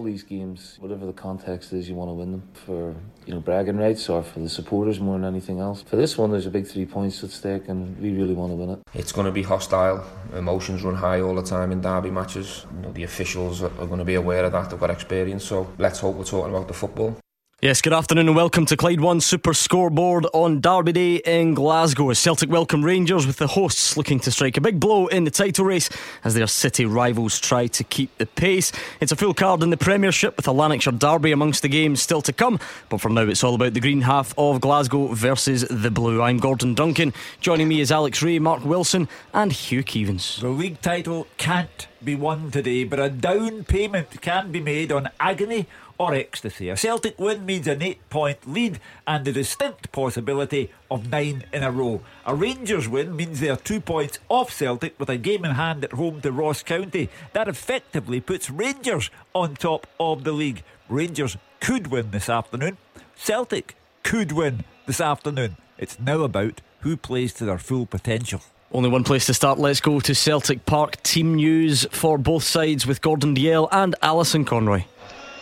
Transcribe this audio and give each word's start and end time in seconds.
All 0.00 0.06
these 0.06 0.22
games, 0.22 0.76
whatever 0.80 1.04
the 1.04 1.12
context 1.12 1.74
is, 1.74 1.86
you 1.86 1.94
want 1.94 2.08
to 2.08 2.14
win 2.14 2.32
them 2.32 2.42
for 2.54 2.94
you 3.26 3.34
know 3.34 3.40
bragging 3.40 3.76
rights 3.76 4.08
or 4.08 4.22
for 4.22 4.40
the 4.40 4.48
supporters 4.48 4.98
more 4.98 5.18
than 5.18 5.26
anything 5.26 5.60
else. 5.60 5.82
For 5.82 5.96
this 5.96 6.16
one, 6.16 6.30
there's 6.30 6.46
a 6.46 6.50
big 6.50 6.66
three 6.66 6.86
points 6.86 7.22
at 7.22 7.30
stake, 7.30 7.68
and 7.68 7.98
we 7.98 8.10
really 8.12 8.32
want 8.32 8.50
to 8.52 8.56
win 8.56 8.70
it. 8.70 8.78
It's 8.94 9.12
going 9.12 9.26
to 9.26 9.32
be 9.32 9.42
hostile. 9.42 10.06
Emotions 10.34 10.82
run 10.82 10.94
high 10.94 11.20
all 11.20 11.34
the 11.34 11.42
time 11.42 11.70
in 11.70 11.82
derby 11.82 12.10
matches. 12.10 12.64
You 12.76 12.82
know, 12.82 12.92
the 12.92 13.04
officials 13.04 13.62
are 13.62 13.68
going 13.68 13.98
to 13.98 14.06
be 14.06 14.14
aware 14.14 14.44
of 14.44 14.52
that. 14.52 14.70
They've 14.70 14.80
got 14.80 14.90
experience. 14.90 15.44
So 15.44 15.70
let's 15.76 16.00
hope 16.00 16.16
we're 16.16 16.24
talking 16.24 16.54
about 16.54 16.68
the 16.68 16.74
football. 16.74 17.18
Yes, 17.62 17.82
good 17.82 17.92
afternoon 17.92 18.26
and 18.26 18.34
welcome 18.34 18.64
to 18.64 18.74
Clyde 18.74 19.02
One 19.02 19.20
Super 19.20 19.52
Scoreboard 19.52 20.24
on 20.32 20.62
Derby 20.62 20.92
Day 20.92 21.16
in 21.16 21.52
Glasgow. 21.52 22.08
As 22.08 22.18
Celtic 22.18 22.48
welcome 22.48 22.82
Rangers 22.82 23.26
with 23.26 23.36
the 23.36 23.48
hosts 23.48 23.98
looking 23.98 24.18
to 24.20 24.30
strike 24.30 24.56
a 24.56 24.62
big 24.62 24.80
blow 24.80 25.08
in 25.08 25.24
the 25.24 25.30
title 25.30 25.66
race 25.66 25.90
as 26.24 26.32
their 26.32 26.46
city 26.46 26.86
rivals 26.86 27.38
try 27.38 27.66
to 27.66 27.84
keep 27.84 28.16
the 28.16 28.24
pace. 28.24 28.72
It's 29.02 29.12
a 29.12 29.16
full 29.16 29.34
card 29.34 29.62
in 29.62 29.68
the 29.68 29.76
Premiership 29.76 30.38
with 30.38 30.48
a 30.48 30.52
Lanarkshire 30.52 30.94
Derby 30.94 31.32
amongst 31.32 31.60
the 31.60 31.68
games 31.68 32.00
still 32.00 32.22
to 32.22 32.32
come. 32.32 32.58
But 32.88 33.02
for 33.02 33.10
now, 33.10 33.28
it's 33.28 33.44
all 33.44 33.56
about 33.56 33.74
the 33.74 33.80
green 33.80 34.00
half 34.00 34.32
of 34.38 34.62
Glasgow 34.62 35.08
versus 35.08 35.66
the 35.68 35.90
blue. 35.90 36.22
I'm 36.22 36.38
Gordon 36.38 36.72
Duncan. 36.72 37.12
Joining 37.42 37.68
me 37.68 37.82
is 37.82 37.92
Alex 37.92 38.22
Rae, 38.22 38.38
Mark 38.38 38.64
Wilson, 38.64 39.06
and 39.34 39.52
Hugh 39.52 39.84
Keevins. 39.84 40.40
The 40.40 40.48
league 40.48 40.80
title 40.80 41.26
can't 41.36 41.88
be 42.02 42.14
won 42.14 42.50
today, 42.50 42.84
but 42.84 42.98
a 42.98 43.10
down 43.10 43.64
payment 43.64 44.22
can 44.22 44.50
be 44.50 44.60
made 44.60 44.90
on 44.90 45.10
agony 45.20 45.66
or 46.00 46.14
ecstasy. 46.14 46.70
A 46.70 46.78
Celtic 46.78 47.18
win 47.18 47.44
means 47.44 47.66
an 47.66 47.82
eight 47.82 48.08
point 48.08 48.50
lead 48.50 48.80
and 49.06 49.22
the 49.22 49.32
distinct 49.32 49.92
possibility 49.92 50.70
of 50.90 51.10
nine 51.10 51.44
in 51.52 51.62
a 51.62 51.70
row. 51.70 52.00
A 52.24 52.34
Rangers 52.34 52.88
win 52.88 53.14
means 53.14 53.38
they 53.38 53.50
are 53.50 53.56
two 53.56 53.82
points 53.82 54.18
off 54.30 54.50
Celtic 54.50 54.98
with 54.98 55.10
a 55.10 55.18
game 55.18 55.44
in 55.44 55.50
hand 55.50 55.84
at 55.84 55.92
home 55.92 56.22
to 56.22 56.32
Ross 56.32 56.62
County. 56.62 57.10
That 57.34 57.48
effectively 57.48 58.18
puts 58.18 58.48
Rangers 58.48 59.10
on 59.34 59.56
top 59.56 59.86
of 60.00 60.24
the 60.24 60.32
league. 60.32 60.62
Rangers 60.88 61.36
could 61.60 61.88
win 61.88 62.12
this 62.12 62.30
afternoon. 62.30 62.78
Celtic 63.14 63.76
could 64.02 64.32
win 64.32 64.64
this 64.86 65.02
afternoon. 65.02 65.58
It's 65.76 66.00
now 66.00 66.22
about 66.22 66.62
who 66.80 66.96
plays 66.96 67.34
to 67.34 67.44
their 67.44 67.58
full 67.58 67.84
potential. 67.84 68.40
Only 68.72 68.88
one 68.88 69.04
place 69.04 69.26
to 69.26 69.34
start. 69.34 69.58
Let's 69.58 69.82
go 69.82 70.00
to 70.00 70.14
Celtic 70.14 70.64
Park. 70.64 71.02
Team 71.02 71.34
news 71.34 71.86
for 71.90 72.16
both 72.16 72.44
sides 72.44 72.86
with 72.86 73.02
Gordon 73.02 73.34
Dalziel 73.34 73.68
and 73.70 73.94
Alison 74.00 74.46
Conroy. 74.46 74.84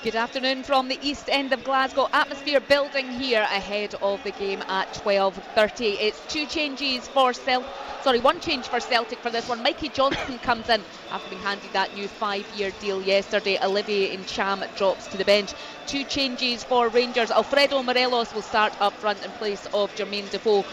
Good 0.01 0.15
afternoon 0.15 0.63
from 0.63 0.87
the 0.87 0.97
east 1.03 1.29
end 1.29 1.53
of 1.53 1.65
Glasgow. 1.65 2.07
Atmosphere 2.13 2.61
building 2.61 3.11
here 3.11 3.43
ahead 3.43 3.97
of 4.01 4.23
the 4.23 4.31
game 4.31 4.63
at 4.69 4.93
12:30. 4.93 5.97
It's 5.99 6.21
two 6.33 6.47
changes 6.47 7.09
for 7.09 7.33
Celtic. 7.33 7.69
Sorry, 8.05 8.21
one 8.21 8.39
change 8.39 8.69
for 8.69 8.79
Celtic 8.79 9.19
for 9.19 9.31
this 9.31 9.49
one. 9.49 9.61
Mikey 9.61 9.89
Johnston 9.89 10.39
comes 10.49 10.69
in 10.69 10.85
after 11.11 11.29
being 11.31 11.43
handed 11.43 11.73
that 11.73 11.95
new 11.95 12.07
five-year 12.07 12.71
deal 12.79 13.03
yesterday. 13.03 13.59
Olivier 13.61 14.17
Ntcham 14.17 14.73
drops 14.77 15.09
to 15.09 15.17
the 15.17 15.25
bench. 15.25 15.53
Two 15.87 16.05
changes 16.05 16.63
for 16.63 16.89
Rangers. 16.91 17.33
Alfredo 17.33 17.83
Morelos 17.83 18.33
will 18.33 18.43
start 18.43 18.77
up 18.81 19.01
front 19.01 19.25
in 19.25 19.33
place 19.33 19.67
of 19.75 19.93
Jermaine 19.97 20.31
Defoe, 20.31 20.65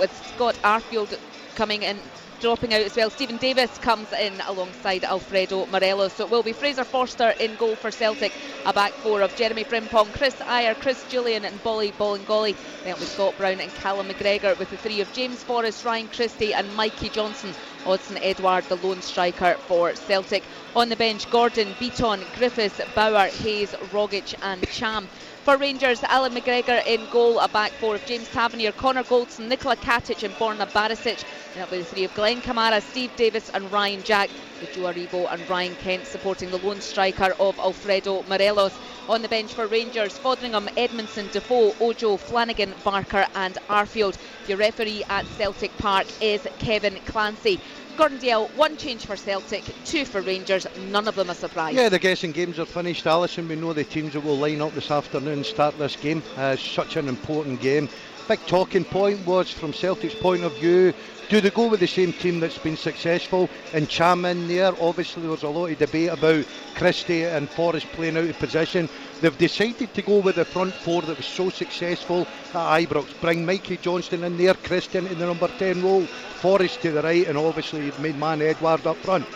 with 0.00 0.10
Scott 0.34 0.58
Arfield 0.64 1.16
coming 1.54 1.84
in 1.84 2.00
dropping 2.40 2.72
out 2.74 2.82
as 2.82 2.96
well. 2.96 3.10
Stephen 3.10 3.36
Davis 3.36 3.78
comes 3.78 4.12
in 4.12 4.40
alongside 4.46 5.04
Alfredo 5.04 5.66
Morelos. 5.66 6.12
So 6.14 6.24
it 6.24 6.30
will 6.30 6.42
be 6.42 6.52
Fraser 6.52 6.84
Forster 6.84 7.30
in 7.40 7.56
goal 7.56 7.76
for 7.76 7.90
Celtic. 7.90 8.32
A 8.66 8.72
back 8.72 8.92
four 8.92 9.22
of 9.22 9.34
Jeremy 9.36 9.64
Frimpong, 9.64 10.12
Chris 10.12 10.34
Ajer, 10.36 10.78
Chris 10.78 11.04
Jullien, 11.04 11.44
and 11.44 11.62
Bolly 11.62 11.92
Bolingoli. 11.92 12.56
Then 12.84 12.98
with 12.98 13.08
Scott 13.08 13.36
Brown 13.36 13.60
and 13.60 13.74
Callum 13.74 14.08
McGregor 14.08 14.58
with 14.58 14.70
the 14.70 14.76
three 14.76 15.00
of 15.00 15.12
James 15.12 15.42
Forrest, 15.42 15.84
Ryan 15.84 16.08
Christie, 16.08 16.54
and 16.54 16.74
Mikey 16.74 17.10
Johnston. 17.10 17.54
Odsonne 17.84 18.18
Edouard, 18.20 18.64
the 18.68 18.76
lone 18.76 19.02
striker 19.02 19.56
for 19.66 19.94
Celtic. 19.94 20.42
On 20.76 20.88
the 20.88 20.96
bench, 20.96 21.30
Gordon, 21.30 21.74
Bitton, 21.74 22.30
Griffiths, 22.36 22.80
Bauer, 22.94 23.28
Hayes, 23.28 23.72
Rogic, 23.92 24.34
and 24.42 24.62
Ntcham. 24.62 25.08
For 25.44 25.56
Rangers, 25.56 26.02
Alan 26.04 26.34
McGregor 26.34 26.82
in 26.84 27.06
goal, 27.06 27.38
a 27.38 27.48
back 27.48 27.74
four 27.76 27.94
of 27.94 28.04
James 28.04 28.28
Tavernier, 28.28 28.72
Connor 28.72 29.04
Goldson, 29.04 29.48
Nikola 29.48 29.76
Katic, 29.76 30.22
and 30.22 30.36
Borna 30.36 30.66
Barisic. 30.70 31.24
And 31.54 31.62
will 31.62 31.68
be 31.68 31.78
the 31.78 31.84
three 31.86 32.04
of 32.04 32.12
Glenn 32.12 32.42
Kamara, 32.42 32.82
Steve 32.82 33.14
Davis, 33.16 33.48
and 33.54 33.72
Ryan 33.72 34.02
Jack, 34.02 34.32
with 34.60 34.70
Joe 34.70 34.82
Aribo 34.82 35.26
and 35.32 35.48
Ryan 35.48 35.74
Kent 35.76 36.06
supporting 36.06 36.50
the 36.50 36.58
lone 36.58 36.80
striker 36.80 37.34
of 37.40 37.58
Alfredo 37.58 38.24
Morelos. 38.24 38.78
On 39.08 39.22
the 39.22 39.28
bench 39.28 39.54
for 39.54 39.66
Rangers, 39.66 40.18
Foderingham, 40.18 40.68
Edmundson, 40.76 41.30
Defoe, 41.30 41.72
Ojo, 41.80 42.16
Flanagan, 42.18 42.74
Barker, 42.82 43.26
and 43.34 43.56
Arfield. 43.70 44.16
Your 44.44 44.58
referee 44.58 45.02
at 45.08 45.28
Celtic 45.28 45.76
Park 45.78 46.12
is 46.20 46.46
Kevin 46.58 46.98
Clancy. 47.06 47.60
Gordon 47.98 48.20
one 48.54 48.76
change 48.76 49.04
for 49.06 49.16
Celtic, 49.16 49.64
two 49.84 50.04
for 50.04 50.20
Rangers, 50.20 50.68
none 50.92 51.08
of 51.08 51.16
them 51.16 51.30
a 51.30 51.34
surprise. 51.34 51.74
Yeah, 51.74 51.88
the 51.88 51.98
guessing 51.98 52.30
games 52.30 52.60
are 52.60 52.64
finished, 52.64 53.04
Alison. 53.08 53.48
We 53.48 53.56
know 53.56 53.72
the 53.72 53.82
teams 53.82 54.12
that 54.12 54.20
will 54.20 54.38
line 54.38 54.60
up 54.60 54.72
this 54.72 54.92
afternoon 54.92 55.42
start 55.42 55.76
this 55.78 55.96
game. 55.96 56.22
Uh, 56.36 56.54
such 56.54 56.94
an 56.94 57.08
important 57.08 57.60
game. 57.60 57.88
Big 58.28 58.38
talking 58.46 58.84
point 58.84 59.26
was 59.26 59.50
from 59.50 59.72
Celtic's 59.72 60.14
point 60.14 60.44
of 60.44 60.56
view. 60.58 60.94
Do 61.28 61.42
they 61.42 61.50
go 61.50 61.66
with 61.66 61.80
the 61.80 61.86
same 61.86 62.14
team 62.14 62.40
that's 62.40 62.56
been 62.56 62.78
successful 62.78 63.50
Ntcham 63.72 64.30
in 64.30 64.48
there? 64.48 64.72
Obviously, 64.80 65.20
there 65.20 65.30
was 65.30 65.42
a 65.42 65.48
lot 65.50 65.70
of 65.70 65.78
debate 65.78 66.08
about 66.08 66.46
Christie 66.74 67.24
and 67.24 67.50
Forrest 67.50 67.86
playing 67.92 68.16
out 68.16 68.24
of 68.24 68.38
position. 68.38 68.88
They've 69.20 69.36
decided 69.36 69.92
to 69.92 70.00
go 70.00 70.20
with 70.20 70.36
the 70.36 70.46
front 70.46 70.72
four 70.72 71.02
that 71.02 71.18
was 71.18 71.26
so 71.26 71.50
successful 71.50 72.22
at 72.54 72.80
Ibrox. 72.80 73.20
Bring 73.20 73.44
Mikey 73.44 73.76
Johnston 73.76 74.24
in 74.24 74.38
there, 74.38 74.54
Christian 74.54 75.06
in 75.06 75.18
the 75.18 75.26
number 75.26 75.48
10 75.48 75.82
role, 75.82 76.06
Forrest 76.40 76.80
to 76.80 76.92
the 76.92 77.02
right, 77.02 77.26
and 77.26 77.36
obviously 77.36 77.84
you've 77.84 78.00
made 78.00 78.16
man 78.16 78.40
Edouard 78.40 78.86
up 78.86 78.96
front. 78.96 79.26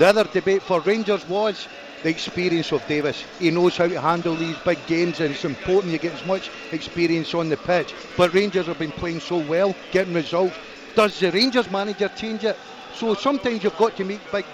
The 0.00 0.06
other 0.08 0.24
debate 0.24 0.62
for 0.62 0.80
Rangers 0.80 1.28
was 1.28 1.68
the 2.02 2.10
experience 2.10 2.72
of 2.72 2.84
Davis. 2.88 3.24
He 3.38 3.52
knows 3.52 3.76
how 3.76 3.86
to 3.86 4.00
handle 4.00 4.34
these 4.34 4.58
big 4.64 4.84
games, 4.88 5.20
and 5.20 5.30
it's 5.30 5.44
important 5.44 5.92
you 5.92 6.00
get 6.00 6.14
as 6.14 6.26
much 6.26 6.50
experience 6.72 7.34
on 7.34 7.50
the 7.50 7.56
pitch. 7.56 7.94
But 8.16 8.34
Rangers 8.34 8.66
have 8.66 8.80
been 8.80 8.90
playing 8.90 9.20
so 9.20 9.38
well, 9.38 9.76
getting 9.92 10.14
results. 10.14 10.56
Does 10.96 11.20
the 11.20 11.30
Rangers 11.30 11.70
manager 11.70 12.08
change 12.16 12.42
it? 12.44 12.56
So 12.94 13.14
sometimes 13.14 13.62
you've 13.62 13.76
got 13.76 13.94
to 13.98 14.04
make 14.04 14.20
big 14.32 14.46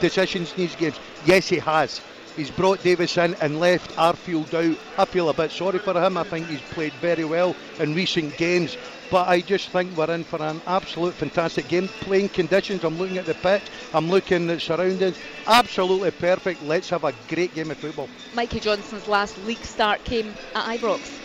decisions 0.00 0.52
in 0.52 0.58
these 0.58 0.76
games. 0.76 1.00
Yes, 1.24 1.48
he 1.48 1.56
has. 1.56 2.02
He's 2.36 2.50
brought 2.50 2.82
Davis 2.84 3.16
in 3.16 3.34
and 3.36 3.58
left 3.58 3.90
Arfield 3.96 4.52
out. 4.52 4.78
I 4.98 5.04
feel 5.06 5.30
a 5.30 5.34
bit 5.34 5.50
sorry 5.50 5.78
for 5.78 6.00
him. 6.00 6.18
I 6.18 6.24
think 6.24 6.46
he's 6.46 6.60
played 6.60 6.92
very 7.00 7.24
well 7.24 7.56
in 7.80 7.94
recent 7.94 8.36
games. 8.36 8.76
But 9.10 9.26
I 9.28 9.40
just 9.40 9.70
think 9.70 9.96
we're 9.96 10.14
in 10.14 10.22
for 10.22 10.40
an 10.42 10.60
absolute 10.66 11.14
fantastic 11.14 11.66
game. 11.68 11.88
Playing 12.02 12.28
conditions, 12.28 12.84
I'm 12.84 12.98
looking 12.98 13.16
at 13.16 13.24
the 13.24 13.34
pitch, 13.34 13.62
I'm 13.94 14.10
looking 14.10 14.50
at 14.50 14.56
the 14.56 14.60
surroundings. 14.60 15.16
Absolutely 15.46 16.10
perfect. 16.10 16.62
Let's 16.62 16.90
have 16.90 17.04
a 17.04 17.14
great 17.28 17.54
game 17.54 17.70
of 17.70 17.78
football. 17.78 18.10
Mikey 18.34 18.60
Johnston's 18.60 19.08
last 19.08 19.38
league 19.46 19.64
start 19.64 20.04
came 20.04 20.34
at 20.54 20.78
Ibrox. 20.78 21.18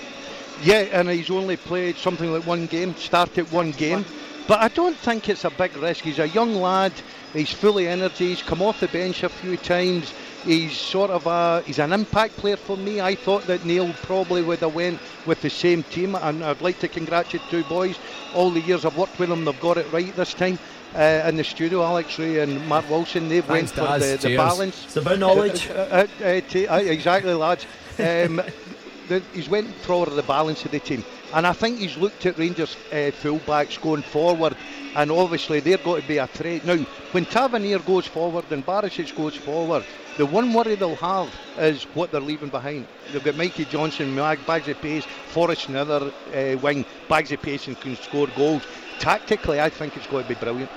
Yeah, 0.64 0.88
and 0.94 1.10
he's 1.10 1.30
only 1.30 1.58
played 1.58 1.98
something 1.98 2.32
like 2.32 2.48
one 2.48 2.68
game, 2.68 2.96
started 2.96 3.52
one 3.52 3.72
game. 3.72 4.06
But 4.48 4.60
I 4.60 4.68
don't 4.68 4.98
think 4.98 5.30
it's 5.30 5.46
a 5.46 5.50
big 5.50 5.76
risk. 5.78 6.04
He's 6.04 6.20
a 6.20 6.28
young 6.28 6.56
lad. 6.56 6.92
He's 7.32 7.52
fully 7.52 7.86
of 7.86 7.94
energy. 7.94 8.30
He's 8.30 8.44
come 8.44 8.62
off 8.62 8.80
the 8.82 8.90
bench 8.90 9.24
a 9.24 9.30
few 9.30 9.56
times. 9.58 10.14
He's 10.44 10.78
sort 10.78 11.10
of 11.10 11.26
a 11.26 11.62
he's 11.66 11.80
an 11.80 11.94
impact 11.94 12.36
player 12.36 12.58
for 12.58 12.76
me. 12.76 13.00
I 13.00 13.16
thought 13.16 13.48
that 13.48 13.66
Neil 13.66 13.94
probably 14.02 14.44
would 14.44 14.60
have 14.60 14.76
went 14.76 15.00
with 15.26 15.42
the 15.42 15.50
same 15.50 15.84
team, 15.84 16.16
and 16.16 16.44
I'd 16.44 16.62
like 16.62 16.80
to 16.80 16.90
congratulate 16.90 17.50
two 17.50 17.64
boys. 17.64 17.98
All 18.36 18.50
the 18.52 18.60
years 18.60 18.84
I've 18.84 18.98
worked 18.98 19.18
with 19.18 19.30
them, 19.30 19.46
they've 19.46 19.60
got 19.62 19.78
it 19.78 19.92
right 19.94 20.14
this 20.16 20.34
time. 20.34 20.60
Uh, 20.94 21.26
in 21.28 21.38
the 21.38 21.44
studio, 21.44 21.82
Alex 21.82 22.20
Rae 22.20 22.40
and 22.40 22.68
Mark 22.68 22.88
Wilson, 22.90 23.28
they've 23.28 23.44
Thanks 23.46 23.76
went 23.76 23.90
for 23.90 24.00
the, 24.00 24.18
the 24.18 24.38
balance. 24.38 24.84
It's 24.84 24.98
about 24.98 25.18
knowledge. 25.18 25.70
Uh, 25.70 25.74
uh, 25.74 26.24
uh, 26.24 26.42
t- 26.42 26.68
uh, 26.68 26.78
exactly, 26.78 27.34
lads. 27.34 27.66
Um, 27.98 28.42
the, 29.08 29.24
he's 29.34 29.50
went 29.50 29.74
for 29.78 30.06
the 30.06 30.22
balance 30.24 30.66
of 30.66 30.72
the 30.72 30.80
team. 30.80 31.04
And 31.34 31.48
I 31.48 31.54
think 31.54 31.80
he's 31.80 31.98
looked 31.98 32.26
at 32.28 32.38
Rangers 32.38 32.76
uh, 32.92 33.10
fullbacks 33.12 33.82
going 33.82 34.04
forward, 34.04 34.56
and 34.96 35.12
obviously 35.12 35.60
they're 35.60 35.78
going 35.78 36.04
to 36.04 36.08
be 36.08 36.18
a 36.18 36.28
threat. 36.28 36.64
Now, 36.64 36.78
when 37.12 37.26
Tavernier 37.26 37.80
goes 37.80 38.06
forward 38.06 38.46
and 38.52 38.64
Barisic 38.64 39.16
goes 39.16 39.36
forward, 39.36 39.84
the 40.18 40.28
one 40.28 40.54
worry 40.54 40.76
they'll 40.76 40.96
have 40.96 41.34
is 41.58 41.84
what 41.96 42.12
they're 42.12 42.22
leaving 42.22 42.50
behind. 42.50 42.86
They've 43.12 43.24
got 43.24 43.36
Mikey 43.36 43.66
Johnston, 43.66 44.14
Mag, 44.14 44.40
of 44.48 44.82
pace, 44.82 45.06
Forrest 45.30 45.70
another 45.70 46.12
uh, 46.36 46.58
wing, 46.60 46.86
of 47.10 47.42
pace 47.42 47.68
and 47.68 47.80
can 47.82 47.96
score 47.96 48.28
goals. 48.36 48.62
Tactically, 49.00 49.60
I 49.60 49.70
think 49.70 49.98
it's 49.98 50.06
going 50.06 50.24
to 50.24 50.30
be 50.30 50.36
brilliant. 50.36 50.70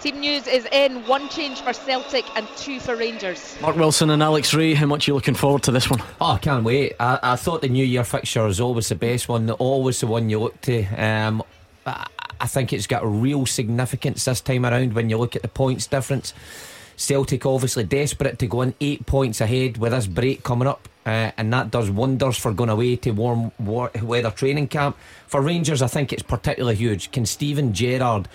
Team 0.00 0.20
news 0.20 0.46
is 0.46 0.64
in 0.70 1.04
one 1.08 1.28
change 1.28 1.60
for 1.60 1.72
Celtic 1.72 2.24
and 2.36 2.46
two 2.56 2.78
for 2.78 2.94
Rangers. 2.94 3.56
Mark 3.60 3.74
Wilson 3.74 4.10
and 4.10 4.22
Alex 4.22 4.54
Rae, 4.54 4.74
how 4.74 4.86
much 4.86 5.08
are 5.08 5.10
you 5.10 5.14
looking 5.16 5.34
forward 5.34 5.64
to 5.64 5.72
this 5.72 5.90
one? 5.90 6.00
Oh, 6.20 6.32
I 6.32 6.38
can't 6.38 6.62
wait. 6.62 6.94
I, 7.00 7.18
I 7.20 7.36
thought 7.36 7.62
the 7.62 7.68
New 7.68 7.84
Year 7.84 8.04
fixture 8.04 8.46
is 8.46 8.60
always 8.60 8.88
the 8.88 8.94
best 8.94 9.28
one, 9.28 9.50
always 9.50 9.98
the 9.98 10.06
one 10.06 10.30
you 10.30 10.38
look 10.38 10.60
to. 10.62 10.84
Um, 10.94 11.42
I, 11.84 12.06
I 12.40 12.46
think 12.46 12.72
it's 12.72 12.86
got 12.86 13.04
real 13.04 13.44
significance 13.44 14.24
this 14.24 14.40
time 14.40 14.64
around 14.64 14.92
when 14.92 15.10
you 15.10 15.18
look 15.18 15.34
at 15.34 15.42
the 15.42 15.48
points 15.48 15.88
difference. 15.88 16.32
Celtic 16.96 17.44
obviously 17.44 17.82
desperate 17.82 18.38
to 18.38 18.46
go 18.46 18.62
in 18.62 18.74
eight 18.80 19.04
points 19.04 19.40
ahead 19.40 19.78
with 19.78 19.90
this 19.90 20.06
break 20.06 20.44
coming 20.44 20.68
up. 20.68 20.88
Uh, 21.06 21.32
and 21.38 21.52
that 21.52 21.70
does 21.72 21.90
wonders 21.90 22.36
for 22.36 22.52
going 22.52 22.70
away 22.70 22.94
to 22.94 23.10
warm 23.10 23.50
war- 23.58 23.90
weather 24.02 24.30
training 24.30 24.68
camp. 24.68 24.96
For 25.26 25.40
Rangers, 25.40 25.82
I 25.82 25.86
think 25.88 26.12
it's 26.12 26.22
particularly 26.22 26.76
huge. 26.76 27.10
Can 27.10 27.26
Steven 27.26 27.72
Gerrard 27.72 28.28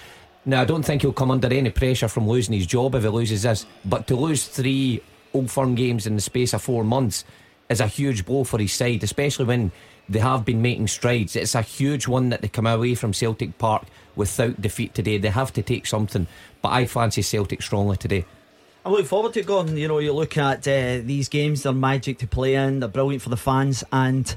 now, 0.45 0.61
I 0.61 0.65
don't 0.65 0.83
think 0.83 1.01
he'll 1.01 1.13
come 1.13 1.31
under 1.31 1.47
any 1.47 1.69
pressure 1.69 2.07
from 2.07 2.27
losing 2.27 2.53
his 2.53 2.65
job 2.65 2.95
if 2.95 3.03
he 3.03 3.09
loses 3.09 3.43
this, 3.43 3.65
but 3.85 4.07
to 4.07 4.15
lose 4.15 4.45
three 4.45 5.01
Old 5.33 5.49
Firm 5.49 5.75
games 5.75 6.05
in 6.05 6.15
the 6.15 6.21
space 6.21 6.53
of 6.53 6.61
four 6.61 6.83
months 6.83 7.23
is 7.69 7.79
a 7.79 7.87
huge 7.87 8.25
blow 8.25 8.43
for 8.43 8.59
his 8.59 8.73
side, 8.73 9.03
especially 9.03 9.45
when 9.45 9.71
they 10.09 10.19
have 10.19 10.43
been 10.43 10.61
making 10.61 10.87
strides. 10.87 11.35
It's 11.35 11.55
a 11.55 11.61
huge 11.61 12.07
one 12.07 12.29
that 12.29 12.41
they 12.41 12.49
come 12.49 12.67
away 12.67 12.95
from 12.95 13.13
Celtic 13.13 13.57
Park 13.57 13.85
without 14.15 14.61
defeat 14.61 14.93
today. 14.93 15.17
They 15.17 15.29
have 15.29 15.53
to 15.53 15.61
take 15.61 15.87
something, 15.87 16.27
but 16.61 16.69
I 16.69 16.85
fancy 16.85 17.21
Celtic 17.21 17.61
strongly 17.61 17.97
today. 17.97 18.25
I 18.85 18.89
look 18.89 19.05
forward 19.05 19.33
to 19.33 19.43
Gordon. 19.43 19.77
You 19.77 19.87
know, 19.87 19.99
you 19.99 20.11
look 20.11 20.37
at 20.37 20.67
uh, 20.67 20.99
these 21.03 21.29
games, 21.29 21.63
they're 21.63 21.71
magic 21.71 22.17
to 22.17 22.27
play 22.27 22.55
in, 22.55 22.81
they're 22.81 22.89
brilliant 22.89 23.23
for 23.23 23.29
the 23.29 23.37
fans, 23.37 23.83
and 23.93 24.35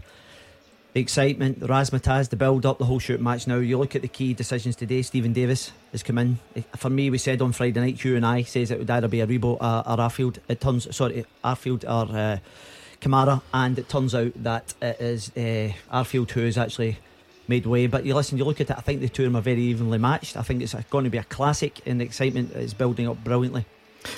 the 0.97 1.03
excitement, 1.03 1.61
the 1.61 1.67
razzmatazz, 1.67 2.31
the 2.31 2.37
build 2.37 2.65
up, 2.65 2.79
the 2.79 2.87
whole 2.87 2.99
shoot 2.99 3.21
match. 3.21 3.47
Now, 3.47 3.57
you 3.57 3.77
look 3.77 3.95
at 3.95 4.01
the 4.01 4.09
key 4.09 4.33
decisions 4.33 4.77
today. 4.77 5.03
Stephen 5.03 5.35
Davis 5.35 5.71
has 5.93 6.03
come 6.03 6.17
in. 6.17 6.39
For 6.75 6.89
me, 6.89 7.11
we 7.11 7.19
said 7.19 7.43
on 7.43 7.53
Friday 7.53 7.79
night, 7.81 8.01
Hugh 8.01 8.17
and 8.17 8.25
I 8.25 8.45
says 8.45 8.71
it 8.71 8.79
would 8.79 8.89
either 8.89 9.07
be 9.07 9.19
Aribo 9.19 9.45
or, 9.45 9.57
or 9.61 9.97
Arfield. 9.99 10.39
It 10.49 10.59
turns, 10.59 10.97
sorry, 10.97 11.27
Arfield 11.45 11.85
or 11.85 12.17
uh, 12.17 12.39
Kamara, 12.99 13.43
and 13.53 13.79
it 13.79 13.91
turns 13.91 14.15
out 14.15 14.33
that 14.37 14.73
it 14.81 14.99
is 14.99 15.33
uh, 15.37 15.75
Arfield 15.93 16.31
who 16.31 16.47
has 16.47 16.57
actually 16.57 16.97
made 17.47 17.67
way. 17.67 17.89
But 17.89 18.07
you 18.07 18.15
listen, 18.15 18.39
you 18.39 18.45
look 18.45 18.63
at 18.63 18.71
it, 18.71 18.79
I 18.79 18.81
think 18.81 19.03
the 19.03 19.11
two 19.11 19.25
of 19.25 19.33
them 19.33 19.37
are 19.37 19.43
very 19.43 19.61
evenly 19.61 19.99
matched. 19.99 20.39
I 20.39 20.43
think 20.43 20.63
it's 20.63 20.73
going 20.89 21.05
to 21.05 21.11
be 21.11 21.19
a 21.19 21.25
classic, 21.25 21.83
and 21.85 22.01
the 22.01 22.07
excitement 22.07 22.53
is 22.53 22.73
building 22.73 23.07
up 23.07 23.23
brilliantly. 23.23 23.67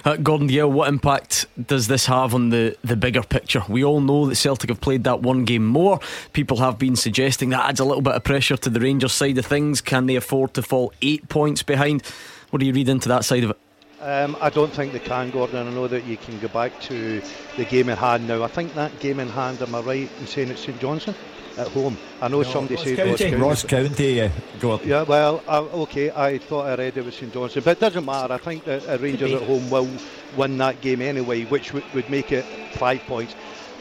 Uh, 0.05 0.17
Gordon 0.17 0.49
Dalziel, 0.49 0.71
what 0.71 0.89
impact 0.89 1.47
does 1.67 1.89
this 1.89 2.07
have 2.07 2.35
on 2.35 2.51
the, 2.51 2.77
the 2.83 2.97
bigger 2.97 3.23
picture? 3.23 3.63
We 3.69 3.85
all 3.85 4.01
know 4.01 4.27
that 4.27 4.37
Celtic 4.37 4.71
have 4.71 4.81
played 4.81 5.05
that 5.05 5.21
one 5.21 5.45
game 5.45 5.67
more. 5.67 6.01
People 6.33 6.59
have 6.59 6.79
been 6.79 6.97
suggesting 6.97 7.51
that 7.51 7.69
adds 7.69 7.81
a 7.81 7.85
little 7.85 8.03
bit 8.03 8.15
of 8.15 8.25
pressure 8.25 8.57
to 8.57 8.71
the 8.71 8.81
Rangers 8.81 9.13
side 9.13 9.39
of 9.39 9.47
things. 9.47 9.81
Can 9.81 10.07
they 10.07 10.17
afford 10.17 10.55
to 10.55 10.63
fall 10.63 10.93
eight 11.03 11.29
points 11.29 11.63
behind? 11.63 12.03
What 12.51 12.61
do 12.61 12.67
you 12.67 12.73
read 12.73 12.89
into 12.89 13.09
that 13.09 13.25
side 13.25 13.45
of 13.45 13.51
it? 13.51 13.59
Um, 14.01 14.37
I 14.41 14.49
don't 14.49 14.73
think 14.73 14.93
they 14.93 15.01
can, 15.01 15.31
Gordon. 15.31 15.67
I 15.67 15.71
know 15.71 15.89
that 15.89 16.05
you 16.05 16.17
can 16.17 16.39
go 16.39 16.49
back 16.49 16.81
to 16.83 17.21
the 17.57 17.65
game 17.65 17.89
in 17.89 17.97
hand 17.97 18.29
now. 18.29 18.45
I 18.45 18.49
think 18.49 18.75
that 18.75 18.99
game 19.01 19.19
in 19.19 19.29
hand, 19.29 19.61
am 19.61 19.75
I 19.75 19.81
right 19.81 20.11
in 20.21 20.27
saying 20.27 20.51
it's 20.51 20.63
St 20.65 20.79
Johnstone? 20.79 21.17
At 21.59 21.69
home. 21.69 21.97
I 22.21 22.29
know 22.29 22.43
no, 22.43 22.43
somebody 22.45 22.77
Ross 22.77 22.85
said 22.85 22.97
County. 22.97 23.11
Ross 23.11 23.21
County. 23.21 23.37
Ross 23.37 23.65
County 23.65 24.13
yeah. 24.15 24.31
Go 24.61 24.81
Yeah, 24.85 25.03
well, 25.03 25.43
uh, 25.47 25.63
okay, 25.83 26.11
I 26.11 26.39
thought 26.39 26.67
I 26.67 26.75
read 26.77 26.97
it 26.97 27.05
was 27.05 27.15
St 27.17 27.33
Johnstone, 27.33 27.63
but 27.65 27.77
it 27.77 27.81
doesn't 27.81 28.05
matter. 28.05 28.35
I 28.35 28.39
think 28.39 28.65
that 28.65 28.89
uh, 28.89 28.99
Rangers 28.99 29.33
at 29.33 29.43
home 29.43 29.69
will 29.71 29.89
win 30.37 30.57
that 30.59 30.81
game 30.81 31.03
anyway, 31.03 31.45
which 31.45 31.69
w- 31.69 31.85
would 31.95 32.09
make 32.09 32.33
it 32.33 32.45
five 32.75 33.01
points. 33.03 33.35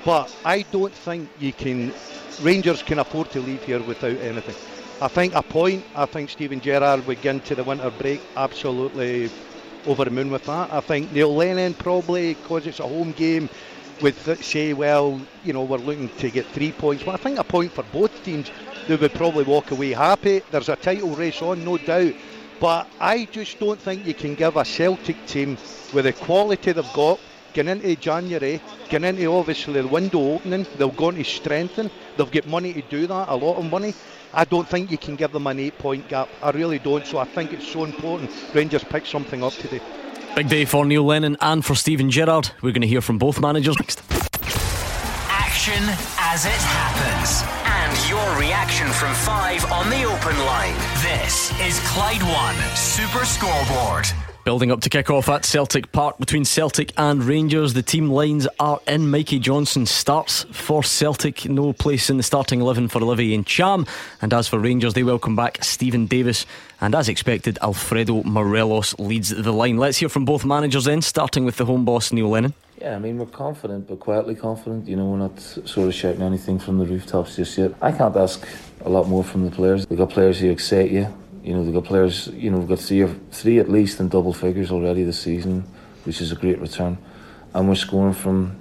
But 0.03 0.33
I 0.43 0.63
don't 0.71 0.93
think 0.93 1.29
you 1.39 1.53
can. 1.53 1.93
Rangers 2.41 2.83
can 2.83 2.99
afford 2.99 3.31
to 3.31 3.39
leave 3.39 3.63
here 3.63 3.81
without 3.81 4.17
anything. 4.17 4.55
I 5.01 5.07
think 5.07 5.35
a 5.35 5.43
point. 5.43 5.85
I 5.95 6.05
think 6.05 6.29
Steven 6.29 6.59
Gerrard 6.59 7.05
would 7.07 7.21
get 7.21 7.35
into 7.35 7.55
the 7.55 7.63
winter 7.63 7.91
break 7.91 8.21
absolutely 8.35 9.29
over 9.85 10.05
the 10.05 10.11
moon 10.11 10.31
with 10.31 10.45
that. 10.45 10.71
I 10.73 10.79
think 10.81 11.11
Neil 11.11 11.33
Lennon 11.33 11.73
probably 11.73 12.33
because 12.33 12.65
it's 12.67 12.79
a 12.79 12.87
home 12.87 13.11
game 13.11 13.49
would 14.01 14.15
say, 14.43 14.73
well, 14.73 15.19
you 15.43 15.53
know, 15.53 15.63
we're 15.63 15.77
looking 15.77 16.09
to 16.17 16.29
get 16.29 16.45
three 16.47 16.71
points. 16.71 17.05
Well, 17.05 17.15
I 17.15 17.17
think 17.17 17.39
a 17.39 17.43
point 17.43 17.71
for 17.71 17.83
both 17.83 18.23
teams, 18.23 18.51
they 18.87 18.95
would 18.95 19.13
probably 19.13 19.43
walk 19.43 19.71
away 19.71 19.91
happy. 19.91 20.41
There's 20.51 20.69
a 20.69 20.75
title 20.75 21.15
race 21.15 21.41
on, 21.41 21.63
no 21.63 21.77
doubt. 21.77 22.13
But 22.59 22.87
I 22.99 23.25
just 23.25 23.59
don't 23.59 23.79
think 23.79 24.05
you 24.05 24.13
can 24.13 24.35
give 24.35 24.55
a 24.55 24.65
Celtic 24.65 25.25
team 25.27 25.57
with 25.93 26.05
the 26.05 26.13
quality 26.13 26.71
they've 26.71 26.93
got, 26.93 27.19
getting 27.53 27.71
into 27.71 27.95
January, 27.95 28.61
getting 28.89 29.09
into 29.09 29.31
obviously 29.31 29.81
the 29.81 29.87
window 29.87 30.33
opening, 30.33 30.65
they're 30.77 30.87
going 30.89 31.15
to 31.15 31.23
strengthen. 31.23 31.91
They've 32.17 32.31
got 32.31 32.47
money 32.47 32.73
to 32.73 32.81
do 32.81 33.07
that, 33.07 33.29
a 33.29 33.35
lot 33.35 33.57
of 33.57 33.69
money. 33.69 33.93
I 34.33 34.45
don't 34.45 34.67
think 34.67 34.91
you 34.91 34.97
can 34.97 35.15
give 35.15 35.31
them 35.31 35.47
an 35.47 35.59
eight 35.59 35.77
point 35.77 36.07
gap. 36.09 36.29
I 36.41 36.51
really 36.51 36.79
don't. 36.79 37.05
So 37.05 37.17
I 37.17 37.25
think 37.25 37.53
it's 37.53 37.67
so 37.67 37.83
important 37.83 38.31
Rangers 38.53 38.83
pick 38.83 39.05
something 39.05 39.43
up 39.43 39.53
today. 39.53 39.81
Big 40.37 40.49
day 40.49 40.65
for 40.65 40.85
Neil 40.85 41.03
Lennon 41.03 41.35
and 41.41 41.65
for 41.65 41.73
Steven 41.73 42.11
Gerrard. 42.11 42.51
We're 42.61 42.71
going 42.71 42.83
to 42.83 42.87
hear 42.87 43.01
from 43.01 43.17
both 43.17 43.41
managers 43.41 43.75
next. 43.79 44.03
Action 45.31 45.81
as 46.19 46.45
it 46.45 46.51
happens. 46.51 47.41
And 47.65 48.07
your 48.07 48.39
reaction 48.39 48.85
from 48.89 49.15
five 49.15 49.65
on 49.71 49.89
the 49.89 50.03
open 50.03 50.37
line. 50.45 50.75
This 51.01 51.49
is 51.59 51.79
Clyde 51.89 52.21
One 52.21 52.55
Super 52.75 53.25
Scoreboard. 53.25 54.05
Building 54.47 54.71
up 54.71 54.79
to 54.79 54.89
kick 54.89 55.09
off 55.09 55.27
at 55.27 55.43
Celtic 55.43 55.91
Park 55.91 56.19
between 56.19 56.45
Celtic 56.45 56.93
and 56.95 57.21
Rangers. 57.21 57.73
The 57.73 57.81
team 57.81 58.09
lines 58.09 58.47
are 58.61 58.79
in. 58.87 59.11
Mikey 59.11 59.39
Johnston 59.39 59.85
starts 59.85 60.45
for 60.53 60.83
Celtic. 60.83 61.49
No 61.49 61.73
place 61.73 62.09
in 62.09 62.15
the 62.15 62.23
starting 62.23 62.61
11 62.61 62.87
for 62.87 63.03
Olivier 63.03 63.37
Ntcham. 63.39 63.85
And 64.21 64.33
as 64.33 64.47
for 64.47 64.57
Rangers, 64.57 64.93
they 64.93 65.03
welcome 65.03 65.35
back 65.35 65.61
Steven 65.65 66.05
Davis. 66.05 66.45
And 66.79 66.95
as 66.95 67.09
expected, 67.09 67.59
Alfredo 67.61 68.23
Morelos 68.23 68.97
leads 68.97 69.31
the 69.31 69.51
line. 69.51 69.75
Let's 69.75 69.97
hear 69.97 70.07
from 70.07 70.23
both 70.23 70.45
managers 70.45 70.85
then, 70.85 71.01
starting 71.01 71.43
with 71.43 71.57
the 71.57 71.65
home 71.65 71.83
boss, 71.83 72.13
Neil 72.13 72.29
Lennon. 72.29 72.53
Yeah, 72.79 72.95
I 72.95 72.99
mean, 72.99 73.17
we're 73.17 73.25
confident, 73.25 73.89
but 73.89 73.99
quietly 73.99 74.35
confident. 74.35 74.87
You 74.87 74.95
know, 74.95 75.07
we're 75.07 75.17
not 75.17 75.41
sort 75.41 75.89
of 75.89 75.93
shouting 75.93 76.21
anything 76.21 76.57
from 76.57 76.77
the 76.77 76.85
rooftops 76.85 77.35
just 77.35 77.57
yet. 77.57 77.73
I 77.81 77.91
can't 77.91 78.15
ask 78.15 78.47
a 78.85 78.89
lot 78.89 79.09
more 79.09 79.25
from 79.25 79.43
the 79.43 79.51
players. 79.51 79.85
We've 79.89 79.99
got 79.99 80.09
players 80.09 80.39
who 80.39 80.49
excite 80.49 80.89
you 80.89 81.13
you 81.47 81.53
know, 81.53 81.63
they've 81.63 81.73
got 81.73 81.85
players, 81.85 82.27
you 82.27 82.51
know, 82.51 82.57
we've 82.57 82.67
got 82.67 82.79
three, 82.79 83.07
three 83.31 83.57
at 83.57 83.69
least 83.69 84.01
in 84.01 84.09
double 84.09 84.33
figures 84.33 84.69
already 84.69 85.05
this 85.05 85.17
season, 85.17 85.61
which 86.03 86.19
is 86.19 86.33
a 86.33 86.35
great 86.35 86.59
return. 86.59 86.97
And 87.53 87.69
we're 87.69 87.75
scoring 87.75 88.13
from 88.13 88.59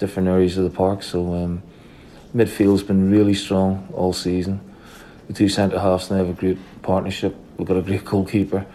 different 0.00 0.26
areas 0.26 0.58
of 0.58 0.64
the 0.64 0.76
park. 0.76 1.04
So 1.04 1.32
um, 1.32 1.62
midfield's 2.34 2.82
been 2.82 3.08
really 3.08 3.34
strong 3.34 3.88
all 3.92 4.12
season. 4.12 4.60
The 5.28 5.32
two 5.32 5.48
centre 5.48 5.78
halves 5.78 6.10
now 6.10 6.16
have 6.16 6.30
a 6.30 6.32
great 6.32 6.58
partnership. 6.82 7.36
We've 7.56 7.68
got 7.68 7.76
a 7.76 7.82
great 7.82 8.04
goalkeeper, 8.12 8.66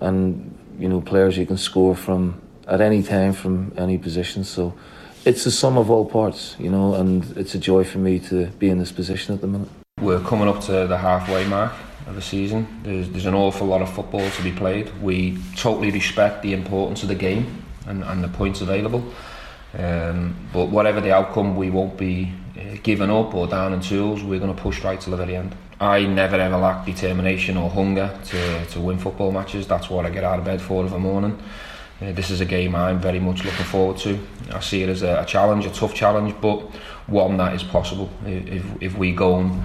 and 0.00 0.58
you 0.76 0.88
know, 0.88 1.00
players 1.00 1.38
you 1.38 1.46
can 1.46 1.58
score 1.58 1.94
from 1.94 2.42
at 2.66 2.80
any 2.80 3.04
time 3.04 3.32
from 3.34 3.72
any 3.78 3.98
position. 3.98 4.42
So 4.42 4.74
it's 5.24 5.44
the 5.44 5.52
sum 5.52 5.78
of 5.78 5.92
all 5.92 6.06
parts, 6.06 6.56
you 6.58 6.70
know, 6.70 6.94
and 6.94 7.36
it's 7.36 7.54
a 7.54 7.58
joy 7.60 7.84
for 7.84 7.98
me 7.98 8.18
to 8.30 8.46
be 8.58 8.68
in 8.68 8.78
this 8.78 8.90
position 8.90 9.32
at 9.32 9.42
the 9.42 9.46
minute. 9.46 9.68
We're 10.00 10.20
coming 10.20 10.48
up 10.48 10.60
to 10.62 10.88
the 10.88 10.98
halfway 10.98 11.46
mark 11.46 11.72
of 12.06 12.14
the 12.14 12.22
season. 12.22 12.80
There's, 12.82 13.08
there's 13.10 13.26
an 13.26 13.34
awful 13.34 13.66
lot 13.66 13.82
of 13.82 13.92
football 13.92 14.28
to 14.30 14.42
be 14.42 14.52
played. 14.52 14.90
We 15.02 15.38
totally 15.56 15.90
respect 15.90 16.42
the 16.42 16.52
importance 16.52 17.02
of 17.02 17.08
the 17.08 17.14
game 17.14 17.64
and, 17.86 18.04
and 18.04 18.22
the 18.22 18.28
points 18.28 18.60
available. 18.60 19.04
Um, 19.76 20.36
but 20.52 20.66
whatever 20.66 21.00
the 21.00 21.12
outcome, 21.12 21.56
we 21.56 21.70
won't 21.70 21.96
be 21.96 22.32
uh, 22.56 22.76
giving 22.82 23.10
up 23.10 23.34
or 23.34 23.46
down 23.46 23.72
in 23.72 23.80
tools. 23.80 24.22
We're 24.22 24.40
going 24.40 24.54
to 24.54 24.60
push 24.60 24.82
right 24.82 25.00
to 25.00 25.10
the 25.10 25.16
very 25.16 25.36
end. 25.36 25.54
I 25.78 26.06
never 26.06 26.36
ever 26.36 26.56
lack 26.56 26.86
determination 26.86 27.58
or 27.58 27.68
hunger 27.68 28.18
to, 28.26 28.66
to 28.66 28.80
win 28.80 28.98
football 28.98 29.30
matches. 29.32 29.66
That's 29.66 29.90
what 29.90 30.06
I 30.06 30.10
get 30.10 30.24
out 30.24 30.38
of 30.38 30.44
bed 30.44 30.62
for 30.62 30.84
every 30.84 30.98
morning. 30.98 31.38
Uh, 32.00 32.12
this 32.12 32.30
is 32.30 32.40
a 32.40 32.44
game 32.44 32.74
I'm 32.74 32.98
very 32.98 33.20
much 33.20 33.44
looking 33.44 33.64
forward 33.64 33.98
to. 33.98 34.18
I 34.52 34.60
see 34.60 34.82
it 34.82 34.88
as 34.88 35.02
a, 35.02 35.20
a 35.22 35.26
challenge, 35.26 35.66
a 35.66 35.70
tough 35.70 35.94
challenge, 35.94 36.34
but 36.40 36.60
one 37.06 37.36
that 37.38 37.54
is 37.54 37.62
possible 37.62 38.08
if, 38.24 38.64
if 38.82 38.96
we 38.96 39.12
go 39.12 39.38
and 39.38 39.62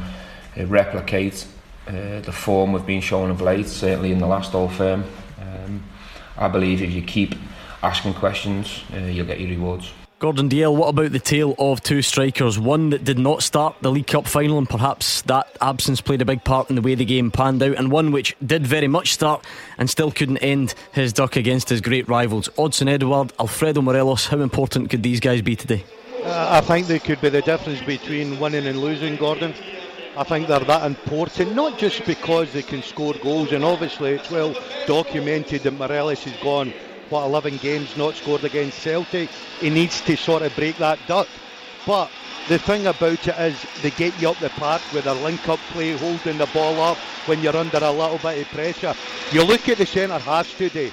uh, 0.57 0.65
replicate 0.65 1.45
uh, 1.91 2.21
the 2.21 2.31
form 2.31 2.73
we've 2.73 2.85
been 2.85 3.01
showing 3.01 3.31
of 3.31 3.41
late, 3.41 3.67
certainly 3.67 4.11
in 4.11 4.19
the 4.19 4.27
last 4.27 4.55
Old 4.55 4.71
Firm. 4.73 5.03
Um, 5.41 5.83
I 6.37 6.47
believe 6.47 6.81
if 6.81 6.91
you 6.91 7.01
keep 7.01 7.35
asking 7.83 8.13
questions, 8.13 8.83
uh, 8.93 8.99
you'll 8.99 9.25
get 9.25 9.39
your 9.39 9.49
rewards. 9.49 9.91
Gordon 10.19 10.49
Dalziel, 10.49 10.75
what 10.75 10.89
about 10.89 11.13
the 11.13 11.19
tale 11.19 11.55
of 11.57 11.81
two 11.81 12.03
strikers? 12.03 12.59
One 12.59 12.91
that 12.91 13.03
did 13.03 13.17
not 13.17 13.41
start 13.41 13.75
the 13.81 13.89
League 13.89 14.05
Cup 14.05 14.27
final, 14.27 14.59
and 14.59 14.69
perhaps 14.69 15.23
that 15.23 15.47
absence 15.61 15.99
played 15.99 16.21
a 16.21 16.25
big 16.25 16.43
part 16.43 16.69
in 16.69 16.75
the 16.75 16.81
way 16.83 16.93
the 16.93 17.05
game 17.05 17.31
panned 17.31 17.63
out, 17.63 17.75
and 17.75 17.91
one 17.91 18.11
which 18.11 18.35
did 18.45 18.67
very 18.67 18.87
much 18.87 19.13
start 19.13 19.43
and 19.79 19.89
still 19.89 20.11
couldn't 20.11 20.37
end 20.37 20.75
his 20.91 21.11
duck 21.11 21.35
against 21.37 21.69
his 21.69 21.81
great 21.81 22.07
rivals. 22.07 22.49
Odsonne 22.49 22.87
Edouard, 22.87 23.33
Alfredo 23.39 23.81
Morelos, 23.81 24.27
how 24.27 24.39
important 24.41 24.91
could 24.91 25.01
these 25.01 25.19
guys 25.19 25.41
be 25.41 25.55
today? 25.55 25.83
Uh, 26.23 26.49
I 26.51 26.61
think 26.61 26.85
they 26.85 26.99
could 26.99 27.19
be 27.19 27.29
the 27.29 27.41
difference 27.41 27.81
between 27.81 28.39
winning 28.39 28.67
and 28.67 28.79
losing, 28.79 29.15
Gordon. 29.15 29.55
I 30.17 30.25
think 30.25 30.47
they're 30.47 30.59
that 30.59 30.85
important, 30.85 31.55
not 31.55 31.77
just 31.77 32.05
because 32.05 32.51
they 32.51 32.63
can 32.63 32.83
score 32.83 33.13
goals, 33.13 33.53
and 33.53 33.63
obviously 33.63 34.11
it's 34.11 34.29
well 34.29 34.53
documented 34.85 35.63
that 35.63 35.71
Morelos 35.71 36.25
has 36.25 36.35
gone, 36.43 36.73
what, 37.09 37.25
11 37.25 37.57
games 37.57 37.95
not 37.95 38.15
scored 38.15 38.43
against 38.43 38.79
Celtic. 38.79 39.29
He 39.61 39.69
needs 39.69 40.01
to 40.01 40.17
sort 40.17 40.41
of 40.41 40.53
break 40.55 40.75
that 40.77 40.99
duck. 41.07 41.29
But 41.87 42.11
the 42.49 42.59
thing 42.59 42.87
about 42.87 43.25
it 43.25 43.39
is 43.39 43.65
they 43.81 43.91
get 43.91 44.19
you 44.21 44.29
up 44.29 44.37
the 44.39 44.49
park 44.49 44.81
with 44.93 45.05
a 45.05 45.13
link 45.13 45.47
up 45.47 45.59
play, 45.71 45.95
holding 45.95 46.37
the 46.37 46.49
ball 46.53 46.81
up 46.81 46.97
when 47.25 47.41
you're 47.41 47.55
under 47.55 47.77
a 47.77 47.91
little 47.91 48.17
bit 48.17 48.41
of 48.41 48.47
pressure. 48.49 48.93
You 49.31 49.45
look 49.45 49.69
at 49.69 49.77
the 49.77 49.85
centre 49.85 50.19
halves 50.19 50.53
today. 50.55 50.91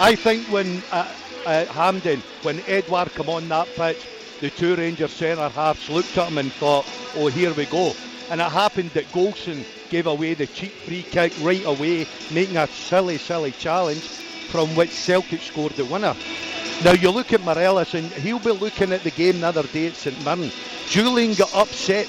I 0.00 0.14
think 0.14 0.46
when 0.46 0.82
uh, 0.92 1.12
uh, 1.44 1.66
Hampden, 1.66 2.22
when 2.42 2.60
Edouard 2.60 3.12
come 3.12 3.28
on 3.28 3.48
that 3.50 3.68
pitch, 3.76 4.02
the 4.40 4.48
two 4.48 4.76
Rangers 4.76 5.12
centre 5.12 5.50
halves 5.50 5.90
looked 5.90 6.16
at 6.16 6.28
him 6.28 6.38
and 6.38 6.50
thought, 6.52 6.86
oh, 7.16 7.26
here 7.26 7.52
we 7.52 7.66
go 7.66 7.94
and 8.30 8.40
it 8.40 8.50
happened 8.50 8.90
that 8.90 9.06
Goldson 9.06 9.64
gave 9.90 10.06
away 10.06 10.34
the 10.34 10.46
cheap 10.46 10.72
free 10.72 11.02
kick 11.02 11.32
right 11.42 11.64
away, 11.64 12.06
making 12.32 12.56
a 12.56 12.66
silly, 12.66 13.18
silly 13.18 13.52
challenge 13.52 14.02
from 14.50 14.74
which 14.76 14.90
Celtic 14.90 15.40
scored 15.40 15.72
the 15.72 15.84
winner. 15.84 16.14
Now 16.84 16.92
you 16.92 17.10
look 17.10 17.32
at 17.32 17.42
Morelos 17.42 17.94
and 17.94 18.06
he'll 18.06 18.38
be 18.38 18.50
looking 18.50 18.92
at 18.92 19.02
the 19.02 19.10
game 19.10 19.40
the 19.40 19.46
other 19.48 19.62
day 19.64 19.86
at 19.88 19.94
St 19.94 20.24
Mirren. 20.24 20.50
Jullien 20.88 21.36
got 21.38 21.54
upset 21.54 22.06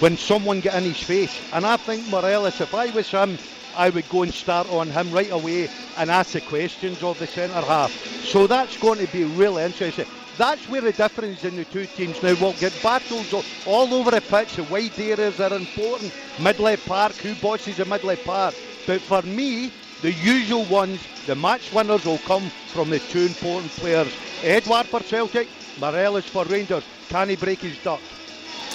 when 0.00 0.16
someone 0.16 0.60
got 0.60 0.74
in 0.74 0.84
his 0.84 1.02
face. 1.02 1.40
And 1.52 1.64
I 1.64 1.76
think 1.76 2.08
Morelos, 2.08 2.60
if 2.60 2.74
I 2.74 2.90
was 2.90 3.08
him, 3.08 3.38
I 3.76 3.88
would 3.88 4.08
go 4.08 4.22
and 4.22 4.34
start 4.34 4.68
on 4.70 4.90
him 4.90 5.10
right 5.12 5.30
away 5.30 5.70
and 5.96 6.10
ask 6.10 6.32
the 6.32 6.40
questions 6.40 7.02
of 7.02 7.18
the 7.18 7.26
centre 7.26 7.60
half. 7.62 7.90
So 8.24 8.46
that's 8.46 8.76
going 8.76 8.98
to 8.98 9.12
be 9.12 9.24
really 9.24 9.64
interesting. 9.64 10.06
That's 10.38 10.66
where 10.68 10.80
the 10.80 10.92
difference 10.92 11.44
in 11.44 11.56
the 11.56 11.64
two 11.64 11.86
teams 11.86 12.22
now 12.22 12.34
will 12.40 12.54
get 12.54 12.72
battles 12.82 13.32
all 13.66 13.92
over 13.92 14.10
the 14.10 14.20
pitch. 14.22 14.56
The 14.56 14.64
wide 14.64 14.98
areas 14.98 15.38
are 15.40 15.54
important. 15.54 16.12
Midley 16.38 16.76
Park, 16.86 17.12
who 17.16 17.34
bosses 17.34 17.76
the 17.76 17.84
Midley 17.84 18.22
Park? 18.24 18.54
But 18.86 19.02
for 19.02 19.22
me, 19.22 19.70
the 20.00 20.12
usual 20.12 20.64
ones, 20.64 21.00
the 21.26 21.34
match 21.34 21.72
winners 21.72 22.04
will 22.04 22.18
come 22.18 22.50
from 22.72 22.90
the 22.90 22.98
two 22.98 23.20
important 23.20 23.70
players. 23.72 24.12
Edouard 24.42 24.86
for 24.86 25.00
Celtic, 25.00 25.48
Morelos 25.78 26.24
for 26.24 26.44
Rangers. 26.44 26.84
Can 27.08 27.28
he 27.28 27.36
break 27.36 27.60
his 27.60 27.76
duck? 27.84 28.00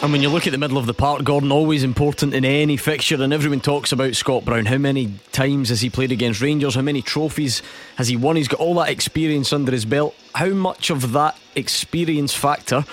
And 0.04 0.12
when 0.12 0.22
you 0.22 0.30
look 0.30 0.46
at 0.46 0.52
the 0.52 0.60
middle 0.60 0.78
of 0.78 0.86
the 0.86 0.94
park, 0.94 1.24
Gordon, 1.24 1.52
always 1.52 1.84
important 1.84 2.36
in 2.36 2.46
any 2.46 2.78
fixture, 2.78 3.22
and 3.22 3.34
everyone 3.34 3.62
talks 3.62 3.92
about 3.92 4.16
Scott 4.16 4.46
Brown. 4.46 4.68
How 4.68 4.78
many 4.78 5.14
times 5.32 5.70
has 5.70 5.82
he 5.82 5.90
played 5.90 6.12
against 6.12 6.40
Rangers? 6.40 6.76
How 6.76 6.84
many 6.84 7.02
trophies 7.02 7.64
has 7.96 8.08
he 8.08 8.16
won? 8.16 8.36
He's 8.36 8.48
got 8.48 8.60
all 8.60 8.76
that 8.76 8.90
experience 8.90 9.52
under 9.52 9.72
his 9.72 9.86
belt. 9.86 10.16
How 10.36 10.50
much 10.50 10.92
of 10.92 11.14
that 11.14 11.36
experience 11.56 12.32
factor 12.32 12.86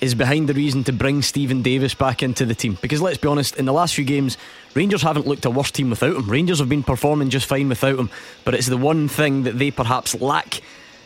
is 0.00 0.14
behind 0.14 0.48
the 0.48 0.54
reason 0.54 0.84
to 0.84 0.92
bring 0.92 1.20
Steven 1.20 1.60
Davis 1.60 1.92
back 1.92 2.22
into 2.22 2.46
the 2.46 2.54
team? 2.54 2.78
Because 2.80 3.02
let's 3.02 3.18
be 3.18 3.28
honest, 3.28 3.56
in 3.56 3.66
the 3.66 3.72
last 3.74 3.94
few 3.94 4.06
games, 4.06 4.38
Rangers 4.74 5.02
haven't 5.02 5.26
looked 5.26 5.44
a 5.44 5.50
worse 5.50 5.70
team 5.70 5.90
without 5.90 6.16
him. 6.16 6.30
Rangers 6.30 6.60
have 6.60 6.68
been 6.70 6.82
performing 6.82 7.28
just 7.28 7.46
fine 7.46 7.68
without 7.68 7.98
him, 7.98 8.08
but 8.44 8.54
it's 8.54 8.68
the 8.68 8.78
one 8.78 9.06
thing 9.06 9.42
that 9.42 9.58
they 9.58 9.70
perhaps 9.70 10.18
lack 10.18 10.62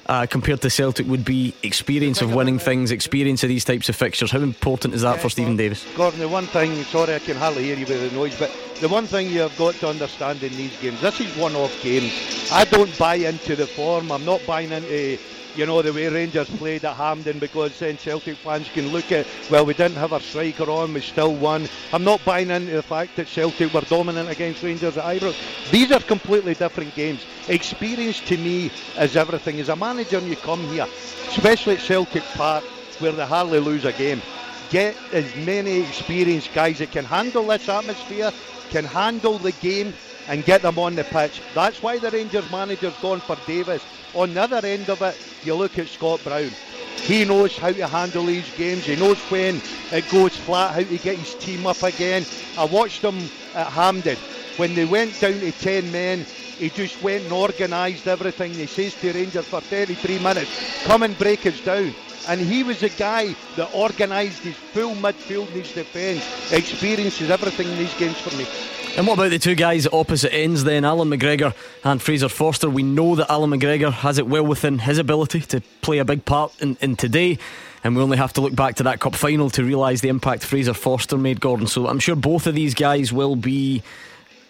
uh, 0.07 0.27
compared 0.27 0.61
to 0.63 0.71
Celtic 0.71 1.07
would 1.07 1.25
be 1.25 1.55
experience 1.63 2.21
of 2.23 2.35
winning 2.35 2.59
things, 2.59 2.91
experience 2.91 3.43
of 3.43 3.49
these 3.49 3.65
types 3.65 3.89
of 3.89 3.97
fixtures. 3.97 4.31
How 4.31 4.41
important 4.41 4.95
is 4.95 5.03
that 5.03 5.21
for 5.21 5.29
Steven 5.29 5.57
Davis? 5.57 5.87
Gordon, 5.97 6.21
the 6.21 6.29
one 6.29 6.47
thing, 6.47 6.83
sorry 6.85 7.15
I 7.15 7.19
can 7.19 7.37
hardly 7.37 7.65
hear 7.65 7.77
you 7.77 7.87
with 7.87 8.11
the 8.11 8.17
noise, 8.17 8.39
but 8.39 8.51
the 8.81 8.89
one 8.89 9.07
thing 9.07 9.29
you 9.29 9.41
have 9.41 9.57
got 9.57 9.75
to 9.77 9.89
understand 9.89 10.43
in 10.43 10.53
these 10.57 10.79
games, 10.81 11.01
this 11.01 11.21
is 11.21 11.37
one 11.37 11.55
off 11.55 11.83
games. 11.83 12.51
I 12.53 12.65
don't 12.65 12.97
buy 12.99 13.17
into 13.17 13.55
the 13.55 13.67
form, 13.67 14.11
I'm 14.11 14.25
not 14.25 14.41
buying 14.47 14.73
into 14.73 15.19
you 15.55 15.67
know, 15.67 15.83
the 15.83 15.93
way 15.93 16.09
Rangers 16.09 16.49
played 16.51 16.85
at 16.85 16.97
Hampden 16.97 17.39
because 17.39 17.79
then 17.79 17.99
Celtic 17.99 18.37
fans 18.39 18.69
can 18.69 18.89
look 18.89 19.13
at, 19.13 19.27
well, 19.51 19.67
we 19.67 19.75
didn't 19.75 19.97
have 19.97 20.13
our 20.13 20.21
striker 20.21 20.71
on, 20.71 20.95
we 20.95 21.01
still 21.01 21.35
won. 21.35 21.69
I'm 21.93 22.05
not 22.05 22.25
buying 22.25 22.51
into 22.51 22.73
the 22.73 22.83
fact 22.83 23.17
that 23.17 23.29
Celtic 23.29 23.73
were 23.73 23.83
dominant 23.83 24.31
against 24.31 24.63
Rangers 24.63 24.97
at 24.97 25.05
Ibrox. 25.05 25.71
These 25.71 25.93
are 25.93 26.01
completely 26.01 26.55
different 26.55 26.95
games. 26.95 27.25
Experience 27.49 28.21
to 28.21 28.37
me 28.37 28.71
is 28.99 29.17
everything. 29.17 29.61
As 29.61 29.69
a 29.69 29.77
manager, 29.77 30.21
you 30.21 30.37
come 30.37 30.61
here, 30.69 30.87
especially 31.29 31.77
at 31.77 31.83
Celtic 31.83 32.23
Park, 32.35 32.65
where 32.99 33.13
they 33.13 33.27
hardly 33.27 33.59
lose 33.59 33.85
a 33.85 33.93
game, 33.93 34.23
get 34.71 34.97
as 35.13 35.35
many 35.37 35.81
experienced 35.81 36.53
guys 36.55 36.79
that 36.79 36.93
can 36.93 37.05
handle 37.05 37.47
this 37.47 37.69
atmosphere, 37.69 38.33
can 38.71 38.85
handle 38.85 39.39
the 39.39 39.53
game, 39.53 39.93
and 40.29 40.45
get 40.45 40.63
them 40.63 40.79
on 40.79 40.95
the 40.95 41.05
pitch. 41.05 41.41
That's 41.55 41.83
why 41.83 41.99
the 41.99 42.11
Rangers 42.11 42.51
manager's 42.51 42.97
gone 42.99 43.21
for 43.21 43.37
Davis. 43.47 43.83
On 44.15 44.33
the 44.35 44.43
other 44.43 44.67
end 44.67 44.89
of 44.89 45.03
it, 45.03 45.17
you 45.45 45.55
look 45.55 45.79
at 45.79 45.89
Scott 45.89 46.23
Brown. 46.23 46.51
He 46.97 47.25
knows 47.25 47.57
how 47.57 47.73
to 47.73 47.87
handle 47.89 48.27
these 48.27 48.49
games. 48.57 48.85
He 48.85 48.97
knows 48.97 49.19
when 49.31 49.61
it 49.91 50.09
goes 50.11 50.37
flat, 50.37 50.73
how 50.73 50.83
to 50.83 50.99
get 50.99 51.19
his 51.19 51.35
team 51.35 51.67
up 51.67 51.83
again. 51.83 52.25
I 52.57 52.65
watched 52.65 53.03
him 53.03 53.19
at 53.55 53.69
Hampden. 53.69 54.17
When 54.57 54.75
they 54.75 54.85
went 54.85 55.19
down 55.19 55.41
to 55.41 55.51
10 55.51 55.91
men, 55.91 56.21
he 56.59 56.69
just 56.71 57.03
went 57.03 57.25
and 57.25 57.33
organised 57.33 58.07
everything. 58.07 58.53
He 58.53 58.67
says 58.67 58.95
to 59.01 59.13
Rangers 59.13 59.47
for 59.47 59.61
33 59.61 60.19
minutes, 60.21 60.85
come 60.85 61.03
and 61.03 61.19
break 61.19 61.45
us 61.47 61.59
down. 61.61 61.93
And 62.29 62.41
he 62.41 62.63
was 62.63 62.79
the 62.79 62.91
guy 62.91 63.35
that 63.57 63.75
organised 63.75 64.43
his 64.43 64.55
full 64.55 64.95
midfield 64.95 65.49
and 65.49 65.57
his 65.57 65.73
defence. 65.73 66.53
Experiences 66.53 67.31
everything 67.31 67.67
in 67.67 67.79
these 67.79 67.95
games 67.99 68.19
for 68.19 68.37
me. 68.37 68.47
And 68.95 69.07
what 69.07 69.15
about 69.15 69.31
the 69.31 69.39
two 69.39 69.55
guys 69.55 69.87
at 69.87 69.95
opposite 69.95 70.35
ends 70.35 70.65
then, 70.65 70.85
Alan 70.85 71.09
McGregor 71.09 71.55
and 71.83 72.01
Fraser 72.01 72.29
Forster? 72.29 72.69
We 72.69 72.83
know 72.83 73.15
that 73.15 73.31
Alan 73.31 73.51
McGregor 73.51 73.91
has 73.91 74.19
it 74.19 74.27
well 74.27 74.45
within 74.45 74.79
his 74.79 74.99
ability 74.99 75.41
to 75.41 75.63
play 75.81 75.97
a 75.97 76.05
big 76.05 76.27
part 76.27 76.55
in, 76.61 76.77
in 76.83 76.97
today. 76.97 77.39
And 77.83 77.97
we 77.97 78.03
only 78.03 78.19
have 78.19 78.35
to 78.35 78.43
look 78.43 78.55
back 78.55 78.75
to 78.77 78.83
that 78.83 79.01
cup 79.01 79.15
final 79.15 79.49
to 79.51 79.65
realise 79.65 80.03
the 80.03 80.11
impact 80.11 80.45
Fraser 80.45 80.75
Forster 80.75 81.17
made, 81.17 81.41
Gordon. 81.41 81.67
So 81.69 81.89
I'm 81.89 82.01
sure 82.01 82.15
both 82.15 82.47
of 82.47 82.55
these 82.55 82.75
guys 82.75 83.15
will 83.15 83.35
be 83.35 83.83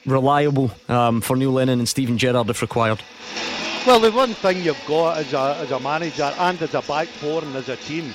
reliable 0.07 0.73
um, 0.89 1.21
for 1.21 1.37
Neil 1.37 1.53
Lennon 1.53 1.79
and 1.79 1.89
Steven 1.89 2.19
Gerrard 2.19 2.51
if 2.51 2.63
required. 2.63 3.01
Well, 3.87 4.01
the 4.01 4.11
one 4.11 4.35
thing 4.35 4.63
you've 4.65 4.85
got 4.89 5.19
as 5.19 5.33
a, 5.33 5.57
as 5.61 5.71
a 5.71 5.79
manager 5.79 6.33
and 6.37 6.61
as 6.61 6.75
a 6.75 6.83
back 6.83 7.07
four 7.07 7.45
and 7.45 7.55
as 7.55 7.69
a 7.69 7.77
team 7.77 8.13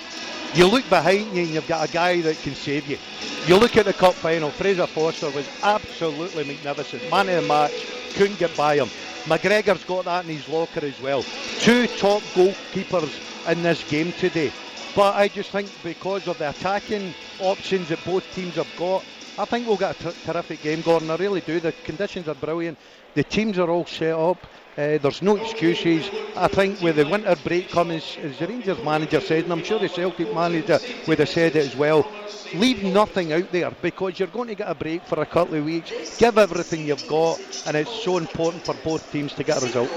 you 0.58 0.66
look 0.66 0.90
behind 0.90 1.36
you 1.36 1.44
and 1.44 1.54
you've 1.54 1.68
got 1.68 1.88
a 1.88 1.92
guy 1.92 2.20
that 2.22 2.36
can 2.40 2.56
save 2.56 2.88
you. 2.88 2.98
You 3.46 3.58
look 3.58 3.78
at 3.78 3.86
the 3.86 3.94
cup 3.94 4.16
final, 4.16 4.50
Fraser 4.50 4.88
Forster 4.88 5.30
was 5.30 5.48
absolutely 5.62 6.46
magnificent. 6.46 7.12
Man 7.12 7.30
of 7.30 7.44
the 7.44 7.48
match, 7.48 7.86
couldn't 8.16 8.40
get 8.40 8.58
by 8.58 8.78
him. 8.78 8.88
McGregor's 9.26 9.84
got 9.84 10.06
that 10.06 10.26
in 10.26 10.36
his 10.36 10.50
locker 10.50 10.84
as 10.84 11.00
well. 11.00 11.24
Two 11.60 11.86
top 11.86 12.24
goalkeepers 12.34 13.48
in 13.52 13.62
this 13.62 13.84
game 13.88 14.12
today. 14.14 14.52
But 14.96 15.16
I 15.16 15.28
just 15.28 15.52
think 15.52 15.70
because 15.84 16.28
of 16.28 16.40
the 16.40 16.50
attacking 16.50 17.14
options 17.40 17.90
that 17.90 18.04
both 18.04 18.24
teams 18.34 18.56
have 18.56 18.68
got, 18.80 19.04
I 19.38 19.46
think 19.46 19.68
we'll 19.68 19.78
get 19.78 20.04
a 20.04 20.12
terrific 20.26 20.64
game, 20.64 20.82
Gordon. 20.82 21.12
I 21.12 21.18
really 21.18 21.42
do. 21.42 21.60
The 21.60 21.72
conditions 21.84 22.28
are 22.28 22.34
brilliant. 22.34 22.80
The 23.14 23.24
teams 23.24 23.60
are 23.60 23.70
all 23.70 23.86
set 23.86 24.16
up. 24.16 24.40
Uh, 24.78 25.00
there's 25.00 25.24
no 25.24 25.36
excuses. 25.38 26.08
I 26.36 26.48
think 26.48 26.80
with 26.82 26.98
the 26.98 27.10
winter 27.10 27.36
break 27.44 27.72
coming, 27.72 27.98
as 27.98 28.38
the 28.38 28.48
Rangers 28.48 28.78
manager 28.84 29.20
said, 29.20 29.46
and 29.46 29.54
I'm 29.54 29.64
sure 29.64 29.80
the 29.80 29.90
Celtic 29.90 30.32
manager 30.32 30.78
would 31.08 31.18
have 31.18 31.30
said 31.30 31.56
it 31.56 31.66
as 31.66 31.76
well, 31.76 32.08
leave 32.54 32.84
nothing 32.84 33.34
out 33.34 33.52
there 33.52 33.72
because 33.82 34.20
you're 34.20 34.28
going 34.28 34.50
to 34.50 34.56
get 34.56 34.70
a 34.70 34.76
break 34.76 35.04
for 35.08 35.20
a 35.20 35.26
couple 35.26 35.56
of 35.56 35.66
weeks. 35.66 36.20
Give 36.20 36.38
everything 36.38 36.86
you've 36.86 37.08
got, 37.08 37.40
and 37.66 37.76
it's 37.76 38.04
so 38.04 38.18
important 38.18 38.66
for 38.66 38.76
both 38.84 39.12
teams 39.12 39.34
to 39.34 39.44
get 39.44 39.60
a 39.64 39.66
result. 39.66 39.90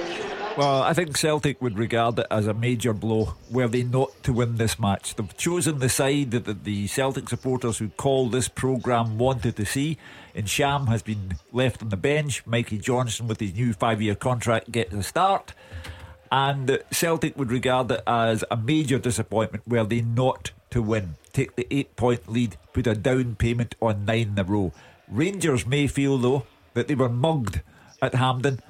Well, 0.60 0.82
I 0.82 0.92
think 0.92 1.16
Celtic 1.16 1.62
would 1.62 1.78
regard 1.78 2.18
it 2.18 2.26
as 2.30 2.46
a 2.46 2.52
major 2.52 2.92
blow 2.92 3.34
were 3.50 3.66
they 3.66 3.82
not 3.82 4.10
to 4.24 4.34
win 4.34 4.56
this 4.56 4.78
match. 4.78 5.14
They've 5.14 5.36
chosen 5.38 5.78
the 5.78 5.88
side 5.88 6.32
that 6.32 6.64
the 6.64 6.86
Celtic 6.86 7.30
supporters 7.30 7.78
who 7.78 7.88
call 7.88 8.28
this 8.28 8.48
programme 8.48 9.16
wanted 9.16 9.56
to 9.56 9.64
see. 9.64 9.96
Ntcham 10.36 10.88
has 10.88 11.00
been 11.00 11.38
left 11.50 11.82
on 11.82 11.88
the 11.88 11.96
bench. 11.96 12.44
Mikey 12.44 12.76
Johnston, 12.76 13.26
with 13.26 13.40
his 13.40 13.54
new 13.54 13.72
five 13.72 14.02
year 14.02 14.14
contract, 14.14 14.70
gets 14.70 14.92
a 14.92 15.02
start. 15.02 15.54
And 16.30 16.78
Celtic 16.90 17.38
would 17.38 17.50
regard 17.50 17.90
it 17.90 18.02
as 18.06 18.44
a 18.50 18.56
major 18.58 18.98
disappointment 18.98 19.66
were 19.66 19.84
they 19.84 20.02
not 20.02 20.50
to 20.72 20.82
win. 20.82 21.14
Take 21.32 21.56
the 21.56 21.66
eight 21.70 21.96
point 21.96 22.30
lead, 22.30 22.58
put 22.74 22.86
a 22.86 22.94
down 22.94 23.36
payment 23.36 23.76
on 23.80 24.04
nine 24.04 24.34
in 24.36 24.38
a 24.38 24.44
row. 24.44 24.74
Rangers 25.08 25.64
may 25.66 25.86
feel, 25.86 26.18
though, 26.18 26.44
that 26.74 26.86
they 26.86 26.94
were 26.94 27.08
mugged 27.08 27.62
at 28.02 28.14
Hampden 28.14 28.60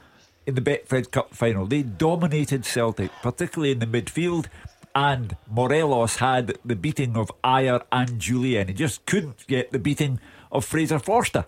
in 0.51 0.57
the 0.57 0.71
Betfred 0.71 1.13
Cup 1.13 1.33
final. 1.33 1.65
They 1.65 1.83
dominated 1.83 2.65
Celtic, 2.65 3.13
particularly 3.23 3.71
in 3.71 3.79
the 3.79 3.87
midfield, 3.87 4.47
and 4.95 5.37
Morelos 5.49 6.17
had 6.17 6.59
the 6.65 6.75
beating 6.75 7.17
of 7.17 7.31
Ajer 7.45 7.85
and 7.93 8.21
Jullien. 8.21 8.67
He 8.67 8.75
just 8.75 9.07
couldn't 9.07 9.47
get 9.47 9.71
the 9.71 9.79
beating 9.79 10.19
of 10.51 10.65
Fraser 10.65 10.99
Forster. 10.99 11.47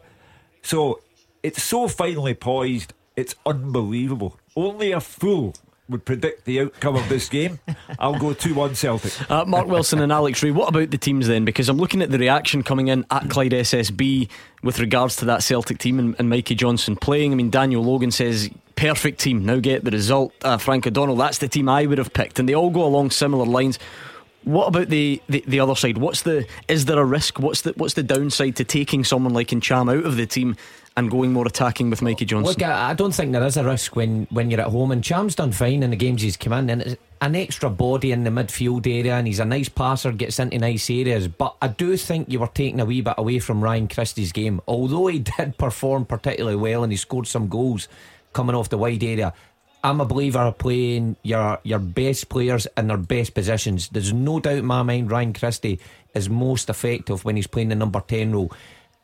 So 0.63 1.01
it's 1.43 1.63
so 1.63 1.89
finely 1.89 2.35
poised, 2.35 2.95
it's 3.17 3.35
unbelievable. 3.45 4.39
Only 4.55 4.93
a 4.93 5.01
fool 5.01 5.55
would 5.93 6.05
predict 6.05 6.45
the 6.45 6.61
outcome 6.61 6.97
of 6.97 7.09
this 7.09 7.29
game. 7.29 7.61
I'll 7.99 8.19
go 8.19 8.33
2 8.33 8.55
1 8.55 8.75
Celtic. 8.75 9.31
Uh, 9.31 9.45
Mark 9.45 9.69
Wilson 9.69 10.01
and 10.01 10.11
Alex 10.11 10.43
Rae, 10.43 10.51
what 10.51 10.69
about 10.69 10.91
the 10.91 10.99
teams 10.99 11.29
then? 11.29 11.45
Because 11.45 11.69
I'm 11.69 11.77
looking 11.77 12.03
at 12.03 12.11
the 12.11 12.19
reaction 12.19 12.63
coming 12.63 12.89
in 12.89 13.07
at 13.11 13.31
Clyde 13.31 13.53
SSB 13.53 14.29
with 14.63 14.79
regards 14.79 15.17
to 15.17 15.25
that 15.27 15.43
Celtic 15.43 15.79
team 15.79 15.99
and, 15.99 16.17
and 16.19 16.29
Mikey 16.29 16.55
Johnston 16.55 16.97
playing. 16.97 17.33
I 17.33 17.35
mean, 17.37 17.51
Daniel 17.51 17.85
Logan 17.85 18.11
says, 18.11 18.51
perfect 18.75 19.21
team, 19.21 19.45
now 19.45 19.59
get 19.59 19.85
the 19.85 19.91
result. 19.91 20.33
Uh, 20.43 20.59
Frank 20.59 20.87
O'Donnell, 20.87 21.17
that's 21.17 21.39
the 21.39 21.49
team 21.49 21.69
I 21.69 21.87
would 21.87 21.99
have 21.99 22.13
picked. 22.13 22.39
And 22.39 22.49
they 22.49 22.55
all 22.55 22.71
go 22.71 22.85
along 22.85 23.11
similar 23.11 23.45
lines. 23.45 23.79
What 24.45 24.67
about 24.67 24.89
the, 24.89 25.23
the, 25.29 25.45
the, 25.47 25.61
other 25.61 25.77
side? 25.77 25.99
What's 25.99 26.23
the 26.23 26.47
is 26.67 26.87
there 26.87 26.99
a 26.99 27.05
risk? 27.05 27.39
What's 27.39 27.61
the 27.61 27.75
what's 27.77 27.95
the 27.95 28.03
downside 28.03 28.57
to 28.57 28.65
taking 28.65 29.05
someone 29.05 29.33
like 29.33 29.49
Ntcham 29.49 29.97
out 29.97 30.05
of 30.05 30.17
the 30.17 30.27
team 30.27 30.57
and 30.97 31.11
going 31.11 31.33
more 31.33 31.47
attacking 31.47 31.91
with 31.91 32.03
Mikey 32.03 32.25
Johnston. 32.27 32.53
Look, 32.53 32.63
I, 32.63 32.93
don't 32.95 33.15
think 33.15 33.33
there 33.33 33.45
is 33.45 33.57
a 33.57 33.65
risk 33.65 33.97
when, 33.97 34.27
when 34.31 34.51
you're 34.51 34.61
at 34.61 34.69
home. 34.69 34.91
And 34.91 35.03
Ntcham's 35.03 35.35
done 35.35 35.53
fine 35.53 35.83
in 35.83 35.91
the 35.91 35.97
games 35.97 36.23
he's 36.23 36.37
come 36.37 36.53
in, 36.53 36.71
and 36.71 36.83
it's 36.83 36.97
an 37.21 37.35
extra 37.35 37.71
body 37.71 38.13
in 38.13 38.25
the 38.25 38.31
midfield 38.31 38.87
area, 38.87 39.15
and 39.15 39.27
he's 39.27 39.41
a 39.41 39.45
nice 39.45 39.69
passer, 39.69 40.13
gets 40.13 40.39
into 40.39 40.59
nice 40.59 40.91
areas. 40.91 41.29
But 41.29 41.57
I 41.63 41.69
do 41.69 41.97
think 41.97 42.31
you 42.31 42.41
were 42.41 42.49
taking 42.49 42.81
a 42.81 42.85
wee 42.85 43.01
bit 43.01 43.15
away 43.17 43.39
from 43.39 43.63
Ryan 43.63 43.89
Christie's 43.89 44.33
game, 44.33 44.61
although 44.69 45.07
he 45.07 45.19
did 45.39 45.57
perform 45.57 46.05
particularly 46.05 46.57
well 46.57 46.83
and 46.83 46.93
he 46.93 46.97
scored 46.97 47.27
some 47.27 47.49
goals 47.49 47.89
coming 48.33 48.55
off 48.57 48.69
the 48.69 48.79
wide 48.79 49.03
area. 49.03 49.33
I'm 49.85 50.01
a 50.01 50.05
believer 50.05 50.39
of 50.39 50.59
playing 50.59 51.17
your 51.23 51.59
your 51.65 51.81
best 51.81 52.29
players 52.29 52.69
in 52.77 52.87
their 52.87 52.97
best 52.97 53.35
positions. 53.35 53.89
There's 53.89 54.13
no 54.13 54.39
doubt 54.39 54.59
in 54.59 54.65
my 54.65 54.83
mind 54.83 55.11
Ryan 55.11 55.33
Christie 55.33 55.81
is 56.15 56.31
most 56.31 56.71
effective 56.71 57.25
when 57.25 57.35
he's 57.35 57.49
playing 57.49 57.71
the 57.71 57.75
number 57.75 58.01
10 58.01 58.33
role. 58.33 58.53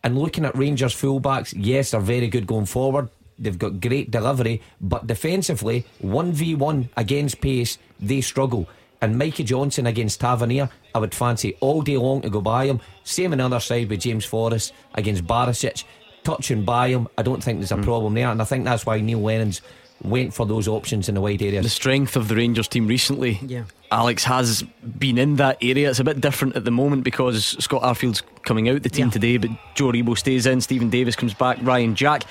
And 0.05 0.19
looking 0.19 0.45
at 0.45 0.57
Rangers 0.57 0.95
fullbacks, 0.95 1.55
yes, 1.57 1.91
they're 1.91 2.01
very 2.01 2.29
good 2.29 2.47
going 2.47 2.67
forward. 2.67 3.09
They've 3.39 3.59
got 3.59 3.81
great 3.81 4.11
delivery, 4.11 4.63
but 4.81 5.07
defensively, 5.07 5.87
1v1 6.03 6.89
against 6.97 7.41
pace, 7.41 7.79
they 8.01 8.21
struggle. 8.21 8.69
And 9.01 9.17
Mikey 9.17 9.45
Johnston 9.45 9.87
against 9.87 10.21
Tavernier, 10.21 10.69
I 10.95 10.99
would 10.99 11.15
fancy 11.15 11.57
all 11.61 11.83
day 11.83 11.97
long 11.97 12.21
to 12.23 12.31
go 12.31 12.41
by 12.41 12.67
him. 12.67 12.81
Same 13.05 13.33
on 13.33 13.39
the 13.39 13.45
other 13.45 13.61
side 13.61 13.89
with 13.89 14.01
James 14.01 14.25
Forrest 14.25 14.73
against 14.95 15.25
Barisic. 15.25 15.85
Touching 16.25 16.65
by 16.65 16.89
him, 16.89 17.07
I 17.17 17.23
don't 17.23 17.43
think 17.43 17.61
there's 17.61 17.73
a 17.73 17.77
mm. 17.77 17.85
problem 17.85 18.15
there. 18.15 18.29
And 18.29 18.43
I 18.43 18.45
think 18.45 18.65
that's 18.65 18.85
why 18.85 19.01
Neil 19.01 19.21
Lennon's 19.21 19.63
went 20.03 20.33
for 20.35 20.47
those 20.47 20.69
options 20.69 21.09
in 21.09 21.15
the 21.15 21.21
wide 21.21 21.43
areas. 21.43 21.65
The 21.65 21.71
strength 21.71 22.17
of 22.17 22.29
the 22.29 22.37
Rangers 22.37 22.69
team 22.69 22.87
recently, 22.87 23.39
yeah. 23.43 23.65
Alex 23.91 24.25
has 24.25 24.63
been 24.99 25.19
in 25.19 25.37
that 25.37 25.59
area. 25.63 25.91
It's 25.91 25.99
a 25.99 26.05
bit 26.05 26.21
different 26.21 26.57
at 26.57 26.65
the 26.65 26.71
moment 26.71 27.05
because 27.05 27.57
Scott 27.63 27.83
Arfield's 27.83 28.23
coming 28.43 28.69
out 28.69 28.83
the 28.83 28.91
team 28.91 29.07
yeah. 29.07 29.13
today, 29.13 29.37
but 29.39 29.51
Joe 29.75 29.87
Aribo 29.87 30.17
stays 30.17 30.47
in, 30.47 30.61
Stephen 30.61 30.91
Davis 30.91 31.17
comes 31.17 31.35
back, 31.35 31.59
Ryan 31.63 31.95
Jack. 31.95 32.25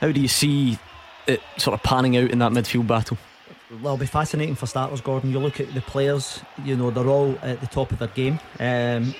How 0.00 0.12
do 0.12 0.20
you 0.20 0.28
see 0.28 0.78
it 1.26 1.40
sort 1.56 1.74
of 1.74 1.82
panning 1.82 2.16
out 2.16 2.30
in 2.30 2.38
that 2.40 2.52
midfield 2.52 2.86
battle? 2.86 3.18
Well, 3.70 3.94
it'll 3.94 3.96
be 3.96 4.06
fascinating 4.06 4.54
for 4.54 4.66
starters, 4.66 5.00
Gordon. 5.00 5.32
You 5.32 5.40
look 5.40 5.58
at 5.58 5.72
the 5.74 5.80
players, 5.80 6.40
you 6.64 6.76
know, 6.76 6.90
they're 6.90 7.08
all 7.08 7.36
at 7.42 7.60
the 7.60 7.66
top 7.66 7.90
of 7.90 7.98
their 7.98 8.08
game. 8.08 8.38
Um, 8.60 9.14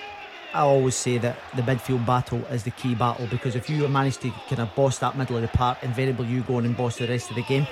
I 0.56 0.60
always 0.60 0.94
say 0.94 1.18
that 1.18 1.36
the 1.54 1.62
midfield 1.62 2.06
battle 2.06 2.38
is 2.46 2.62
the 2.62 2.70
key 2.70 2.94
battle 2.94 3.26
because 3.26 3.54
if 3.54 3.68
you 3.68 3.86
manage 3.88 4.16
to 4.18 4.30
kind 4.48 4.60
of 4.62 4.74
boss 4.74 4.98
that 4.98 5.16
middle 5.16 5.36
of 5.36 5.42
the 5.42 5.48
park, 5.48 5.78
invariably 5.82 6.28
you 6.28 6.40
go 6.42 6.56
on 6.56 6.64
and 6.64 6.74
boss 6.74 6.96
the 6.96 7.06
rest 7.06 7.28
of 7.28 7.36
the 7.36 7.42
game. 7.42 7.66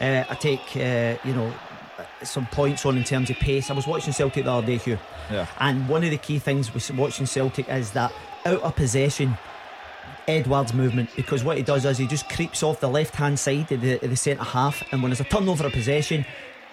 Uh, 0.00 0.24
I 0.28 0.34
take, 0.34 0.76
uh, 0.76 1.16
you 1.24 1.34
know, 1.34 1.50
some 2.22 2.46
points 2.46 2.84
on 2.84 2.98
in 2.98 3.04
terms 3.04 3.30
of 3.30 3.36
pace. 3.36 3.70
I 3.70 3.74
was 3.74 3.86
watching 3.86 4.12
Celtic 4.12 4.44
the 4.44 4.52
other 4.52 4.66
day, 4.66 4.76
Hugh. 4.76 4.98
Yeah. 5.30 5.46
And 5.60 5.88
one 5.88 6.04
of 6.04 6.10
the 6.10 6.18
key 6.18 6.38
things 6.38 6.74
with 6.74 6.90
watching 6.90 7.24
Celtic 7.24 7.68
is 7.70 7.92
that 7.92 8.12
out 8.44 8.60
of 8.60 8.76
possession, 8.76 9.38
Edouard's 10.28 10.74
movement 10.74 11.08
because 11.16 11.42
what 11.42 11.56
he 11.56 11.62
does 11.62 11.84
is 11.84 11.98
he 11.98 12.06
just 12.06 12.28
creeps 12.28 12.62
off 12.62 12.80
the 12.80 12.88
left 12.88 13.14
hand 13.14 13.38
side 13.38 13.70
of 13.72 13.80
the, 13.80 13.94
of 14.02 14.10
the 14.10 14.16
centre 14.16 14.44
half, 14.44 14.82
and 14.92 15.02
when 15.02 15.10
there's 15.10 15.20
a 15.20 15.24
turnover 15.24 15.66
of 15.66 15.72
possession, 15.72 16.26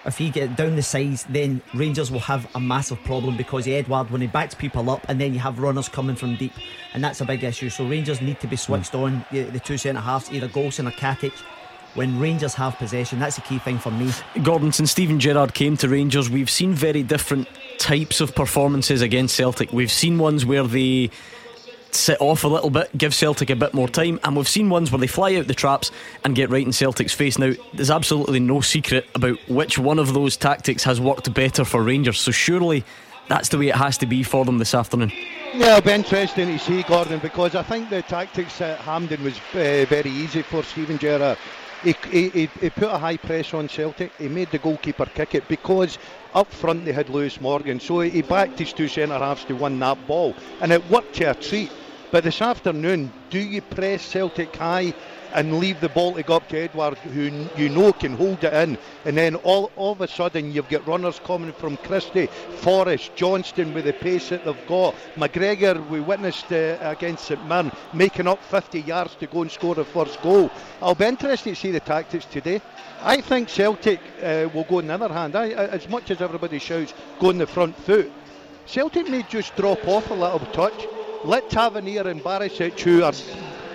if 0.05 0.17
he 0.17 0.29
get 0.29 0.55
down 0.55 0.75
the 0.75 0.81
sides, 0.81 1.25
then 1.29 1.61
Rangers 1.73 2.11
will 2.11 2.19
have 2.19 2.47
a 2.55 2.59
massive 2.59 3.01
problem 3.03 3.37
because 3.37 3.67
Edouard, 3.67 4.11
when 4.11 4.21
he 4.21 4.27
backs 4.27 4.53
people 4.53 4.89
up, 4.89 5.05
and 5.07 5.19
then 5.19 5.33
you 5.33 5.39
have 5.39 5.59
runners 5.59 5.87
coming 5.87 6.15
from 6.15 6.35
deep, 6.35 6.53
and 6.93 7.03
that's 7.03 7.21
a 7.21 7.25
big 7.25 7.43
issue. 7.43 7.69
So 7.69 7.85
Rangers 7.85 8.21
need 8.21 8.39
to 8.41 8.47
be 8.47 8.55
switched 8.55 8.93
mm. 8.93 9.03
on. 9.03 9.25
The, 9.31 9.43
the 9.43 9.59
two 9.59 9.77
centre 9.77 10.01
halves, 10.01 10.31
either 10.31 10.47
Goldson 10.47 10.87
or 10.87 10.91
Katic. 10.91 11.33
When 11.95 12.19
Rangers 12.19 12.55
have 12.55 12.75
possession, 12.77 13.19
that's 13.19 13.35
the 13.35 13.43
key 13.43 13.59
thing 13.59 13.77
for 13.77 13.91
me. 13.91 14.11
Gordon, 14.41 14.71
since 14.71 14.89
Steven 14.89 15.19
Gerrard 15.19 15.53
came 15.53 15.77
to 15.77 15.87
Rangers, 15.87 16.27
we've 16.27 16.49
seen 16.49 16.73
very 16.73 17.03
different 17.03 17.47
types 17.77 18.19
of 18.19 18.33
performances 18.33 19.03
against 19.03 19.35
Celtic. 19.35 19.71
We've 19.71 19.91
seen 19.91 20.17
ones 20.17 20.43
where 20.43 20.63
they 20.63 21.11
sit 21.95 22.19
off 22.21 22.43
a 22.43 22.47
little 22.47 22.69
bit, 22.69 22.95
give 22.97 23.13
Celtic 23.13 23.49
a 23.49 23.55
bit 23.55 23.73
more 23.73 23.87
time. 23.87 24.19
And 24.23 24.35
we've 24.35 24.47
seen 24.47 24.69
ones 24.69 24.91
where 24.91 24.99
they 24.99 25.07
fly 25.07 25.35
out 25.35 25.47
the 25.47 25.53
traps 25.53 25.91
and 26.23 26.35
get 26.35 26.49
right 26.49 26.65
in 26.65 26.73
Celtic's 26.73 27.13
face. 27.13 27.37
Now, 27.37 27.53
there's 27.73 27.91
absolutely 27.91 28.39
no 28.39 28.61
secret 28.61 29.07
about 29.15 29.37
which 29.49 29.77
one 29.77 29.99
of 29.99 30.13
those 30.13 30.37
tactics 30.37 30.83
has 30.83 30.99
worked 30.99 31.33
better 31.33 31.65
for 31.65 31.83
Rangers. 31.83 32.19
So 32.19 32.31
surely 32.31 32.83
that's 33.29 33.49
the 33.49 33.57
way 33.57 33.69
it 33.69 33.75
has 33.75 33.97
to 33.99 34.05
be 34.05 34.23
for 34.23 34.45
them 34.45 34.57
this 34.57 34.73
afternoon. 34.73 35.11
Yeah, 35.53 35.77
it'll 35.77 35.81
be 35.81 35.91
interesting 35.91 36.47
to 36.47 36.59
see, 36.59 36.83
Gordon, 36.83 37.19
because 37.19 37.55
I 37.55 37.63
think 37.63 37.89
the 37.89 38.01
tactics 38.01 38.59
at 38.59 38.79
Hampden 38.79 39.23
was 39.23 39.37
uh, 39.53 39.85
very 39.87 40.09
easy 40.09 40.41
for 40.41 40.63
Steven 40.63 40.97
Gerrard. 40.97 41.37
He, 41.83 41.95
he, 42.09 42.29
he, 42.29 42.69
put 42.69 42.89
a 42.89 42.97
high 42.97 43.17
press 43.17 43.53
on 43.53 43.67
Celtic. 43.67 44.13
He 44.15 44.29
made 44.29 44.49
the 44.51 44.57
goalkeeper 44.57 45.05
kick 45.05 45.35
it 45.35 45.47
because 45.49 45.97
up 46.33 46.49
front 46.51 46.85
they 46.85 46.93
had 46.93 47.09
Lewis 47.09 47.41
Morgan. 47.41 47.79
So 47.79 47.99
he 47.99 48.21
backed 48.21 48.57
his 48.57 48.71
two 48.71 48.87
centre 48.87 49.17
halves 49.19 49.43
to 49.45 49.55
win 49.55 49.79
that 49.79 50.07
ball. 50.07 50.33
And 50.61 50.71
it 50.71 50.89
worked 50.89 51.15
to 51.15 51.31
a 51.31 51.33
treat. 51.35 51.71
But 52.13 52.25
this 52.25 52.43
afternoon, 52.43 53.11
do 53.31 53.39
you 53.39 53.63
press 53.63 54.03
Celtic 54.03 54.55
high 54.55 54.93
and 55.33 55.57
leave 55.57 55.81
the 55.81 55.89
ball 55.89 56.13
to 56.13 56.21
go 56.21 56.35
up 56.35 56.47
to 56.49 56.59
Edouard, 56.59 56.99
who 56.99 57.47
you 57.57 57.69
know 57.69 57.91
can 57.91 58.15
hold 58.15 58.43
it 58.43 58.53
in, 58.53 58.77
and 59.03 59.17
then 59.17 59.33
all, 59.37 59.71
all 59.75 59.93
of 59.93 60.01
a 60.01 60.07
sudden 60.07 60.53
you've 60.53 60.69
got 60.69 60.85
runners 60.85 61.19
coming 61.25 61.51
from 61.53 61.75
Christie, 61.77 62.27
Forrest, 62.57 63.15
Johnston 63.15 63.73
with 63.73 63.85
the 63.85 63.93
pace 63.93 64.29
that 64.29 64.45
they've 64.45 64.67
got, 64.67 64.93
McGregor, 65.15 65.89
we 65.89 66.01
witnessed 66.01 66.51
uh, 66.51 66.77
against 66.81 67.25
St 67.25 67.43
Mirren, 67.47 67.71
making 67.95 68.27
up 68.27 68.43
50 68.43 68.81
yards 68.81 69.15
to 69.15 69.25
go 69.25 69.41
and 69.41 69.49
score 69.49 69.73
the 69.73 69.83
first 69.83 70.21
goal. 70.21 70.51
I'll 70.83 70.93
be 70.93 71.05
interested 71.05 71.55
to 71.55 71.59
see 71.59 71.71
the 71.71 71.79
tactics 71.79 72.25
today. 72.25 72.61
I 73.01 73.21
think 73.21 73.49
Celtic 73.49 73.99
uh, 74.21 74.49
will 74.53 74.65
go 74.65 74.77
on 74.77 74.85
the 74.85 74.93
other 74.93 75.11
hand. 75.11 75.35
I, 75.35 75.49
as 75.49 75.89
much 75.89 76.11
as 76.11 76.21
everybody 76.21 76.59
shouts, 76.59 76.93
go 77.19 77.29
on 77.29 77.39
the 77.39 77.47
front 77.47 77.75
foot. 77.75 78.11
Celtic 78.67 79.09
may 79.09 79.23
just 79.23 79.55
drop 79.55 79.87
off 79.87 80.11
a 80.11 80.13
little 80.13 80.37
touch 80.53 80.85
let 81.23 81.49
Tavernier 81.49 82.07
and 82.07 82.21
Barisic, 82.21 82.79
who 82.79 83.03
are 83.03 83.13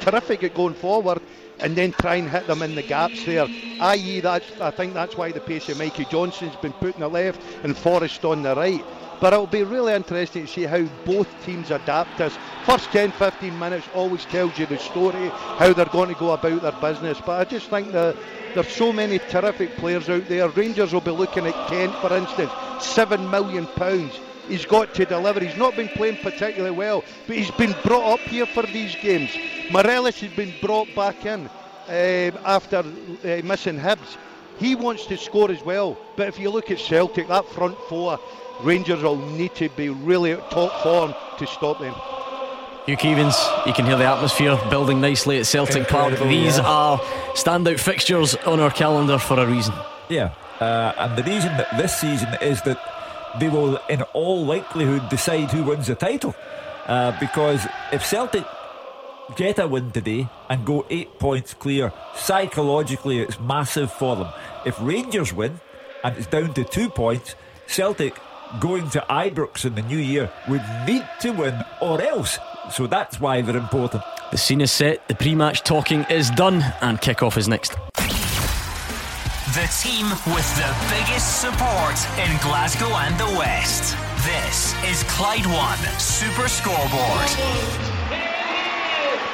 terrific 0.00 0.42
at 0.44 0.54
going 0.54 0.74
forward, 0.74 1.20
and 1.60 1.74
then 1.74 1.92
try 1.92 2.16
and 2.16 2.30
hit 2.30 2.46
them 2.46 2.62
in 2.62 2.74
the 2.74 2.82
gaps 2.82 3.24
there. 3.24 3.46
I.e., 3.80 4.20
that's, 4.20 4.60
I 4.60 4.70
think 4.70 4.94
that's 4.94 5.16
why 5.16 5.32
the 5.32 5.40
pace 5.40 5.68
of 5.68 5.78
Mikey 5.78 6.04
Johnston's 6.06 6.56
been 6.56 6.72
put 6.72 6.94
on 6.94 7.00
the 7.00 7.08
left 7.08 7.40
and 7.64 7.76
Forrest 7.76 8.24
on 8.24 8.42
the 8.42 8.54
right. 8.54 8.84
But 9.20 9.32
it'll 9.32 9.48
be 9.48 9.64
really 9.64 9.94
interesting 9.94 10.46
to 10.46 10.52
see 10.52 10.62
how 10.62 10.84
both 11.04 11.28
teams 11.44 11.72
adapt 11.72 12.18
this. 12.18 12.38
First 12.64 12.92
10 12.92 13.10
15 13.10 13.58
minutes 13.58 13.88
always 13.92 14.24
tells 14.26 14.56
you 14.58 14.66
the 14.66 14.78
story, 14.78 15.28
how 15.58 15.72
they're 15.72 15.86
going 15.86 16.14
to 16.14 16.20
go 16.20 16.32
about 16.32 16.62
their 16.62 16.72
business. 16.80 17.20
But 17.24 17.40
I 17.40 17.44
just 17.44 17.68
think 17.68 17.90
that 17.92 18.16
there's 18.54 18.68
so 18.68 18.92
many 18.92 19.18
terrific 19.18 19.74
players 19.76 20.08
out 20.08 20.28
there. 20.28 20.48
Rangers 20.48 20.92
will 20.92 21.00
be 21.00 21.10
looking 21.10 21.46
at 21.46 21.68
Kent, 21.68 21.94
for 21.96 22.12
instance, 22.16 22.50
£7 22.78 23.28
million 23.28 23.66
he's 24.48 24.66
got 24.66 24.94
to 24.94 25.04
deliver. 25.04 25.40
He's 25.40 25.56
not 25.56 25.76
been 25.76 25.88
playing 25.88 26.16
particularly 26.16 26.74
well, 26.74 27.04
but 27.26 27.36
he's 27.36 27.50
been 27.52 27.74
brought 27.84 28.14
up 28.14 28.20
here 28.20 28.46
for 28.46 28.62
these 28.62 28.96
games. 28.96 29.30
Morelos 29.70 30.20
has 30.20 30.32
been 30.32 30.52
brought 30.60 30.92
back 30.94 31.24
in 31.26 31.48
uh, 31.88 31.90
after 32.44 32.78
uh, 32.78 33.40
missing 33.44 33.78
Hibs. 33.78 34.16
He 34.58 34.74
wants 34.74 35.06
to 35.06 35.16
score 35.16 35.50
as 35.50 35.62
well, 35.62 35.96
but 36.16 36.26
if 36.28 36.38
you 36.38 36.50
look 36.50 36.70
at 36.70 36.80
Celtic, 36.80 37.28
that 37.28 37.46
front 37.46 37.78
four, 37.88 38.18
Rangers 38.62 39.02
will 39.02 39.16
need 39.16 39.54
to 39.54 39.68
be 39.70 39.88
really 39.88 40.32
at 40.32 40.50
top 40.50 40.82
form 40.82 41.14
to 41.38 41.46
stop 41.46 41.78
them. 41.78 41.94
Hugh 42.86 42.96
Keevins, 42.96 43.66
you 43.66 43.72
can 43.72 43.84
hear 43.84 43.96
the 43.96 44.06
atmosphere 44.06 44.58
building 44.70 45.00
nicely 45.00 45.38
at 45.38 45.46
Celtic 45.46 45.88
Park. 45.88 46.18
These 46.18 46.56
yeah. 46.56 46.66
are 46.66 46.98
standout 47.34 47.78
fixtures 47.78 48.34
on 48.46 48.60
our 48.60 48.70
calendar 48.70 49.18
for 49.18 49.38
a 49.38 49.46
reason. 49.46 49.74
Yeah, 50.08 50.32
uh, 50.58 50.94
and 50.96 51.16
the 51.16 51.22
reason 51.22 51.56
that 51.58 51.76
this 51.76 51.96
season 51.96 52.28
is 52.40 52.62
that 52.62 52.78
they 53.38 53.48
will, 53.48 53.78
in 53.88 54.02
all 54.12 54.44
likelihood, 54.44 55.08
decide 55.08 55.50
who 55.50 55.64
wins 55.64 55.86
the 55.86 55.94
title. 55.94 56.34
Uh, 56.86 57.18
because 57.20 57.66
if 57.92 58.04
Celtic 58.04 58.44
get 59.36 59.58
a 59.58 59.68
win 59.68 59.90
today 59.90 60.28
and 60.48 60.64
go 60.64 60.86
eight 60.90 61.18
points 61.18 61.54
clear, 61.54 61.92
psychologically 62.14 63.20
it's 63.20 63.38
massive 63.38 63.92
for 63.92 64.16
them. 64.16 64.28
If 64.64 64.80
Rangers 64.80 65.32
win 65.32 65.60
and 66.02 66.16
it's 66.16 66.26
down 66.26 66.54
to 66.54 66.64
two 66.64 66.88
points, 66.88 67.34
Celtic 67.66 68.18
going 68.60 68.88
to 68.90 69.04
Ibrox 69.10 69.64
in 69.64 69.74
the 69.74 69.82
new 69.82 69.98
year 69.98 70.30
would 70.48 70.62
need 70.86 71.06
to 71.20 71.30
win 71.30 71.64
or 71.80 72.00
else. 72.00 72.38
So 72.72 72.86
that's 72.86 73.20
why 73.20 73.42
they're 73.42 73.56
important. 73.56 74.02
The 74.30 74.38
scene 74.38 74.60
is 74.60 74.72
set, 74.72 75.06
the 75.08 75.14
pre 75.14 75.34
match 75.34 75.62
talking 75.62 76.04
is 76.10 76.30
done, 76.30 76.64
and 76.80 77.00
kick-off 77.00 77.36
is 77.36 77.48
next. 77.48 77.74
The 79.54 79.64
team 79.80 80.10
with 80.34 80.44
the 80.60 80.68
biggest 80.92 81.40
support 81.40 81.96
in 82.20 82.36
Glasgow 82.44 82.92
and 83.00 83.16
the 83.18 83.38
West. 83.38 83.96
This 84.20 84.74
is 84.84 85.02
Clyde 85.04 85.46
One 85.46 85.78
Super 85.98 86.48
Scoreboard. 86.48 87.30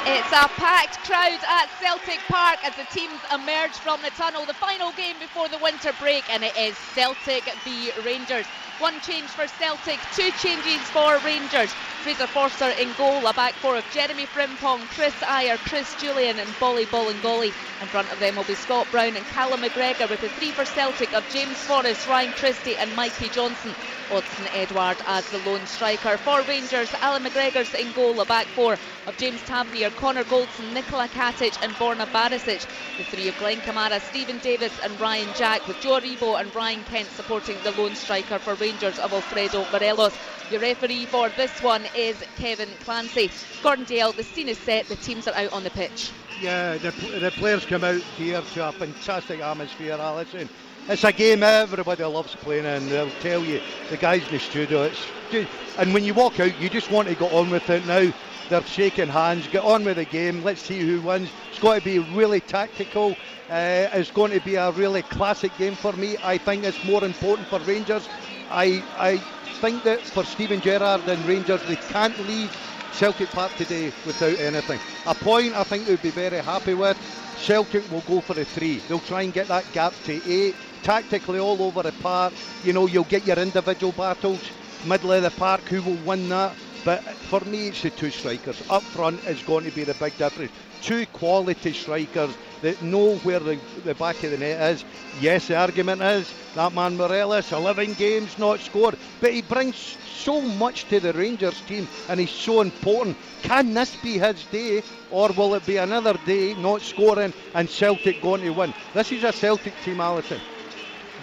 It's 0.07 0.31
a 0.31 0.46
packed 0.55 0.98
crowd 1.03 1.40
at 1.48 1.68
Celtic 1.81 2.20
Park 2.29 2.62
as 2.62 2.77
the 2.77 2.87
teams 2.94 3.18
emerge 3.35 3.72
from 3.72 4.00
the 4.03 4.11
tunnel. 4.11 4.46
The 4.46 4.55
final 4.55 4.92
game 4.92 5.16
before 5.18 5.48
the 5.48 5.59
winter 5.59 5.90
break, 5.98 6.22
and 6.31 6.44
it 6.44 6.57
is 6.57 6.77
Celtic 6.94 7.42
v 7.64 7.90
Rangers. 8.07 8.46
One 8.80 8.98
change 9.00 9.28
for 9.28 9.46
Celtic, 9.46 10.00
two 10.14 10.30
changes 10.32 10.80
for 10.90 11.16
Rangers. 11.18 11.72
Fraser 12.02 12.26
Forster 12.26 12.70
in 12.70 12.92
goal, 12.98 13.24
a 13.26 13.32
back 13.32 13.54
four 13.54 13.76
of 13.76 13.84
Jeremy 13.92 14.26
Frimpong, 14.26 14.80
Chris 14.90 15.14
Ajer, 15.22 15.56
Chris 15.58 15.94
Jullien 15.94 16.38
and 16.38 16.58
Bolly 16.58 16.84
Bolingoli. 16.87 17.52
In 17.80 17.87
front 17.87 18.12
of 18.12 18.18
them 18.18 18.37
will 18.37 18.44
be 18.44 18.54
Scott 18.54 18.87
Brown 18.90 19.16
and 19.16 19.24
Callum 19.26 19.62
McGregor 19.62 20.10
with 20.10 20.20
the 20.20 20.28
three 20.28 20.50
for 20.50 20.64
Celtic 20.64 21.14
of 21.14 21.24
James 21.32 21.56
Forrest, 21.56 22.08
Ryan 22.08 22.32
Christie, 22.32 22.76
and 22.76 22.94
Mikey 22.96 23.28
Johnston. 23.28 23.74
Odsonne 24.10 24.54
Edouard 24.54 24.98
as 25.06 25.26
the 25.30 25.38
lone 25.50 25.66
striker. 25.66 26.18
For 26.18 26.42
Rangers, 26.42 26.92
Alan 27.00 27.24
McGregor's 27.24 27.72
in 27.72 27.90
goal, 27.92 28.20
a 28.20 28.26
back 28.26 28.46
four 28.48 28.74
of 29.06 29.16
James 29.16 29.40
Tavernier, 29.44 29.88
Connor 29.90 30.24
Goldson, 30.24 30.74
Nikola 30.74 31.08
Katic, 31.08 31.56
and 31.62 31.72
Borna 31.76 32.04
Barisic. 32.12 32.66
The 32.98 33.04
three 33.04 33.28
of 33.28 33.38
Glenn 33.38 33.60
Kamara, 33.60 34.02
Steven 34.02 34.38
Davis, 34.38 34.78
and 34.82 35.00
Ryan 35.00 35.28
Jack, 35.37 35.66
with 35.66 35.80
Joe 35.80 36.00
Aribo 36.00 36.38
and 36.38 36.54
Ryan 36.54 36.84
Kent 36.84 37.08
supporting 37.08 37.56
the 37.62 37.70
lone 37.72 37.94
striker 37.94 38.38
for 38.38 38.52
Rangers 38.52 38.63
of 38.64 39.12
Alfredo 39.12 39.66
Morelos. 39.70 40.16
Your 40.50 40.61
referee 40.62 41.05
for 41.05 41.29
this 41.31 41.62
one 41.62 41.83
is 41.94 42.16
Kevin 42.37 42.70
Clancy. 42.83 43.31
Gordon 43.62 43.85
Dale, 43.85 44.12
the 44.12 44.24
scene 44.24 44.48
is 44.48 44.57
set, 44.57 44.87
the 44.87 44.96
teams 44.96 45.29
are 45.29 45.35
out 45.35 45.53
on 45.53 45.64
the 45.64 45.70
pitch. 45.70 46.11
Yeah, 46.40 46.79
the, 46.79 46.90
the 47.20 47.31
players 47.33 47.66
come 47.66 47.85
out 47.85 48.00
here 48.16 48.40
to 48.40 48.68
a 48.68 48.72
fantastic 48.72 49.40
atmosphere, 49.40 49.92
Alison 49.92 50.48
It's 50.88 51.05
a 51.05 51.12
game 51.12 51.42
everybody 51.42 52.05
loves 52.05 52.35
playing 52.37 52.64
in. 52.64 52.88
They'll 52.88 53.11
tell 53.20 53.44
you, 53.44 53.61
the 53.90 53.98
guys 53.98 54.24
in 54.24 54.31
the 54.31 54.38
studio, 54.38 54.85
it's 54.85 55.07
just, 55.31 55.50
and 55.77 55.92
when 55.92 56.03
you 56.03 56.14
walk 56.14 56.40
out, 56.40 56.59
you 56.59 56.70
just 56.70 56.90
want 56.90 57.09
to 57.09 57.14
get 57.14 57.35
on 57.35 57.50
with 57.50 57.68
it 57.68 57.85
now. 57.87 58.11
They're 58.48 58.62
shaking 58.62 59.09
hands, 59.09 59.46
get 59.48 59.64
on 59.64 59.85
with 59.85 59.96
the 59.96 60.07
game, 60.07 60.42
let's 60.42 60.62
see 60.62 60.81
who 60.81 61.03
wins. 61.03 61.29
It's 61.50 61.61
got 61.61 61.79
to 61.79 61.85
be 61.85 61.98
really 61.98 62.40
tactical. 62.40 63.14
Uh, 63.50 63.88
it's 63.92 64.11
going 64.11 64.33
to 64.33 64.40
be 64.40 64.55
a 64.55 64.70
really 64.70 65.03
classic 65.03 65.53
game 65.59 65.74
for 65.74 65.92
me. 65.92 66.16
I 66.22 66.38
think 66.38 66.64
it's 66.64 66.83
more 66.85 67.05
important 67.05 67.46
for 67.48 67.59
Rangers. 67.61 68.09
I, 68.54 68.84
I 68.96 69.16
think 69.60 69.82
that 69.82 70.00
for 70.06 70.24
Steven 70.24 70.60
Gerrard 70.60 71.08
and 71.08 71.26
Rangers, 71.26 71.60
they 71.62 71.74
can't 71.74 72.16
leave 72.20 72.50
Celtic 72.92 73.28
Park 73.30 73.56
today 73.56 73.92
without 74.06 74.38
anything. 74.38 74.78
A 75.06 75.14
point 75.14 75.54
I 75.54 75.64
think 75.64 75.86
they'd 75.86 76.00
be 76.00 76.10
very 76.10 76.38
happy 76.38 76.74
with. 76.74 76.96
Celtic 77.36 77.90
will 77.90 78.02
go 78.02 78.20
for 78.20 78.38
a 78.38 78.44
three. 78.44 78.78
They'll 78.86 79.00
try 79.00 79.22
and 79.22 79.32
get 79.32 79.48
that 79.48 79.72
gap 79.72 79.92
to 80.04 80.12
eight. 80.30 80.54
Tactically 80.82 81.40
all 81.40 81.60
over 81.62 81.82
the 81.82 81.92
park. 81.92 82.32
You 82.62 82.72
know, 82.72 82.86
you'll 82.86 83.04
get 83.04 83.26
your 83.26 83.38
individual 83.38 83.92
battles. 83.92 84.52
Middle 84.86 85.12
of 85.12 85.22
the 85.22 85.30
park, 85.32 85.68
who 85.68 85.82
will 85.82 85.96
win 86.06 86.28
that? 86.28 86.56
But 86.84 87.02
for 87.22 87.40
me, 87.40 87.68
it's 87.68 87.82
the 87.82 87.90
two 87.90 88.10
strikers. 88.10 88.62
Up 88.68 88.82
front 88.82 89.18
is 89.26 89.42
going 89.42 89.64
to 89.64 89.72
be 89.72 89.84
the 89.84 89.94
big 89.94 90.16
difference. 90.16 90.52
Two 90.80 91.06
quality 91.06 91.72
strikers 91.72 92.36
that 92.64 92.83
know 92.83 93.16
where 93.16 93.40
the, 93.40 93.59
the 93.85 93.94
back 93.94 94.22
of 94.24 94.31
the 94.31 94.38
net 94.38 94.72
is. 94.72 94.85
Yes, 95.20 95.48
the 95.48 95.57
argument 95.57 96.00
is 96.00 96.33
that 96.55 96.72
man 96.72 96.96
Morelos, 96.96 97.53
11 97.53 97.92
games 97.94 98.38
not 98.38 98.59
scored, 98.61 98.96
but 99.20 99.33
he 99.33 99.42
brings 99.42 99.96
so 100.07 100.40
much 100.40 100.85
to 100.88 100.98
the 100.98 101.12
Rangers 101.12 101.61
team 101.62 101.87
and 102.09 102.18
he's 102.18 102.31
so 102.31 102.62
important. 102.62 103.16
Can 103.42 103.74
this 103.74 103.94
be 103.96 104.18
his 104.18 104.42
day 104.46 104.83
or 105.11 105.29
will 105.33 105.55
it 105.55 105.66
be 105.66 105.77
another 105.77 106.14
day 106.24 106.55
not 106.55 106.81
scoring 106.81 107.35
and 107.53 107.68
Celtic 107.68 108.22
going 108.22 108.40
to 108.40 108.50
win? 108.50 108.72
This 108.94 109.12
is 109.12 109.24
a 109.24 109.33
Celtic 109.33 109.74
team, 109.85 110.00
Alison. 110.00 110.40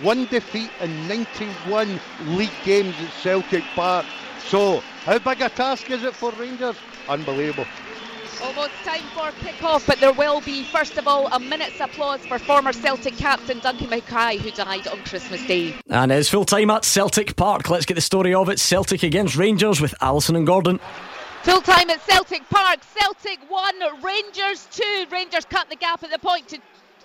One 0.03 0.25
defeat 0.25 0.69
in 0.79 1.07
91 1.07 1.99
league 2.25 2.49
games 2.63 2.95
at 2.99 3.11
Celtic 3.13 3.63
Park. 3.75 4.05
So, 4.45 4.79
how 5.05 5.17
big 5.17 5.41
a 5.41 5.49
task 5.49 5.89
is 5.89 6.03
it 6.03 6.13
for 6.13 6.31
Rangers? 6.33 6.75
Unbelievable. 7.09 7.65
Almost 8.43 8.71
time 8.83 9.03
for 9.13 9.31
kick-off, 9.43 9.85
but 9.85 9.99
there 9.99 10.13
will 10.13 10.41
be, 10.41 10.63
first 10.63 10.97
of 10.97 11.07
all, 11.07 11.27
a 11.27 11.39
minute's 11.39 11.79
applause 11.79 12.19
for 12.25 12.39
former 12.39 12.73
Celtic 12.73 13.15
captain 13.15 13.59
Duncan 13.59 13.89
Mackay, 13.89 14.37
who 14.37 14.49
died 14.51 14.87
on 14.87 14.97
Christmas 15.03 15.45
Day. 15.45 15.75
And 15.89 16.11
it's 16.11 16.29
full 16.29 16.45
time 16.45 16.71
at 16.71 16.83
Celtic 16.83 17.35
Park. 17.35 17.69
Let's 17.69 17.85
get 17.85 17.93
the 17.93 18.01
story 18.01 18.33
of 18.33 18.49
it. 18.49 18.59
Celtic 18.59 19.03
against 19.03 19.35
Rangers 19.35 19.79
with 19.79 19.93
Alison 20.01 20.35
and 20.35 20.47
Gordon. 20.47 20.79
Full 21.43 21.61
time 21.61 21.89
at 21.89 22.01
Celtic 22.01 22.47
Park. 22.49 22.79
Celtic 22.99 23.39
1, 23.47 23.75
Rangers 24.03 24.67
2. 24.71 25.05
Rangers 25.11 25.45
cut 25.45 25.69
the 25.69 25.75
gap 25.75 26.03
at 26.03 26.11
the 26.11 26.19
point 26.19 26.47
to 26.49 26.59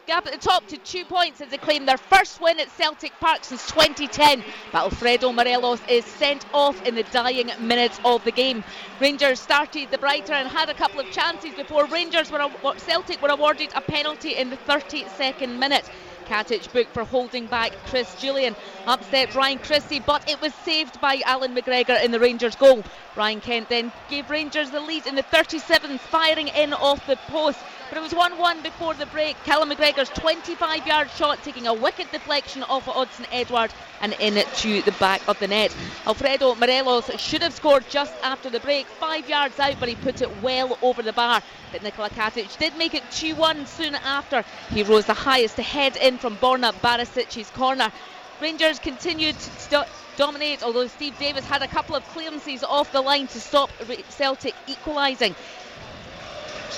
gap 0.07 0.27
at 0.27 0.33
the 0.33 0.39
top 0.39 0.67
to 0.69 0.77
two 0.79 1.05
points 1.05 1.41
as 1.41 1.49
they 1.49 1.57
claim 1.57 1.85
their 1.85 1.97
first 1.97 2.41
win 2.41 2.61
at 2.61 2.71
Celtic 2.71 3.13
Park 3.19 3.43
since 3.43 3.67
2010. 3.67 4.45
But 4.71 4.79
Alfredo 4.83 5.33
Morelos 5.33 5.81
is 5.89 6.05
sent 6.05 6.47
off 6.55 6.81
in 6.87 6.95
the 6.95 7.03
dying 7.05 7.51
minutes 7.61 7.99
of 8.05 8.23
the 8.25 8.31
game. 8.31 8.63
Rangers 9.01 9.41
started 9.41 9.91
the 9.91 9.99
brighter 9.99 10.33
and 10.33 10.49
had 10.49 10.69
a 10.69 10.75
couple 10.75 11.01
of 11.01 11.11
chances 11.11 11.55
before 11.55 11.87
Rangers 11.87 12.31
were 12.31 12.49
Celtic 12.79 13.21
were 13.21 13.31
awarded 13.31 13.71
a 13.75 13.81
penalty 13.81 14.37
in 14.37 14.51
the 14.51 14.57
32nd 14.57 15.59
minute. 15.59 15.91
Katic 16.27 16.73
booked 16.73 16.93
for 16.93 17.05
holding 17.05 17.47
back 17.47 17.73
Chris 17.87 18.13
Jullien. 18.17 18.55
Upset 18.87 19.35
Ryan 19.35 19.59
Christie, 19.59 20.01
but 20.01 20.29
it 20.29 20.41
was 20.41 20.53
saved 20.55 21.01
by 21.01 21.21
Alan 21.25 21.55
McGregor 21.55 22.03
in 22.03 22.11
the 22.11 22.21
Rangers 22.21 22.57
goal. 22.57 22.83
Ryan 23.17 23.41
Kent 23.41 23.69
then 23.69 23.93
gave 24.11 24.29
Rangers 24.29 24.71
the 24.71 24.81
lead 24.81 25.07
in 25.07 25.15
the 25.15 25.23
37th, 25.23 26.01
firing 26.01 26.49
in 26.49 26.73
off 26.73 27.07
the 27.07 27.17
post. 27.29 27.59
But 27.89 27.99
it 27.99 28.01
was 28.01 28.15
1 28.15 28.37
1 28.37 28.63
before 28.63 28.95
the 28.95 29.07
break. 29.07 29.37
Callum 29.45 29.71
McGregor's 29.71 30.09
25 30.09 30.87
yard 30.87 31.09
shot 31.13 31.43
taking 31.45 31.69
a 31.69 31.75
wicked 31.75 32.11
deflection 32.11 32.65
off 32.65 32.89
of 32.89 32.95
Odsonne 32.95 33.27
Edouard 33.31 33.73
and 34.01 34.13
in 34.15 34.37
it 34.37 34.53
to 34.57 34.83
the 34.83 34.93
back 34.93 35.23
of 35.29 35.39
the 35.39 35.47
net. 35.47 35.75
Alfredo 36.05 36.57
Morelos 36.57 37.11
should 37.21 37.43
have 37.43 37.55
scored 37.55 37.89
just 37.89 38.13
after 38.25 38.51
the 38.51 38.59
break, 38.59 38.87
five 38.87 39.29
yards 39.29 39.61
out, 39.61 39.77
but 39.79 39.89
he 39.89 39.95
put 39.95 40.21
it 40.21 40.43
well 40.43 40.77
over 40.83 41.01
the 41.01 41.13
bar. 41.13 41.43
But 41.71 41.85
Nikola 41.85 42.11
Katic 42.11 42.59
did 42.59 42.77
make 42.77 42.95
it 42.95 43.09
2 43.13 43.37
1 43.37 43.67
soon 43.67 43.95
after. 43.95 44.45
He 44.71 44.83
rose 44.83 45.07
the 45.07 45.15
highest 45.15 45.57
to 45.57 45.63
head 45.63 45.97
in 45.97 46.19
from 46.19 46.37
Borna 46.39 46.73
Barisic's 46.75 47.51
corner. 47.51 47.93
Rangers 48.41 48.81
continued 48.81 49.39
to 49.71 49.87
dominate, 50.17 50.63
although 50.63 50.89
Steve 50.89 51.19
Davis 51.19 51.47
had 51.47 51.63
a 51.63 51.69
couple 51.69 51.95
of 51.95 52.05
clearances 52.09 52.65
off 52.65 52.91
the 52.91 53.01
line 53.01 53.29
to 53.29 53.41
stop 53.41 53.71
Celtic 54.11 54.55
equalising. 54.67 55.35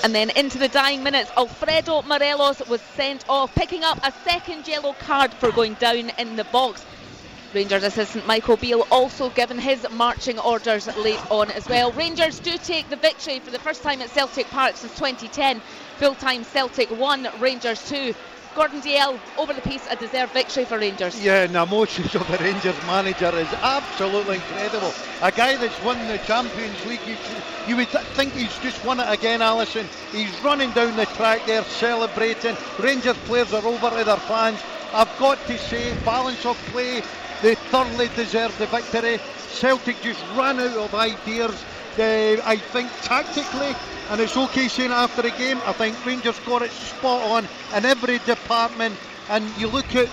And 0.05 0.14
then 0.14 0.31
into 0.31 0.59
the 0.59 0.68
dying 0.68 1.03
minutes, 1.03 1.31
Alfredo 1.37 2.03
Morelos 2.03 2.66
was 2.68 2.81
sent 2.96 3.24
off, 3.29 3.55
picking 3.55 3.85
up 3.85 3.98
a 4.05 4.12
second 4.24 4.66
yellow 4.68 4.92
card 4.92 5.35
for 5.35 5.51
going 5.53 5.74
down 5.74 6.11
in 6.18 6.37
the 6.37 6.44
box. 6.44 6.85
Rangers 7.55 7.83
assistant 7.83 8.27
Michael 8.27 8.59
Beale 8.59 8.87
also 8.90 9.31
given 9.31 9.59
his 9.59 9.87
marching 9.90 10.38
orders 10.38 10.87
late 10.98 11.20
on 11.31 11.51
as 11.53 11.66
well. 11.66 11.92
Rangers 11.92 12.40
do 12.40 12.59
take 12.59 12.90
the 12.90 12.96
victory 12.96 13.38
for 13.38 13.51
the 13.51 13.59
first 13.59 13.83
time 13.83 14.03
at 14.03 14.11
Celtic 14.11 14.46
Park 14.48 14.77
since 14.77 14.94
2010. 14.94 15.62
Full 15.96 16.14
time 16.14 16.44
Celtic 16.44 16.90
1, 16.90 17.29
Rangers 17.40 17.88
2. 17.88 18.14
Gordon 18.54 18.80
Dalziel 18.80 19.18
over 19.38 19.52
the 19.52 19.61
piece, 19.61 19.87
a 19.90 19.96
deserved 19.96 20.32
victory 20.32 20.64
for 20.64 20.78
Rangers. 20.78 21.22
Yeah, 21.22 21.44
and 21.44 21.54
the 21.54 21.62
emotions 21.62 22.14
of 22.14 22.26
the 22.28 22.38
Rangers 22.38 22.76
manager 22.87 23.30
is 23.37 23.52
absolutely 23.62 24.37
incredible. 24.37 24.92
A 25.22 25.30
guy 25.30 25.56
that's 25.56 25.82
won 25.82 25.98
the 26.08 26.18
Champions 26.18 26.84
League, 26.87 27.00
you, 27.06 27.16
you 27.66 27.76
would 27.76 27.88
think 27.88 28.32
he's 28.32 28.56
just 28.58 28.84
won 28.84 29.00
it 29.00 29.08
again, 29.08 29.42
Alison. 29.42 29.87
He's 30.12 30.32
running 30.40 30.70
down 30.72 30.96
the 30.96 31.06
track 31.06 31.46
there, 31.46 31.62
celebrating. 31.64 32.56
Rangers 32.78 33.16
players 33.24 33.52
are 33.52 33.64
over 33.64 33.90
to 33.90 34.04
their 34.04 34.16
fans. 34.16 34.61
I've 34.92 35.18
got 35.18 35.38
to 35.46 35.58
say, 35.58 35.94
balance 36.04 36.44
of 36.46 36.56
play, 36.72 37.02
they 37.42 37.54
thoroughly 37.54 38.08
deserve 38.16 38.56
the 38.58 38.66
victory. 38.66 39.20
Celtic 39.50 40.00
just 40.02 40.22
ran 40.37 40.58
out 40.58 40.76
of 40.76 40.94
ideas. 40.94 41.54
Uh, 41.98 42.40
I 42.44 42.56
think 42.56 42.90
tactically 43.02 43.74
and 44.11 44.21
it's 44.21 44.37
okay 44.37 44.68
saying 44.68 44.90
after 44.90 45.23
the 45.23 45.31
game, 45.33 45.61
I 45.66 45.73
think 45.73 46.05
Rangers 46.07 46.38
got 46.40 46.62
it 46.62 46.71
spot 46.71 47.23
on 47.31 47.49
in 47.77 47.85
every 47.85 48.18
department. 48.21 48.97
And 49.29 49.44
you 49.59 49.68
look 49.68 49.94
at 49.94 50.09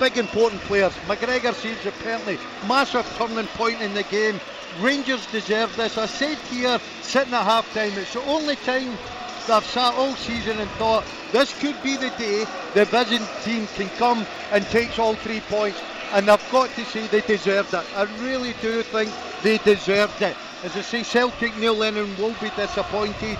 big 0.00 0.18
important 0.18 0.60
players. 0.62 0.92
McGregor 1.06 1.54
saves 1.54 1.86
apparently 1.86 2.38
massive 2.66 3.06
turning 3.16 3.46
point 3.48 3.80
in 3.80 3.94
the 3.94 4.02
game. 4.04 4.40
Rangers 4.80 5.24
deserve 5.26 5.74
this. 5.76 5.98
I 5.98 6.06
said 6.06 6.36
here, 6.50 6.80
sitting 7.02 7.34
at 7.34 7.44
half 7.44 7.72
time, 7.74 7.92
it's 7.92 8.14
the 8.14 8.22
only 8.22 8.56
time 8.56 8.98
they've 9.46 9.64
sat 9.66 9.94
all 9.94 10.14
season 10.14 10.58
and 10.58 10.70
thought 10.72 11.04
this 11.30 11.56
could 11.60 11.80
be 11.82 11.96
the 11.96 12.10
day 12.18 12.44
the 12.74 12.84
Vision 12.86 13.22
team 13.44 13.68
can 13.74 13.88
come 13.90 14.26
and 14.50 14.64
takes 14.66 14.98
all 14.98 15.14
three 15.14 15.40
points. 15.40 15.80
And 16.12 16.28
I've 16.28 16.46
got 16.50 16.70
to 16.70 16.84
say 16.86 17.06
they 17.06 17.20
deserved 17.20 17.72
it. 17.72 17.84
I 17.94 18.02
really 18.20 18.54
do 18.60 18.82
think 18.82 19.12
they 19.42 19.58
deserved 19.58 20.20
it. 20.22 20.36
As 20.62 20.76
I 20.76 20.82
say, 20.82 21.02
Celtic, 21.02 21.56
Neil 21.56 21.74
Lennon 21.74 22.16
will 22.18 22.34
be 22.40 22.48
disappointed. 22.50 23.36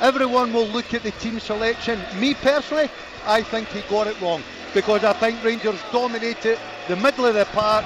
Everyone 0.00 0.52
will 0.52 0.68
look 0.68 0.94
at 0.94 1.02
the 1.02 1.10
team 1.12 1.40
selection. 1.40 2.00
Me 2.20 2.34
personally, 2.34 2.88
I 3.26 3.42
think 3.42 3.68
he 3.68 3.80
got 3.82 4.06
it 4.06 4.20
wrong 4.20 4.40
because 4.72 5.02
I 5.02 5.14
think 5.14 5.42
Rangers 5.42 5.80
dominated 5.90 6.58
the 6.86 6.94
middle 6.94 7.26
of 7.26 7.34
the 7.34 7.44
park. 7.46 7.84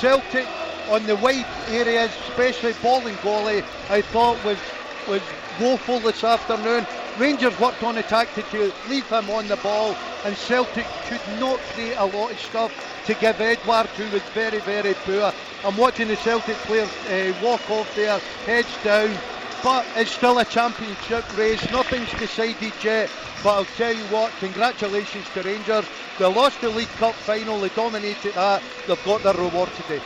Celtic 0.00 0.46
on 0.90 1.06
the 1.06 1.14
wide 1.16 1.46
areas, 1.68 2.10
especially 2.28 2.72
Bolingoli, 2.74 3.62
I 3.88 4.02
thought 4.02 4.42
was 4.44 4.58
was 5.06 5.22
woeful 5.60 6.00
this 6.00 6.24
afternoon. 6.24 6.86
Rangers 7.18 7.58
worked 7.58 7.82
on 7.82 7.98
attack 7.98 8.32
to 8.34 8.72
leave 8.88 9.08
him 9.08 9.28
on 9.30 9.48
the 9.48 9.56
ball, 9.56 9.96
and 10.24 10.36
Celtic 10.36 10.86
could 11.06 11.20
not 11.40 11.58
create 11.74 11.96
a 11.96 12.04
lot 12.04 12.30
of 12.30 12.38
stuff 12.38 12.72
to 13.06 13.14
give 13.14 13.40
Edouard, 13.40 13.88
who 13.88 14.08
was 14.12 14.22
very, 14.34 14.60
very 14.60 14.94
poor. 14.94 15.32
I'm 15.64 15.76
watching 15.76 16.06
the 16.06 16.16
Celtic 16.16 16.54
players 16.58 16.88
uh, 17.08 17.34
walk 17.42 17.68
off 17.70 17.92
there, 17.96 18.20
heads 18.46 18.68
down, 18.84 19.16
but 19.64 19.84
it's 19.96 20.12
still 20.12 20.38
a 20.38 20.44
championship 20.44 21.36
race. 21.36 21.68
Nothing's 21.72 22.12
decided 22.12 22.72
yet. 22.84 23.10
But 23.42 23.50
I'll 23.50 23.64
tell 23.64 23.92
you 23.92 24.04
what, 24.04 24.30
congratulations 24.38 25.26
to 25.34 25.42
Rangers. 25.42 25.86
They 26.20 26.24
lost 26.24 26.60
the 26.60 26.68
League 26.68 26.88
Cup 26.98 27.14
final, 27.14 27.58
they 27.58 27.68
dominated 27.70 28.34
that. 28.34 28.62
They've 28.86 29.04
got 29.04 29.24
their 29.24 29.34
reward 29.34 29.70
today. 29.74 30.02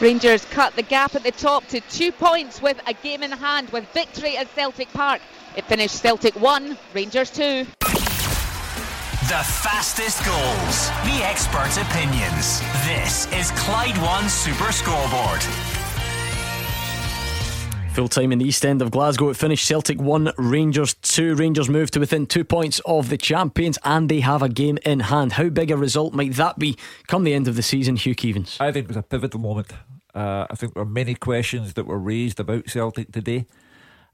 Rangers 0.00 0.44
cut 0.46 0.74
the 0.74 0.82
gap 0.82 1.14
at 1.14 1.22
the 1.22 1.32
top 1.32 1.66
to 1.68 1.80
two 1.80 2.12
points 2.12 2.62
with 2.62 2.80
a 2.86 2.94
game 2.94 3.22
in 3.22 3.32
hand 3.32 3.70
with 3.70 3.86
victory 3.92 4.38
at 4.38 4.54
Celtic 4.54 4.88
Park. 4.94 5.20
It 5.56 5.64
finished 5.64 6.02
Celtic 6.02 6.38
1, 6.38 6.76
Rangers 6.92 7.30
2. 7.30 7.64
The 7.64 9.42
fastest 9.42 10.22
goals, 10.26 10.88
the 11.08 11.24
expert 11.24 11.74
opinions. 11.80 12.60
This 12.84 13.26
is 13.32 13.50
Clyde 13.52 13.96
One 13.96 14.28
Super 14.28 14.70
Scoreboard. 14.70 15.40
Full 17.94 18.08
time 18.08 18.32
in 18.32 18.38
the 18.38 18.44
east 18.44 18.66
end 18.66 18.82
of 18.82 18.90
Glasgow, 18.90 19.30
it 19.30 19.38
finished 19.38 19.66
Celtic 19.66 19.98
1, 19.98 20.32
Rangers 20.36 20.92
2. 20.92 21.34
Rangers 21.36 21.70
move 21.70 21.90
to 21.92 22.00
within 22.00 22.26
two 22.26 22.44
points 22.44 22.78
of 22.84 23.08
the 23.08 23.16
champions 23.16 23.78
and 23.82 24.10
they 24.10 24.20
have 24.20 24.42
a 24.42 24.50
game 24.50 24.76
in 24.84 25.00
hand. 25.00 25.32
How 25.32 25.48
big 25.48 25.70
a 25.70 25.76
result 25.78 26.12
might 26.12 26.34
that 26.34 26.58
be 26.58 26.76
come 27.06 27.24
the 27.24 27.32
end 27.32 27.48
of 27.48 27.56
the 27.56 27.62
season, 27.62 27.96
Hugh 27.96 28.14
Keevins? 28.14 28.60
I 28.60 28.72
think 28.72 28.84
it 28.84 28.88
was 28.88 28.98
a 28.98 29.02
pivotal 29.02 29.40
moment. 29.40 29.72
Uh, 30.14 30.46
I 30.50 30.54
think 30.54 30.74
there 30.74 30.84
were 30.84 30.90
many 30.90 31.14
questions 31.14 31.72
that 31.74 31.86
were 31.86 31.98
raised 31.98 32.38
about 32.40 32.68
Celtic 32.68 33.10
today. 33.10 33.46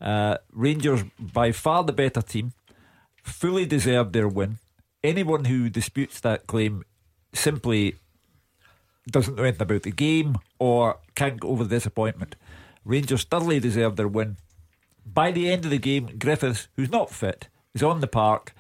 Uh, 0.02 0.38
Rangers, 0.52 1.04
by 1.18 1.52
far 1.52 1.84
the 1.84 1.92
better 1.92 2.20
team, 2.20 2.52
fully 3.22 3.64
deserved 3.64 4.12
their 4.12 4.28
win. 4.28 4.58
Anyone 5.04 5.44
who 5.44 5.70
disputes 5.70 6.20
that 6.20 6.46
claim 6.48 6.84
simply 7.32 7.94
doesn't 9.08 9.36
know 9.36 9.44
anything 9.44 9.62
about 9.62 9.82
the 9.82 9.92
game 9.92 10.38
or 10.58 10.98
can't 11.14 11.40
get 11.40 11.48
over 11.48 11.64
the 11.64 11.76
disappointment. 11.76 12.34
Rangers 12.84 13.24
thoroughly 13.24 13.60
deserved 13.60 13.96
their 13.96 14.08
win. 14.08 14.36
By 15.06 15.30
the 15.30 15.50
end 15.50 15.64
of 15.64 15.70
the 15.70 15.78
game, 15.78 16.18
Griffiths, 16.18 16.68
who's 16.76 16.90
not 16.90 17.10
fit, 17.10 17.48
is 17.74 17.82
on 17.82 18.00
the 18.00 18.06
park 18.06 18.54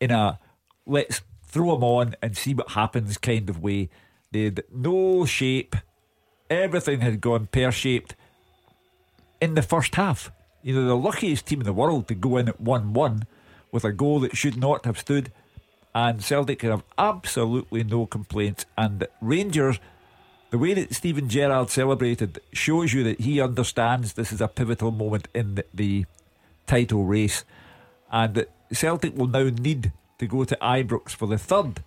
in 0.00 0.10
a 0.10 0.38
let's 0.86 1.22
throw 1.44 1.74
him 1.74 1.84
on 1.84 2.14
and 2.22 2.36
see 2.36 2.54
what 2.54 2.70
happens 2.70 3.18
kind 3.18 3.48
of 3.50 3.60
way. 3.60 3.88
They 4.30 4.44
had 4.44 4.64
no 4.72 5.24
shape. 5.24 5.76
Everything 6.48 7.00
had 7.00 7.20
gone 7.20 7.46
pear 7.46 7.72
shaped 7.72 8.14
in 9.40 9.54
the 9.54 9.62
first 9.62 9.94
half. 9.94 10.30
You 10.66 10.74
know, 10.74 10.84
the 10.84 10.96
luckiest 10.96 11.46
team 11.46 11.60
in 11.60 11.64
the 11.64 11.72
world 11.72 12.08
to 12.08 12.14
go 12.16 12.38
in 12.38 12.48
at 12.48 12.60
1 12.60 12.92
1 12.92 13.26
with 13.70 13.84
a 13.84 13.92
goal 13.92 14.18
that 14.18 14.36
should 14.36 14.56
not 14.56 14.84
have 14.84 14.98
stood. 14.98 15.30
And 15.94 16.20
Celtic 16.24 16.58
can 16.58 16.70
have 16.70 16.82
absolutely 16.98 17.84
no 17.84 18.04
complaints. 18.04 18.66
And 18.76 19.06
Rangers, 19.20 19.78
the 20.50 20.58
way 20.58 20.74
that 20.74 20.92
Steven 20.92 21.28
Gerrard 21.28 21.70
celebrated 21.70 22.40
shows 22.52 22.92
you 22.92 23.04
that 23.04 23.20
he 23.20 23.40
understands 23.40 24.14
this 24.14 24.32
is 24.32 24.40
a 24.40 24.48
pivotal 24.48 24.90
moment 24.90 25.28
in 25.32 25.54
the, 25.54 25.64
the 25.72 26.04
title 26.66 27.04
race. 27.04 27.44
And 28.10 28.34
that 28.34 28.50
Celtic 28.72 29.16
will 29.16 29.28
now 29.28 29.44
need 29.44 29.92
to 30.18 30.26
go 30.26 30.42
to 30.42 30.58
Ibrox 30.60 31.10
for 31.10 31.28
the 31.28 31.38
third 31.38 31.84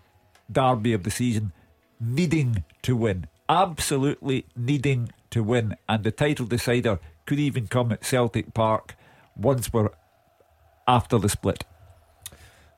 derby 0.50 0.94
of 0.94 1.04
the 1.04 1.12
season, 1.12 1.52
needing 2.00 2.64
to 2.84 2.96
win. 2.96 3.28
Absolutely 3.50 4.46
needing 4.56 5.12
to 5.32 5.44
win. 5.44 5.76
And 5.90 6.06
the 6.06 6.12
title 6.12 6.46
decider 6.46 7.00
could 7.30 7.40
even 7.40 7.68
come 7.68 7.92
at 7.92 8.04
Celtic 8.04 8.56
Park 8.56 8.96
once 9.36 9.72
we're 9.72 9.92
after 10.88 11.20
the 11.20 11.30
split. 11.30 11.64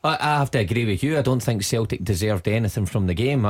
I, 0.03 0.17
have 0.19 0.51
to 0.51 0.59
agree 0.59 0.83
with 0.83 1.03
you. 1.03 1.17
I 1.17 1.21
don't 1.21 1.41
think 1.41 1.63
Celtic 1.63 2.03
deserved 2.03 2.49
anything 2.49 2.85
from 2.85 3.07
the 3.07 3.13
game. 3.13 3.47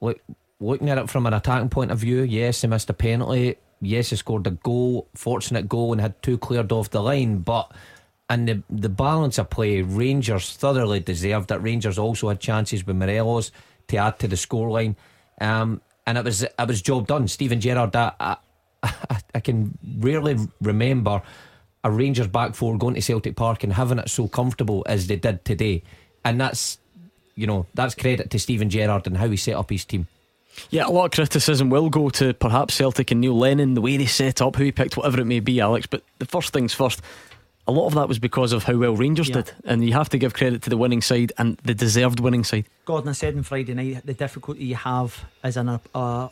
Look, 0.00 0.20
looking 0.60 0.88
at 0.88 0.98
it 0.98 1.10
from 1.10 1.26
an 1.26 1.34
attacking 1.34 1.70
point 1.70 1.90
of 1.90 1.98
view, 1.98 2.22
yes, 2.22 2.60
they 2.60 2.68
missed 2.68 2.88
a 2.90 2.92
penalty. 2.92 3.56
Yes, 3.80 4.10
they 4.10 4.16
scored 4.16 4.46
a 4.46 4.52
goal, 4.52 5.08
fortunate 5.16 5.68
goal, 5.68 5.90
and 5.90 6.00
had 6.00 6.22
two 6.22 6.38
cleared 6.38 6.70
off 6.70 6.90
the 6.90 7.02
line. 7.02 7.38
But 7.38 7.72
and 8.30 8.46
the 8.46 8.62
the 8.70 8.88
balance 8.88 9.38
of 9.38 9.50
play, 9.50 9.82
Rangers 9.82 10.54
thoroughly 10.54 11.00
deserved 11.00 11.50
it. 11.50 11.56
Rangers 11.56 11.98
also 11.98 12.28
had 12.28 12.38
chances 12.38 12.86
with 12.86 12.94
Morelos 12.94 13.50
to 13.88 13.96
add 13.96 14.20
to 14.20 14.28
the 14.28 14.36
scoreline, 14.36 14.94
um, 15.40 15.80
and 16.06 16.16
it 16.16 16.24
was 16.24 16.44
it 16.44 16.68
was 16.68 16.82
job 16.82 17.08
done. 17.08 17.26
Steven 17.26 17.60
Gerrard, 17.60 17.96
I, 17.96 18.36
I, 19.10 19.20
I 19.34 19.40
can 19.40 19.76
rarely 19.98 20.36
remember 20.60 21.22
a 21.84 21.90
Rangers 21.90 22.26
back 22.26 22.54
four 22.54 22.76
going 22.76 22.94
to 22.94 23.02
Celtic 23.02 23.36
Park 23.36 23.62
and 23.62 23.72
having 23.72 23.98
it 23.98 24.10
so 24.10 24.28
comfortable 24.28 24.84
as 24.86 25.06
they 25.06 25.16
did 25.16 25.44
today, 25.44 25.82
and 26.24 26.40
that's 26.40 26.78
you 27.34 27.46
know 27.46 27.66
that's 27.74 27.94
credit 27.94 28.30
to 28.30 28.38
Steven 28.38 28.70
Gerrard 28.70 29.06
and 29.06 29.16
how 29.16 29.28
he 29.28 29.36
set 29.36 29.54
up 29.54 29.70
his 29.70 29.84
team. 29.84 30.08
Yeah, 30.70 30.86
a 30.86 30.90
lot 30.90 31.04
of 31.06 31.10
criticism 31.12 31.70
will 31.70 31.90
go 31.90 32.08
to 32.10 32.34
perhaps 32.34 32.74
Celtic 32.74 33.10
and 33.10 33.20
Neil 33.20 33.36
Lennon, 33.36 33.74
the 33.74 33.80
way 33.80 33.96
they 33.96 34.06
set 34.06 34.40
up, 34.40 34.56
who 34.56 34.64
he 34.64 34.72
picked, 34.72 34.96
whatever 34.96 35.20
it 35.20 35.26
may 35.26 35.40
be, 35.40 35.60
Alex. 35.60 35.86
But 35.86 36.02
the 36.18 36.26
first 36.26 36.52
things 36.52 36.72
first, 36.72 37.02
a 37.68 37.72
lot 37.72 37.86
of 37.86 37.94
that 37.94 38.08
was 38.08 38.18
because 38.18 38.52
of 38.52 38.64
how 38.64 38.76
well 38.76 38.96
Rangers 38.96 39.28
yeah. 39.28 39.36
did. 39.36 39.52
And 39.64 39.84
you 39.84 39.92
have 39.92 40.08
to 40.10 40.18
give 40.18 40.34
credit 40.34 40.62
to 40.62 40.70
the 40.70 40.76
winning 40.76 41.02
side 41.02 41.32
and 41.38 41.58
the 41.58 41.74
deserved 41.74 42.20
winning 42.20 42.44
side. 42.44 42.66
Gordon, 42.84 43.10
I 43.10 43.12
said 43.12 43.36
on 43.36 43.42
Friday 43.42 43.74
night 43.74 44.06
the 44.06 44.14
difficulty 44.14 44.64
you 44.64 44.76
have 44.76 45.24
as 45.42 45.56
an, 45.56 45.78
uh, 45.94 46.28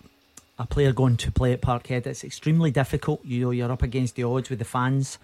a 0.59 0.67
player 0.67 0.93
going 0.93 1.17
to 1.17 1.33
play 1.33 1.53
at 1.53 1.61
Parkhead, 1.61 2.07
it's 2.07 2.25
extremely 2.25 2.71
difficult. 2.71 3.25
You 3.25 3.41
know, 3.41 3.51
you're 3.51 3.73
up 3.73 3.83
against 3.83 4.15
the 4.17 4.25
odds 4.25 4.51
with 4.51 4.61
the 4.61 4.65
fans. 4.65 5.19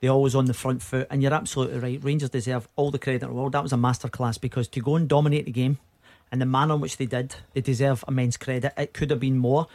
They're 0.00 0.10
always 0.10 0.34
on 0.34 0.46
the 0.46 0.54
front 0.54 0.82
foot. 0.82 1.06
And 1.10 1.22
you're 1.22 1.34
absolutely 1.34 1.78
right. 1.78 2.02
Rangers 2.02 2.30
deserve 2.30 2.68
all 2.76 2.90
the 2.90 2.98
credit 2.98 3.22
in 3.22 3.28
the 3.28 3.34
world. 3.34 3.52
That 3.52 3.62
was 3.62 3.72
a 3.72 3.76
masterclass 3.76 4.40
because 4.40 4.68
to 4.68 4.80
go 4.80 4.96
and 4.96 5.08
dominate 5.08 5.44
the 5.44 5.52
game 5.52 5.78
and 6.32 6.40
the 6.40 6.46
manner 6.46 6.74
in 6.74 6.80
which 6.80 6.96
they 6.96 7.06
did, 7.06 7.34
they 7.52 7.60
deserve 7.60 8.04
immense 8.08 8.36
credit. 8.36 8.72
It 8.76 8.94
could 8.94 9.10
have 9.10 9.20
been 9.20 9.36
more. 9.36 9.66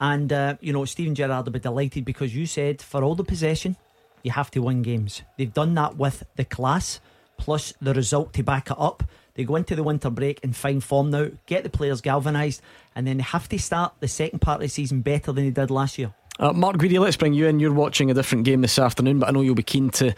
And, 0.00 0.32
uh, 0.32 0.56
you 0.60 0.72
know, 0.72 0.84
Steven 0.84 1.14
Gerrard 1.14 1.46
will 1.46 1.52
be 1.52 1.58
delighted 1.58 2.04
because 2.04 2.34
you 2.34 2.46
said 2.46 2.82
for 2.82 3.02
all 3.02 3.14
the 3.14 3.24
possession, 3.24 3.76
you 4.22 4.30
have 4.30 4.50
to 4.52 4.62
win 4.62 4.82
games. 4.82 5.22
They've 5.36 5.52
done 5.52 5.74
that 5.74 5.96
with 5.96 6.22
the 6.36 6.44
class 6.44 7.00
plus 7.36 7.72
the 7.80 7.94
result 7.94 8.32
to 8.34 8.42
back 8.42 8.70
it 8.70 8.76
up. 8.78 9.02
They 9.34 9.44
go 9.44 9.56
into 9.56 9.74
the 9.74 9.82
winter 9.82 10.10
break 10.10 10.40
in 10.42 10.52
fine 10.52 10.80
form 10.80 11.10
now, 11.10 11.28
get 11.46 11.62
the 11.62 11.70
players 11.70 12.00
galvanised, 12.00 12.60
and 12.94 13.06
then 13.06 13.16
they 13.16 13.22
have 13.22 13.48
to 13.48 13.58
start 13.58 13.94
the 14.00 14.08
second 14.08 14.40
part 14.40 14.56
of 14.56 14.62
the 14.62 14.68
season 14.68 15.00
better 15.00 15.32
than 15.32 15.44
they 15.44 15.50
did 15.50 15.70
last 15.70 15.98
year. 15.98 16.12
Uh, 16.38 16.52
Mark 16.52 16.76
Guidi, 16.76 16.98
let's 16.98 17.16
bring 17.16 17.34
you 17.34 17.46
in. 17.46 17.60
You're 17.60 17.72
watching 17.72 18.10
a 18.10 18.14
different 18.14 18.44
game 18.44 18.62
this 18.62 18.78
afternoon, 18.78 19.18
but 19.18 19.28
I 19.28 19.32
know 19.32 19.42
you'll 19.42 19.54
be 19.54 19.62
keen 19.62 19.90
to 19.90 20.14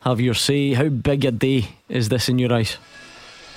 have 0.00 0.20
your 0.20 0.34
say. 0.34 0.74
How 0.74 0.88
big 0.88 1.24
a 1.24 1.30
day 1.30 1.68
is 1.88 2.08
this 2.08 2.28
in 2.28 2.38
your 2.38 2.52
eyes? 2.52 2.76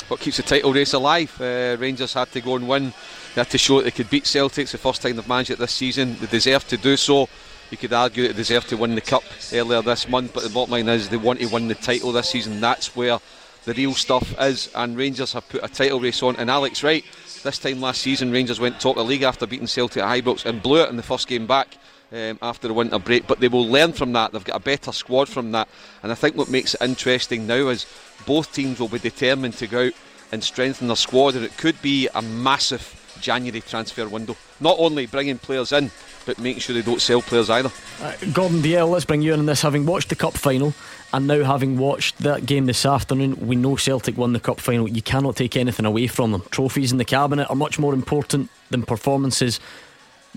What 0.08 0.20
keeps 0.20 0.38
the 0.38 0.44
title 0.44 0.74
race 0.74 0.94
alive? 0.94 1.40
Uh, 1.40 1.78
Rangers 1.80 2.14
had 2.14 2.32
to 2.34 2.42
go 2.42 2.58
and 2.58 2.68
win. 2.68 2.94
They 3.34 3.42
had 3.42 3.50
to 3.52 3.58
show 3.58 3.78
that 3.78 3.86
they 3.86 3.92
could 3.92 4.10
beat 4.10 4.26
Celtics 4.26 4.72
the 4.72 4.78
first 4.78 5.02
time 5.02 5.16
they've 5.16 5.28
managed 5.28 5.52
it 5.52 5.60
this 5.60 5.72
season. 5.72 6.18
They 6.20 6.28
deserve 6.28 6.68
to 6.68 6.78
do 6.78 6.98
so. 6.98 7.30
You 7.70 7.78
could 7.78 7.94
argue 7.94 8.28
they 8.28 8.34
deserve 8.34 8.68
to 8.68 8.78
win 8.78 8.96
the 8.96 9.02
cup 9.02 9.24
earlier 9.54 9.82
this 9.82 10.10
month, 10.10 10.34
but 10.34 10.44
the 10.44 10.50
bottom 10.50 10.72
line 10.74 10.90
is 10.90 11.08
they 11.08 11.16
want 11.16 11.40
to 11.40 11.46
win 11.48 11.70
the 11.70 11.76
title 11.76 12.12
this 12.12 12.30
season. 12.30 12.60
That's 12.60 12.94
where 12.94 13.20
the 13.66 13.74
real 13.74 13.94
stuff 13.94 14.36
is, 14.40 14.72
and 14.76 14.98
Rangers 14.98 15.34
have 15.34 15.48
put 15.50 15.64
a 15.64 15.68
title 15.68 16.00
race 16.00 16.24
on. 16.24 16.36
And 16.38 16.50
Alex, 16.50 16.84
right, 16.84 17.06
this 17.44 17.60
time 17.60 17.82
last 17.82 18.02
season, 18.02 18.32
Rangers 18.32 18.60
went 18.60 18.80
top 18.80 18.98
of 18.98 19.06
the 19.06 19.10
league 19.10 19.24
after 19.24 19.46
beating 19.46 19.68
Celtic 19.68 20.04
at 20.04 20.24
Ibrox 20.24 20.46
and 20.46 20.62
blew 20.62 20.84
it 20.84 20.90
in 20.90 20.98
the 20.98 21.04
first 21.04 21.28
game 21.28 21.48
back. 21.48 21.78
Um, 22.14 22.38
after 22.42 22.68
the 22.68 22.74
winter 22.74 23.00
break, 23.00 23.26
but 23.26 23.40
they 23.40 23.48
will 23.48 23.66
learn 23.66 23.94
from 23.94 24.12
that. 24.12 24.34
They've 24.34 24.44
got 24.44 24.58
a 24.58 24.60
better 24.60 24.92
squad 24.92 25.30
from 25.30 25.54
that, 25.54 25.70
and 26.04 26.12
I 26.12 26.16
think 26.16 26.36
what 26.36 26.50
makes 26.50 26.74
it 26.74 26.82
interesting 26.82 27.48
now 27.48 27.70
is 27.70 27.86
both 28.26 28.54
teams 28.54 28.82
will 28.82 28.90
be 28.90 29.00
determined 29.00 29.54
to 29.60 29.68
go 29.68 29.86
out 29.86 29.94
and 30.34 30.44
strengthen 30.44 30.88
their 30.88 30.98
squad, 30.98 31.36
and 31.36 31.46
it 31.46 31.56
could 31.58 31.82
be 31.82 32.10
a 32.14 32.22
massive 32.22 33.16
January 33.22 33.62
transfer 33.62 34.10
window. 34.10 34.36
Not 34.60 34.76
only 34.78 35.06
bringing 35.06 35.38
players 35.38 35.72
in, 35.72 35.90
but 36.26 36.38
making 36.38 36.60
sure 36.60 36.76
they 36.76 36.82
don't 36.82 37.02
sell 37.02 37.22
players 37.22 37.50
either. 37.50 37.72
Uh, 38.02 38.14
Gordon 38.34 38.62
Dalziel, 38.62 38.90
let's 38.90 39.06
bring 39.06 39.22
you 39.22 39.34
in 39.34 39.40
on 39.40 39.46
this. 39.46 39.62
Having 39.62 39.86
watched 39.86 40.10
the 40.10 40.16
cup 40.16 40.34
final 40.34 40.74
and 41.14 41.28
now 41.28 41.44
having 41.44 41.78
watched 41.78 42.20
that 42.20 42.46
game 42.46 42.66
this 42.66 42.86
afternoon, 42.86 43.48
we 43.48 43.56
know 43.56 43.76
Celtic 43.76 44.18
won 44.18 44.34
the 44.34 44.40
cup 44.40 44.60
final. 44.60 44.88
You 44.88 45.02
cannot 45.02 45.36
take 45.36 45.58
anything 45.58 45.86
away 45.86 46.08
from 46.08 46.32
them. 46.32 46.44
Trophies 46.52 46.92
in 46.92 46.98
the 46.98 47.06
cabinet 47.06 47.50
are 47.50 47.56
much 47.56 47.78
more 47.78 47.94
important 47.94 48.50
than 48.70 48.84
performances 48.84 49.60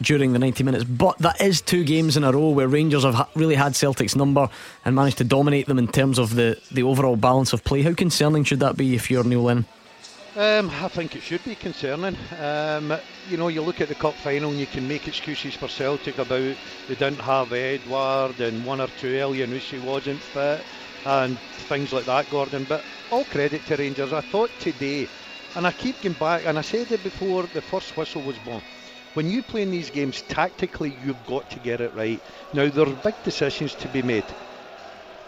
during 0.00 0.32
the 0.32 0.38
90 0.38 0.64
minutes. 0.64 0.84
But 0.84 1.18
that 1.18 1.40
is 1.40 1.60
two 1.60 1.84
games 1.84 2.16
in 2.16 2.24
a 2.24 2.32
row 2.32 2.50
where 2.50 2.66
Rangers 2.66 3.04
have 3.04 3.28
really 3.37 3.54
had 3.54 3.76
Celtic's 3.76 4.16
number 4.16 4.48
and 4.84 4.96
managed 4.96 5.18
to 5.18 5.24
dominate 5.24 5.66
them 5.66 5.78
in 5.78 5.88
terms 5.88 6.18
of 6.18 6.34
the, 6.34 6.60
the 6.72 6.82
overall 6.82 7.16
balance 7.16 7.52
of 7.52 7.62
play. 7.62 7.82
How 7.82 7.94
concerning 7.94 8.44
should 8.44 8.60
that 8.60 8.76
be 8.76 8.94
if 8.94 9.10
you're 9.10 9.24
Neil 9.24 9.42
Lennon? 9.42 9.66
Um, 10.37 10.68
I 10.70 10.88
think 10.88 11.14
it 11.14 11.23
should 11.23 11.44
be 11.44 11.55
concerning. 11.55 12.16
Um, 12.37 12.99
you 13.25 13.37
know, 13.37 13.47
you 13.47 13.62
look 13.62 13.81
at 13.81 13.88
the 13.88 13.94
cup 13.94 14.18
final 14.18 14.51
and 14.51 14.59
you 14.59 14.66
can 14.66 14.87
make 14.88 15.07
excuses 15.07 15.55
for 15.55 15.68
Celtic 15.68 16.18
about 16.18 16.57
they 16.88 16.94
didn't 16.97 17.20
have 17.20 17.53
Edouard 17.53 18.40
and 18.40 18.64
one 18.64 18.81
or 18.81 18.88
two 18.88 19.12
Elyounoussi 19.12 19.79
wasn't 19.79 20.25
fit 20.25 20.66
and 21.05 21.38
things 21.68 21.92
like 21.92 22.07
that, 22.07 22.29
Gordon. 22.31 22.64
But 22.64 22.85
all 23.11 23.25
credit 23.25 23.64
to 23.66 23.77
Rangers. 23.77 24.12
I 24.12 24.23
thought 24.23 24.59
today, 24.59 25.09
and 25.55 25.68
I 25.68 25.73
keep 25.73 26.01
going 26.01 26.14
back, 26.14 26.42
and 26.47 26.59
I 26.59 26.62
said 26.62 26.90
it 26.90 27.05
before 27.05 27.47
the 27.47 27.62
first 27.62 27.97
whistle 27.97 28.23
was 28.23 28.40
blown. 28.40 28.62
When 29.12 29.31
you 29.31 29.40
play 29.44 29.62
in 29.62 29.70
these 29.70 29.90
games, 29.90 30.20
tactically, 30.23 30.90
you've 30.90 31.25
got 31.25 31.49
to 31.51 31.61
get 31.61 31.81
it 31.81 31.94
right. 31.94 32.20
Now, 32.53 32.68
there 32.68 32.88
are 32.88 32.97
big 32.97 33.23
decisions 33.23 33.77
to 33.77 33.88
be 33.88 34.03
made. 34.03 34.35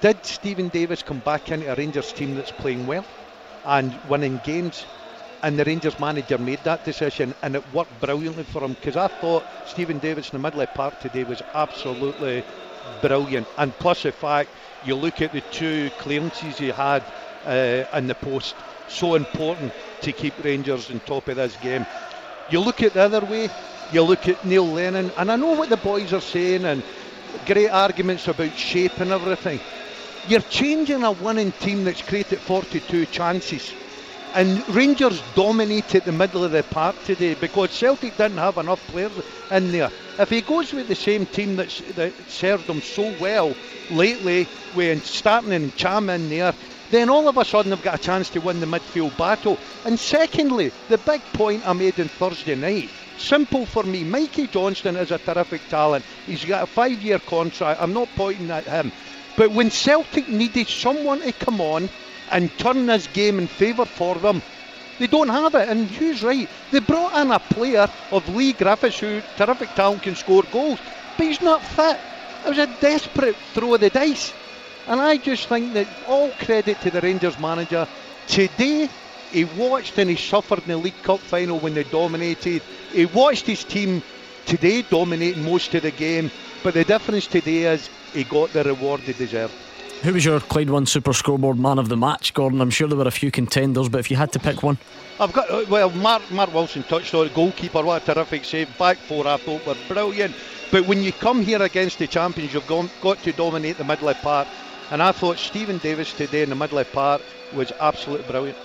Did 0.01 0.25
Steven 0.27 0.69
Davis 0.69 1.03
come 1.03 1.21
back 1.21 1.51
into 1.53 1.71
a 1.71 1.75
Rangers 1.77 2.13
team 2.13 2.35
that's 2.35 2.51
playing 2.51 2.87
well 2.87 3.07
and 3.65 4.01
winning 4.09 4.39
games? 4.39 4.87
And 5.47 5.57
the 5.57 5.65
Rangers 5.65 6.01
manager 6.01 6.39
made 6.39 6.59
that 6.65 6.85
decision, 6.85 7.33
and 7.41 7.55
it 7.55 7.63
worked 7.73 8.01
brilliantly 8.01 8.43
for 8.43 8.65
him 8.65 8.73
because 8.73 8.97
I 8.97 9.07
thought 9.07 9.45
Stephen 9.69 10.01
Davis 10.01 10.33
in 10.33 10.39
the 10.39 10.43
middle 10.43 10.61
of 10.61 10.75
park 10.75 10.99
today 10.99 11.23
was 11.23 11.41
absolutely 11.55 12.43
brilliant. 13.01 13.47
And 13.57 13.73
plus 13.79 14.03
the 14.03 14.11
fact 14.11 14.51
you 14.85 14.97
look 14.97 15.23
at 15.23 15.31
the 15.31 15.43
two 15.53 15.91
clearances 15.99 16.59
he 16.59 16.71
had 16.71 17.05
uh, 17.45 17.85
in 17.97 18.09
the 18.09 18.17
post, 18.17 18.57
so 18.89 19.15
important 19.15 19.73
to 20.01 20.13
keep 20.13 20.35
Rangers 20.43 20.91
on 20.91 20.99
top 20.99 21.29
of 21.29 21.37
this 21.37 21.57
game. 21.63 21.87
You 22.51 22.59
look 22.59 22.83
at 22.83 22.95
the 22.95 23.03
other 23.03 23.25
way, 23.25 23.49
you 23.93 24.03
look 24.03 24.27
at 24.27 24.45
Neil 24.45 24.67
Lennon, 24.67 25.13
and 25.17 25.31
I 25.31 25.37
know 25.37 25.53
what 25.53 25.69
the 25.69 25.77
boys 25.77 26.13
are 26.13 26.21
saying, 26.21 26.65
and 26.65 26.83
great 27.47 27.69
arguments 27.69 28.27
about 28.27 28.53
shape 28.59 28.99
and 28.99 29.13
everything. 29.13 29.61
You're 30.29 30.41
changing 30.41 31.05
a 31.05 31.13
winning 31.13 31.53
team 31.53 31.85
that's 31.85 32.03
created 32.03 32.41
42 32.41 33.07
chances 33.07 33.86
and 34.37 34.69
Rangers 34.77 35.23
dominated 35.35 36.05
the 36.05 36.13
middle 36.13 36.45
of 36.45 36.53
the 36.53 36.63
park 36.63 36.95
today 37.05 37.35
because 37.35 37.71
Celtic 37.71 38.19
didn't 38.19 38.37
have 38.37 38.59
enough 38.59 38.87
players 38.89 39.13
in 39.51 39.73
there. 39.73 39.91
If 40.19 40.29
he 40.29 40.43
goes 40.43 40.75
with 40.75 40.89
the 40.89 40.95
same 40.95 41.25
team 41.25 41.57
that's, 41.57 41.81
that 41.95 42.13
served 42.29 42.65
him 42.65 42.83
so 42.83 43.15
well 43.19 43.55
lately, 43.91 44.45
when 44.75 45.01
starting 45.01 45.71
Ntcham 45.71 46.15
in 46.15 46.29
there, 46.29 46.53
then 46.91 47.09
all 47.09 47.27
of 47.29 47.39
a 47.39 47.47
sudden 47.47 47.71
they've 47.71 47.83
got 47.83 47.95
a 47.95 48.03
chance 48.03 48.29
to 48.31 48.41
win 48.41 48.61
the 48.61 48.67
midfield 48.67 49.17
battle. 49.17 49.57
And 49.87 49.99
secondly, 49.99 50.71
the 50.91 50.99
big 50.99 51.23
point 51.33 51.67
I 51.67 51.73
made 51.73 51.99
on 51.99 52.09
Thursday 52.09 52.57
night. 52.57 52.91
Simple 53.17 53.65
for 53.65 53.85
me. 53.85 54.05
Mikey 54.05 54.49
Johnston 54.49 54.97
is 54.97 55.13
a 55.13 55.19
terrific 55.19 55.63
talent. 55.71 56.05
He's 56.27 56.45
got 56.45 56.65
a 56.65 56.67
five 56.67 57.01
year 57.01 57.19
contract. 57.21 57.81
I'm 57.81 57.95
not 57.95 58.09
pointing 58.15 58.51
at 58.51 58.65
him. 58.65 58.93
But 59.39 59.51
when 59.53 59.71
Celtic 59.71 60.29
needed 60.29 60.69
someone 60.69 61.21
to 61.21 61.33
come 61.33 61.63
on 61.63 61.89
and 62.29 62.57
turn 62.59 62.87
this 62.87 63.07
game 63.09 63.39
in 63.39 63.49
favour 63.49 63.85
for 63.87 64.17
them, 64.19 64.43
They 64.99 65.07
don't 65.09 65.29
have 65.29 65.55
it, 65.55 65.69
and 65.69 65.91
Hugh's 65.91 66.23
right. 66.23 66.51
They 66.71 66.81
brought 66.81 67.17
in 67.21 67.31
a 67.31 67.39
player 67.41 67.89
of 68.11 68.29
Leigh 68.29 68.55
Griffiths 68.55 68.99
who 69.01 69.23
terrific 69.37 69.75
talent 69.75 70.03
can 70.03 70.15
score 70.15 70.45
goals, 70.45 70.81
but 71.17 71.27
he's 71.27 71.43
not 71.43 71.65
fit. 71.65 72.03
It 72.45 72.49
was 72.49 72.59
a 72.59 72.67
desperate 72.67 73.39
throw 73.53 73.75
of 73.75 73.81
the 73.81 73.91
dice. 73.91 74.35
And 74.87 75.01
I 75.01 75.19
just 75.19 75.49
think 75.49 75.75
that 75.75 75.89
all 76.03 76.35
credit 76.35 76.81
to 76.83 76.91
the 76.91 77.01
Rangers 77.01 77.39
manager. 77.39 77.89
Today, 78.27 78.91
he 79.31 79.45
watched 79.45 79.99
and 79.99 80.09
he 80.11 80.17
suffered 80.17 80.61
in 80.61 80.69
the 80.69 80.79
League 80.79 81.03
Cup 81.03 81.23
final 81.27 81.61
when 81.61 81.75
they 81.75 81.85
dominated. 81.85 82.65
He 82.91 83.07
watched 83.07 83.47
his 83.47 83.65
team 83.65 84.03
today 84.45 84.83
dominating 84.83 85.43
most 85.45 85.75
of 85.75 85.83
the 85.83 85.93
game, 85.93 86.31
but 86.63 86.75
the 86.75 86.85
difference 86.85 87.27
today 87.27 87.65
is 87.65 87.91
he 88.13 88.25
got 88.25 88.53
the 88.53 88.65
reward 88.65 89.07
he 89.07 89.13
deserved. 89.13 89.66
Who 90.03 90.13
was 90.13 90.25
your 90.25 90.41
Clyde 90.41 90.71
One 90.71 90.87
Super 90.87 91.13
Scoreboard 91.13 91.59
man 91.59 91.79
of 91.79 91.89
the 91.89 91.97
match, 91.97 92.33
Gordon? 92.33 92.61
I'm 92.61 92.71
sure 92.71 92.87
there 92.87 92.97
were 92.97 93.09
a 93.09 93.11
few 93.11 93.31
contenders, 93.31 93.89
but 93.89 93.99
if 93.99 94.11
you 94.11 94.17
had 94.17 94.33
to 94.33 94.39
pick 94.39 94.63
one, 94.63 94.79
I've 95.19 95.33
got 95.33 95.51
uh, 95.51 95.65
well, 95.69 95.91
Mark 95.91 96.31
Mark 96.31 96.53
Wilson 96.55 96.83
touched 96.85 97.15
on 97.15 97.27
it. 97.27 97.35
Goalkeeper, 97.35 97.83
what 97.83 98.03
a 98.03 98.15
terrific 98.15 98.45
save. 98.45 98.77
Back 98.79 98.99
four, 98.99 99.27
I 99.27 99.37
thought 99.37 99.67
were 99.67 99.77
brilliant. 99.89 100.35
But 100.71 100.87
when 100.87 101.03
you 101.03 101.13
come 101.13 101.43
here 101.43 101.63
against 101.63 101.99
the 101.99 102.07
champions, 102.07 102.53
you've 102.53 102.67
gone, 102.67 102.91
got 103.01 103.19
to 103.23 103.33
dominate 103.33 103.79
the 103.79 103.85
middle 103.85 104.09
of 104.09 104.17
park. 104.19 104.47
And 104.91 105.03
I 105.03 105.13
thought 105.13 105.39
Steven 105.39 105.79
Davis 105.79 106.13
today 106.13 106.43
in 106.43 106.51
the 106.51 106.57
middle 106.57 106.79
of 106.79 106.91
park 106.93 107.23
was 107.55 107.73
absolutely 107.81 108.27
brilliant. 108.31 108.59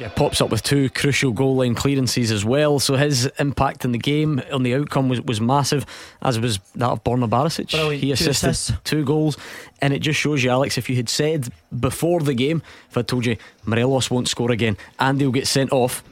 Yeah, 0.00 0.08
pops 0.08 0.40
up 0.40 0.50
with 0.50 0.62
two 0.62 0.88
crucial 0.90 1.32
goal 1.32 1.56
line 1.56 1.74
clearances 1.74 2.30
as 2.32 2.44
well. 2.44 2.78
So 2.80 2.96
his 2.96 3.26
impact 3.38 3.84
in 3.84 3.92
the 3.92 3.98
game, 3.98 4.40
on 4.50 4.62
the 4.62 4.74
outcome, 4.74 5.08
was, 5.08 5.20
was 5.20 5.40
massive, 5.40 5.84
as 6.22 6.40
was 6.40 6.58
that 6.76 6.88
of 6.88 7.04
Borna 7.04 7.28
Barisic. 7.28 7.70
Brilliant. 7.70 8.00
He 8.02 8.08
Two 8.08 8.12
assisted 8.14 8.50
assists. 8.50 8.72
two 8.84 9.04
goals, 9.04 9.36
and 9.80 9.92
it 9.92 9.98
just 10.00 10.18
shows 10.18 10.42
you, 10.42 10.50
Alex, 10.50 10.78
if 10.78 10.88
you 10.88 10.96
had 10.96 11.08
said 11.08 11.48
before 11.78 12.20
the 12.20 12.34
game, 12.34 12.62
if 12.90 12.96
I 12.96 13.02
told 13.02 13.26
you 13.26 13.36
Morelos 13.64 14.10
won't 14.10 14.28
score 14.28 14.50
again, 14.50 14.76
Andy 14.98 15.24
will 15.26 15.32
get 15.32 15.46
sent 15.46 15.72
off. 15.72 16.02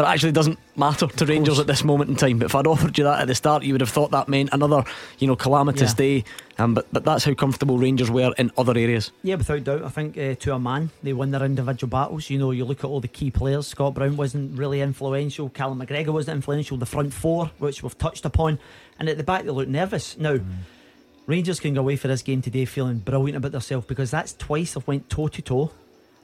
But 0.00 0.06
it 0.08 0.12
actually 0.14 0.32
doesn't 0.32 0.58
matter 0.78 1.06
to 1.08 1.26
Rangers 1.26 1.58
at 1.58 1.66
this 1.66 1.84
moment 1.84 2.08
in 2.08 2.16
time. 2.16 2.38
But 2.38 2.46
if 2.46 2.54
I'd 2.54 2.66
offered 2.66 2.96
you 2.96 3.04
that 3.04 3.20
at 3.20 3.26
the 3.26 3.34
start, 3.34 3.64
you 3.64 3.74
would 3.74 3.82
have 3.82 3.90
thought 3.90 4.12
that 4.12 4.30
meant 4.30 4.48
another, 4.50 4.82
you 5.18 5.26
know, 5.26 5.36
calamitous 5.36 5.90
Yeah. 5.90 5.94
day. 5.96 6.24
Um, 6.56 6.72
but 6.72 6.86
but 6.90 7.04
that's 7.04 7.22
how 7.24 7.34
comfortable 7.34 7.76
Rangers 7.76 8.10
were 8.10 8.32
in 8.38 8.50
other 8.56 8.72
areas. 8.78 9.10
Yeah, 9.22 9.34
without 9.34 9.62
doubt. 9.64 9.84
I 9.84 9.90
think 9.90 10.16
uh, 10.16 10.36
to 10.36 10.54
a 10.54 10.58
man, 10.58 10.88
they 11.02 11.12
won 11.12 11.32
their 11.32 11.44
individual 11.44 11.90
battles. 11.90 12.30
You 12.30 12.38
know, 12.38 12.50
you 12.50 12.64
look 12.64 12.78
at 12.78 12.86
all 12.86 13.00
the 13.00 13.08
key 13.08 13.30
players. 13.30 13.66
Scott 13.66 13.92
Brown 13.92 14.16
wasn't 14.16 14.58
really 14.58 14.80
influential. 14.80 15.50
Callum 15.50 15.82
McGregor 15.82 16.14
wasn't 16.14 16.36
influential. 16.36 16.78
The 16.78 16.86
front 16.86 17.12
four, 17.12 17.50
which 17.58 17.82
we've 17.82 17.98
touched 17.98 18.24
upon, 18.24 18.58
and 18.98 19.06
at 19.06 19.18
the 19.18 19.22
back 19.22 19.44
they 19.44 19.50
look 19.50 19.68
nervous. 19.68 20.16
Now, 20.16 20.38
Rangers 21.26 21.60
can 21.60 21.74
go 21.74 21.80
away 21.80 21.96
for 21.96 22.08
this 22.08 22.22
game 22.22 22.40
today 22.40 22.64
feeling 22.64 23.00
brilliant 23.00 23.36
about 23.36 23.52
themselves 23.52 23.84
because 23.86 24.10
that's 24.10 24.32
twice 24.32 24.72
they've 24.72 24.86
went 24.88 25.10
toe 25.10 25.28
to 25.28 25.42
toe, 25.42 25.72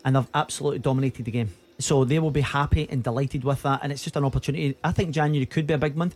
and 0.02 0.16
they've 0.16 0.26
absolutely 0.32 0.78
dominated 0.78 1.26
the 1.26 1.30
game. 1.30 1.50
So 1.78 2.04
they 2.04 2.18
will 2.18 2.30
be 2.30 2.40
happy 2.40 2.88
and 2.90 3.02
delighted 3.02 3.44
with 3.44 3.62
that, 3.62 3.80
and 3.82 3.92
it's 3.92 4.02
just 4.02 4.16
an 4.16 4.24
opportunity. 4.24 4.76
I 4.82 4.92
think 4.92 5.10
January 5.10 5.46
could 5.46 5.66
be 5.66 5.74
a 5.74 5.78
big 5.78 5.96
month. 5.96 6.14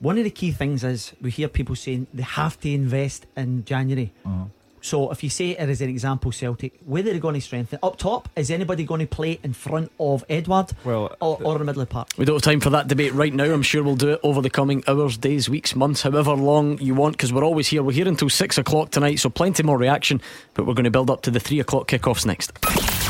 One 0.00 0.18
of 0.18 0.24
the 0.24 0.30
key 0.30 0.50
things 0.50 0.82
is 0.82 1.12
we 1.20 1.30
hear 1.30 1.46
people 1.46 1.76
saying 1.76 2.08
they 2.12 2.24
have 2.24 2.58
to 2.60 2.70
invest 2.72 3.26
in 3.36 3.64
January. 3.64 4.12
Uh-huh. 4.26 4.46
So 4.82 5.10
if 5.10 5.22
you 5.22 5.30
say 5.30 5.50
it 5.50 5.58
as 5.58 5.80
an 5.80 5.88
example, 5.88 6.32
Celtic, 6.32 6.74
where 6.84 7.00
are 7.00 7.04
they 7.04 7.18
going 7.18 7.36
to 7.36 7.40
strengthen? 7.40 7.78
Up 7.82 7.96
top, 7.96 8.28
is 8.36 8.50
anybody 8.50 8.84
going 8.84 9.00
to 9.00 9.06
play 9.06 9.38
in 9.42 9.52
front 9.52 9.92
of 9.98 10.24
Edouard 10.28 10.72
Well, 10.84 11.16
or, 11.20 11.40
uh, 11.40 11.44
or 11.44 11.52
in 11.52 11.58
the 11.60 11.64
middle 11.64 11.82
of 11.82 11.88
the 11.88 11.92
park? 11.92 12.08
We 12.18 12.24
don't 12.24 12.34
have 12.36 12.42
time 12.42 12.60
for 12.60 12.70
that 12.70 12.88
debate 12.88 13.14
right 13.14 13.32
now. 13.32 13.44
I'm 13.44 13.62
sure 13.62 13.82
we'll 13.82 13.96
do 13.96 14.10
it 14.10 14.20
over 14.24 14.42
the 14.42 14.50
coming 14.50 14.82
hours, 14.88 15.16
days, 15.16 15.48
weeks, 15.48 15.76
months, 15.76 16.02
however 16.02 16.34
long 16.34 16.78
you 16.78 16.94
want, 16.94 17.16
because 17.16 17.32
we're 17.32 17.44
always 17.44 17.68
here. 17.68 17.82
We're 17.82 17.92
here 17.92 18.08
until 18.08 18.28
six 18.28 18.58
o'clock 18.58 18.90
tonight, 18.90 19.20
so 19.20 19.30
plenty 19.30 19.62
more 19.62 19.78
reaction. 19.78 20.20
But 20.54 20.66
we're 20.66 20.74
going 20.74 20.84
to 20.84 20.90
build 20.90 21.10
up 21.10 21.22
to 21.22 21.30
the 21.30 21.40
three 21.40 21.60
o'clock 21.60 21.86
kickoffs 21.86 22.26
next. 22.26 22.52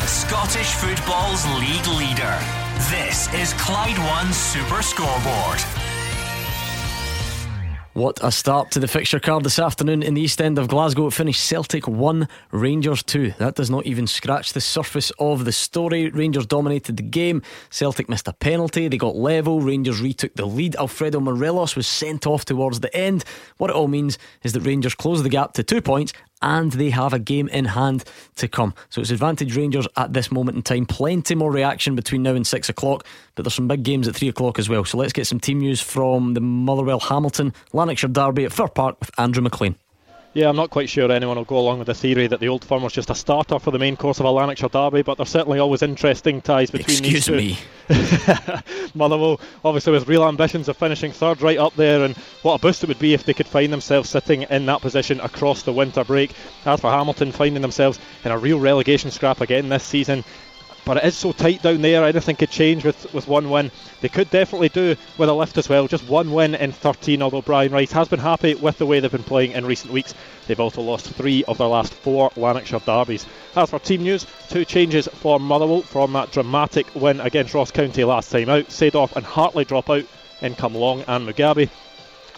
Scottish 0.07 0.73
football's 0.75 1.47
league 1.59 1.87
leader. 1.99 2.39
This 2.91 3.33
is 3.35 3.55
Clyde 3.55 3.99
One 3.99 4.33
Super 4.33 4.83
Scoreboard. 4.83 5.82
What 7.94 8.24
a 8.24 8.33
start 8.33 8.70
to 8.70 8.81
the 8.81 8.88
fixture 8.88 9.20
card 9.20 9.44
this 9.44 9.59
afternoon 9.59 10.02
in 10.02 10.14
the 10.14 10.22
East 10.22 10.40
End 10.40 10.59
of 10.59 10.66
Glasgow. 10.66 11.09
It 11.09 11.12
finished 11.12 11.44
Celtic 11.44 11.87
1, 11.87 12.26
Rangers 12.50 13.02
2. 13.02 13.35
That 13.37 13.55
does 13.55 13.68
not 13.68 13.85
even 13.85 14.07
scratch 14.07 14.55
the 14.55 14.62
surface 14.62 15.12
of 15.18 15.44
the 15.44 15.52
story. 15.52 16.09
Rangers 16.09 16.46
dominated 16.46 16.96
the 16.96 17.02
game. 17.02 17.42
Celtic 17.68 18.09
missed 18.09 18.26
a 18.28 18.33
penalty. 18.33 18.88
They 18.88 18.96
got 18.96 19.14
level. 19.14 19.61
Rangers 19.61 20.00
retook 20.00 20.35
the 20.37 20.46
lead. 20.46 20.74
Alfredo 20.76 21.20
Morelos 21.20 21.76
was 21.76 21.87
sent 21.87 22.26
off 22.26 22.46
towards 22.46 22.81
the 22.81 22.96
end. 22.96 23.24
What 23.59 23.68
it 23.68 23.76
all 23.76 23.88
means 23.88 24.16
is 24.42 24.55
that 24.55 24.61
Rangers 24.61 24.94
close 24.94 25.22
the 25.22 25.28
gap 25.28 25.52
to 25.52 25.62
two 25.62 25.83
points 25.83 26.14
and 26.42 26.72
they 26.72 26.90
have 26.90 27.12
a 27.12 27.18
game 27.18 27.48
in 27.48 27.64
hand 27.64 28.05
to 28.37 28.48
come. 28.48 28.74
So 28.90 29.00
it's 29.00 29.11
advantage 29.11 29.57
Rangers 29.57 29.87
at 29.96 30.12
this 30.12 30.31
moment 30.31 30.57
in 30.57 30.62
time. 30.62 30.87
Plenty 30.87 31.35
more 31.35 31.52
reaction 31.52 31.94
between 31.94 32.22
now 32.22 32.35
and 32.35 32.46
six 32.46 32.68
o'clock, 32.68 33.07
but 33.35 33.44
there's 33.44 33.55
some 33.55 33.68
big 33.68 33.83
games 33.83 34.09
at 34.09 34.16
three 34.16 34.28
o'clock 34.28 34.59
as 34.59 34.68
well. 34.68 34.85
So 34.85 34.98
let's 34.98 35.12
get 35.12 35.26
some 35.26 35.40
team 35.40 35.61
news 35.61 35.81
from 35.81 36.35
the 36.35 36.40
Motherwell 36.40 37.00
Hamilton 37.00 37.52
Lanarkshire 37.72 38.11
Derby 38.11 38.44
at 38.44 38.52
Fir 38.52 38.68
Park 38.68 39.00
with 39.00 39.11
Andrew 39.18 39.42
McLean. 39.42 39.76
Yeah, 40.35 40.49
I'm 40.49 40.57
not 40.57 40.71
quite 40.71 40.88
sure 40.88 41.12
anyone 41.12 41.37
will 41.37 41.45
go 41.45 41.59
along 41.59 41.79
with 41.79 41.88
the 41.88 41.95
theory 41.95 42.27
that 42.27 42.40
the 42.40 42.49
Old 42.49 42.64
Firm 42.64 42.83
was 42.83 42.95
just 42.95 43.11
a 43.11 43.14
starter 43.14 43.59
for 43.59 43.71
the 43.71 43.79
main 43.79 43.97
course 43.97 44.18
of 44.18 44.25
a 44.25 44.31
Lanarkshire 44.31 44.71
derby, 44.71 45.03
but 45.03 45.18
there's 45.18 45.29
certainly 45.29 45.59
always 45.59 45.83
interesting 45.83 46.40
ties 46.40 46.71
between 46.71 47.05
Excuse 47.05 47.27
these 47.27 47.27
two. 47.27 47.37
me. 47.37 47.59
Motherwell, 48.95 49.40
obviously, 49.62 49.92
with 49.92 50.09
real 50.09 50.27
ambitions 50.27 50.71
of 50.71 50.77
finishing 50.79 51.12
third 51.12 51.42
right 51.42 51.59
up 51.59 51.75
there, 51.77 52.03
and 52.05 52.16
what 52.40 52.55
a 52.55 52.59
boost 52.59 52.83
it 52.83 52.88
would 52.88 52.99
be 52.99 53.12
if 53.12 53.25
they 53.25 53.35
could 53.35 53.47
find 53.47 53.71
themselves 53.71 54.09
sitting 54.09 54.42
in 54.42 54.64
that 54.64 54.81
position 54.81 55.21
across 55.21 55.64
the 55.64 55.73
winter 55.73 56.03
break. 56.03 56.33
As 56.64 56.81
for 56.81 56.90
Hamilton, 56.90 57.31
finding 57.31 57.61
themselves 57.61 57.99
in 58.25 58.31
a 58.31 58.38
real 58.38 58.59
relegation 58.59 59.11
scrap 59.11 59.42
again 59.42 59.68
this 59.68 59.85
season. 59.85 60.25
But 60.85 60.97
it 60.97 61.05
is 61.05 61.16
so 61.16 61.31
tight 61.31 61.62
down 61.62 61.81
there, 61.81 62.05
anything 62.05 62.35
could 62.35 62.51
change 62.51 62.85
with, 62.85 63.14
with 63.14 63.29
one 63.29 63.51
win. 63.51 63.71
They 64.01 64.09
could 64.09 64.31
definitely 64.31 64.68
do 64.68 64.97
with 65.16 65.29
a 65.29 65.33
lift 65.33 65.57
as 65.57 65.68
well. 65.68 65.87
Just 65.87 66.09
one 66.09 66.33
win 66.33 66.57
in 66.57 66.73
13, 66.73 67.23
although 67.23 67.40
Brian 67.40 67.71
Rice 67.71 67.92
has 67.92 68.09
been 68.09 68.18
happy 68.18 68.55
with 68.57 68.79
the 68.79 68.87
way 68.87 68.99
they've 68.99 69.11
been 69.11 69.23
playing 69.23 69.53
in 69.53 69.64
recent 69.64 69.92
weeks. 69.92 70.12
They've 70.47 70.59
also 70.59 70.83
lost 70.83 71.07
three 71.07 71.45
of 71.45 71.59
their 71.59 71.68
last 71.68 71.95
four 71.95 72.33
Lanarkshire 72.37 72.81
derbies. 72.81 73.27
As 73.55 73.71
for 73.71 73.79
team 73.79 74.03
news, 74.03 74.27
two 74.49 74.64
changes 74.64 75.07
for 75.07 75.38
Motherwell 75.38 75.83
from 75.83 76.14
that 76.14 76.33
dramatic 76.33 76.92
win 76.97 77.21
against 77.21 77.55
Ross 77.55 77.71
County 77.71 78.03
last 78.03 78.33
time 78.33 78.49
out. 78.49 78.66
Seedorf 78.66 79.14
and 79.14 79.25
Hartley 79.25 79.64
drop 79.64 79.88
out, 79.88 80.05
in 80.40 80.57
come 80.57 80.75
Long 80.75 81.05
and 81.07 81.29
Mugabi. 81.29 81.71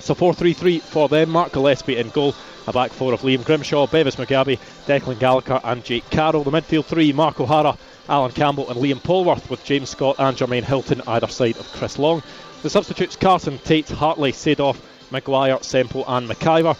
So 0.00 0.12
4 0.12 0.34
3 0.34 0.52
3 0.52 0.78
for 0.80 1.08
them. 1.08 1.30
Mark 1.30 1.52
Gillespie 1.52 1.96
in 1.96 2.10
goal. 2.10 2.34
A 2.66 2.72
back 2.72 2.92
four 2.92 3.12
of 3.12 3.20
Liam 3.20 3.44
Grimshaw, 3.44 3.86
Bevis 3.86 4.16
Mugabi, 4.16 4.58
Declan 4.86 5.18
Gallagher, 5.18 5.60
and 5.64 5.84
Jake 5.84 6.08
Carroll. 6.08 6.44
The 6.44 6.50
midfield 6.50 6.86
three 6.86 7.12
Mark 7.12 7.38
O'Hara, 7.38 7.76
Alan 8.08 8.32
Campbell, 8.32 8.70
and 8.70 8.80
Liam 8.80 9.02
Polworth, 9.02 9.48
with 9.48 9.64
James 9.64 9.90
Scott 9.90 10.16
and 10.18 10.36
Jermaine 10.36 10.64
Hilton 10.64 11.02
either 11.06 11.28
side 11.28 11.56
of 11.56 11.72
Chris 11.72 11.98
Long. 11.98 12.22
The 12.62 12.70
substitutes 12.70 13.16
Carson, 13.16 13.58
Tate, 13.58 13.88
Hartley, 13.88 14.32
Seedorf, 14.32 14.76
Maguire, 15.10 15.58
Semple, 15.62 16.04
and 16.06 16.28
McIver. 16.28 16.76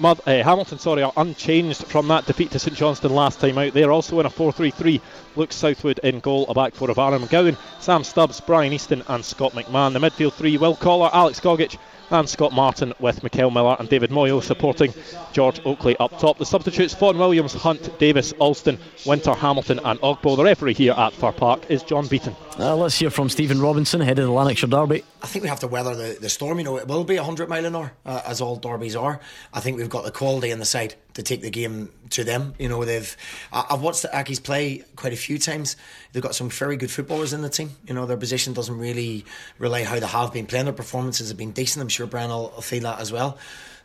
Uh, 0.00 0.14
Hamilton, 0.24 0.78
sorry, 0.78 1.02
are 1.02 1.12
unchanged 1.16 1.84
from 1.84 2.06
that 2.06 2.24
defeat 2.24 2.52
to 2.52 2.58
St 2.58 2.76
Johnstone 2.76 3.14
last 3.14 3.40
time 3.40 3.58
out. 3.58 3.72
They're 3.72 3.90
also 3.90 4.20
in 4.20 4.26
a 4.26 4.30
4-3-3. 4.30 5.00
Luke 5.34 5.52
Southwood 5.52 5.98
in 6.00 6.20
goal, 6.20 6.46
a 6.48 6.54
back 6.54 6.74
four 6.74 6.88
of 6.88 6.98
Aaron 6.98 7.22
McGowan, 7.22 7.56
Sam 7.80 8.04
Stubbs, 8.04 8.40
Brian 8.40 8.72
Easton, 8.72 9.02
and 9.08 9.24
Scott 9.24 9.54
McMann. 9.54 9.92
The 9.92 9.98
midfield 9.98 10.34
three: 10.34 10.56
Will 10.56 10.76
Collar, 10.76 11.10
Alex 11.12 11.40
Gogic, 11.40 11.78
and 12.10 12.28
Scott 12.28 12.52
Martin, 12.52 12.94
with 12.98 13.22
Mickel 13.22 13.52
Miller 13.52 13.76
and 13.78 13.88
David 13.88 14.10
Moyo 14.10 14.42
supporting 14.42 14.92
George 15.32 15.60
Oakley 15.64 15.96
up 15.98 16.18
top. 16.18 16.38
The 16.38 16.46
substitutes: 16.46 16.94
Fôn 16.94 17.18
Williams, 17.18 17.54
Hunt, 17.54 17.98
Davis, 17.98 18.32
Alston, 18.38 18.78
Winter, 19.06 19.34
Hamilton, 19.34 19.80
and 19.84 20.00
Ogbo. 20.00 20.36
The 20.36 20.44
referee 20.44 20.74
here 20.74 20.94
at 20.96 21.12
Fir 21.12 21.32
Park 21.32 21.70
is 21.70 21.82
John 21.82 22.06
Beaton. 22.06 22.34
Uh, 22.58 22.76
let's 22.76 22.98
hear 22.98 23.10
from 23.10 23.28
Stephen 23.28 23.60
Robinson, 23.60 24.00
head 24.00 24.18
of 24.18 24.26
the 24.26 24.32
Lanarkshire 24.32 24.68
Derby. 24.68 25.04
I 25.22 25.26
think 25.26 25.42
we 25.42 25.48
have 25.48 25.60
to 25.60 25.68
weather 25.68 25.94
the, 25.94 26.18
the 26.20 26.28
storm. 26.28 26.58
You 26.58 26.64
know, 26.64 26.78
it 26.78 26.88
will 26.88 27.04
be 27.04 27.16
100 27.16 27.48
mile 27.48 27.64
an 27.64 27.76
hour, 27.76 27.92
uh, 28.04 28.22
as 28.26 28.40
all 28.40 28.56
derbies 28.56 28.96
are. 28.96 29.20
I 29.52 29.60
think 29.60 29.76
we've 29.76 29.88
got 29.88 30.04
the 30.04 30.10
quality 30.10 30.50
in 30.50 30.58
the 30.58 30.64
side 30.64 30.94
to 31.18 31.24
take 31.24 31.42
the 31.42 31.50
game 31.50 31.90
to 32.10 32.22
them. 32.22 32.54
You 32.60 32.68
know, 32.68 32.84
they've. 32.84 33.16
I've 33.52 33.80
watched 33.80 34.02
the 34.02 34.08
Accies 34.08 34.40
play 34.40 34.84
quite 34.94 35.12
a 35.12 35.16
few 35.16 35.36
times. 35.36 35.76
They've 36.12 36.22
got 36.22 36.36
some 36.36 36.48
very 36.48 36.76
good 36.76 36.92
footballers 36.92 37.32
in 37.32 37.42
the 37.42 37.48
team. 37.48 37.72
You 37.88 37.94
know, 37.94 38.06
their 38.06 38.16
position 38.16 38.52
doesn't 38.52 38.78
really 38.78 39.24
rely 39.58 39.82
how 39.82 39.98
they 39.98 40.06
have 40.06 40.32
been 40.32 40.46
playing. 40.46 40.66
Their 40.66 40.74
performances 40.74 41.28
have 41.28 41.36
been 41.36 41.50
decent. 41.50 41.82
I'm 41.82 41.88
sure 41.88 42.06
Brian 42.06 42.30
will, 42.30 42.52
will 42.54 42.62
feel 42.62 42.84
that 42.84 43.00
as 43.00 43.10
well. 43.10 43.36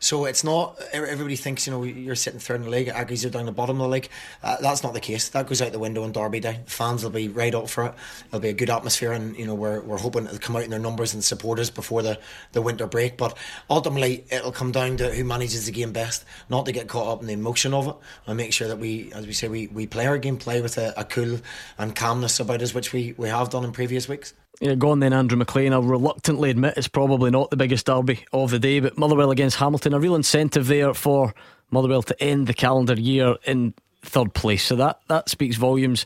So 0.04 0.26
it's 0.26 0.44
not 0.44 0.78
everybody 0.92 1.38
thinks 1.38 1.66
you 1.66 1.72
know 1.72 1.82
you're 1.82 2.16
sitting 2.16 2.38
third 2.38 2.58
in 2.58 2.64
the 2.64 2.70
league. 2.70 2.90
Accies 2.90 3.26
are 3.26 3.30
down 3.30 3.46
the 3.46 3.54
bottom 3.54 3.80
of 3.80 3.86
the 3.86 3.88
league. 3.88 4.10
Uh, 4.44 4.58
that's 4.60 4.84
not 4.84 4.94
the 4.94 5.00
case. 5.00 5.30
That 5.30 5.48
goes 5.48 5.62
out 5.62 5.72
the 5.72 5.80
window 5.80 6.04
on 6.04 6.12
Derby 6.12 6.42
Day. 6.42 6.60
Fans 6.66 7.06
will 7.06 7.10
be 7.10 7.30
right 7.30 7.56
up 7.56 7.70
for 7.70 7.86
it. 7.86 7.94
It'll 8.28 8.42
be 8.42 8.50
a 8.50 8.54
good 8.54 8.70
atmosphere, 8.70 9.14
and 9.14 9.34
you 9.38 9.48
know 9.48 9.56
we're, 9.56 9.80
we're 9.80 9.98
hoping 9.98 10.26
it'll 10.26 10.40
come 10.40 10.58
out 10.58 10.64
in 10.64 10.72
their 10.72 10.80
numbers 10.80 11.14
and 11.14 11.24
supporters 11.24 11.70
before 11.70 12.02
the, 12.02 12.20
the 12.52 12.62
winter 12.62 12.86
break. 12.86 13.16
But 13.16 13.38
ultimately, 13.70 14.26
it'll 14.30 14.52
come 14.52 14.74
down 14.74 14.98
to 14.98 15.10
who 15.10 15.24
manages 15.24 15.68
the 15.68 15.72
game 15.72 15.94
best. 15.94 16.26
Not 16.50 16.66
to 16.66 16.74
get 16.74 16.90
caught 16.90 17.08
up 17.08 17.22
in 17.22 17.28
the 17.28 17.34
emotion 17.34 17.74
of 17.74 17.88
it, 17.88 17.96
and 18.28 18.36
make 18.36 18.52
sure 18.52 18.68
that 18.68 18.80
we, 18.80 19.10
as 19.14 19.26
we 19.26 19.32
say, 19.32 19.48
we, 19.48 19.68
we 19.68 19.88
play 19.88 20.06
our 20.06 20.18
game, 20.18 20.36
play 20.36 20.62
with 20.62 20.78
a, 20.78 20.94
a 20.98 21.06
cool 21.06 21.40
and 21.78 21.96
calmness 21.96 22.42
about 22.42 22.62
us, 22.62 22.74
which 22.74 22.92
we, 22.92 23.14
we 23.16 23.30
have 23.30 23.52
done 23.52 23.64
in 23.64 23.72
previous 23.72 24.10
weeks. 24.10 24.34
Yeah, 24.62 24.76
go 24.76 24.92
on 24.92 25.00
then, 25.00 25.14
Andrew 25.14 25.38
McLean. 25.38 25.74
I'll 25.74 25.82
reluctantly 25.82 26.50
admit 26.50 26.76
it's 26.78 26.88
probably 26.88 27.32
not 27.32 27.50
the 27.50 27.58
biggest 27.58 27.86
derby 27.86 28.26
of 28.32 28.52
the 28.52 28.60
day, 28.60 28.80
but 28.80 28.98
Motherwell 28.98 29.32
against 29.32 29.58
Hamilton, 29.58 29.94
a 29.94 30.00
real 30.00 30.16
incentive 30.16 30.68
there 30.68 30.94
for 30.94 31.34
Motherwell 31.72 32.04
to 32.04 32.24
end 32.24 32.48
the 32.48 32.54
calendar 32.54 32.94
year 32.94 33.36
in 33.46 33.74
third 34.04 34.34
place. 34.34 34.64
So 34.64 34.76
that, 34.78 35.00
that 35.08 35.30
speaks 35.30 35.56
volumes 35.58 36.06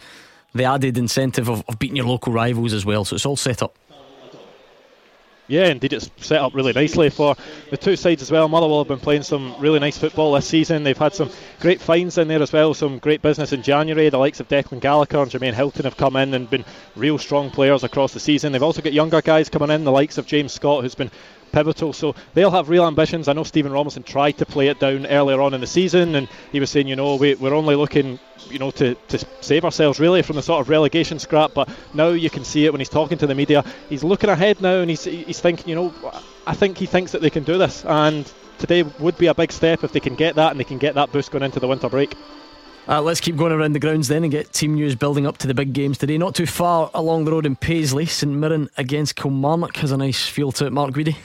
the 0.53 0.63
added 0.63 0.97
incentive 0.97 1.49
of, 1.49 1.63
of 1.67 1.77
beating 1.77 1.97
your 1.97 2.05
local 2.05 2.33
rivals 2.33 2.73
as 2.73 2.85
well. 2.85 3.05
So 3.05 3.15
it's 3.15 3.25
all 3.25 3.35
set 3.35 3.61
up. 3.61 3.77
Yeah, 5.49 5.67
indeed, 5.67 5.93
it's 5.93 6.09
set 6.17 6.41
up 6.41 6.53
really 6.53 6.73
nicely 6.73 7.09
for 7.09 7.35
the 7.69 7.77
two 7.77 7.95
sides 7.95 8.21
as 8.21 8.29
well. 8.29 8.49
Motherwell 8.49 8.79
have 8.79 8.89
been 8.89 8.99
playing 8.99 9.23
some 9.23 9.55
really 9.59 9.79
nice 9.79 9.97
football 9.97 10.33
this 10.33 10.45
season. 10.45 10.83
They've 10.83 10.97
had 10.97 11.15
some 11.15 11.29
great 11.61 11.79
finds 11.79 12.17
in 12.17 12.27
there 12.27 12.41
as 12.41 12.51
well, 12.51 12.73
some 12.73 12.99
great 12.99 13.21
business 13.21 13.53
in 13.53 13.61
January. 13.63 14.09
The 14.09 14.17
likes 14.17 14.41
of 14.41 14.49
Declan 14.49 14.81
Gallagher 14.81 15.21
and 15.21 15.31
Jermaine 15.31 15.53
Hilton 15.53 15.85
have 15.85 15.95
come 15.95 16.17
in 16.17 16.33
and 16.33 16.49
been 16.49 16.65
real 16.97 17.17
strong 17.17 17.49
players 17.49 17.85
across 17.85 18.11
the 18.11 18.19
season. 18.19 18.51
They've 18.51 18.61
also 18.61 18.81
got 18.81 18.91
younger 18.91 19.21
guys 19.21 19.47
coming 19.47 19.69
in, 19.69 19.85
the 19.85 19.91
likes 19.91 20.17
of 20.17 20.27
James 20.27 20.51
Scott, 20.51 20.83
who's 20.83 20.95
been 20.95 21.11
pivotal. 21.51 21.93
So 21.93 22.15
they'll 22.33 22.51
have 22.51 22.69
real 22.69 22.85
ambitions. 22.85 23.27
I 23.27 23.33
know 23.33 23.43
Stephen 23.43 23.71
Robinson 23.71 24.03
tried 24.03 24.37
to 24.39 24.45
play 24.45 24.67
it 24.67 24.79
down 24.79 25.05
earlier 25.05 25.41
on 25.41 25.53
in 25.53 25.61
the 25.61 25.67
season, 25.67 26.15
and 26.15 26.27
he 26.51 26.59
was 26.59 26.69
saying, 26.69 26.87
you 26.87 26.95
know, 26.95 27.15
we, 27.15 27.35
we're 27.35 27.53
only 27.53 27.75
looking, 27.75 28.19
you 28.49 28.59
know, 28.59 28.71
to, 28.71 28.95
to 28.95 29.25
save 29.41 29.65
ourselves 29.65 29.99
really 29.99 30.21
from 30.21 30.35
the 30.35 30.41
sort 30.41 30.61
of 30.61 30.69
relegation 30.69 31.19
scrap. 31.19 31.53
But 31.53 31.69
now 31.93 32.09
you 32.09 32.29
can 32.29 32.43
see 32.43 32.65
it 32.65 32.71
when 32.71 32.79
he's 32.79 32.89
talking 32.89 33.17
to 33.19 33.27
the 33.27 33.35
media. 33.35 33.63
He's 33.89 34.03
looking 34.03 34.29
ahead 34.29 34.61
now, 34.61 34.79
and 34.79 34.89
he's 34.89 35.03
he's 35.03 35.39
thinking, 35.39 35.69
you 35.69 35.75
know, 35.75 35.93
I 36.45 36.53
think 36.53 36.77
he 36.77 36.85
thinks 36.85 37.11
that 37.11 37.21
they 37.21 37.29
can 37.29 37.43
do 37.43 37.57
this, 37.57 37.85
and 37.85 38.31
today 38.57 38.83
would 38.83 39.17
be 39.17 39.27
a 39.27 39.33
big 39.33 39.51
step 39.51 39.83
if 39.83 39.91
they 39.91 39.99
can 39.99 40.15
get 40.15 40.35
that 40.35 40.51
and 40.51 40.59
they 40.59 40.63
can 40.63 40.77
get 40.77 40.95
that 40.95 41.11
boost 41.11 41.31
going 41.31 41.43
into 41.43 41.59
the 41.59 41.67
winter 41.67 41.89
break. 41.89 42.15
Uh, 42.89 43.01
let's 43.01 43.19
keep 43.19 43.35
going 43.35 43.51
around 43.51 43.73
the 43.73 43.79
grounds 43.79 44.07
then 44.07 44.23
and 44.23 44.31
get 44.31 44.53
team 44.53 44.75
news 44.75 44.95
building 44.95 45.27
up 45.27 45.37
to 45.37 45.47
the 45.47 45.53
big 45.53 45.73
games 45.73 45.97
today. 45.97 46.17
Not 46.17 46.35
too 46.35 46.45
far 46.45 46.89
along 46.93 47.25
the 47.25 47.31
road 47.33 47.45
in 47.45 47.57
Paisley, 47.57 48.05
St 48.05 48.31
Mirren 48.31 48.69
against 48.77 49.17
Kilmarnock 49.17 49.75
has 49.77 49.91
a 49.91 49.97
nice 49.97 50.25
feel 50.25 50.53
to 50.53 50.67
it. 50.67 50.71
Mark 50.71 50.91
Guidi. 50.91 51.17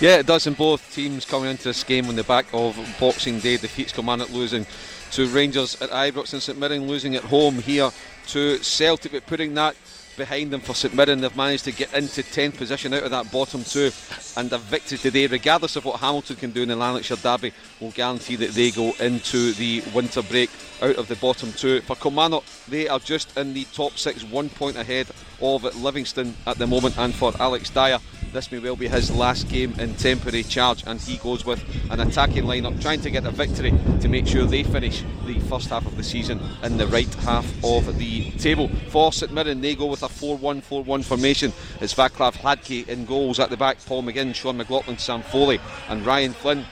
Yeah, 0.00 0.16
it 0.16 0.26
does, 0.26 0.46
and 0.48 0.56
both 0.56 0.92
teams 0.92 1.24
coming 1.24 1.50
into 1.50 1.64
this 1.64 1.84
game 1.84 2.06
on 2.08 2.16
the 2.16 2.24
back 2.24 2.46
of 2.52 2.76
Boxing 2.98 3.38
Day 3.38 3.56
defeats 3.56 3.92
Kilmarnock 3.92 4.30
losing 4.30 4.66
to 5.12 5.28
Rangers 5.28 5.80
at 5.80 5.90
Ibrox 5.90 6.32
and 6.32 6.42
St 6.42 6.58
Mirren 6.58 6.88
losing 6.88 7.14
at 7.14 7.22
home 7.22 7.60
here 7.60 7.90
to 8.28 8.58
Celtic, 8.58 9.12
but 9.12 9.24
putting 9.26 9.54
that 9.54 9.76
behind 10.16 10.50
them 10.50 10.60
for 10.60 10.74
St 10.74 10.94
Mirren. 10.94 11.20
They've 11.20 11.36
managed 11.36 11.64
to 11.64 11.72
get 11.72 11.92
into 11.94 12.22
10th 12.22 12.56
position 12.56 12.94
out 12.94 13.02
of 13.02 13.10
that 13.10 13.30
bottom 13.30 13.62
two, 13.64 13.90
and 14.36 14.52
a 14.52 14.58
victory 14.58 14.98
today, 14.98 15.26
regardless 15.26 15.76
of 15.76 15.84
what 15.84 16.00
Hamilton 16.00 16.36
can 16.36 16.50
do 16.50 16.62
in 16.62 16.68
the 16.68 16.76
Lanarkshire 16.76 17.16
Derby, 17.16 17.52
will 17.80 17.90
guarantee 17.90 18.36
that 18.36 18.50
they 18.50 18.70
go 18.70 18.92
into 19.00 19.52
the 19.52 19.82
winter 19.94 20.22
break 20.22 20.50
out 20.82 20.96
of 20.96 21.08
the 21.08 21.16
bottom 21.16 21.52
two. 21.52 21.80
For 21.82 21.96
Kilmarnock, 21.96 22.44
they 22.68 22.88
are 22.88 22.98
just 22.98 23.36
in 23.36 23.54
the 23.54 23.64
top 23.72 23.92
six, 23.92 24.24
one 24.24 24.48
point 24.48 24.76
ahead 24.76 25.06
of 25.40 25.64
Livingston 25.82 26.34
at 26.46 26.58
the 26.58 26.66
moment, 26.66 26.98
and 26.98 27.14
for 27.14 27.32
Alex 27.40 27.70
Dyer, 27.70 27.98
this 28.32 28.52
may 28.52 28.58
well 28.58 28.76
be 28.76 28.88
his 28.88 29.10
last 29.10 29.48
game 29.48 29.72
in 29.78 29.94
temporary 29.94 30.42
charge, 30.42 30.84
and 30.86 31.00
he 31.00 31.16
goes 31.16 31.44
with 31.44 31.64
an 31.90 32.00
attacking 32.00 32.44
lineup, 32.44 32.80
trying 32.82 33.00
to 33.00 33.10
get 33.10 33.24
a 33.24 33.30
victory 33.30 33.72
to 34.00 34.08
make 34.08 34.26
sure 34.26 34.44
they 34.44 34.62
finish 34.62 35.02
the 35.24 35.38
first 35.40 35.70
half 35.70 35.86
of 35.86 35.96
the 35.96 36.02
season 36.02 36.40
in 36.62 36.76
the 36.76 36.86
right 36.88 37.12
half 37.16 37.46
of 37.64 37.98
the 37.98 38.30
table. 38.32 38.68
For 38.90 39.12
St 39.12 39.32
Mirren, 39.32 39.60
they 39.60 39.74
go 39.74 39.86
with 39.86 40.02
a 40.02 40.08
4 40.08 40.36
1 40.36 40.60
4 40.60 40.84
1 40.84 41.02
formation. 41.02 41.52
It's 41.80 41.94
Vaclav 41.94 42.34
Hladky 42.34 42.86
in 42.88 43.06
goals 43.06 43.40
at 43.40 43.50
the 43.50 43.56
back, 43.56 43.78
Paul 43.86 44.02
McGinn, 44.02 44.34
Sean 44.34 44.58
McLoughlin, 44.58 44.98
Sam 44.98 45.22
Foley, 45.22 45.60
and 45.88 46.04
Ryan 46.04 46.32
Flynn. 46.32 46.66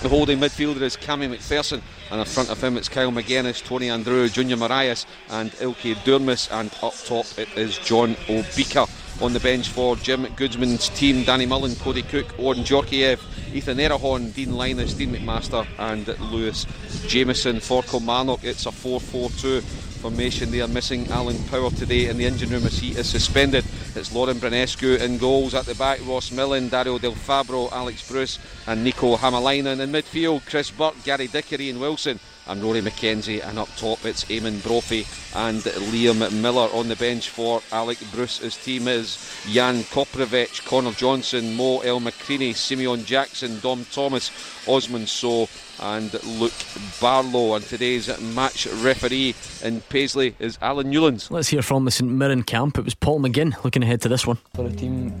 The 0.00 0.08
holding 0.08 0.38
midfielder 0.38 0.82
is 0.82 0.96
Cammy 0.96 1.28
McPherson, 1.28 1.82
and 2.10 2.20
in 2.20 2.26
front 2.26 2.50
of 2.50 2.62
him 2.62 2.76
it's 2.76 2.88
Kyle 2.88 3.10
Magennis, 3.10 3.62
Tony 3.62 3.88
Andreu, 3.88 4.32
Junior 4.32 4.56
Morias, 4.56 5.04
and 5.30 5.50
Ilkay 5.52 5.94
Durmus, 5.96 6.50
and 6.50 6.70
up 6.82 6.94
top 7.04 7.26
it 7.38 7.48
is 7.58 7.76
John 7.78 8.14
Obika. 8.26 8.88
On 9.22 9.32
the 9.32 9.40
bench 9.40 9.68
for 9.68 9.96
Jim 9.96 10.26
Goodwin's 10.36 10.90
team, 10.90 11.24
Danny 11.24 11.46
Mullen, 11.46 11.74
Cody 11.76 12.02
Cooke, 12.02 12.38
Oan 12.38 12.56
Djorkaeff, 12.56 13.20
Ethan 13.54 13.78
Erhahon, 13.78 14.34
Dean 14.34 14.52
Lyness, 14.52 14.92
Dean 14.92 15.14
McMaster, 15.14 15.66
and 15.78 16.06
Lewis 16.30 16.66
Jameson. 17.06 17.60
For 17.60 17.82
Kilmarnock, 17.82 18.44
it's 18.44 18.66
a 18.66 18.72
4 18.72 19.00
4 19.00 19.30
2 19.30 19.62
They 20.06 20.60
are 20.60 20.68
missing 20.68 21.08
Alan 21.08 21.36
Power 21.50 21.70
today 21.70 22.06
in 22.06 22.16
the 22.16 22.26
engine 22.26 22.50
room 22.50 22.64
as 22.64 22.78
he 22.78 22.90
is 22.92 23.08
suspended. 23.08 23.64
It's 23.96 24.12
Lauren 24.12 24.36
Branescu 24.36 25.00
in 25.00 25.18
goals 25.18 25.52
at 25.52 25.66
the 25.66 25.74
back, 25.74 25.98
Ross 26.06 26.30
Millen, 26.30 26.68
Dario 26.68 26.98
Del 26.98 27.12
Fabro, 27.12 27.72
Alex 27.72 28.08
Bruce, 28.08 28.38
and 28.68 28.84
Nico 28.84 29.16
Hamalainen. 29.16 29.80
In 29.80 29.90
midfield, 29.90 30.46
Chris 30.46 30.70
Burke, 30.70 31.02
Gary 31.02 31.26
Dicker, 31.26 31.56
and 31.56 31.80
Wilson 31.80 32.20
and 32.48 32.62
Rory 32.62 32.80
McKenzie. 32.82 33.46
And 33.46 33.58
up 33.58 33.68
top, 33.76 34.04
it's 34.04 34.24
Eamon 34.24 34.62
Brophy 34.62 35.06
and 35.34 35.60
Liam 35.90 36.32
Miller. 36.40 36.68
On 36.72 36.88
the 36.88 36.96
bench 36.96 37.30
for 37.30 37.62
Alec 37.72 37.98
Bruce. 38.12 38.38
His 38.38 38.56
team 38.56 38.88
is 38.88 39.18
Jan 39.50 39.82
Koprivec, 39.84 40.64
Connor 40.66 40.92
Johnson, 40.92 41.54
Mo 41.54 41.80
El 41.80 42.00
Makrini, 42.00 42.54
Simeon 42.54 43.04
Jackson, 43.04 43.60
Dom 43.60 43.84
Thomas, 43.92 44.30
Osman 44.66 45.06
Sow, 45.06 45.48
and 45.80 46.12
Luke 46.38 46.52
Barlow. 47.00 47.54
And 47.54 47.64
today's 47.64 48.08
match 48.20 48.66
referee 48.66 49.34
in 49.62 49.80
Paisley 49.82 50.34
is 50.38 50.58
Alan 50.62 50.90
Newlands. 50.90 51.30
Let's 51.30 51.48
hear 51.48 51.62
from 51.62 51.84
the 51.84 51.90
St 51.90 52.10
Mirren 52.10 52.42
camp. 52.42 52.78
It 52.78 52.84
was 52.84 52.94
Paul 52.94 53.20
McGinn 53.20 53.62
looking 53.64 53.82
ahead 53.82 54.00
to 54.02 54.08
this 54.08 54.26
one. 54.26 54.38
For 54.54 54.68
the 54.68 54.76
team, 54.76 55.12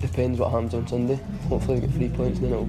depends 0.00 0.38
what 0.38 0.50
happens 0.50 0.74
on 0.74 0.86
Sunday. 0.86 1.18
Hopefully, 1.48 1.80
we 1.80 1.86
get 1.86 1.94
three 1.96 2.08
points, 2.08 2.38
and 2.38 2.52
then 2.52 2.52
it'll 2.52 2.64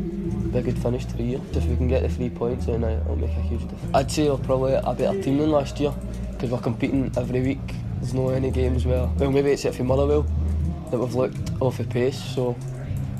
be 0.51 0.59
a 0.59 0.61
good 0.61 0.80
finish 0.80 1.05
to 1.05 1.17
the 1.17 1.23
year. 1.23 1.41
If 1.53 1.65
we 1.65 1.75
can 1.75 1.88
get 1.88 2.03
the 2.03 2.09
three 2.09 2.30
points, 2.30 2.65
then 2.65 2.84
it'll 2.84 3.15
make 3.15 3.32
a 3.32 3.41
huge 3.41 3.61
difference. 3.61 3.95
I'd 3.95 4.11
say 4.11 4.30
we're 4.30 4.38
probably 4.38 4.73
a 4.73 4.93
better 4.93 5.21
team 5.21 5.38
than 5.38 5.51
last 5.51 5.80
year 5.80 5.93
because 6.32 6.51
we're 6.51 6.59
competing 6.59 7.11
every 7.17 7.41
week. 7.41 7.75
There's 7.99 8.13
no 8.13 8.30
any 8.30 8.51
games 8.51 8.86
where, 8.86 9.09
well, 9.17 9.32
maybe 9.32 9.51
except 9.51 9.75
for 9.75 9.84
Motherwell, 9.84 10.25
that 10.91 10.97
we've 10.97 11.15
looked 11.15 11.51
off 11.59 11.78
the 11.78 11.84
pace. 11.84 12.21
So 12.36 12.55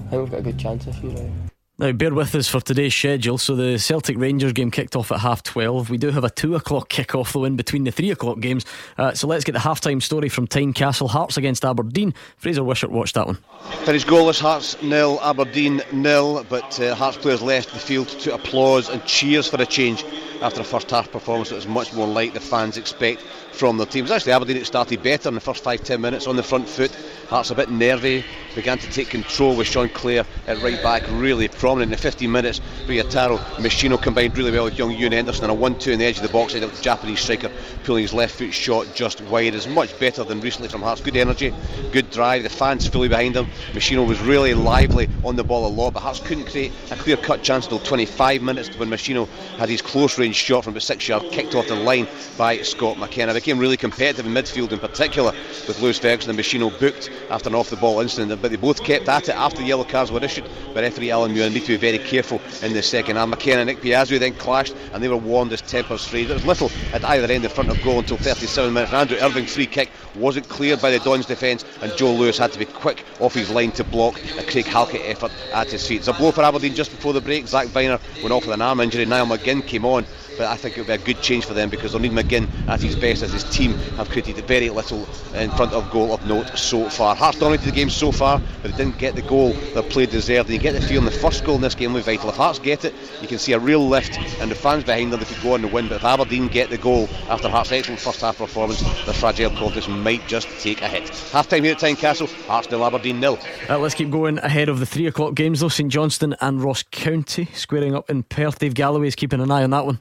I 0.08 0.10
think 0.10 0.22
we've 0.22 0.32
got 0.32 0.40
a 0.40 0.44
good 0.44 0.60
chance 0.60 0.86
this 0.86 0.98
year. 1.00 1.14
Right? 1.14 1.47
Now, 1.80 1.92
bear 1.92 2.12
with 2.12 2.34
us 2.34 2.48
for 2.48 2.60
today's 2.60 2.96
schedule. 2.96 3.38
So, 3.38 3.56
the 3.56 3.78
Celtic 3.78 4.18
Rangers 4.18 4.52
game 4.52 4.72
kicked 4.72 4.96
off 4.96 5.12
at 5.12 5.20
half 5.20 5.44
12. 5.44 5.92
We 5.92 6.00
do 6.00 6.10
have 6.10 6.24
a 6.24 6.30
2 6.32 6.56
o'clock 6.56 6.90
kick 6.90 7.14
off, 7.14 7.34
though, 7.34 7.46
in 7.46 7.56
between 7.56 7.84
the 7.84 7.92
3 7.92 8.10
o'clock 8.10 8.40
games. 8.40 8.66
Uh, 8.98 9.14
so, 9.14 9.28
let's 9.28 9.44
get 9.44 9.52
the 9.52 9.60
half 9.60 9.80
time 9.80 10.02
story 10.02 10.28
from 10.28 10.48
Tynecastle 10.48 11.08
Hearts 11.08 11.38
against 11.38 11.64
Aberdeen. 11.64 12.16
Fraser 12.38 12.64
Wishart 12.64 12.90
watched 12.92 13.14
that 13.14 13.28
one. 13.28 13.38
Finished 13.86 14.08
goalless, 14.08 14.40
Hearts 14.40 14.82
nil, 14.82 15.20
Aberdeen 15.22 15.84
nil. 15.92 16.44
But 16.50 16.80
uh, 16.80 16.96
Hearts 16.96 17.18
players 17.18 17.44
left 17.44 17.72
the 17.72 17.80
field 17.80 18.08
to 18.08 18.34
applause 18.34 18.90
and 18.90 19.06
cheers 19.06 19.48
for 19.48 19.62
a 19.62 19.66
change 19.68 20.04
after 20.42 20.62
a 20.62 20.64
first 20.64 20.90
half 20.90 21.12
performance 21.12 21.50
that 21.50 21.56
was 21.56 21.68
much 21.68 21.94
more 21.94 22.08
like 22.08 22.34
the 22.34 22.40
fans 22.40 22.78
expect 22.78 23.22
from 23.52 23.78
their 23.78 23.88
teams. 23.88 24.12
Actually, 24.12 24.32
Aberdeen 24.34 24.64
started 24.66 25.02
better 25.02 25.30
in 25.30 25.36
the 25.36 25.42
first 25.42 25.64
five 25.64 25.84
ten 25.84 26.02
minutes 26.02 26.28
on 26.28 26.36
the 26.36 26.44
front 26.44 26.68
foot. 26.68 26.92
Hearts 27.28 27.50
a 27.50 27.56
bit 27.56 27.70
nervy, 27.70 28.24
began 28.56 28.78
to 28.78 28.90
take 28.90 29.10
control 29.10 29.56
with 29.56 29.68
Sean 29.68 29.90
Clare 29.90 30.26
at 30.48 30.62
right 30.62 30.82
back, 30.82 31.04
really 31.10 31.46
prominent 31.68 31.92
in 31.92 31.98
the 31.98 32.02
15 32.02 32.32
minutes. 32.32 32.62
Taro, 33.10 33.38
Meshino 33.58 34.02
combined 34.02 34.38
really 34.38 34.52
well 34.52 34.64
with 34.64 34.78
young 34.78 34.90
Ewan 34.90 35.12
Henderson 35.12 35.44
and 35.44 35.52
a 35.52 35.54
1 35.54 35.78
2 35.80 35.92
in 35.92 36.00
the 36.00 36.06
edge 36.06 36.16
of 36.16 36.24
the 36.24 36.30
box. 36.30 36.54
The 36.54 36.66
Japanese 36.82 37.20
striker 37.20 37.52
pulling 37.84 38.04
his 38.04 38.14
left 38.14 38.36
foot 38.36 38.54
shot 38.54 38.88
just 38.96 39.20
wide 39.24 39.54
is 39.54 39.68
much 39.68 40.00
better 40.00 40.24
than 40.24 40.40
recently 40.40 40.70
from 40.70 40.82
Hearts. 40.82 41.02
Good 41.02 41.18
energy, 41.18 41.54
good 41.92 42.10
drive, 42.10 42.44
the 42.44 42.50
fans 42.50 42.88
fully 42.88 43.10
behind 43.10 43.36
him. 43.36 43.48
Meshino 43.74 44.08
was 44.08 44.22
really 44.22 44.54
lively 44.54 45.10
on 45.26 45.36
the 45.36 45.44
ball 45.44 45.68
a 45.68 45.74
lot, 45.74 45.94
but 45.94 46.00
Hearts 46.00 46.22
couldn't 46.22 46.46
create 46.46 46.72
a 46.90 46.96
clear 46.96 47.18
cut 47.18 47.44
chance 47.44 47.66
until 47.66 47.80
25 47.80 48.42
minutes 48.42 48.70
when 48.78 48.90
Meshino 48.90 49.28
had 49.58 49.68
his 49.68 49.82
close 49.82 50.18
range 50.18 50.38
shot 50.38 50.64
from 50.64 50.72
about 50.72 50.84
six 50.84 51.06
yard 51.06 51.24
kicked 51.34 51.54
off 51.54 51.68
the 51.68 51.76
line 51.76 52.08
by 52.38 52.62
Scott 52.62 52.98
McKenna. 52.98 53.34
Became 53.34 53.60
really 53.60 53.76
competitive 53.76 54.26
in 54.26 54.32
midfield 54.32 54.72
in 54.72 54.80
particular 54.80 55.34
with 55.68 55.82
Lewis 55.82 56.00
Ferguson 56.00 56.30
and 56.30 56.40
Meshino 56.40 56.70
booked 56.80 57.10
after 57.30 57.50
an 57.50 57.56
off 57.56 57.70
the 57.70 57.76
ball 57.76 58.00
incident, 58.00 58.42
but 58.42 58.52
they 58.52 58.58
both 58.58 58.82
kept 58.86 59.10
at 59.10 59.28
it 59.28 59.36
after 59.36 59.58
the 59.58 59.68
yellow 59.68 59.84
cards 59.84 60.14
were 60.14 60.24
issued. 60.24 60.46
by 60.74 60.82
referee 60.82 61.12
Alan 61.12 61.34
Muir 61.34 61.57
need 61.60 61.66
to 61.66 61.74
be 61.74 61.78
very 61.78 61.98
careful 61.98 62.42
in 62.62 62.74
the 62.74 62.84
second 62.84 63.16
half. 63.16 63.28
McKenna 63.28 63.62
and 63.62 63.70
Ikpeazu 63.70 64.20
then 64.20 64.34
clashed 64.34 64.76
and 64.94 65.04
they 65.04 65.08
were 65.08 65.18
warned 65.18 65.52
as 65.52 65.62
tempers 65.62 66.06
frayed. 66.06 66.28
There 66.28 66.36
was 66.36 66.46
little 66.46 66.72
at 66.94 67.04
either 67.04 67.32
end 67.32 67.44
in 67.44 67.50
front 67.50 67.70
of 67.70 67.82
goal 67.84 68.00
until 68.00 68.18
37 68.18 68.74
minutes. 68.74 68.92
And 68.92 69.02
Andrew 69.02 69.18
Irving's 69.18 69.54
free 69.54 69.66
kick 69.66 69.90
wasn't 70.16 70.48
cleared 70.50 70.82
by 70.82 70.92
the 70.92 71.00
Dons 71.00 71.26
defence 71.26 71.66
and 71.82 71.92
Joe 71.98 72.14
Lewis 72.14 72.38
had 72.38 72.52
to 72.54 72.60
be 72.60 72.66
quick 72.66 73.04
off 73.20 73.34
his 73.34 73.50
line 73.50 73.72
to 73.72 73.84
block 73.84 74.20
a 74.38 74.44
Craig 74.44 74.66
Halkett 74.66 75.02
effort 75.06 75.32
at 75.54 75.72
his 75.72 75.88
feet. 75.88 76.00
It's 76.00 76.08
a 76.08 76.14
blow 76.14 76.32
for 76.32 76.44
Aberdeen 76.44 76.76
just 76.76 76.92
before 76.92 77.14
the 77.14 77.22
break. 77.22 77.48
Zach 77.48 77.68
Vyner 77.68 78.00
went 78.22 78.32
off 78.32 78.46
with 78.46 78.54
an 78.54 78.62
arm 78.62 78.80
injury. 78.80 79.06
Niall 79.06 79.26
McGinn 79.26 79.66
came 79.66 79.86
on 79.86 80.06
but 80.38 80.48
I 80.48 80.56
think 80.56 80.78
it 80.78 80.82
will 80.82 80.88
be 80.88 80.94
a 80.94 80.98
good 80.98 81.22
change 81.22 81.46
for 81.46 81.54
them 81.54 81.70
because 81.70 81.96
need 81.98 82.12
McGinn 82.12 82.48
at 82.68 82.82
his 82.82 82.96
best 82.96 83.24
as 83.24 83.34
his 83.34 83.44
team 83.44 83.74
have 83.98 84.10
created 84.10 84.36
very 84.46 84.70
little 84.70 85.08
in 85.34 85.50
front 85.52 85.74
of 85.74 85.90
goal 85.92 86.14
of 86.14 86.26
note 86.28 86.58
so 86.58 86.90
far. 86.90 87.16
Hearts 87.16 87.40
dominated 87.40 87.66
the 87.66 87.76
game 87.76 87.90
so 87.90 88.12
far, 88.12 88.42
but 88.62 88.72
they 88.72 88.78
didn't 88.78 88.98
get 88.98 89.16
the 89.16 89.22
goal 89.22 89.54
their 89.74 89.84
play 89.84 90.06
deserved. 90.06 90.50
And 90.50 90.56
you 90.56 90.62
get 90.62 90.74
the 90.74 90.82
feeling 90.82 91.06
the 91.06 91.12
first 91.12 91.44
goal 91.44 91.56
in 91.56 91.62
this 91.62 91.76
game 91.76 91.94
will 91.94 92.00
be 92.02 92.06
vital. 92.06 92.30
If 92.30 92.36
Hearts 92.36 92.60
get 92.60 92.86
it, 92.86 92.94
you 93.22 93.28
can 93.28 93.40
see 93.40 93.54
a 93.54 93.60
real 93.60 93.88
lift, 93.88 94.18
and 94.40 94.52
the 94.52 94.56
fans 94.56 94.84
behind 94.84 95.12
them 95.12 95.20
they 95.20 95.26
could 95.26 95.42
go 95.42 95.54
on 95.54 95.62
to 95.62 95.68
win. 95.68 95.88
But 95.88 95.98
if 95.98 96.04
Aberdeen 96.04 96.48
get 96.48 96.70
the 96.70 96.78
goal 96.78 97.10
after 97.30 97.50
Hearts' 97.50 97.72
excellent 97.72 98.00
first 98.00 98.22
half 98.22 98.38
performance, 98.38 98.82
their 99.06 99.14
fragile 99.14 99.50
confidence 99.52 99.88
might 99.88 100.26
just 100.28 100.48
take 100.62 100.82
a 100.82 100.88
hit. 100.88 101.10
Half 101.32 101.50
time 101.50 101.64
here 101.64 101.74
at 101.74 101.80
Tynecastle, 101.80 102.32
Hearts 102.46 102.70
nil, 102.70 102.86
Aberdeen 102.86 103.20
nil. 103.20 103.40
Uh, 103.70 103.80
let's 103.80 103.96
keep 103.96 104.12
going 104.12 104.38
ahead 104.40 104.70
of 104.70 104.80
the 104.80 104.86
three 104.86 105.08
o'clock 105.08 105.36
games 105.36 105.60
though. 105.60 105.68
St 105.68 105.92
Johnstone 105.92 106.36
and 106.42 106.62
Ross 106.62 106.84
County 106.92 107.46
squaring 107.54 107.96
up 107.96 108.10
in 108.10 108.24
Perth. 108.24 108.60
Dave 108.60 108.74
Galloway 108.74 109.08
is 109.08 109.16
keeping 109.16 109.42
an 109.42 109.52
eye 109.52 109.64
on 109.64 109.72
that 109.72 109.86
one. 109.86 110.00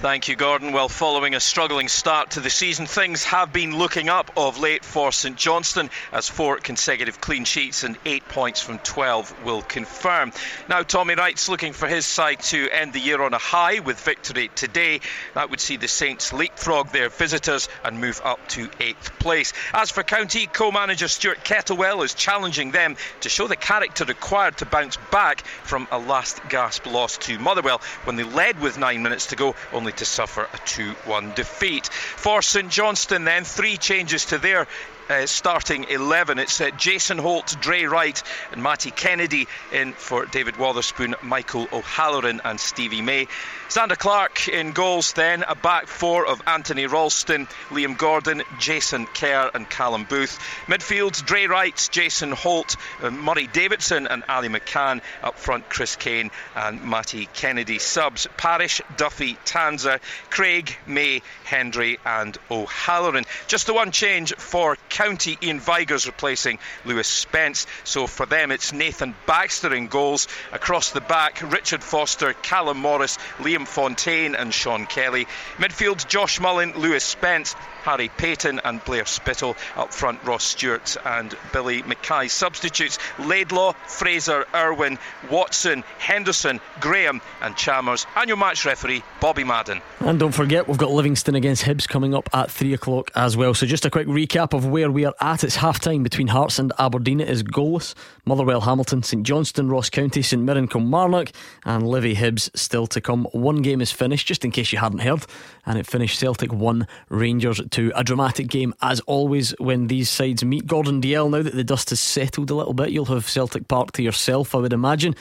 Thank 0.00 0.28
you, 0.28 0.36
Gordon. 0.36 0.72
Well, 0.72 0.90
following 0.90 1.34
a 1.34 1.40
struggling 1.40 1.88
start 1.88 2.32
to 2.32 2.40
the 2.40 2.50
season, 2.50 2.84
things 2.84 3.24
have 3.24 3.50
been 3.50 3.78
looking 3.78 4.10
up 4.10 4.30
of 4.36 4.58
late 4.58 4.84
for 4.84 5.10
St 5.10 5.36
Johnstone 5.36 5.88
as 6.12 6.28
four 6.28 6.58
consecutive 6.58 7.18
clean 7.18 7.46
sheets 7.46 7.82
and 7.82 7.96
eight 8.04 8.28
points 8.28 8.60
from 8.60 8.78
12 8.80 9.46
will 9.46 9.62
confirm. 9.62 10.32
Now, 10.68 10.82
Tommy 10.82 11.14
Wright's 11.14 11.48
looking 11.48 11.72
for 11.72 11.88
his 11.88 12.04
side 12.04 12.40
to 12.40 12.68
end 12.68 12.92
the 12.92 13.00
year 13.00 13.22
on 13.22 13.32
a 13.32 13.38
high 13.38 13.78
with 13.78 13.98
victory 13.98 14.50
today. 14.54 15.00
That 15.32 15.48
would 15.48 15.60
see 15.60 15.78
the 15.78 15.88
Saints 15.88 16.30
leapfrog 16.30 16.90
their 16.90 17.08
visitors 17.08 17.70
and 17.82 17.98
move 17.98 18.20
up 18.22 18.46
to 18.48 18.68
eighth 18.78 19.18
place. 19.18 19.54
As 19.72 19.90
for 19.90 20.02
County, 20.02 20.46
co 20.46 20.70
manager 20.70 21.08
Stuart 21.08 21.42
Kettlewell 21.42 22.04
is 22.04 22.12
challenging 22.12 22.70
them 22.70 22.96
to 23.22 23.30
show 23.30 23.48
the 23.48 23.56
character 23.56 24.04
required 24.04 24.58
to 24.58 24.66
bounce 24.66 24.98
back 25.10 25.40
from 25.64 25.88
a 25.90 25.98
last 25.98 26.46
gasp 26.50 26.84
loss 26.84 27.16
to 27.16 27.38
Motherwell 27.38 27.80
when 28.04 28.16
they 28.16 28.24
led 28.24 28.60
with 28.60 28.76
nine 28.76 29.02
minutes 29.02 29.28
to 29.28 29.36
go, 29.36 29.54
only 29.72 29.85
to 29.92 30.04
suffer 30.04 30.48
a 30.52 30.58
2 30.58 30.92
1 31.04 31.32
defeat. 31.34 31.86
For 31.86 32.42
St 32.42 32.70
Johnstone, 32.70 33.24
then, 33.24 33.44
three 33.44 33.76
changes 33.76 34.26
to 34.26 34.38
their 34.38 34.66
uh, 35.08 35.26
starting 35.26 35.84
11. 35.84 36.38
It's 36.38 36.60
uh, 36.60 36.70
Jason 36.70 37.18
Holt, 37.18 37.56
Dre 37.60 37.84
Wright, 37.84 38.22
and 38.52 38.62
Matty 38.62 38.90
Kennedy 38.90 39.46
in 39.72 39.92
for 39.92 40.26
David 40.26 40.56
Wotherspoon, 40.56 41.14
Michael 41.22 41.68
O'Halloran, 41.72 42.40
and 42.44 42.58
Stevie 42.58 43.02
May. 43.02 43.28
Zander 43.68 43.98
Clark 43.98 44.48
in 44.48 44.72
goals, 44.72 45.12
then 45.12 45.42
a 45.42 45.54
back 45.54 45.88
four 45.88 46.26
of 46.26 46.40
Anthony 46.46 46.86
Ralston, 46.86 47.48
Liam 47.70 47.98
Gordon, 47.98 48.42
Jason 48.60 49.06
Kerr, 49.06 49.50
and 49.52 49.68
Callum 49.68 50.04
Booth. 50.04 50.38
Midfield, 50.66 51.24
Dre 51.24 51.46
Wright, 51.46 51.88
Jason 51.90 52.30
Holt, 52.30 52.76
uh, 53.02 53.10
Murray 53.10 53.48
Davidson, 53.48 54.06
and 54.06 54.22
Ali 54.28 54.48
McCann. 54.48 55.00
Up 55.22 55.38
front, 55.38 55.68
Chris 55.68 55.96
Kane 55.96 56.30
and 56.54 56.82
Matty 56.84 57.28
Kennedy. 57.34 57.78
Subs, 57.78 58.28
Parish, 58.36 58.80
Duffy, 58.96 59.36
Tanzer, 59.44 60.00
Craig, 60.30 60.76
May, 60.86 61.22
Hendry, 61.44 61.98
and 62.04 62.38
O'Halloran. 62.50 63.24
Just 63.48 63.66
the 63.66 63.74
one 63.74 63.90
change 63.90 64.34
for 64.36 64.76
County, 64.96 65.36
Ian 65.42 65.60
Vigurs 65.60 66.06
replacing 66.06 66.58
Lewis 66.86 67.06
Spence. 67.06 67.66
So 67.84 68.06
for 68.06 68.24
them, 68.24 68.50
it's 68.50 68.72
Nathan 68.72 69.14
Baxter 69.26 69.74
in 69.74 69.88
goals. 69.88 70.26
Across 70.52 70.92
the 70.92 71.02
back, 71.02 71.42
Richard 71.42 71.84
Foster, 71.84 72.32
Callum 72.32 72.78
Morris, 72.78 73.18
Liam 73.36 73.68
Fontaine, 73.68 74.34
and 74.34 74.54
Sean 74.54 74.86
Kelly. 74.86 75.26
Midfield, 75.58 76.08
Josh 76.08 76.40
Mullin, 76.40 76.72
Lewis 76.78 77.04
Spence, 77.04 77.54
Harry 77.86 78.08
Paton, 78.08 78.60
and 78.64 78.84
Blair 78.84 79.06
Spittle. 79.06 79.56
Up 79.76 79.94
front, 79.94 80.22
Ross 80.24 80.42
Stewart 80.42 80.96
and 81.04 81.36
Billy 81.52 81.82
Mackay. 81.82 82.26
Substitutes, 82.26 82.98
Laidlaw, 83.20 83.74
Fraser, 83.86 84.44
Irwin, 84.52 84.98
Watson, 85.30 85.84
Henderson, 85.98 86.60
Graham, 86.80 87.20
and 87.42 87.56
Chalmers. 87.56 88.04
And 88.16 88.26
your 88.26 88.38
match 88.38 88.66
referee, 88.66 89.04
Bobby 89.20 89.44
Madden. 89.44 89.80
And 90.00 90.18
don't 90.18 90.32
forget, 90.32 90.66
we've 90.66 90.76
got 90.76 90.90
Livingston 90.90 91.36
against 91.36 91.62
Hibs 91.62 91.86
coming 91.86 92.12
up 92.12 92.28
at 92.34 92.50
3 92.50 92.74
o'clock 92.74 93.12
as 93.14 93.36
well. 93.36 93.54
So 93.54 93.66
just 93.66 93.86
a 93.86 93.90
quick 93.90 94.08
recap 94.08 94.52
of 94.52 94.66
where 94.66 94.90
we 94.90 95.04
are 95.04 95.14
at. 95.20 95.44
It's 95.44 95.56
half 95.56 95.78
time 95.78 96.02
between 96.02 96.26
Hearts 96.26 96.58
and 96.58 96.72
Aberdeen. 96.80 97.20
It 97.20 97.30
is 97.30 97.44
goalless. 97.44 97.94
Motherwell, 98.24 98.62
Hamilton, 98.62 99.04
St 99.04 99.24
Johnstone, 99.24 99.68
Ross 99.68 99.90
County, 99.90 100.22
St 100.22 100.42
Mirren, 100.42 100.66
Kilmarnock, 100.66 101.30
and 101.64 101.86
Livy 101.86 102.16
Hibs 102.16 102.50
still 102.58 102.88
to 102.88 103.00
come. 103.00 103.26
One 103.30 103.62
game 103.62 103.80
is 103.80 103.92
finished, 103.92 104.26
just 104.26 104.44
in 104.44 104.50
case 104.50 104.72
you 104.72 104.78
hadn't 104.78 104.98
heard, 104.98 105.24
and 105.64 105.78
it 105.78 105.86
finished 105.86 106.18
Celtic 106.18 106.52
1, 106.52 106.88
Rangers 107.10 107.60
2. 107.70 107.75
A 107.78 108.04
dramatic 108.04 108.48
game, 108.48 108.74
as 108.82 109.00
always, 109.00 109.50
when 109.58 109.88
these 109.88 110.08
sides 110.08 110.44
meet. 110.44 110.66
Gordon 110.66 111.00
Dalziel, 111.00 111.30
now 111.30 111.42
that 111.42 111.54
the 111.54 111.64
dust 111.64 111.90
has 111.90 112.00
settled 112.00 112.50
a 112.50 112.54
little 112.54 112.74
bit, 112.74 112.90
you'll 112.90 113.04
have 113.06 113.28
Celtic 113.28 113.68
Park 113.68 113.92
to 113.92 114.02
yourself, 114.02 114.54
I 114.54 114.58
would 114.58 114.72
imagine. 114.72 115.14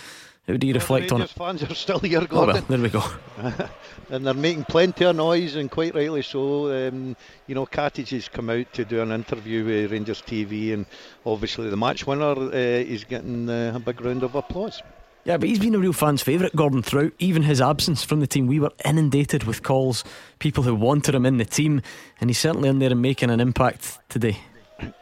How 0.48 0.58
do 0.58 0.68
you 0.68 0.76
reflect 0.76 1.12
on 1.12 1.24
it? 1.24 1.30
fans 1.32 1.64
are 1.64 1.74
still 1.74 2.00
here, 2.00 2.26
Gordon. 2.28 2.58
Oh, 2.58 2.60
well, 2.60 2.66
there 2.68 2.80
we 2.80 2.90
go. 2.90 3.04
and 4.12 4.28
they're 4.28 4.34
making 4.36 4.66
plenty 4.66 5.04
of 5.06 5.16
noise, 5.16 5.56
and 5.56 5.72
quite 5.72 5.96
rightly 5.96 6.22
so. 6.22 6.88
Um, 6.88 7.16
you 7.48 7.56
know, 7.56 7.66
Katic 7.66 8.10
has 8.10 8.30
come 8.30 8.52
out 8.52 8.72
to 8.74 8.86
do 8.86 9.02
an 9.02 9.12
interview 9.12 9.66
with 9.66 9.92
Rangers 9.92 10.22
TV, 10.22 10.72
and 10.74 10.86
obviously 11.26 11.70
the 11.70 11.78
match 11.78 12.06
winner 12.06 12.36
uh, 12.36 12.52
is 12.52 13.04
getting 13.06 13.50
uh, 13.50 13.74
a 13.76 13.80
big 13.80 14.00
round 14.02 14.22
of 14.22 14.36
applause. 14.36 14.84
Yeah, 15.26 15.38
but 15.38 15.50
he's 15.50 15.58
been 15.58 15.74
a 15.74 15.80
real 15.80 15.92
fans' 15.92 16.22
favourite, 16.22 16.56
Gordon, 16.56 16.84
throughout 16.84 17.14
even 17.18 17.42
his 17.42 17.60
absence 17.60 18.04
from 18.04 18.20
the 18.20 18.28
team. 18.28 18.46
We 18.46 18.60
were 18.60 18.72
inundated 18.86 19.46
with 19.46 19.64
calls, 19.64 20.04
people 20.38 20.62
who 20.62 20.76
wanted 20.76 21.16
him 21.16 21.26
in 21.26 21.38
the 21.38 21.46
team, 21.46 21.82
and 22.22 22.30
he's 22.30 22.38
certainly 22.38 22.70
in 22.70 22.78
there 22.78 22.92
and 22.92 23.02
making 23.02 23.32
an 23.32 23.40
impact 23.40 23.98
today. 24.08 24.38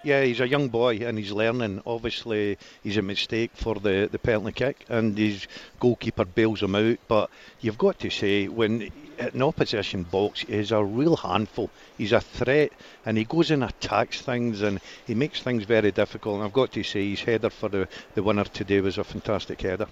Yeah, 0.02 0.24
he's 0.24 0.40
a 0.40 0.48
young 0.48 0.70
boy 0.70 0.98
and 0.98 1.18
he's 1.18 1.34
learning. 1.34 1.82
Obviously, 1.86 2.58
he's 2.84 2.96
a 2.96 3.02
mistake 3.02 3.52
for 3.54 3.76
the, 3.76 4.08
the 4.10 4.18
penalty 4.18 4.54
kick, 4.54 4.86
and 4.88 5.18
his 5.18 5.46
goalkeeper 5.82 6.24
bails 6.24 6.64
him 6.64 6.76
out. 6.76 7.00
But 7.10 7.30
you've 7.60 7.78
got 7.78 8.00
to 8.00 8.10
say, 8.10 8.48
when 8.48 8.92
an 9.20 9.42
opposition 9.42 10.04
box, 10.04 10.40
he's 10.40 10.72
a 10.72 10.82
real 10.82 11.18
handful. 11.18 11.70
He's 11.98 12.14
a 12.14 12.22
threat, 12.22 12.72
and 13.06 13.18
he 13.18 13.26
goes 13.26 13.52
and 13.52 13.66
attacks 13.66 14.22
things, 14.22 14.62
and 14.62 14.80
he 15.06 15.16
makes 15.16 15.42
things 15.42 15.66
very 15.66 15.92
difficult. 15.92 16.36
And 16.36 16.46
I've 16.46 16.54
got 16.54 16.72
to 16.72 16.84
say, 16.84 17.10
his 17.10 17.24
header 17.24 17.50
for 17.50 17.68
the, 17.68 17.90
the 18.16 18.24
winner 18.24 18.46
today 18.46 18.80
was 18.80 18.98
a 18.98 19.04
fantastic 19.04 19.60
header. 19.60 19.88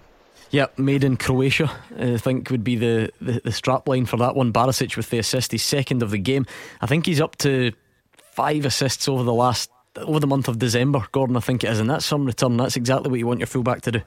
Yep, 0.52 0.80
made 0.80 1.04
in 1.06 1.16
Croatia, 1.16 1.72
I 1.98 2.18
think 2.18 2.50
would 2.50 2.64
be 2.64 2.76
the, 2.76 3.10
the, 3.22 3.42
the 3.44 3.52
strap 3.54 3.88
line 3.88 4.06
for 4.06 4.18
that 4.18 4.36
one. 4.36 4.52
Barisic 4.52 4.98
with 4.98 5.10
the 5.10 5.20
assist, 5.20 5.54
he's 5.54 5.64
second 5.64 6.04
of 6.04 6.12
the 6.12 6.18
game. 6.18 6.46
I 6.82 6.88
think 6.88 7.06
he's 7.06 7.22
up 7.22 7.38
to 7.38 7.72
five 8.34 8.66
assists 8.66 9.08
over 9.08 9.24
the 9.24 9.34
last 9.34 9.72
over 9.98 10.20
the 10.20 10.28
month 10.28 10.48
of 10.48 10.60
December. 10.60 11.06
Gordon, 11.12 11.38
I 11.38 11.40
think 11.40 11.64
it 11.64 11.70
is, 11.70 11.80
and 11.80 11.90
that's 11.90 12.06
some 12.06 12.26
return. 12.26 12.58
That's 12.58 12.76
exactly 12.76 13.10
what 13.10 13.20
you 13.20 13.28
want 13.28 13.40
your 13.40 13.48
fullback 13.48 13.82
to 13.84 13.92
do. 13.92 14.02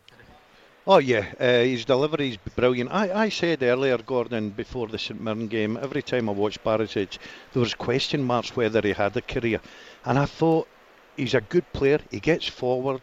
Oh 0.86 0.99
yeah, 0.99 1.24
uh, 1.40 1.62
his 1.62 1.86
delivery 1.86 2.30
is 2.30 2.36
brilliant. 2.36 2.90
I, 2.92 3.24
I 3.24 3.28
said 3.30 3.62
earlier, 3.62 3.97
Gordon, 3.97 4.51
before 4.51 4.86
the 4.86 4.99
St 4.99 5.18
Mirren 5.18 5.49
game, 5.49 5.78
every 5.80 6.03
time 6.03 6.28
I 6.28 6.32
watched 6.32 6.62
Barisic, 6.62 7.16
there 7.55 7.61
was 7.61 7.72
question 7.72 8.22
marks 8.22 8.55
whether 8.55 8.82
he 8.82 8.92
had 8.92 9.16
a 9.16 9.22
career, 9.22 9.61
and 10.05 10.18
I 10.18 10.26
thought 10.26 10.68
he's 11.16 11.32
a 11.32 11.40
good 11.40 11.70
player. 11.72 12.01
He 12.11 12.20
gets 12.20 12.47
forward, 12.47 13.01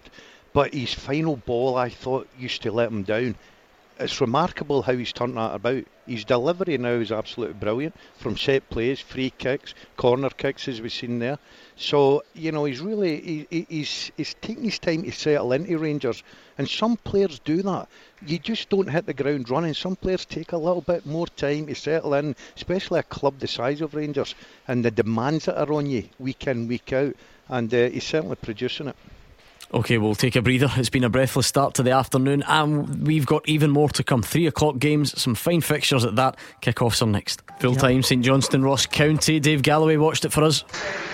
but 0.54 0.74
his 0.74 0.94
final 0.94 1.38
ball, 1.38 1.76
I 1.78 1.90
thought, 1.90 2.28
used 2.38 2.62
to 2.64 2.72
let 2.72 2.92
him 2.92 3.04
down. 3.04 3.36
It's 4.00 4.20
remarkable 4.20 4.82
how 4.82 4.94
he's 4.94 5.14
turned 5.14 5.38
that 5.38 5.54
about. 5.54 5.84
His 6.08 6.26
delivery 6.26 6.78
now 6.78 6.94
is 6.94 7.12
absolutely 7.12 7.54
brilliant 7.54 7.96
from 8.18 8.36
set 8.36 8.68
plays, 8.70 9.00
free 9.00 9.32
kicks, 9.38 9.76
corner 9.96 10.32
kicks, 10.32 10.68
as 10.68 10.82
we've 10.82 10.92
seen 10.92 11.20
there. 11.20 11.38
So 11.76 12.24
you 12.34 12.52
know 12.52 12.66
he's 12.66 12.82
really 12.82 13.46
he, 13.50 13.66
he's 13.70 14.12
he's 14.18 14.34
taking 14.42 14.64
his 14.64 14.80
time 14.80 15.04
to 15.04 15.12
settle 15.12 15.54
into 15.54 15.78
Rangers, 15.78 16.24
and 16.58 16.68
some 16.68 16.98
players 16.98 17.40
do 17.40 17.62
that. 17.62 17.88
You 18.26 18.40
just 18.40 18.70
don't 18.70 18.90
hit 18.90 19.06
the 19.06 19.14
ground 19.14 19.50
running. 19.50 19.76
Some 19.76 19.96
players 19.96 20.26
take 20.26 20.52
a 20.52 20.58
little 20.58 20.82
bit 20.82 21.06
more 21.06 21.28
time 21.28 21.68
to 21.68 21.76
settle 21.76 22.16
in, 22.16 22.36
especially 22.56 23.00
a 23.00 23.04
club 23.04 23.40
the 23.40 23.48
size 23.48 23.82
of 23.82 23.94
Rangers 23.94 24.34
and 24.68 24.84
the 24.84 24.92
demands 24.92 25.46
that 25.46 25.60
are 25.60 25.74
on 25.74 25.86
you 25.86 26.10
week 26.18 26.48
in 26.48 26.68
week 26.68 26.92
out. 26.92 27.16
And 27.48 27.72
uh, 27.74 27.90
he's 27.90 28.04
certainly 28.04 28.36
producing 28.36 28.88
it. 28.88 28.96
Okay, 29.74 29.98
we'll 29.98 30.16
take 30.16 30.36
a 30.36 30.42
breather. 30.42 30.70
It's 30.76 30.90
been 30.90 31.04
a 31.04 31.10
breathless 31.10 31.48
start 31.48 31.76
to 31.76 31.84
the 31.84 31.92
afternoon, 31.92 32.44
and 32.48 33.08
we've 33.08 33.26
got 33.26 33.48
even 33.48 33.72
more 33.72 33.90
to 33.90 34.04
come. 34.04 34.22
Three 34.22 34.48
o'clock 34.48 34.80
games, 34.80 35.20
some 35.20 35.36
fine 35.36 35.62
fixtures 35.62 36.04
at 36.04 36.16
that. 36.18 36.38
Kick-offs 36.62 37.02
are 37.02 37.08
next. 37.08 37.42
Full 37.60 37.76
time, 37.76 38.04
St 38.04 38.24
Johnstone, 38.24 38.64
Ross 38.64 38.86
County. 38.86 39.40
Dave 39.40 39.62
Galloway 39.62 39.98
watched 39.98 40.26
it 40.26 40.32
for 40.32 40.44
us. 40.44 40.64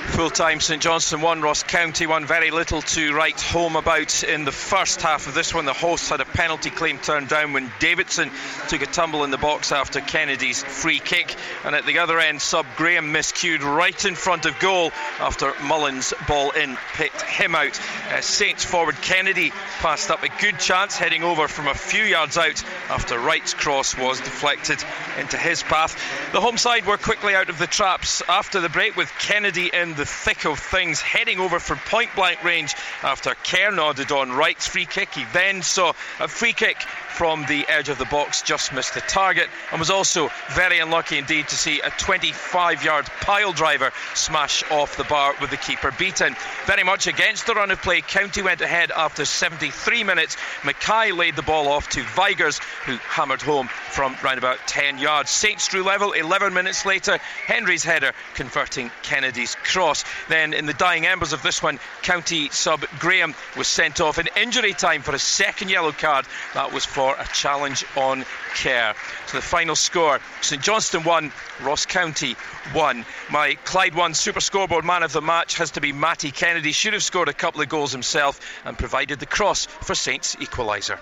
Full 0.07 0.29
time, 0.29 0.59
St 0.61 0.81
Johnstone 0.81 1.21
won, 1.21 1.41
Ross 1.41 1.63
County 1.63 2.07
won. 2.07 2.25
Very 2.25 2.49
little 2.49 2.81
to 2.81 3.13
write 3.13 3.41
home 3.41 3.75
about 3.75 4.23
in 4.23 4.45
the 4.45 4.51
first 4.51 5.01
half 5.01 5.27
of 5.27 5.33
this 5.33 5.53
one. 5.53 5.65
The 5.65 5.73
hosts 5.73 6.09
had 6.09 6.21
a 6.21 6.25
penalty 6.25 6.69
claim 6.69 6.97
turned 6.97 7.27
down 7.27 7.53
when 7.53 7.71
Davidson 7.79 8.31
took 8.69 8.81
a 8.81 8.85
tumble 8.85 9.25
in 9.25 9.31
the 9.31 9.37
box 9.37 9.71
after 9.71 9.99
Kennedy's 9.99 10.63
free 10.63 10.99
kick, 10.99 11.35
and 11.65 11.75
at 11.75 11.85
the 11.85 11.99
other 11.99 12.19
end, 12.19 12.41
sub 12.41 12.65
Graham 12.77 13.13
miscued 13.13 13.61
right 13.61 14.05
in 14.05 14.15
front 14.15 14.45
of 14.45 14.57
goal 14.59 14.91
after 15.19 15.53
Mullins' 15.63 16.13
ball 16.27 16.51
in 16.51 16.77
picked 16.93 17.21
him 17.21 17.53
out. 17.53 17.79
Uh, 18.09 18.21
Saints 18.38 18.63
forward 18.63 18.95
Kennedy 19.01 19.49
passed 19.79 20.11
up 20.11 20.21
a 20.21 20.29
good 20.39 20.59
chance 20.59 20.95
heading 20.95 21.23
over 21.23 21.47
from 21.47 21.67
a 21.67 21.73
few 21.73 22.03
yards 22.03 22.38
out 22.38 22.63
after 22.88 23.17
Wright's 23.17 23.55
cross 23.55 23.97
was 23.97 24.19
deflected 24.19 24.77
into 25.17 25.38
his 25.38 25.63
path. 25.63 25.99
The 26.33 26.39
home 26.39 26.59
side 26.59 26.85
were 26.85 26.97
quickly 26.97 27.33
out 27.33 27.49
of 27.49 27.57
the 27.57 27.65
traps 27.65 28.21
after 28.29 28.59
the 28.59 28.69
break 28.69 28.95
with 28.95 29.11
Kennedy 29.17 29.71
in 29.73 29.95
the 29.95 30.05
thick 30.05 30.45
of 30.45 30.59
things, 30.59 31.01
heading 31.01 31.39
over 31.39 31.59
for 31.59 31.77
point 31.77 32.11
blank 32.15 32.43
range 32.43 32.75
after 33.01 33.33
Kerr 33.43 33.71
nodded 33.71 34.11
on 34.11 34.31
Wright's 34.31 34.67
free 34.67 34.85
kick. 34.85 35.15
He 35.15 35.25
then 35.33 35.63
saw 35.63 35.93
a 36.19 36.27
free 36.27 36.53
kick 36.53 36.79
from 37.17 37.43
the 37.47 37.65
edge 37.67 37.89
of 37.89 37.97
the 37.97 38.05
box, 38.05 38.43
just 38.43 38.71
missed 38.71 38.93
the 38.93 39.01
target, 39.01 39.49
and 39.71 39.79
was 39.79 39.89
also 39.89 40.29
very 40.51 40.77
unlucky 40.77 41.17
indeed 41.17 41.47
to 41.47 41.55
see 41.55 41.81
a 41.81 41.89
25 41.97 42.83
yard 42.83 43.07
pile 43.21 43.51
driver 43.51 43.91
smash 44.13 44.63
off 44.69 44.95
the 44.97 45.03
bar 45.05 45.33
with 45.41 45.49
the 45.49 45.57
keeper 45.57 45.91
beaten. 45.97 46.35
Very 46.67 46.83
much 46.83 47.07
against 47.07 47.47
the 47.47 47.55
run 47.55 47.71
of 47.71 47.81
play, 47.81 48.01
County 48.28 48.41
went 48.41 48.59
ahead 48.59 48.91
after 48.91 49.23
73 49.23 50.03
minutes. 50.03 50.36
Mackay 50.65 51.13
laid 51.13 51.38
the 51.38 51.41
ball 51.41 51.69
off 51.69 51.88
to 51.91 52.03
Vigurs, 52.03 52.59
who 52.86 52.97
hammered 52.97 53.41
home 53.41 53.69
from 53.69 54.17
round 54.21 54.38
about 54.38 54.57
10 54.67 54.97
yards. 54.97 55.30
Saints 55.30 55.69
drew 55.69 55.82
level 55.82 56.11
11 56.11 56.53
minutes 56.53 56.86
later. 56.86 57.19
Hendry's 57.45 57.86
header 57.86 58.11
converting 58.34 58.91
Kennedy's 59.01 59.55
cross. 59.55 60.03
Then, 60.28 60.53
in 60.53 60.65
the 60.65 60.73
dying 60.73 61.05
embers 61.05 61.32
of 61.32 61.41
this 61.41 61.63
one, 61.63 61.80
County 62.01 62.49
sub 62.49 62.86
Graham 62.99 63.34
was 63.55 63.69
sent 63.69 64.01
off 64.01 64.19
in 64.19 64.28
injury 64.36 64.73
time 64.73 65.03
for 65.03 65.15
a 65.15 65.19
second 65.19 65.69
yellow 65.69 65.93
card. 65.93 66.25
That 66.53 66.73
was 66.73 66.84
for 66.84 67.15
a 67.17 67.25
challenge 67.34 67.86
on 67.95 68.25
Kerr. 68.61 68.93
So 69.27 69.37
the 69.37 69.43
final 69.43 69.75
score 69.75 70.19
St 70.41 70.61
Johnstone 70.61 71.03
1, 71.03 71.31
Ross 71.61 71.85
County 71.85 72.35
1. 72.73 73.05
My 73.29 73.55
Clyde 73.65 73.95
1 73.95 74.13
Super 74.13 74.41
Scoreboard 74.41 74.85
man 74.85 75.03
of 75.03 75.13
the 75.13 75.21
match 75.21 75.57
has 75.57 75.71
to 75.71 75.81
be 75.81 75.91
Matty 75.91 76.31
Kennedy. 76.31 76.71
Should 76.71 76.93
have 76.93 77.03
scored 77.03 77.29
a 77.29 77.33
couple 77.33 77.61
of 77.61 77.69
goals 77.69 77.91
himself 77.91 78.39
and 78.65 78.77
provided 78.77 79.19
the 79.19 79.25
cross 79.25 79.65
for 79.65 79.95
Saints' 79.95 80.35
equaliser. 80.35 80.99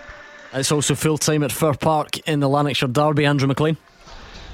It's 0.53 0.71
also 0.71 0.95
full 0.95 1.17
time 1.17 1.43
at 1.43 1.51
Fir 1.51 1.73
Park 1.73 2.17
in 2.27 2.39
the 2.39 2.47
Lanarkshire 2.47 2.87
Derby. 2.87 3.25
Andrew 3.25 3.47
McLean. 3.47 3.77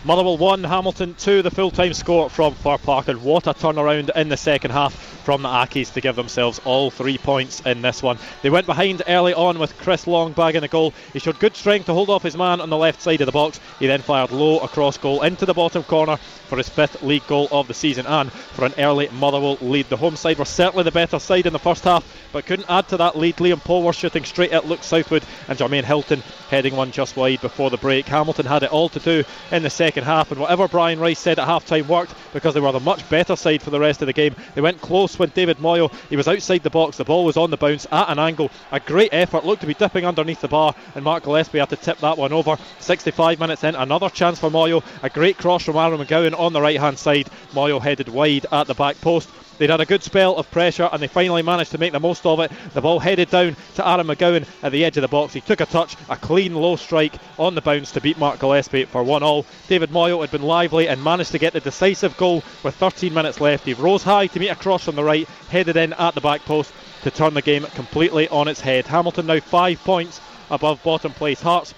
Motherwell 0.03 0.37
1, 0.37 0.63
Hamilton 0.63 1.13
2, 1.13 1.43
the 1.43 1.51
full 1.51 1.69
time 1.69 1.93
score 1.93 2.27
from 2.27 2.55
Fir 2.55 2.79
Park. 2.79 3.07
And 3.07 3.21
what 3.21 3.45
a 3.45 3.53
turnaround 3.53 4.09
in 4.15 4.29
the 4.29 4.37
second 4.37 4.71
half 4.71 4.95
from 5.21 5.43
the 5.43 5.49
Accies 5.49 5.93
to 5.93 6.01
give 6.01 6.15
themselves 6.15 6.59
all 6.65 6.89
three 6.89 7.19
points 7.19 7.61
in 7.67 7.83
this 7.83 8.01
one. 8.01 8.17
They 8.41 8.49
went 8.49 8.65
behind 8.65 9.03
early 9.07 9.35
on 9.35 9.59
with 9.59 9.77
Chris 9.77 10.07
Long 10.07 10.33
bagging 10.33 10.61
the 10.61 10.67
goal. 10.67 10.95
He 11.13 11.19
showed 11.19 11.39
good 11.39 11.55
strength 11.55 11.85
to 11.85 11.93
hold 11.93 12.09
off 12.09 12.23
his 12.23 12.35
man 12.35 12.61
on 12.61 12.71
the 12.71 12.77
left 12.77 12.99
side 12.99 13.21
of 13.21 13.27
the 13.27 13.31
box. 13.31 13.59
He 13.77 13.85
then 13.85 14.01
fired 14.01 14.31
low 14.31 14.57
across 14.59 14.97
goal 14.97 15.21
into 15.21 15.45
the 15.45 15.53
bottom 15.53 15.83
corner 15.83 16.17
for 16.17 16.57
his 16.57 16.67
fifth 16.67 17.03
league 17.03 17.27
goal 17.27 17.47
of 17.51 17.67
the 17.67 17.73
season 17.75 18.07
and 18.07 18.31
for 18.31 18.65
an 18.65 18.73
early 18.79 19.07
Motherwell 19.09 19.59
lead. 19.61 19.87
The 19.89 19.97
home 19.97 20.15
side 20.15 20.39
were 20.39 20.45
certainly 20.45 20.83
the 20.83 20.91
better 20.91 21.19
side 21.19 21.45
in 21.45 21.53
the 21.53 21.59
first 21.59 21.83
half, 21.83 22.03
but 22.33 22.47
couldn't 22.47 22.69
add 22.69 22.87
to 22.87 22.97
that 22.97 23.15
lead. 23.15 23.35
Liam 23.35 23.61
Polworth 23.61 23.99
shooting 23.99 24.25
straight 24.25 24.51
at 24.51 24.67
Luke 24.67 24.83
Southwood 24.83 25.23
and 25.47 25.59
Jermaine 25.59 25.83
Hilton 25.83 26.23
heading 26.49 26.75
one 26.75 26.91
just 26.91 27.15
wide 27.15 27.41
before 27.41 27.69
the 27.69 27.77
break. 27.77 28.07
Hamilton 28.07 28.47
had 28.47 28.63
it 28.63 28.71
all 28.71 28.89
to 28.89 28.99
do 28.99 29.23
in 29.51 29.61
the 29.61 29.69
second 29.69 29.90
half, 29.95 30.31
and 30.31 30.39
whatever 30.39 30.67
Brian 30.67 30.99
Rice 30.99 31.19
said 31.19 31.39
at 31.39 31.45
half 31.45 31.65
time 31.65 31.87
worked 31.87 32.13
because 32.33 32.53
they 32.53 32.59
were 32.59 32.71
the 32.71 32.79
much 32.79 33.07
better 33.09 33.35
side 33.35 33.61
for 33.61 33.69
the 33.69 33.79
rest 33.79 34.01
of 34.01 34.05
the 34.05 34.13
game. 34.13 34.35
They 34.55 34.61
went 34.61 34.81
close 34.81 35.19
when 35.19 35.29
David 35.29 35.57
Moyo 35.57 35.91
he 36.09 36.15
was 36.15 36.27
outside 36.27 36.63
the 36.63 36.69
box, 36.69 36.97
the 36.97 37.03
ball 37.03 37.25
was 37.25 37.37
on 37.37 37.51
the 37.51 37.57
bounce 37.57 37.85
at 37.91 38.09
an 38.09 38.19
angle. 38.19 38.49
A 38.71 38.79
great 38.79 39.13
effort, 39.13 39.45
looked 39.45 39.61
to 39.61 39.67
be 39.67 39.73
dipping 39.73 40.05
underneath 40.05 40.41
the 40.41 40.47
bar, 40.47 40.73
and 40.95 41.03
Mark 41.03 41.23
Gillespie 41.23 41.59
had 41.59 41.69
to 41.69 41.75
tip 41.75 41.97
that 41.99 42.17
one 42.17 42.33
over. 42.33 42.57
65 42.79 43.39
minutes 43.39 43.63
in, 43.63 43.75
another 43.75 44.09
chance 44.09 44.39
for 44.39 44.49
Moyo. 44.49 44.83
A 45.03 45.09
great 45.09 45.37
cross 45.37 45.63
from 45.63 45.75
Aaron 45.75 45.99
McGowan 45.99 46.39
on 46.39 46.53
the 46.53 46.61
right 46.61 46.79
hand 46.79 46.97
side. 46.97 47.27
Moyo 47.53 47.81
headed 47.81 48.09
wide 48.09 48.45
at 48.51 48.67
the 48.67 48.73
back 48.73 48.99
post. 49.01 49.29
They'd 49.57 49.69
had 49.69 49.81
a 49.81 49.85
good 49.85 50.03
spell 50.03 50.35
of 50.35 50.49
pressure 50.51 50.89
and 50.91 51.01
they 51.01 51.07
finally 51.07 51.41
managed 51.41 51.71
to 51.71 51.77
make 51.77 51.91
the 51.91 51.99
most 51.99 52.25
of 52.25 52.39
it. 52.39 52.51
The 52.73 52.81
ball 52.81 52.99
headed 52.99 53.29
down 53.29 53.55
to 53.75 53.87
Aaron 53.87 54.07
McGowan 54.07 54.47
at 54.63 54.71
the 54.71 54.83
edge 54.83 54.97
of 54.97 55.01
the 55.01 55.07
box. 55.07 55.33
He 55.33 55.41
took 55.41 55.61
a 55.61 55.65
touch, 55.65 55.95
a 56.09 56.15
clean 56.15 56.55
low 56.55 56.75
strike 56.75 57.13
on 57.37 57.55
the 57.55 57.61
bounce 57.61 57.91
to 57.91 58.01
beat 58.01 58.17
Mark 58.17 58.39
Gillespie 58.39 58.85
for 58.85 59.03
1 59.03 59.23
all. 59.23 59.45
David 59.67 59.91
Moyo 59.91 60.21
had 60.21 60.31
been 60.31 60.41
lively 60.41 60.87
and 60.87 61.03
managed 61.03 61.31
to 61.31 61.39
get 61.39 61.53
the 61.53 61.59
decisive 61.59 62.17
goal 62.17 62.43
with 62.63 62.75
13 62.75 63.13
minutes 63.13 63.41
left. 63.41 63.65
He 63.65 63.73
rose 63.73 64.03
high 64.03 64.27
to 64.27 64.39
meet 64.39 64.49
a 64.49 64.55
cross 64.55 64.85
from 64.85 64.95
the 64.95 65.03
right, 65.03 65.27
headed 65.49 65.77
in 65.77 65.93
at 65.93 66.15
the 66.15 66.21
back 66.21 66.43
post 66.45 66.73
to 67.03 67.11
turn 67.11 67.33
the 67.33 67.41
game 67.41 67.65
completely 67.75 68.27
on 68.29 68.47
its 68.47 68.61
head. 68.61 68.87
Hamilton 68.87 69.27
now 69.27 69.39
five 69.39 69.83
points 69.83 70.21
above 70.49 70.81
bottom 70.83 71.13
place 71.13 71.41
Hearts. 71.41 71.73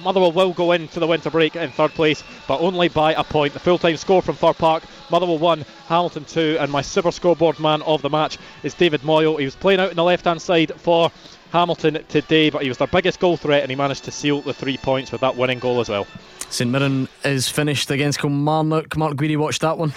Motherwell 0.00 0.32
will 0.32 0.52
go 0.52 0.72
into 0.72 1.00
the 1.00 1.06
winter 1.06 1.30
break 1.30 1.56
in 1.56 1.70
third 1.70 1.92
place, 1.92 2.22
but 2.46 2.60
only 2.60 2.88
by 2.88 3.14
a 3.14 3.24
point. 3.24 3.52
The 3.52 3.60
full 3.60 3.78
time 3.78 3.96
score 3.96 4.22
from 4.22 4.36
Fir 4.36 4.52
Park 4.52 4.82
Motherwell 5.10 5.38
1, 5.38 5.64
Hamilton 5.86 6.24
2, 6.24 6.58
and 6.58 6.70
my 6.70 6.82
super 6.82 7.12
scoreboard 7.12 7.60
man 7.60 7.82
of 7.82 8.02
the 8.02 8.10
match 8.10 8.38
is 8.62 8.74
David 8.74 9.02
Moyo. 9.02 9.38
He 9.38 9.44
was 9.44 9.54
playing 9.54 9.80
out 9.80 9.90
in 9.90 9.96
the 9.96 10.04
left 10.04 10.24
hand 10.24 10.42
side 10.42 10.72
for 10.80 11.12
Hamilton 11.52 12.04
today, 12.08 12.50
but 12.50 12.62
he 12.62 12.68
was 12.68 12.78
their 12.78 12.88
biggest 12.88 13.20
goal 13.20 13.36
threat 13.36 13.62
and 13.62 13.70
he 13.70 13.76
managed 13.76 14.04
to 14.04 14.10
seal 14.10 14.42
the 14.42 14.52
three 14.52 14.76
points 14.76 15.12
with 15.12 15.20
that 15.20 15.36
winning 15.36 15.60
goal 15.60 15.80
as 15.80 15.88
well. 15.88 16.06
St 16.50 16.70
Mirren 16.70 17.08
is 17.24 17.48
finished 17.48 17.90
against 17.90 18.18
Kilmarnock. 18.18 18.96
Mark 18.96 19.14
Guidi 19.14 19.36
watched 19.36 19.62
that 19.62 19.78
one. 19.78 19.92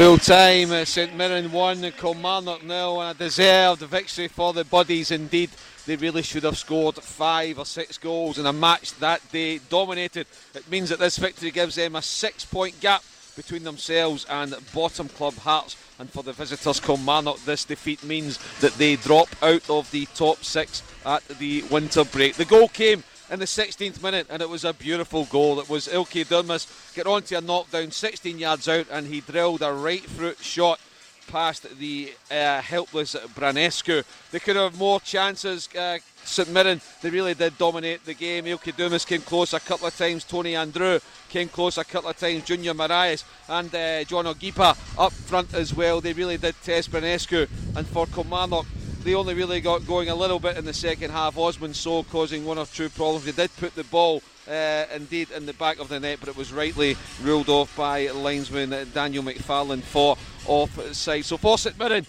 Full 0.00 0.16
time, 0.16 0.86
St 0.86 1.14
Mirren 1.14 1.52
1, 1.52 1.92
Kilmarnock 1.92 2.64
nil, 2.64 3.02
and 3.02 3.14
a 3.14 3.22
deserved 3.22 3.82
victory 3.82 4.28
for 4.28 4.54
the 4.54 4.64
Buddies 4.64 5.10
indeed. 5.10 5.50
They 5.84 5.96
really 5.96 6.22
should 6.22 6.44
have 6.44 6.56
scored 6.56 6.94
five 6.94 7.58
or 7.58 7.66
six 7.66 7.98
goals 7.98 8.38
in 8.38 8.46
a 8.46 8.52
match 8.52 8.94
that 9.00 9.20
they 9.30 9.58
dominated. 9.58 10.26
It 10.54 10.70
means 10.70 10.88
that 10.88 11.00
this 11.00 11.18
victory 11.18 11.50
gives 11.50 11.74
them 11.74 11.96
a 11.96 12.00
six 12.00 12.46
point 12.46 12.80
gap 12.80 13.02
between 13.36 13.62
themselves 13.62 14.24
and 14.30 14.54
bottom 14.72 15.10
club 15.10 15.34
Hearts. 15.34 15.76
And 15.98 16.08
for 16.08 16.22
the 16.22 16.32
visitors, 16.32 16.80
Kilmarnock, 16.80 17.44
this 17.44 17.66
defeat 17.66 18.02
means 18.02 18.38
that 18.60 18.72
they 18.78 18.96
drop 18.96 19.28
out 19.42 19.68
of 19.68 19.90
the 19.90 20.06
top 20.14 20.42
six 20.44 20.82
at 21.04 21.28
the 21.28 21.60
winter 21.70 22.04
break. 22.04 22.36
The 22.36 22.46
goal 22.46 22.68
came 22.68 23.04
in 23.30 23.38
the 23.38 23.44
16th 23.44 24.02
minute, 24.02 24.26
and 24.28 24.42
it 24.42 24.48
was 24.48 24.64
a 24.64 24.72
beautiful 24.72 25.24
goal. 25.26 25.60
It 25.60 25.68
was 25.68 25.86
Ilkay 25.86 26.26
Durmus 26.26 26.94
get 26.94 27.06
onto 27.06 27.36
a 27.36 27.40
knockdown 27.40 27.90
16 27.90 28.38
yards 28.38 28.68
out, 28.68 28.86
and 28.90 29.06
he 29.06 29.20
drilled 29.20 29.62
a 29.62 29.72
right 29.72 30.02
foot 30.02 30.38
shot 30.38 30.80
past 31.28 31.78
the 31.78 32.12
uh, 32.30 32.60
helpless 32.60 33.14
Branescu. 33.14 34.04
They 34.32 34.40
could 34.40 34.56
have 34.56 34.76
more 34.76 35.00
chances. 35.00 35.68
Uh, 35.74 35.98
St 36.24 36.50
Mirren, 36.50 36.80
they 37.02 37.10
really 37.10 37.34
did 37.34 37.56
dominate 37.56 38.04
the 38.04 38.14
game. 38.14 38.46
Ilkay 38.46 38.72
Durmus 38.72 39.06
came 39.06 39.22
close 39.22 39.54
a 39.54 39.60
couple 39.60 39.86
of 39.86 39.96
times. 39.96 40.24
Tony 40.24 40.54
Andreu 40.54 41.00
came 41.28 41.48
close 41.48 41.78
a 41.78 41.84
couple 41.84 42.10
of 42.10 42.18
times. 42.18 42.44
Junior 42.44 42.74
Morias 42.74 43.24
and 43.48 43.72
uh, 43.74 44.04
John 44.04 44.24
Obika 44.24 44.76
up 44.98 45.12
front 45.12 45.54
as 45.54 45.72
well. 45.72 46.00
They 46.00 46.12
really 46.12 46.36
did 46.36 46.56
test 46.62 46.90
Branescu. 46.90 47.48
And 47.76 47.86
for 47.86 48.06
Kilmarnock, 48.06 48.66
they 49.02 49.14
only 49.14 49.34
really 49.34 49.60
got 49.60 49.86
going 49.86 50.08
a 50.08 50.14
little 50.14 50.38
bit 50.38 50.56
in 50.56 50.64
the 50.64 50.74
second 50.74 51.10
half. 51.10 51.38
Osman 51.38 51.74
Sow 51.74 52.02
causing 52.04 52.44
one 52.44 52.58
or 52.58 52.66
two 52.66 52.88
problems. 52.90 53.24
They 53.24 53.32
did 53.32 53.54
put 53.56 53.74
the 53.74 53.84
ball 53.84 54.22
uh, 54.48 54.84
indeed 54.94 55.30
in 55.30 55.46
the 55.46 55.54
back 55.54 55.78
of 55.78 55.88
the 55.88 55.98
net, 55.98 56.18
but 56.20 56.28
it 56.28 56.36
was 56.36 56.52
rightly 56.52 56.96
ruled 57.22 57.48
off 57.48 57.74
by 57.76 58.10
linesman 58.10 58.70
Daniel 58.92 59.22
McFarlane 59.22 59.82
for 59.82 60.16
offside. 60.46 61.24
So 61.24 61.36
Fawcett 61.36 61.78
Mirren, 61.78 62.06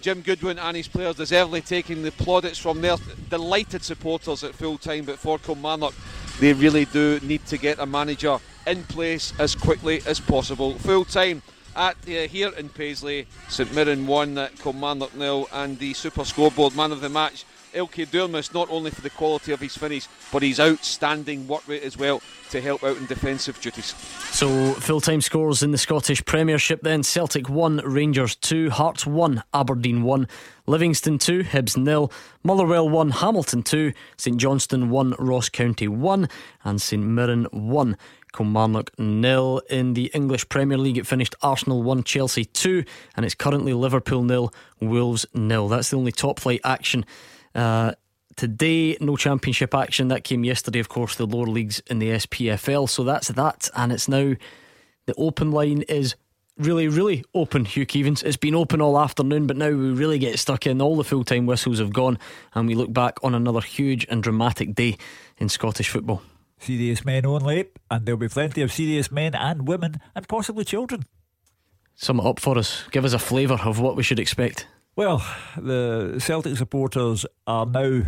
Jim 0.00 0.20
Goodwin 0.20 0.58
and 0.58 0.76
his 0.76 0.88
players 0.88 1.16
deservedly 1.16 1.60
taking 1.60 2.02
the 2.02 2.10
plaudits 2.12 2.58
from 2.58 2.80
their 2.80 2.96
delighted 3.30 3.84
supporters 3.84 4.42
at 4.42 4.54
full 4.54 4.78
time. 4.78 5.04
But 5.04 5.18
for 5.18 5.38
Kilmarnock, 5.38 5.94
they 6.40 6.52
really 6.52 6.86
do 6.86 7.20
need 7.22 7.46
to 7.46 7.56
get 7.56 7.78
a 7.78 7.86
manager 7.86 8.38
in 8.66 8.82
place 8.84 9.32
as 9.38 9.54
quickly 9.54 10.02
as 10.06 10.18
possible. 10.18 10.74
Full 10.78 11.04
time 11.04 11.42
at 11.76 11.96
uh, 12.06 12.28
here 12.28 12.50
in 12.56 12.68
Paisley, 12.68 13.26
St 13.48 13.74
Mirren 13.74 14.06
won, 14.06 14.38
uh, 14.38 14.48
Kilmarnock 14.62 15.14
nil, 15.14 15.48
and 15.52 15.78
the 15.78 15.94
super 15.94 16.24
scoreboard 16.24 16.76
man 16.76 16.92
of 16.92 17.00
the 17.00 17.08
match. 17.08 17.44
Ilkay 17.74 18.06
Durmus, 18.06 18.52
not 18.52 18.70
only 18.70 18.90
for 18.90 19.00
the 19.00 19.10
quality 19.10 19.52
of 19.52 19.60
his 19.60 19.76
finish, 19.76 20.06
but 20.30 20.42
his 20.42 20.60
outstanding 20.60 21.48
work 21.48 21.66
rate 21.66 21.82
as 21.82 21.96
well 21.96 22.20
to 22.50 22.60
help 22.60 22.84
out 22.84 22.96
in 22.98 23.06
defensive 23.06 23.60
duties. 23.60 23.94
So, 24.30 24.74
full 24.74 25.00
time 25.00 25.20
scores 25.20 25.62
in 25.62 25.70
the 25.70 25.78
Scottish 25.78 26.24
Premiership 26.24 26.82
then 26.82 27.02
Celtic 27.02 27.48
1, 27.48 27.78
Rangers 27.78 28.36
2, 28.36 28.70
Hearts 28.70 29.06
1, 29.06 29.42
Aberdeen 29.54 30.02
1, 30.02 30.28
Livingston 30.66 31.18
2, 31.18 31.44
Hibs 31.44 31.82
0, 31.82 32.10
Motherwell 32.44 32.88
1, 32.88 33.10
Hamilton 33.10 33.62
2, 33.62 33.92
St 34.16 34.36
Johnstone 34.36 34.90
1, 34.90 35.14
Ross 35.18 35.48
County 35.48 35.88
1, 35.88 36.28
and 36.64 36.80
St 36.80 37.02
Mirren 37.02 37.44
1. 37.52 37.96
Kilmarnock 38.32 38.98
nil 38.98 39.62
in 39.70 39.94
the 39.94 40.10
English 40.14 40.48
Premier 40.48 40.78
League. 40.78 40.98
It 40.98 41.06
finished 41.06 41.34
Arsenal 41.42 41.82
1, 41.82 42.04
Chelsea 42.04 42.44
2, 42.44 42.84
and 43.16 43.24
it's 43.24 43.34
currently 43.34 43.72
Liverpool 43.72 44.22
nil, 44.22 44.52
Wolves 44.80 45.26
nil. 45.34 45.68
That's 45.68 45.90
the 45.90 45.96
only 45.96 46.12
top 46.12 46.40
flight 46.40 46.60
action. 46.64 47.04
Uh, 47.54 47.92
today, 48.36 48.96
no 49.00 49.16
championship 49.16 49.74
action. 49.74 50.08
That 50.08 50.24
came 50.24 50.44
yesterday, 50.44 50.78
of 50.78 50.88
course, 50.88 51.16
the 51.16 51.26
lower 51.26 51.46
leagues 51.46 51.80
in 51.86 51.98
the 51.98 52.10
SPFL. 52.10 52.88
So 52.88 53.04
that's 53.04 53.28
that, 53.28 53.68
and 53.76 53.92
it's 53.92 54.08
now 54.08 54.34
the 55.06 55.14
open 55.16 55.50
line 55.50 55.82
is 55.82 56.14
really, 56.58 56.88
really 56.88 57.24
open, 57.34 57.64
Hugh 57.64 57.86
Keevins. 57.86 58.22
It's 58.22 58.36
been 58.36 58.54
open 58.54 58.80
all 58.80 58.98
afternoon, 58.98 59.46
but 59.46 59.56
now 59.56 59.68
we 59.68 59.90
really 59.90 60.18
get 60.18 60.38
stuck 60.38 60.66
in. 60.66 60.80
All 60.80 60.96
the 60.96 61.04
full 61.04 61.24
time 61.24 61.46
whistles 61.46 61.78
have 61.78 61.92
gone, 61.92 62.18
and 62.54 62.66
we 62.66 62.74
look 62.74 62.92
back 62.92 63.18
on 63.22 63.34
another 63.34 63.60
huge 63.60 64.06
and 64.08 64.22
dramatic 64.22 64.74
day 64.74 64.96
in 65.38 65.48
Scottish 65.48 65.88
football. 65.88 66.22
Serious 66.62 67.04
men 67.04 67.26
only, 67.26 67.70
and 67.90 68.06
there'll 68.06 68.18
be 68.18 68.28
plenty 68.28 68.62
of 68.62 68.72
serious 68.72 69.10
men 69.10 69.34
and 69.34 69.66
women, 69.66 70.00
and 70.14 70.28
possibly 70.28 70.64
children. 70.64 71.04
Sum 71.96 72.20
it 72.20 72.26
up 72.26 72.38
for 72.38 72.56
us. 72.56 72.84
Give 72.92 73.04
us 73.04 73.12
a 73.12 73.18
flavour 73.18 73.58
of 73.64 73.80
what 73.80 73.96
we 73.96 74.04
should 74.04 74.20
expect. 74.20 74.68
Well, 74.94 75.24
the 75.56 76.16
Celtic 76.18 76.56
supporters 76.56 77.26
are 77.46 77.66
now 77.66 78.02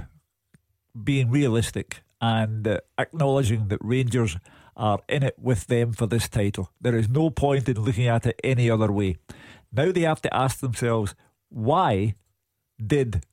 being 1.03 1.31
realistic 1.31 2.03
and 2.21 2.67
uh, 2.69 2.79
acknowledging 2.97 3.69
that 3.69 3.79
Rangers 3.83 4.37
are 4.77 5.01
in 5.09 5.23
it 5.23 5.37
with 5.39 5.67
them 5.67 5.93
for 5.93 6.07
this 6.07 6.29
title. 6.29 6.71
There 6.81 6.97
is 6.97 7.09
no 7.09 7.31
point 7.31 7.69
in 7.69 7.81
looking 7.81 8.07
at 8.07 8.27
it 8.27 8.41
any 8.45 8.71
other 8.71 8.93
way. 8.93 9.17
Now 9.73 9.91
they 9.91 10.03
have 10.03 10.23
to 10.23 10.35
ask 10.35 10.61
themselves 10.61 11.15
why 11.49 12.15
did 12.85 13.25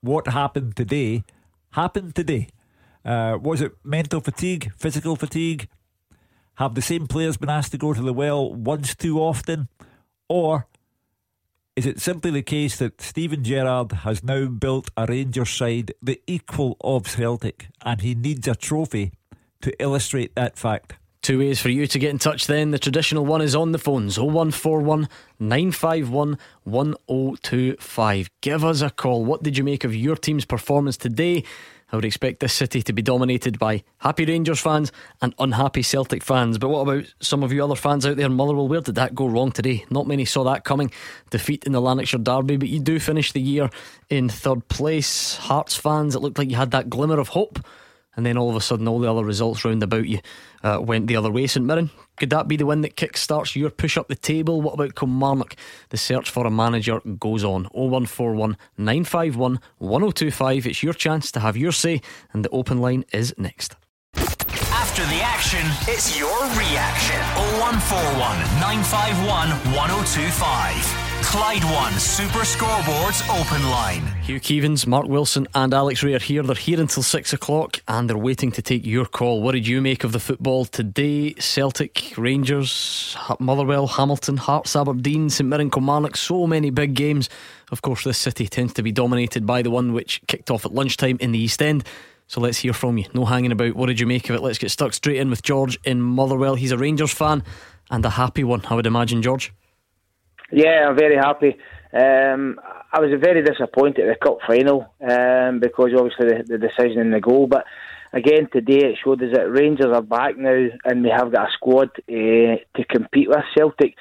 what 0.00 0.28
happened 0.28 0.76
today 0.76 1.24
happen 1.70 2.12
today? 2.12 2.48
Uh, 3.04 3.38
was 3.40 3.60
it 3.60 3.72
mental 3.84 4.20
fatigue, 4.20 4.72
physical 4.76 5.16
fatigue? 5.16 5.68
Have 6.56 6.74
the 6.74 6.82
same 6.82 7.06
players 7.06 7.36
been 7.36 7.48
asked 7.50 7.72
to 7.72 7.78
go 7.78 7.92
to 7.94 8.02
the 8.02 8.12
well 8.12 8.52
once 8.52 8.94
too 8.94 9.20
often? 9.20 9.68
Or 10.28 10.66
Is 11.76 11.86
it 11.86 12.00
simply 12.00 12.32
the 12.32 12.42
case 12.42 12.76
that 12.78 13.00
Steven 13.00 13.44
Gerrard 13.44 13.92
has 14.02 14.24
now 14.24 14.46
built 14.46 14.90
a 14.96 15.06
Rangers 15.06 15.50
side 15.50 15.92
the 16.02 16.20
equal 16.26 16.76
of 16.80 17.06
Celtic 17.06 17.68
and 17.84 18.00
he 18.00 18.16
needs 18.16 18.48
a 18.48 18.56
trophy 18.56 19.12
to 19.60 19.70
illustrate 19.80 20.34
that 20.34 20.58
fact? 20.58 20.94
Two 21.22 21.38
ways 21.38 21.60
for 21.60 21.68
you 21.68 21.86
to 21.86 21.98
get 22.00 22.10
in 22.10 22.18
touch 22.18 22.48
then. 22.48 22.72
The 22.72 22.80
traditional 22.80 23.24
one 23.24 23.42
is 23.42 23.54
on 23.54 23.70
the 23.70 23.78
phones 23.78 24.18
0141 24.18 25.08
951 25.38 26.36
1025. 26.64 28.30
Give 28.40 28.64
us 28.64 28.80
a 28.80 28.90
call. 28.90 29.24
What 29.24 29.44
did 29.44 29.56
you 29.56 29.62
make 29.62 29.84
of 29.84 29.94
your 29.94 30.16
team's 30.16 30.44
performance 30.44 30.96
today? 30.96 31.44
I 31.90 31.96
would 31.96 32.04
expect 32.04 32.40
this 32.40 32.52
city 32.52 32.82
to 32.82 32.92
be 32.92 33.00
dominated 33.00 33.58
by 33.58 33.82
happy 33.98 34.26
Rangers 34.26 34.60
fans 34.60 34.92
and 35.22 35.34
unhappy 35.38 35.82
Celtic 35.82 36.22
fans. 36.22 36.58
But 36.58 36.68
what 36.68 36.80
about 36.80 37.14
some 37.20 37.42
of 37.42 37.52
you 37.52 37.64
other 37.64 37.74
fans 37.74 38.04
out 38.04 38.16
there 38.16 38.28
Motherwell? 38.28 38.68
Where 38.68 38.82
did 38.82 38.96
that 38.96 39.14
go 39.14 39.26
wrong 39.26 39.52
today? 39.52 39.86
Not 39.90 40.06
many 40.06 40.24
saw 40.24 40.44
that 40.44 40.64
coming. 40.64 40.90
Defeat 41.30 41.64
in 41.64 41.72
the 41.72 41.80
Lanarkshire 41.80 42.20
Derby, 42.20 42.58
but 42.58 42.68
you 42.68 42.80
do 42.80 42.98
finish 42.98 43.32
the 43.32 43.40
year 43.40 43.70
in 44.10 44.28
third 44.28 44.68
place. 44.68 45.36
Hearts 45.36 45.76
fans, 45.76 46.14
it 46.14 46.20
looked 46.20 46.38
like 46.38 46.50
you 46.50 46.56
had 46.56 46.72
that 46.72 46.90
glimmer 46.90 47.18
of 47.18 47.28
hope 47.28 47.58
and 48.18 48.26
then 48.26 48.36
all 48.36 48.50
of 48.50 48.56
a 48.56 48.60
sudden 48.60 48.88
all 48.88 48.98
the 48.98 49.08
other 49.08 49.24
results 49.24 49.64
round 49.64 49.80
about 49.80 50.08
you 50.08 50.18
uh, 50.64 50.80
went 50.82 51.06
the 51.06 51.14
other 51.14 51.30
way. 51.30 51.46
St 51.46 51.64
Mirren, 51.64 51.88
could 52.16 52.30
that 52.30 52.48
be 52.48 52.56
the 52.56 52.66
win 52.66 52.80
that 52.80 52.96
kick-starts 52.96 53.54
your 53.54 53.70
push 53.70 53.96
up 53.96 54.08
the 54.08 54.16
table? 54.16 54.60
What 54.60 54.74
about 54.74 54.96
Kilmarnock? 54.96 55.54
The 55.90 55.98
search 55.98 56.28
for 56.28 56.44
a 56.44 56.50
manager 56.50 57.00
goes 57.20 57.44
on. 57.44 57.66
0141 57.66 58.56
951 58.76 59.60
1025. 59.78 60.66
It's 60.66 60.82
your 60.82 60.94
chance 60.94 61.30
to 61.30 61.38
have 61.38 61.56
your 61.56 61.70
say, 61.70 62.02
and 62.32 62.44
the 62.44 62.50
open 62.50 62.78
line 62.78 63.04
is 63.12 63.32
next. 63.38 63.76
After 64.16 65.04
the 65.04 65.22
action, 65.22 65.64
it's 65.86 66.18
your 66.18 66.42
reaction. 66.58 67.20
0141 67.62 68.18
951 68.58 69.50
1025. 69.76 71.07
Clyde 71.30 71.64
One 71.64 71.92
Super 71.98 72.38
Scoreboards 72.38 73.28
Open 73.28 73.62
Line. 73.68 74.00
Hugh 74.22 74.40
Keevins, 74.40 74.86
Mark 74.86 75.06
Wilson, 75.06 75.46
and 75.54 75.74
Alex 75.74 76.02
Rae 76.02 76.14
are 76.14 76.18
here. 76.18 76.42
They're 76.42 76.56
here 76.56 76.80
until 76.80 77.02
six 77.02 77.34
o'clock 77.34 77.82
and 77.86 78.08
they're 78.08 78.16
waiting 78.16 78.50
to 78.52 78.62
take 78.62 78.86
your 78.86 79.04
call. 79.04 79.42
What 79.42 79.52
did 79.52 79.66
you 79.66 79.82
make 79.82 80.04
of 80.04 80.12
the 80.12 80.20
football 80.20 80.64
today? 80.64 81.34
Celtic, 81.34 82.14
Rangers, 82.16 83.14
Motherwell, 83.40 83.86
Hamilton, 83.86 84.38
Hearts, 84.38 84.74
Aberdeen, 84.74 85.28
St 85.28 85.46
Mirren, 85.46 85.70
Kilmarnock. 85.70 86.16
So 86.16 86.46
many 86.46 86.70
big 86.70 86.94
games. 86.94 87.28
Of 87.70 87.82
course, 87.82 88.04
this 88.04 88.16
city 88.16 88.48
tends 88.48 88.72
to 88.72 88.82
be 88.82 88.90
dominated 88.90 89.44
by 89.44 89.60
the 89.60 89.70
one 89.70 89.92
which 89.92 90.22
kicked 90.28 90.50
off 90.50 90.64
at 90.64 90.72
lunchtime 90.72 91.18
in 91.20 91.32
the 91.32 91.38
East 91.38 91.60
End. 91.60 91.84
So 92.26 92.40
let's 92.40 92.56
hear 92.56 92.72
from 92.72 92.96
you. 92.96 93.04
No 93.12 93.26
hanging 93.26 93.52
about. 93.52 93.76
What 93.76 93.88
did 93.88 94.00
you 94.00 94.06
make 94.06 94.30
of 94.30 94.36
it? 94.36 94.42
Let's 94.42 94.56
get 94.56 94.70
stuck 94.70 94.94
straight 94.94 95.18
in 95.18 95.28
with 95.28 95.42
George 95.42 95.78
in 95.84 96.00
Motherwell. 96.00 96.54
He's 96.54 96.72
a 96.72 96.78
Rangers 96.78 97.12
fan 97.12 97.42
and 97.90 98.02
a 98.06 98.10
happy 98.10 98.44
one, 98.44 98.62
I 98.70 98.74
would 98.74 98.86
imagine, 98.86 99.20
George. 99.20 99.52
Yeah, 100.50 100.88
I'm 100.88 100.96
very 100.96 101.16
happy. 101.16 101.56
Um, 101.92 102.60
I 102.92 103.00
was 103.00 103.10
very 103.20 103.42
disappointed 103.42 104.08
at 104.08 104.18
the 104.18 104.24
cup 104.24 104.38
final 104.46 104.94
um, 105.00 105.60
because 105.60 105.90
obviously 105.96 106.28
the, 106.28 106.44
the, 106.46 106.58
decision 106.58 107.00
and 107.00 107.14
the 107.14 107.20
goal. 107.20 107.46
But 107.46 107.64
again, 108.12 108.48
today 108.52 108.88
it 108.88 108.98
showed 109.02 109.22
us 109.22 109.30
that 109.34 109.50
Rangers 109.50 109.94
are 109.94 110.02
back 110.02 110.36
now 110.36 110.68
and 110.84 111.02
we 111.02 111.10
have 111.10 111.32
got 111.32 111.48
a 111.48 111.52
squad 111.52 111.90
uh, 112.08 112.56
to 112.76 112.84
compete 112.88 113.28
with 113.28 113.38
Celtic. 113.56 113.94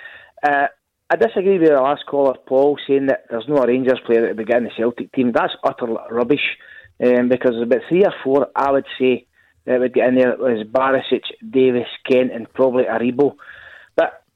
Uh, 0.43 0.67
I 1.09 1.15
disagree 1.15 1.59
with 1.59 1.69
the 1.69 1.75
last 1.75 2.05
caller, 2.05 2.35
Paul, 2.45 2.77
saying 2.87 3.07
that 3.07 3.25
there's 3.29 3.47
no 3.47 3.63
Rangers 3.63 3.99
player 4.05 4.21
that 4.21 4.27
would 4.29 4.37
be 4.37 4.45
getting 4.45 4.65
the 4.65 4.71
Celtic 4.77 5.11
team. 5.13 5.31
That's 5.33 5.55
utter 5.63 5.87
rubbish 6.11 6.57
um, 7.03 7.29
because 7.29 7.51
there's 7.51 7.63
about 7.63 7.87
three 7.87 8.03
or 8.03 8.13
four, 8.23 8.47
I 8.55 8.71
would 8.71 8.85
say, 8.99 9.25
that 9.65 9.79
would 9.79 9.93
get 9.93 10.09
in 10.09 10.15
there. 10.15 10.31
It 10.31 10.39
was 10.39 10.67
Barisic, 10.67 11.23
Davis, 11.49 11.87
Kent, 12.09 12.31
and 12.33 12.51
probably 12.53 12.83
Aribo. 12.83 13.35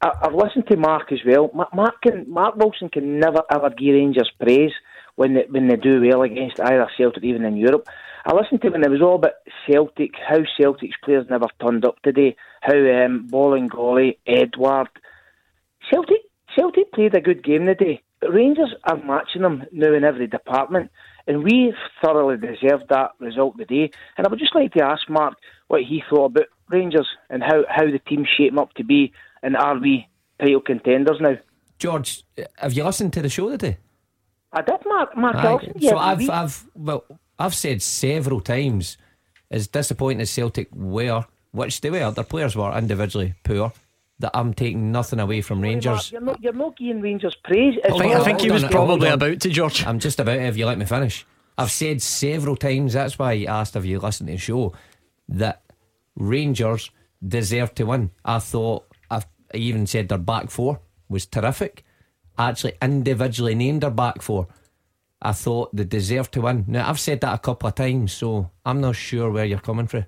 I, 0.02 0.12
have 0.24 0.34
listened 0.34 0.68
to 0.68 0.78
Mark 0.78 1.12
as 1.12 1.20
well. 1.26 1.52
Mark, 1.74 2.02
can, 2.02 2.26
Mark 2.30 2.56
Wilson 2.56 2.90
can 2.90 3.20
never 3.20 3.42
ever 3.52 3.70
give 3.70 3.94
Rangers 3.94 4.32
praise 4.40 4.72
when 5.16 5.36
they, 5.36 5.46
when 5.50 5.68
they 5.68 5.76
do 5.76 6.02
well 6.02 6.24
against 6.24 6.60
either 6.60 6.90
Celtic, 6.98 7.24
even 7.24 7.46
in 7.46 7.58
Europe. 7.58 7.88
I 8.26 8.34
listened 8.36 8.62
to 8.62 8.70
when 8.70 8.84
it 8.84 8.90
was 8.90 9.02
all 9.02 9.16
about 9.16 9.34
Celtic, 9.68 10.12
how 10.28 10.40
Celtic's 10.60 10.98
players 11.04 11.28
never 11.30 11.48
turned 11.60 11.86
up 11.86 12.02
today, 12.02 12.36
how 12.62 12.74
um, 12.74 13.28
Bolingoli, 13.32 14.18
Edouard. 14.28 14.90
Celtic, 15.92 16.22
Celtic 16.56 16.92
played 16.94 17.16
a 17.16 17.22
good 17.22 17.44
game 17.44 17.66
today, 17.66 18.02
but 18.20 18.34
Rangers 18.34 18.74
are 18.84 19.04
matching 19.04 19.42
them 19.42 19.64
now 19.72 19.94
in 19.94 20.04
every 20.04 20.28
department, 20.28 20.92
and 21.28 21.44
we 21.44 21.74
thoroughly 22.04 22.38
deserved 22.38 22.86
that 22.90 23.12
result 23.20 23.58
today. 23.58 23.92
And 24.18 24.26
I 24.26 24.30
would 24.30 24.40
just 24.40 24.56
like 24.56 24.74
to 24.74 24.84
ask 24.84 25.10
Mark 25.10 25.36
what 25.68 25.82
he 25.82 26.04
thought 26.08 26.26
about 26.26 26.48
Rangers 26.70 27.08
and 27.30 27.42
how, 27.42 27.64
how 27.70 27.86
the 27.86 28.00
team 28.00 28.26
shaping 28.26 28.60
up 28.60 28.74
to 28.74 28.84
be 28.84 29.14
and 29.44 29.56
are 29.56 29.78
we 29.78 30.08
uh, 30.40 30.44
title 30.44 30.62
contenders 30.62 31.18
now? 31.20 31.38
George, 31.80 32.24
uh, 32.38 32.44
have 32.58 32.74
you 32.74 32.84
listened 32.84 33.14
to 33.14 33.22
the 33.22 33.30
show 33.30 33.50
today? 33.50 33.78
I 34.54 34.62
did, 34.62 34.80
Mark. 34.86 35.16
Mark 35.16 35.36
right. 35.36 35.82
So 35.82 35.98
I've, 35.98 36.30
I've, 36.30 36.68
well, 36.76 37.06
I've 37.40 37.56
said 37.56 37.82
several 37.82 38.42
times, 38.42 38.98
as 39.50 39.68
disappointing 39.68 40.22
as 40.22 40.30
Celtic 40.30 40.68
were, 40.74 41.26
which 41.52 41.82
they 41.82 41.90
were, 41.90 42.12
their 42.12 42.24
players 42.24 42.56
were 42.56 42.78
individually 42.78 43.34
poor. 43.44 43.74
That 44.20 44.32
I'm 44.36 44.54
taking 44.54 44.92
nothing 44.92 45.20
away 45.20 45.42
from 45.42 45.62
Rangers. 45.62 46.12
You're 46.12 46.22
not, 46.22 46.44
you're 46.44 46.54
not 46.54 46.78
giving 46.78 47.02
Rangers 47.02 47.36
praise. 47.44 47.80
I 47.84 47.90
think, 47.90 48.14
I 48.14 48.24
think 48.24 48.42
he 48.42 48.52
was 48.52 48.64
probably 48.66 49.10
about 49.10 49.40
to, 49.40 49.50
George. 49.50 49.84
I'm 49.84 49.98
just 49.98 50.20
about 50.20 50.36
to, 50.36 50.44
if 50.44 50.58
you 50.58 50.68
let 50.68 50.78
me 50.78 50.86
finish. 50.86 51.26
I've 51.58 51.72
said 51.72 52.04
several 52.04 52.56
times, 52.56 52.94
that's 52.94 53.18
why 53.18 53.32
I 53.32 53.46
asked 53.46 53.76
if 53.76 53.84
you 53.84 54.00
listened 54.00 54.28
to 54.28 54.34
the 54.34 54.40
show, 54.40 54.74
that 55.30 55.64
Rangers 56.16 56.92
deserve 57.28 57.74
to 57.76 57.86
win. 57.86 58.12
I 58.24 58.38
thought 58.38 58.86
I 59.54 59.58
even 59.58 59.88
said 59.88 60.10
their 60.10 60.18
back 60.18 60.50
four 60.50 60.82
was 61.10 61.26
terrific. 61.26 61.84
I 62.38 62.50
actually 62.50 62.74
individually 62.82 63.56
named 63.56 63.82
their 63.82 63.92
back 63.92 64.22
four. 64.22 64.48
I 65.22 65.34
thought 65.34 65.76
they 65.76 65.84
deserved 65.84 66.34
to 66.34 66.42
win. 66.42 66.66
Now, 66.68 66.90
I've 66.90 67.00
said 67.00 67.22
that 67.22 67.36
a 67.36 67.38
couple 67.38 67.70
of 67.70 67.76
times, 67.76 68.14
so 68.14 68.50
I'm 68.66 68.82
not 68.82 68.96
sure 68.96 69.30
where 69.30 69.46
you're 69.46 69.60
coming 69.60 69.88
from. 69.88 70.06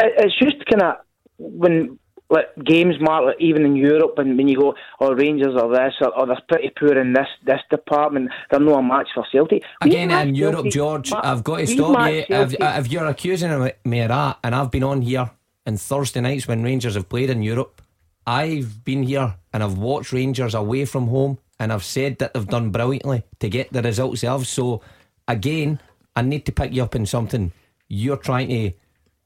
It's 0.00 0.38
just 0.38 0.64
kind 0.66 0.82
of 0.82 0.96
when 1.38 1.98
like 2.30 2.48
games, 2.62 2.96
Mark, 3.00 3.24
like 3.24 3.40
even 3.40 3.64
in 3.64 3.74
Europe, 3.74 4.14
and 4.18 4.36
when 4.36 4.48
you 4.48 4.58
go, 4.58 4.74
oh, 5.00 5.14
Rangers 5.14 5.56
are 5.56 5.68
this, 5.70 5.94
or, 6.00 6.16
or 6.16 6.26
they're 6.26 6.40
pretty 6.48 6.70
poor 6.78 6.98
in 6.98 7.12
this 7.12 7.26
this 7.44 7.60
department, 7.70 8.30
they're 8.50 8.60
no 8.60 8.74
a 8.74 8.82
match 8.82 9.08
for 9.14 9.26
Celtic. 9.32 9.62
Again, 9.80 10.10
in 10.10 10.34
Europe, 10.34 10.56
Celtic, 10.56 10.72
George, 10.72 11.12
I've 11.12 11.42
got 11.42 11.56
to 11.58 11.66
stop 11.66 12.10
you. 12.10 12.24
If, 12.28 12.54
if 12.60 12.92
you're 12.92 13.06
accusing 13.06 13.72
me 13.84 14.00
of 14.00 14.08
that, 14.08 14.38
and 14.44 14.54
I've 14.54 14.70
been 14.70 14.84
on 14.84 15.02
here 15.02 15.30
on 15.66 15.76
Thursday 15.76 16.20
nights 16.20 16.46
when 16.46 16.62
Rangers 16.62 16.94
have 16.94 17.08
played 17.08 17.30
in 17.30 17.42
Europe, 17.42 17.77
I've 18.28 18.84
been 18.84 19.04
here 19.04 19.34
and 19.54 19.62
I've 19.62 19.78
watched 19.78 20.12
Rangers 20.12 20.54
away 20.54 20.84
from 20.84 21.06
home 21.06 21.38
and 21.58 21.72
I've 21.72 21.82
said 21.82 22.18
that 22.18 22.34
they've 22.34 22.46
done 22.46 22.70
brilliantly 22.70 23.22
to 23.40 23.48
get 23.48 23.72
the 23.72 23.80
results 23.80 24.20
they 24.20 24.28
have. 24.28 24.46
So 24.46 24.82
again, 25.26 25.80
I 26.14 26.20
need 26.20 26.44
to 26.44 26.52
pick 26.52 26.74
you 26.74 26.82
up 26.82 26.94
in 26.94 27.06
something 27.06 27.52
you're 27.88 28.18
trying 28.18 28.48
to 28.48 28.72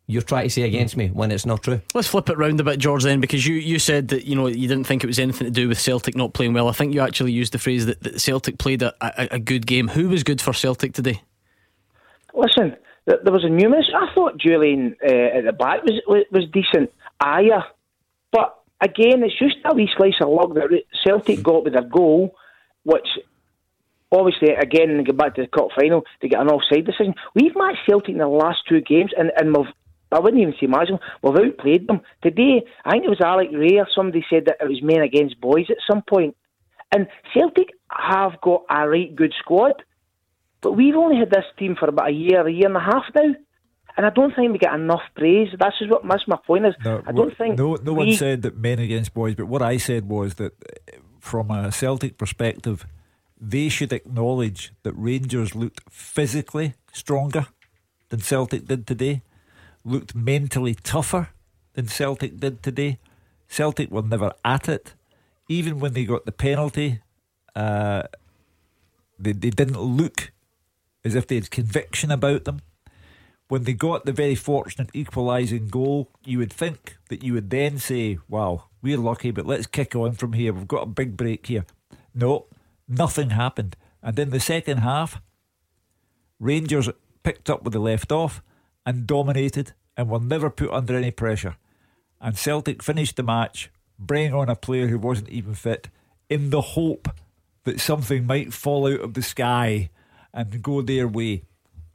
you're 0.07 0.23
trying 0.23 0.45
to 0.45 0.51
say 0.51 0.63
against 0.63 0.97
me 0.97 1.09
when 1.09 1.33
it's 1.33 1.45
not 1.45 1.65
true. 1.65 1.81
Let's 1.95 2.07
flip 2.07 2.29
it 2.29 2.39
round 2.39 2.61
a 2.61 2.65
bit, 2.65 2.79
George, 2.79 3.03
then, 3.03 3.21
because 3.21 3.47
you, 3.47 3.55
you 3.55 3.81
said 3.81 4.09
that 4.09 4.25
you 4.25 4.37
know 4.37 4.47
you 4.47 4.69
didn't 4.69 4.85
think 4.85 5.03
it 5.03 5.09
was 5.09 5.19
anything 5.19 5.47
to 5.47 5.51
do 5.51 5.69
with 5.69 5.81
Celtic 5.81 6.17
not 6.17 6.33
playing 6.33 6.53
well. 6.53 6.69
I 6.69 6.73
think 6.73 6.95
you 6.95 7.01
actually 7.01 7.33
used 7.33 7.53
the 7.53 7.59
phrase 7.59 7.87
that, 7.87 8.03
that 8.03 8.21
Celtic 8.21 8.59
played 8.59 8.83
a, 8.83 8.95
a, 9.01 9.35
a, 9.37 9.39
good 9.39 9.67
game. 9.67 9.89
Who 9.89 10.09
was 10.09 10.23
good 10.23 10.41
for 10.41 10.53
Celtic 10.53 10.93
today? 10.93 11.23
Listen, 12.35 12.77
there 13.07 13.33
was 13.33 13.45
a 13.45 13.49
numerous. 13.49 13.91
I 13.97 14.13
thought 14.15 14.39
Jullien 14.39 14.97
uh, 15.03 15.39
at 15.39 15.45
the 15.45 15.53
back 15.53 15.83
was 15.83 16.01
was, 16.07 16.25
was 16.31 16.45
decent. 16.53 16.93
Ajer, 17.23 17.63
but 17.63 17.82
again, 18.83 19.23
it's 19.23 19.39
just 19.39 19.57
a 19.65 19.75
wee 19.75 19.89
slice 19.97 20.21
of 20.21 20.29
luck 20.29 20.55
that 20.55 20.83
Celtic 21.05 21.39
mm-hmm. 21.39 21.43
got 21.43 21.65
with 21.65 21.77
a 21.77 21.83
goal, 21.83 22.35
which 22.83 23.07
obviously, 24.11 24.49
again, 24.55 25.03
get 25.05 25.17
back 25.17 25.37
to 25.37 25.43
the 25.43 25.49
cup 25.49 25.69
final, 25.75 26.05
they 26.21 26.29
get 26.29 26.41
an 26.41 26.49
offside 26.49 26.85
decision. 26.85 27.15
We've 27.35 27.57
matched 27.57 27.87
Celtic 27.87 28.11
in 28.11 28.19
the 28.19 28.29
last 28.29 28.59
two 28.69 28.81
games, 28.81 29.13
and, 29.17 29.31
and 29.37 29.57
we've, 29.57 29.73
I 30.11 30.19
wouldn't 30.19 30.43
even 30.43 30.55
say 30.61 30.67
them, 30.67 30.99
we've 31.23 31.47
outplayed 31.47 31.87
them. 31.87 32.01
Today, 32.23 32.65
I 32.85 32.91
think 32.91 33.05
it 33.05 33.11
was 33.11 33.23
Alex 33.25 33.53
Rae 33.55 33.79
or 33.79 33.89
somebody 33.95 34.25
said 34.29 34.45
that 34.47 34.59
it 34.61 34.69
was 34.69 34.83
men 34.83 35.01
against 35.01 35.41
boys 35.41 35.67
at 35.71 35.79
some 35.89 36.03
point. 36.03 36.37
And 36.95 37.07
Celtic 37.33 37.71
have 37.89 38.39
got 38.43 38.65
a 38.69 38.87
right 38.87 39.15
good 39.15 39.33
squad, 39.39 39.83
but 40.61 40.73
we've 40.73 40.95
only 40.95 41.17
had 41.17 41.31
this 41.31 41.47
team 41.59 41.77
for 41.79 41.89
about 41.89 42.11
a 42.11 42.13
year, 42.13 42.47
a 42.47 42.53
year 42.53 42.67
and 42.67 42.77
a 42.77 42.81
half 42.81 43.05
now 43.15 43.35
and 43.97 44.07
I 44.07 44.11
don't 44.11 44.35
think 44.35 44.53
we 44.53 44.59
get 44.59 44.75
enough 44.75 45.03
praise. 45.15 45.49
That's 45.59 45.79
just 45.79 45.91
what 45.91 46.07
that's 46.09 46.27
my 46.27 46.39
point 46.47 46.67
is. 46.67 46.75
No, 46.85 47.03
I 47.07 47.13
don't 47.13 47.37
think 47.37 47.59
no 47.59 47.75
no 47.83 47.93
we, 47.93 48.07
one 48.07 48.13
said 48.15 48.43
that 48.43 48.57
men 48.57 48.79
against 48.79 49.15
boys, 49.15 49.35
but 49.35 49.47
what 49.47 49.63
I 49.63 49.77
said 49.77 50.09
was 50.09 50.35
that 50.35 50.53
uh, 50.53 50.97
from 51.21 51.51
a 51.51 51.71
Celtic 51.71 52.19
perspective, 52.19 52.87
they 53.41 53.69
should 53.69 53.93
acknowledge 53.93 54.73
that 54.83 54.93
Rangers 54.95 55.55
looked 55.55 55.81
physically 55.91 56.75
stronger 56.93 57.47
than 58.09 58.21
Celtic 58.21 58.67
did 58.67 58.87
today, 58.87 59.23
looked 59.85 60.15
mentally 60.15 60.75
tougher 60.75 61.31
than 61.75 61.87
Celtic 61.87 62.39
did 62.39 62.63
today. 62.63 62.99
Celtic 63.49 63.91
were 63.91 64.03
never 64.03 64.33
at 64.45 64.69
it, 64.69 64.95
even 65.49 65.81
when 65.81 65.93
they 65.93 66.05
got 66.05 66.25
the 66.25 66.33
penalty. 66.33 67.01
Uh, 67.55 68.05
they 69.19 69.33
they 69.33 69.51
didn't 69.51 69.81
look 69.81 70.33
as 71.05 71.15
if 71.15 71.27
they 71.27 71.35
had 71.35 71.51
conviction 71.51 72.11
about 72.11 72.45
them 72.45 72.61
when 73.53 73.65
they 73.65 73.75
got 73.75 74.07
the 74.07 74.13
very 74.13 74.35
fortunate 74.35 74.89
equalising 74.95 75.69
goal, 75.69 76.09
you 76.25 76.39
would 76.39 76.51
think 76.51 76.97
that 77.11 77.23
you 77.23 77.35
would 77.35 77.51
then 77.51 77.79
say, 77.79 78.17
wow, 78.27 78.65
we're 78.81 78.97
lucky, 78.97 79.31
but 79.31 79.45
let's 79.45 79.67
kick 79.67 79.95
on 79.95 80.13
from 80.13 80.33
here. 80.33 80.55
We've 80.55 80.67
got 80.67 80.85
a 80.85 80.87
big 80.87 81.19
break 81.19 81.45
here. 81.45 81.67
No, 82.15 82.47
nothing 82.89 83.29
happened. 83.29 83.77
And 84.03 84.19
in 84.19 84.31
the 84.31 84.41
second 84.41 84.79
half, 84.79 85.21
Rangers 86.41 86.89
picked 87.25 87.51
up 87.51 87.63
where 87.63 87.73
they 87.73 87.79
left 87.79 88.11
off 88.11 88.43
and 88.87 89.07
dominated 89.07 89.75
and 89.99 90.09
were 90.09 90.19
never 90.19 90.49
put 90.49 90.71
under 90.71 90.97
any 90.97 91.11
pressure. 91.11 91.57
And 92.23 92.39
Celtic 92.39 92.83
finished 92.83 93.17
the 93.17 93.23
match, 93.23 93.71
bringing 93.99 94.33
on 94.33 94.49
a 94.49 94.57
player 94.57 94.87
who 94.87 94.99
wasn't 94.99 95.29
even 95.29 95.53
fit, 95.53 95.89
in 96.31 96.49
the 96.49 96.63
hope 96.63 97.07
that 97.65 97.83
something 97.83 98.25
might 98.25 98.55
fall 98.55 98.91
out 98.91 99.03
of 99.03 99.13
the 99.13 99.21
sky 99.21 99.91
and 100.33 100.63
go 100.63 100.81
their 100.81 101.07
way. 101.07 101.43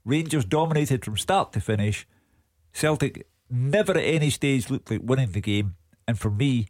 Rangers 0.07 0.45
dominated 0.45 1.03
from 1.03 1.17
start 1.17 1.51
to 1.53 1.59
finish. 1.59 2.07
Celtic 2.71 3.27
never 3.49 3.91
at 3.91 4.03
any 4.03 4.29
stage 4.29 4.69
looked 4.69 4.89
like 4.89 5.01
winning 5.03 5.31
the 5.31 5.41
game. 5.41 5.75
And 6.07 6.17
for 6.17 6.31
me, 6.31 6.67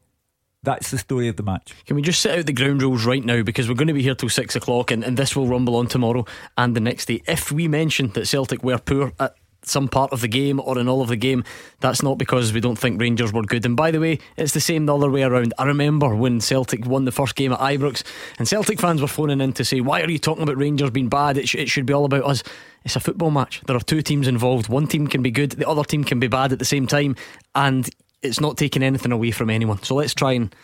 that's 0.64 0.90
the 0.90 0.98
story 0.98 1.28
of 1.28 1.38
the 1.38 1.44
match. 1.44 1.76
Can 1.86 1.96
we 1.96 2.02
just 2.02 2.20
set 2.20 2.40
out 2.40 2.48
the 2.48 2.54
ground 2.54 2.82
rules 2.82 3.06
right 3.06 3.24
now 3.24 3.44
because 3.44 3.70
we're 3.70 3.76
going 3.76 3.88
to 3.90 3.94
be 3.94 4.02
here 4.02 4.16
till 4.16 4.30
six 4.30 4.56
o'clock 4.56 4.90
and, 4.90 5.04
and 5.04 5.16
this 5.16 5.36
will 5.36 5.48
rumble 5.48 5.76
on 5.76 5.88
tomorrow 5.88 6.26
and 6.58 6.76
the 6.76 6.80
next 6.80 7.06
day. 7.06 7.22
If 7.28 7.52
we 7.52 7.68
mention 7.68 8.10
that 8.14 8.28
Celtic 8.28 8.64
were 8.64 8.80
poor 8.80 9.14
at 9.20 9.36
some 9.64 9.88
part 9.88 10.14
of 10.14 10.22
the 10.22 10.28
game 10.28 10.60
or 10.60 10.80
in 10.80 10.88
all 10.88 11.02
of 11.02 11.10
the 11.10 11.16
game, 11.16 11.44
that's 11.80 12.02
not 12.02 12.18
because 12.18 12.54
we 12.54 12.60
don't 12.60 12.78
think 12.78 13.00
Rangers 13.00 13.34
were 13.34 13.44
good. 13.44 13.66
And 13.66 13.76
by 13.76 13.92
the 13.92 14.00
way, 14.00 14.20
it's 14.36 14.54
the 14.54 14.60
same 14.60 14.86
the 14.86 14.96
other 14.96 15.10
way 15.10 15.24
around. 15.24 15.54
I 15.58 15.66
remember 15.66 16.16
when 16.16 16.42
Celtic 16.42 16.86
won 16.86 17.06
the 17.06 17.12
first 17.12 17.36
game 17.36 17.52
at 17.54 17.60
Ibrox, 17.60 18.04
and 18.40 18.48
Celtic 18.48 18.80
fans 18.80 19.02
were 19.02 19.08
phoning 19.08 19.42
in 19.42 19.54
to 19.54 19.66
say, 19.66 19.82
Why 19.82 20.02
are 20.02 20.10
you 20.10 20.20
talking 20.20 20.44
about 20.44 20.58
Rangers 20.58 20.90
being 20.90 21.10
bad? 21.10 21.38
It, 21.38 21.50
sh- 21.50 21.56
it 21.56 21.70
should 21.70 21.86
be 21.86 21.94
all 21.94 22.06
about 22.06 22.24
us. 22.24 22.44
It's 22.88 22.96
a 22.96 23.02
football 23.02 23.32
match. 23.32 23.62
There 23.68 23.76
are 23.76 23.82
two 23.82 24.02
teams 24.02 24.30
involved. 24.30 24.70
One 24.70 24.88
team 24.88 25.08
can 25.08 25.22
be 25.22 25.30
good, 25.30 25.52
the 25.52 25.68
other 25.68 25.84
team 25.84 26.06
can 26.06 26.22
be 26.22 26.28
bad 26.28 26.54
at 26.54 26.60
the 26.60 26.64
same 26.64 26.88
time, 26.88 27.18
and 27.54 27.90
it's 28.22 28.40
not 28.40 28.56
taking 28.56 28.82
anything 28.82 29.12
away 29.12 29.32
from 29.32 29.50
anyone. 29.50 29.84
So 29.84 29.96
let's 29.96 30.14
try 30.14 30.32
and. 30.32 30.56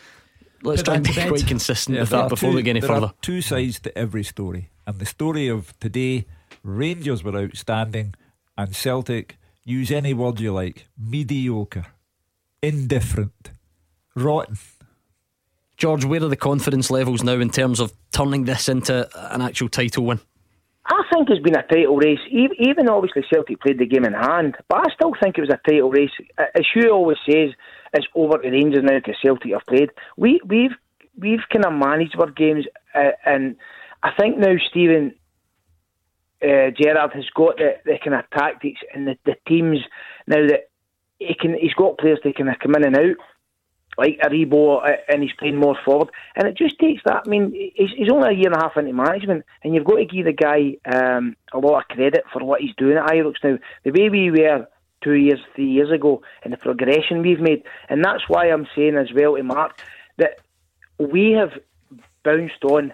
Let's 0.61 0.83
try 0.83 0.95
and 0.95 1.03
be 1.03 1.11
quite 1.11 1.45
consistent 1.45 1.95
Yeah, 1.95 2.03
with 2.03 2.11
that 2.11 2.29
before 2.29 2.51
two- 2.51 2.55
we 2.55 2.61
get 2.61 2.69
any 2.69 2.79
there 2.79 2.87
further. 2.87 3.07
Are 3.07 3.13
two 3.21 3.41
sides 3.41 3.81
to 3.81 3.97
every 3.97 4.23
story, 4.23 4.69
and 4.87 4.99
the 4.99 5.05
story 5.05 5.49
of 5.49 5.77
today, 5.81 6.25
Rangers 6.63 7.25
were 7.25 7.37
outstanding, 7.37 8.15
and 8.57 8.73
Celtic. 8.73 9.35
Use 9.65 9.91
any 9.91 10.13
word 10.13 10.39
you 10.39 10.53
like. 10.53 10.87
Mediocre, 10.97 11.87
indifferent, 12.61 13.51
rotten. 14.15 14.57
George, 15.75 16.05
where 16.05 16.23
are 16.23 16.29
the 16.29 16.37
confidence 16.37 16.89
levels 16.89 17.21
now 17.21 17.33
in 17.41 17.49
terms 17.49 17.81
of 17.81 17.91
turning 18.13 18.45
this 18.45 18.69
into 18.69 19.09
an 19.33 19.41
actual 19.41 19.67
title 19.67 20.05
win? 20.05 20.21
I 20.93 21.03
think 21.11 21.29
it's 21.29 21.41
been 21.41 21.55
a 21.55 21.65
title 21.65 21.97
race. 21.97 22.19
Even, 22.29 22.87
obviously 22.87 23.23
Celtic 23.31 23.59
played 23.61 23.79
the 23.79 23.85
game 23.87 24.05
in 24.05 24.13
hand, 24.13 24.55
but 24.69 24.85
I 24.85 24.93
still 24.93 25.13
think 25.19 25.37
it 25.37 25.41
was 25.41 25.49
a 25.49 25.59
title 25.67 25.89
race. 25.89 26.11
As 26.37 26.65
Hugh 26.71 26.91
always 26.91 27.17
says, 27.25 27.49
it's 27.93 28.07
over 28.13 28.37
to 28.37 28.49
Rangers 28.49 28.83
now 28.83 28.99
because 28.99 29.15
Celtic 29.19 29.53
have 29.53 29.65
played. 29.67 29.89
We 30.17 30.39
we've 30.45 30.75
we've 31.17 31.47
kind 31.51 31.65
of 31.65 31.73
managed 31.73 32.15
our 32.19 32.29
games, 32.29 32.65
uh, 32.93 33.11
and 33.25 33.55
I 34.03 34.11
think 34.19 34.37
now 34.37 34.55
Steven 34.69 35.15
uh, 36.43 36.69
Gerrard 36.79 37.13
has 37.13 37.29
got 37.35 37.57
the, 37.57 37.73
the 37.85 37.97
kind 38.03 38.15
of 38.15 38.29
tactics 38.29 38.81
and 38.93 39.07
the, 39.07 39.17
the 39.25 39.35
teams 39.47 39.79
now 40.27 40.45
that 40.47 40.69
he 41.17 41.33
can. 41.33 41.55
He's 41.59 41.73
got 41.73 41.97
players 41.97 42.19
that 42.23 42.35
can 42.35 42.53
come 42.61 42.75
in 42.75 42.85
and 42.85 42.97
out 42.97 43.17
like 43.97 44.19
Aribo, 44.23 44.81
and 45.07 45.21
he's 45.21 45.33
playing 45.37 45.57
more 45.57 45.77
forward. 45.85 46.09
And 46.35 46.47
it 46.47 46.57
just 46.57 46.79
takes 46.79 47.01
that. 47.05 47.23
I 47.25 47.29
mean, 47.29 47.51
he's, 47.75 47.89
he's 47.95 48.11
only 48.11 48.29
a 48.29 48.37
year 48.37 48.51
and 48.51 48.55
a 48.55 48.59
half 48.59 48.77
into 48.77 48.93
management, 48.93 49.45
and 49.63 49.73
you've 49.73 49.85
got 49.85 49.97
to 49.97 50.05
give 50.05 50.25
the 50.25 50.33
guy 50.33 50.77
um, 50.85 51.35
a 51.53 51.59
lot 51.59 51.81
of 51.81 51.87
credit 51.87 52.23
for 52.31 52.43
what 52.43 52.61
he's 52.61 52.75
doing 52.77 52.97
at 52.97 53.07
Ibrox 53.07 53.35
now. 53.43 53.57
The 53.83 53.91
way 53.91 54.09
we 54.09 54.31
were 54.31 54.67
two 55.03 55.13
years, 55.13 55.39
three 55.55 55.69
years 55.69 55.91
ago, 55.91 56.21
and 56.43 56.53
the 56.53 56.57
progression 56.57 57.21
we've 57.21 57.39
made, 57.39 57.63
and 57.89 58.03
that's 58.03 58.23
why 58.27 58.49
I'm 58.49 58.67
saying 58.75 58.95
as 58.95 59.11
well 59.13 59.35
to 59.35 59.43
Mark 59.43 59.79
that 60.17 60.39
we 60.97 61.31
have 61.31 61.51
bounced 62.23 62.63
on 62.63 62.93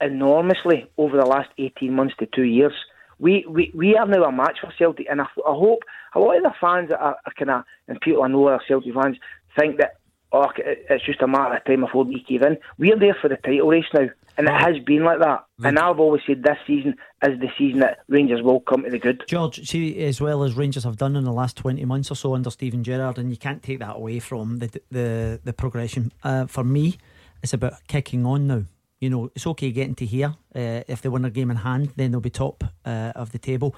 enormously 0.00 0.86
over 0.96 1.16
the 1.16 1.26
last 1.26 1.48
18 1.58 1.92
months 1.92 2.14
to 2.18 2.26
two 2.26 2.42
years. 2.42 2.72
We, 3.18 3.44
we, 3.48 3.70
we 3.74 3.96
are 3.96 4.06
now 4.06 4.24
a 4.24 4.32
match 4.32 4.58
for 4.60 4.72
Celtic, 4.76 5.06
and 5.08 5.20
I, 5.20 5.24
I 5.24 5.54
hope 5.54 5.80
a 6.14 6.18
lot 6.18 6.36
of 6.36 6.42
the 6.42 6.52
fans 6.60 6.90
that 6.90 7.00
are, 7.00 7.16
are 7.24 7.32
kind 7.38 7.50
of, 7.50 7.64
and 7.88 8.00
people 8.00 8.22
I 8.22 8.28
know 8.28 8.48
are 8.48 8.60
Celtic 8.66 8.92
fans, 8.94 9.16
think 9.58 9.78
that 9.78 9.94
oh, 10.34 10.50
it's 10.56 11.04
just 11.04 11.22
a 11.22 11.28
matter 11.28 11.56
of 11.56 11.64
time 11.64 11.80
before 11.80 12.04
we 12.04 12.24
cave 12.26 12.42
in. 12.42 12.58
We're 12.76 12.98
there 12.98 13.16
for 13.20 13.28
the 13.28 13.36
title 13.36 13.68
race 13.68 13.84
now, 13.94 14.08
and 14.36 14.48
it 14.48 14.52
has 14.52 14.78
been 14.84 15.04
like 15.04 15.20
that. 15.20 15.44
And 15.62 15.78
I've 15.78 16.00
always 16.00 16.22
said 16.26 16.42
this 16.42 16.58
season 16.66 16.96
is 17.22 17.38
the 17.40 17.48
season 17.56 17.80
that 17.80 17.98
Rangers 18.08 18.42
will 18.42 18.60
come 18.60 18.82
to 18.82 18.90
the 18.90 18.98
good. 18.98 19.24
George, 19.28 19.66
see, 19.66 19.98
as 20.00 20.20
well 20.20 20.42
as 20.42 20.54
Rangers 20.54 20.84
have 20.84 20.96
done 20.96 21.16
in 21.16 21.24
the 21.24 21.32
last 21.32 21.56
20 21.56 21.84
months 21.84 22.10
or 22.10 22.16
so 22.16 22.34
under 22.34 22.50
Steven 22.50 22.82
Gerrard, 22.82 23.18
and 23.18 23.30
you 23.30 23.36
can't 23.36 23.62
take 23.62 23.78
that 23.78 23.96
away 23.96 24.18
from 24.18 24.58
the 24.58 24.80
the, 24.90 25.40
the 25.44 25.52
progression. 25.52 26.12
Uh, 26.22 26.46
for 26.46 26.64
me, 26.64 26.98
it's 27.42 27.52
about 27.52 27.74
kicking 27.86 28.26
on 28.26 28.46
now. 28.46 28.64
You 29.00 29.10
know, 29.10 29.30
it's 29.34 29.46
okay 29.46 29.70
getting 29.70 29.94
to 29.96 30.06
here. 30.06 30.34
Uh, 30.54 30.82
if 30.88 31.02
they 31.02 31.08
win 31.08 31.24
a 31.24 31.30
game 31.30 31.50
in 31.50 31.58
hand, 31.58 31.92
then 31.96 32.10
they'll 32.10 32.20
be 32.20 32.30
top 32.30 32.64
uh, 32.84 33.12
of 33.14 33.32
the 33.32 33.38
table. 33.38 33.74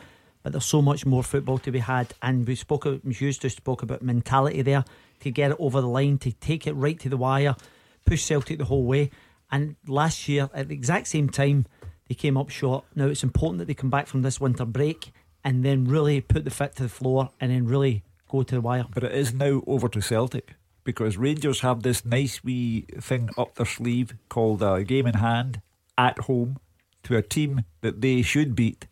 But 0.46 0.52
there's 0.52 0.64
so 0.64 0.80
much 0.80 1.04
more 1.04 1.24
football 1.24 1.58
to 1.58 1.72
be 1.72 1.80
had. 1.80 2.14
And 2.22 2.46
we 2.46 2.54
spoke, 2.54 2.84
Hugh's 2.84 3.36
just 3.36 3.56
spoke 3.56 3.82
about 3.82 4.00
mentality 4.00 4.62
there 4.62 4.84
to 5.18 5.30
get 5.32 5.50
it 5.50 5.56
over 5.58 5.80
the 5.80 5.88
line, 5.88 6.18
to 6.18 6.30
take 6.30 6.68
it 6.68 6.74
right 6.74 6.96
to 7.00 7.08
the 7.08 7.16
wire, 7.16 7.56
push 8.04 8.22
Celtic 8.22 8.58
the 8.58 8.66
whole 8.66 8.84
way. 8.84 9.10
And 9.50 9.74
last 9.88 10.28
year, 10.28 10.48
at 10.54 10.68
the 10.68 10.74
exact 10.74 11.08
same 11.08 11.30
time, 11.30 11.66
they 12.08 12.14
came 12.14 12.36
up 12.36 12.50
short. 12.50 12.84
Now 12.94 13.08
it's 13.08 13.24
important 13.24 13.58
that 13.58 13.64
they 13.64 13.74
come 13.74 13.90
back 13.90 14.06
from 14.06 14.22
this 14.22 14.40
winter 14.40 14.64
break 14.64 15.12
and 15.42 15.64
then 15.64 15.84
really 15.84 16.20
put 16.20 16.44
the 16.44 16.52
foot 16.52 16.76
to 16.76 16.84
the 16.84 16.88
floor 16.88 17.30
and 17.40 17.50
then 17.50 17.66
really 17.66 18.04
go 18.28 18.44
to 18.44 18.54
the 18.54 18.60
wire. 18.60 18.86
But 18.94 19.02
it 19.02 19.16
is 19.16 19.34
now 19.34 19.64
over 19.66 19.88
to 19.88 20.00
Celtic 20.00 20.54
because 20.84 21.16
Rangers 21.16 21.62
have 21.62 21.82
this 21.82 22.04
nice 22.04 22.44
wee 22.44 22.86
thing 23.00 23.30
up 23.36 23.56
their 23.56 23.66
sleeve 23.66 24.14
called 24.28 24.62
a 24.62 24.84
game 24.84 25.08
in 25.08 25.14
hand 25.14 25.60
at 25.98 26.20
home 26.20 26.60
to 27.02 27.16
a 27.16 27.22
team 27.22 27.64
that 27.80 28.00
they 28.00 28.22
should 28.22 28.54
beat. 28.54 28.86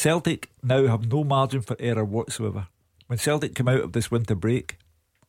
Celtic 0.00 0.48
now 0.62 0.86
have 0.86 1.12
no 1.12 1.24
margin 1.24 1.60
for 1.60 1.76
error 1.78 2.06
whatsoever. 2.06 2.68
When 3.06 3.18
Celtic 3.18 3.54
come 3.54 3.68
out 3.68 3.82
of 3.82 3.92
this 3.92 4.10
winter 4.10 4.34
break, 4.34 4.78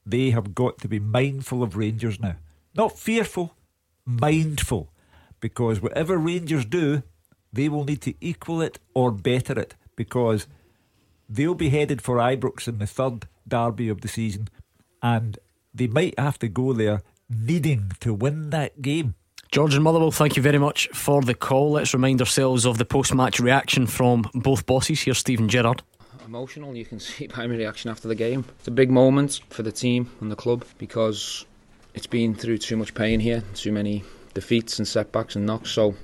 they 0.06 0.30
have 0.30 0.56
got 0.56 0.78
to 0.78 0.88
be 0.88 0.98
mindful 0.98 1.62
of 1.62 1.76
Rangers 1.76 2.22
now. 2.22 2.38
Not 2.74 2.98
fearful, 2.98 3.54
mindful. 4.06 4.90
Because 5.42 5.82
whatever 5.82 6.18
Rangers 6.18 6.64
do, 6.64 7.04
they 7.52 7.68
will 7.68 7.84
need 7.84 8.00
to 8.04 8.14
equal 8.22 8.62
it 8.62 8.80
or 8.94 9.12
better 9.12 9.60
it 9.60 9.76
because 9.98 10.48
they'll 11.28 11.54
be 11.54 11.68
headed 11.68 12.02
for 12.02 12.16
Ibrox 12.16 12.66
in 12.70 12.78
the 12.78 12.88
third 12.88 13.28
derby 13.46 13.90
of 13.90 14.00
the 14.00 14.08
season 14.08 14.48
and 15.04 15.38
they 15.74 15.88
might 15.88 16.18
have 16.18 16.40
to 16.40 16.48
go 16.48 16.72
there 16.72 17.02
needing 17.30 17.92
to 18.00 18.14
win 18.14 18.52
that 18.52 18.82
game. 18.82 19.16
George 19.52 19.74
and 19.74 19.84
Motherwell, 19.84 20.12
thank 20.12 20.38
you 20.38 20.42
very 20.42 20.58
much 20.58 20.88
for 20.94 21.22
the 21.22 21.34
call. 21.34 21.72
Let's 21.72 21.94
remind 21.94 22.22
ourselves 22.22 22.66
of 22.66 22.78
the 22.78 22.86
post 22.86 23.14
match 23.14 23.38
reaction 23.38 23.86
from 23.86 24.30
both 24.34 24.66
bosses. 24.66 25.02
Here's 25.02 25.18
Steven 25.18 25.50
Gerrard. 25.50 25.84
emotional. 26.26 26.74
You 26.74 26.86
can 26.86 27.00
see 27.02 27.28
by 27.28 27.48
my 27.48 27.56
reaction 27.56 27.92
after 27.92 28.08
the 28.08 28.16
game. 28.16 28.46
It's 28.60 28.70
a 28.70 28.72
big 28.72 28.90
moment 28.90 29.42
for 29.50 29.64
the 29.64 29.72
team 29.74 30.10
and 30.22 30.32
the 30.32 30.38
club 30.38 30.64
because 30.78 31.46
it's 31.94 32.08
been 32.08 32.34
through 32.34 32.60
too 32.60 32.78
much 32.78 32.94
pain 32.94 33.20
here, 33.20 33.44
too 33.54 33.74
many 33.74 34.06
defeats 34.34 34.80
and 34.80 34.88
setbacks 34.88 35.36
and 35.36 35.46
knocks. 35.46 35.72
So 35.72 35.96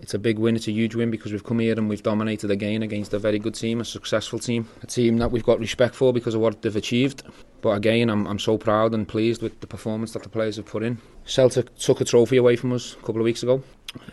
it's 0.00 0.14
a 0.14 0.18
big 0.18 0.38
win. 0.38 0.56
It's 0.56 0.68
a 0.68 0.72
huge 0.72 0.94
win 0.94 1.10
because 1.10 1.32
we've 1.32 1.44
come 1.44 1.58
here 1.58 1.74
and 1.74 1.88
we've 1.88 2.02
dominated 2.02 2.50
again 2.50 2.82
against 2.82 3.12
a 3.14 3.18
very 3.18 3.38
good 3.38 3.54
team, 3.54 3.80
a 3.80 3.84
successful 3.84 4.38
team, 4.38 4.68
a 4.82 4.86
team 4.86 5.18
that 5.18 5.30
we've 5.30 5.44
got 5.44 5.58
respect 5.58 5.94
for 5.94 6.12
because 6.12 6.34
of 6.34 6.40
what 6.40 6.62
they've 6.62 6.74
achieved. 6.74 7.22
But 7.60 7.70
again, 7.70 8.08
I'm, 8.08 8.26
I'm 8.26 8.38
so 8.38 8.56
proud 8.56 8.94
and 8.94 9.06
pleased 9.06 9.42
with 9.42 9.60
the 9.60 9.66
performance 9.66 10.12
that 10.12 10.22
the 10.22 10.28
players 10.28 10.56
have 10.56 10.66
put 10.66 10.82
in. 10.82 10.98
Celtic 11.24 11.76
took 11.76 12.00
a 12.00 12.04
trophy 12.04 12.38
away 12.38 12.56
from 12.56 12.72
us 12.72 12.94
a 12.94 12.96
couple 13.04 13.18
of 13.20 13.24
weeks 13.24 13.42
ago 13.42 13.62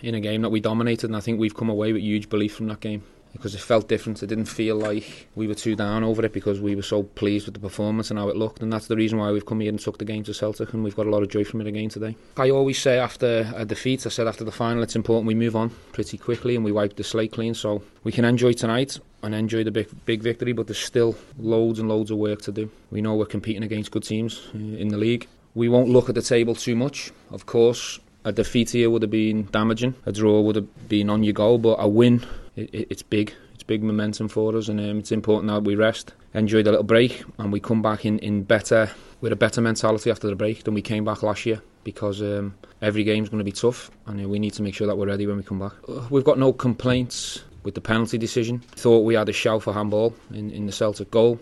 in 0.01 0.15
a 0.15 0.19
game 0.19 0.41
that 0.41 0.49
we 0.49 0.59
dominated, 0.59 1.07
and 1.07 1.15
I 1.15 1.21
think 1.21 1.39
we've 1.39 1.55
come 1.55 1.69
away 1.69 1.93
with 1.93 2.01
huge 2.01 2.29
belief 2.29 2.55
from 2.55 2.67
that 2.67 2.79
game 2.79 3.03
because 3.34 3.53
it 3.55 3.61
felt 3.61 3.88
different. 3.88 4.23
It 4.23 4.28
didn't 4.28 4.45
feel 4.45 4.75
like 4.75 5.28
we 5.36 5.47
were 5.47 5.55
too 5.55 5.75
down 5.75 6.03
over 6.03 6.25
it 6.25 6.34
because 6.34 6.59
we 6.59 6.75
were 6.75 6.82
so 6.82 7.03
pleased 7.03 7.45
with 7.45 7.53
the 7.53 7.59
performance 7.59 8.09
and 8.09 8.19
how 8.19 8.30
it 8.30 8.36
looked, 8.36 8.61
and 8.61 8.71
that's 8.71 8.88
the 8.88 8.95
reason 8.95 9.19
why 9.19 9.32
we've 9.32 9.45
come 9.45 9.59
here 9.59 9.69
and 9.69 9.80
took 9.80 9.97
the 9.97 10.05
game 10.05 10.23
to 10.23 10.34
Celtic, 10.34 10.73
and 10.73 10.84
we've 10.84 10.95
got 10.95 11.07
a 11.07 11.09
lot 11.09 11.23
of 11.23 11.30
joy 11.30 11.43
from 11.43 11.61
it 11.61 11.67
again 11.67 11.89
today. 11.89 12.15
I 12.38 12.49
always 12.49 12.80
say 12.80 12.97
after 12.97 13.51
a 13.55 13.65
defeat, 13.65 14.05
I 14.05 14.09
said 14.09 14.28
after 14.28 14.43
the 14.43 14.51
final, 14.51 14.84
it's 14.84 14.95
important 14.95 15.28
we 15.28 15.36
move 15.36 15.55
on 15.55 15.71
pretty 15.91 16.17
quickly 16.17 16.55
and 16.55 16.63
we 16.63 16.71
wipe 16.71 16.95
the 16.95 17.03
slate 17.03 17.32
clean 17.32 17.53
so 17.53 17.82
we 18.03 18.11
can 18.11 18.25
enjoy 18.25 18.53
tonight 18.53 18.99
and 19.23 19.34
enjoy 19.34 19.63
the 19.63 19.71
big 19.71 19.89
big 20.05 20.21
victory. 20.21 20.53
But 20.53 20.67
there's 20.67 20.80
still 20.80 21.15
loads 21.39 21.80
and 21.80 21.89
loads 21.89 22.11
of 22.11 22.17
work 22.17 22.41
to 22.43 22.51
do. 22.51 22.69
We 22.91 23.01
know 23.01 23.15
we're 23.15 23.25
competing 23.25 23.63
against 23.63 23.91
good 23.91 24.03
teams 24.03 24.47
uh, 24.53 24.57
in 24.57 24.89
the 24.89 24.97
league. 24.97 25.28
We 25.55 25.69
won't 25.69 25.89
look 25.89 26.07
at 26.09 26.15
the 26.15 26.21
table 26.21 26.55
too 26.55 26.75
much, 26.75 27.11
of 27.32 27.45
course. 27.45 27.99
A 28.25 28.32
defeat 28.32 28.71
here 28.71 28.89
would 28.89 29.01
have 29.01 29.11
been 29.11 29.47
damaging. 29.51 29.95
A 30.05 30.11
draw 30.11 30.41
would 30.41 30.55
have 30.55 30.89
been 30.89 31.09
on 31.09 31.23
your 31.23 31.34
goal, 31.34 31.57
but 31.57 31.78
a 31.80 31.88
win, 31.88 32.25
it, 32.57 32.69
it, 32.73 32.87
it's 32.89 33.03
big. 33.03 33.33
It's 33.53 33.63
big 33.63 33.83
momentum 33.83 34.27
for 34.27 34.55
us, 34.57 34.67
and 34.67 34.79
um, 34.79 34.99
it's 34.99 35.11
important 35.11 35.47
that 35.51 35.63
we 35.63 35.75
rest, 35.75 36.13
enjoy 36.33 36.63
the 36.63 36.71
little 36.71 36.83
break, 36.83 37.23
and 37.39 37.51
we 37.51 37.59
come 37.59 37.81
back 37.81 38.05
in, 38.05 38.19
in 38.19 38.43
better 38.43 38.89
with 39.21 39.31
a 39.31 39.35
better 39.35 39.61
mentality 39.61 40.11
after 40.11 40.27
the 40.27 40.35
break 40.35 40.63
than 40.63 40.73
we 40.73 40.81
came 40.81 41.05
back 41.05 41.23
last 41.23 41.45
year. 41.45 41.61
Because 41.83 42.21
um, 42.21 42.53
every 42.81 43.05
game's 43.05 43.29
going 43.29 43.39
to 43.39 43.45
be 43.45 43.51
tough, 43.53 43.89
and 44.07 44.23
uh, 44.23 44.27
we 44.27 44.39
need 44.39 44.53
to 44.53 44.61
make 44.61 44.75
sure 44.75 44.87
that 44.87 44.97
we're 44.97 45.07
ready 45.07 45.25
when 45.25 45.37
we 45.37 45.43
come 45.43 45.59
back. 45.59 45.71
Uh, 45.87 46.05
We've 46.09 46.25
got 46.25 46.37
no 46.37 46.51
complaints 46.51 47.43
with 47.63 47.75
the 47.75 47.81
penalty 47.81 48.17
decision. 48.17 48.59
Thought 48.59 49.05
we 49.05 49.15
had 49.15 49.29
a 49.29 49.33
shout 49.33 49.63
for 49.63 49.73
handball 49.73 50.13
in, 50.33 50.51
in 50.51 50.65
the 50.65 50.71
Celtic 50.73 51.11
goal. 51.11 51.39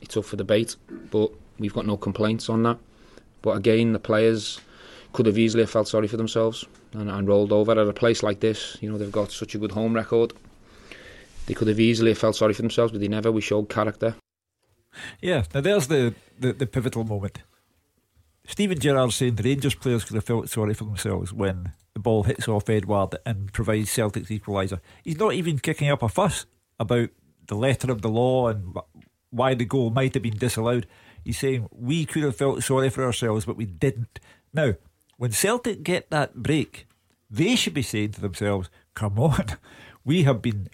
It's 0.00 0.16
up 0.16 0.24
for 0.24 0.36
debate, 0.36 0.76
but 1.10 1.30
we've 1.58 1.74
got 1.74 1.86
no 1.86 1.96
complaints 1.96 2.48
on 2.48 2.62
that. 2.62 2.78
But 3.42 3.56
again, 3.56 3.92
the 3.92 3.98
players 3.98 4.60
could 5.16 5.26
have 5.26 5.38
easily 5.38 5.64
felt 5.64 5.88
sorry 5.88 6.06
for 6.06 6.18
themselves 6.18 6.66
and, 6.92 7.10
and 7.10 7.26
rolled 7.26 7.50
over 7.50 7.72
at 7.72 7.78
a 7.78 7.92
place 7.92 8.22
like 8.22 8.40
this. 8.40 8.76
You 8.82 8.92
know, 8.92 8.98
they've 8.98 9.10
got 9.10 9.32
such 9.32 9.54
a 9.54 9.58
good 9.58 9.72
home 9.72 9.94
record. 9.94 10.34
They 11.46 11.54
could 11.54 11.68
have 11.68 11.80
easily 11.80 12.12
felt 12.12 12.36
sorry 12.36 12.52
for 12.52 12.62
themselves, 12.62 12.92
but 12.92 13.00
they 13.00 13.08
never. 13.08 13.32
We 13.32 13.40
showed 13.40 13.70
character. 13.70 14.14
Yeah, 15.22 15.44
now 15.54 15.62
there's 15.62 15.88
the, 15.88 16.14
the, 16.38 16.52
the 16.52 16.66
pivotal 16.66 17.04
moment. 17.04 17.38
Steven 18.46 18.78
Gerrard 18.78 19.12
saying 19.12 19.36
the 19.36 19.42
Rangers 19.42 19.74
players 19.74 20.04
could 20.04 20.16
have 20.16 20.24
felt 20.24 20.50
sorry 20.50 20.74
for 20.74 20.84
themselves 20.84 21.32
when 21.32 21.72
the 21.94 22.00
ball 22.00 22.24
hits 22.24 22.46
off 22.46 22.68
Edouard 22.68 23.16
and 23.24 23.52
provides 23.52 23.90
Celtic's 23.90 24.28
equaliser. 24.28 24.80
He's 25.02 25.18
not 25.18 25.32
even 25.32 25.58
kicking 25.58 25.90
up 25.90 26.02
a 26.02 26.08
fuss 26.08 26.44
about 26.78 27.08
the 27.46 27.56
letter 27.56 27.90
of 27.90 28.02
the 28.02 28.10
law 28.10 28.48
and 28.48 28.76
why 29.30 29.54
the 29.54 29.64
goal 29.64 29.90
might 29.90 30.14
have 30.14 30.22
been 30.22 30.36
disallowed. 30.36 30.86
He's 31.24 31.38
saying 31.38 31.68
we 31.72 32.04
could 32.04 32.22
have 32.22 32.36
felt 32.36 32.62
sorry 32.62 32.90
for 32.90 33.02
ourselves, 33.02 33.46
but 33.46 33.56
we 33.56 33.64
didn't. 33.64 34.20
Now, 34.52 34.74
when 35.16 35.32
Celtic 35.32 35.82
get 35.82 36.10
that 36.10 36.34
break, 36.34 36.86
they 37.30 37.56
should 37.56 37.74
be 37.74 37.82
saying 37.82 38.12
to 38.12 38.20
themselves, 38.20 38.68
come 38.94 39.18
on, 39.18 39.44
we 40.04 40.24
have 40.24 40.42
been 40.42 40.68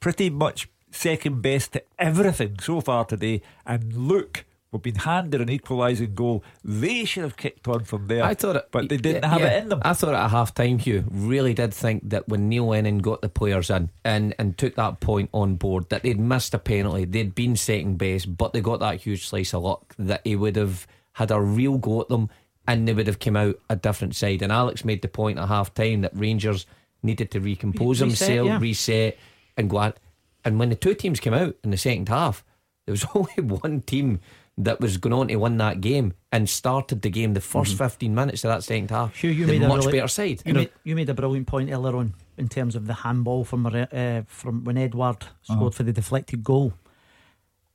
pretty 0.00 0.30
much 0.30 0.68
second 0.90 1.42
best 1.42 1.72
to 1.72 1.82
everything 1.98 2.56
so 2.60 2.80
far 2.80 3.04
today, 3.04 3.42
and 3.66 3.92
look 3.94 4.44
We've 4.72 4.82
been 4.82 4.94
handed 4.94 5.40
an 5.40 5.50
equalising 5.50 6.14
goal. 6.14 6.44
They 6.62 7.04
should 7.04 7.24
have 7.24 7.36
kicked 7.36 7.66
on 7.66 7.84
from 7.84 8.06
there. 8.06 8.22
I 8.22 8.34
thought, 8.34 8.54
it, 8.54 8.68
but 8.70 8.88
they 8.88 8.98
didn't 8.98 9.24
yeah, 9.24 9.30
have 9.30 9.40
yeah. 9.40 9.48
it 9.48 9.62
in 9.64 9.68
them. 9.68 9.82
I 9.82 9.94
thought 9.94 10.14
at 10.14 10.30
half 10.30 10.54
time, 10.54 10.78
Hugh 10.78 11.04
really 11.10 11.54
did 11.54 11.74
think 11.74 12.08
that 12.10 12.28
when 12.28 12.48
Neil 12.48 12.68
Lennon 12.68 12.98
got 12.98 13.20
the 13.20 13.28
players 13.28 13.68
in 13.68 13.90
and, 14.04 14.32
and 14.38 14.56
took 14.56 14.76
that 14.76 15.00
point 15.00 15.28
on 15.32 15.56
board, 15.56 15.88
that 15.88 16.04
they'd 16.04 16.20
missed 16.20 16.54
a 16.54 16.58
penalty, 16.58 17.04
they'd 17.04 17.34
been 17.34 17.56
second 17.56 17.98
best, 17.98 18.36
but 18.36 18.52
they 18.52 18.60
got 18.60 18.78
that 18.78 19.00
huge 19.00 19.26
slice 19.26 19.52
of 19.54 19.64
luck 19.64 19.92
that 19.98 20.20
he 20.22 20.36
would 20.36 20.54
have 20.54 20.86
had 21.14 21.32
a 21.32 21.40
real 21.40 21.76
go 21.76 22.02
at 22.02 22.08
them 22.08 22.30
and 22.66 22.86
they 22.86 22.94
would 22.94 23.06
have 23.06 23.18
come 23.18 23.36
out 23.36 23.58
a 23.68 23.76
different 23.76 24.14
side. 24.16 24.42
And 24.42 24.52
Alex 24.52 24.84
made 24.84 25.02
the 25.02 25.08
point 25.08 25.38
at 25.38 25.48
half 25.48 25.74
time 25.74 26.02
that 26.02 26.12
Rangers 26.14 26.66
needed 27.02 27.30
to 27.32 27.40
recompose 27.40 28.00
Reset, 28.02 28.18
themselves, 28.28 28.48
yeah. 28.48 28.58
reset, 28.60 29.18
and 29.56 29.70
go 29.70 29.78
out. 29.78 29.98
And 30.44 30.58
when 30.58 30.68
the 30.68 30.74
two 30.76 30.94
teams 30.94 31.20
came 31.20 31.34
out 31.34 31.56
in 31.64 31.70
the 31.70 31.76
second 31.76 32.08
half, 32.08 32.44
there 32.86 32.92
was 32.92 33.04
only 33.14 33.32
one 33.42 33.80
team 33.80 34.20
that 34.58 34.80
was 34.80 34.98
going 34.98 35.12
on 35.14 35.28
to 35.28 35.36
win 35.36 35.56
that 35.56 35.80
game 35.80 36.12
and 36.32 36.48
started 36.48 37.00
the 37.00 37.08
game 37.08 37.32
the 37.32 37.40
1st 37.40 37.78
15 37.78 38.14
minutes 38.14 38.44
of 38.44 38.48
that 38.50 38.62
second 38.62 38.90
half. 38.90 39.24
You 39.24 39.46
made 39.46 39.62
a 39.62 39.68
much 39.68 39.86
really- 39.86 39.92
better 39.98 40.08
side. 40.08 40.42
You 40.44 40.52
made, 40.54 40.70
you 40.84 40.94
made 40.94 41.08
a 41.08 41.14
brilliant 41.14 41.46
point 41.46 41.70
earlier 41.70 41.96
on 41.96 42.14
in 42.36 42.48
terms 42.48 42.74
of 42.76 42.86
the 42.86 42.92
handball 42.94 43.44
from 43.44 43.64
uh, 43.66 44.22
from 44.26 44.64
when 44.64 44.76
Edouard 44.76 45.24
scored 45.42 45.60
Uh-huh. 45.60 45.70
for 45.70 45.82
the 45.82 45.92
deflected 45.92 46.44
goal. 46.44 46.74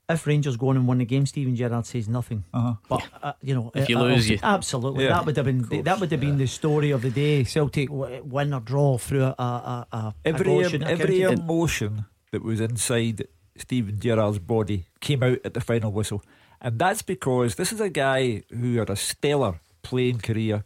If 0.08 0.28
Rangers 0.28 0.56
go 0.56 0.70
on 0.70 0.78
and 0.78 0.88
win 0.88 1.00
the 1.00 1.06
game, 1.06 1.26
Steven 1.26 1.56
Gerrard 1.56 1.86
says 1.86 2.08
nothing. 2.08 2.44
Uh-huh. 2.54 2.76
But 2.88 3.04
uh, 3.24 3.34
you 3.42 3.56
know, 3.56 3.72
If 3.74 3.90
you 3.90 3.98
uh, 3.98 4.04
lose, 4.04 4.30
you- 4.30 4.40
absolutely 4.44 5.06
Yeah, 5.06 5.14
that 5.14 5.26
would 5.26 5.36
have 5.36 5.46
been 5.46 5.64
course, 5.66 5.84
that 5.84 6.00
would 6.00 6.12
have 6.12 6.22
been 6.22 6.38
the 6.38 6.46
story 6.48 6.92
of 6.92 7.02
the 7.02 7.10
day. 7.10 7.44
Celtic 7.44 7.90
w- 7.90 8.22
win 8.24 8.54
or 8.54 8.60
draw 8.60 8.98
through 9.00 9.24
a, 9.24 9.36
a, 9.38 9.88
a, 9.92 9.98
a 9.98 10.14
Every, 10.24 10.46
goal 10.46 10.64
em- 10.66 10.84
every 10.84 11.22
emotion 11.22 12.06
that 12.32 12.44
was 12.44 12.60
inside 12.62 13.28
Steven 13.58 14.00
Gerrard's 14.00 14.38
body 14.40 14.86
came 15.00 15.24
out 15.24 15.40
at 15.44 15.54
the 15.56 15.62
final 15.62 15.92
whistle. 15.92 16.22
And 16.62 16.78
that's 16.78 17.02
because 17.02 17.56
this 17.56 17.72
is 17.74 17.82
a 17.82 17.90
guy 17.90 18.44
who 18.52 18.78
had 18.78 18.90
a 18.92 18.96
stellar 18.96 19.60
playing 19.82 20.20
career, 20.20 20.64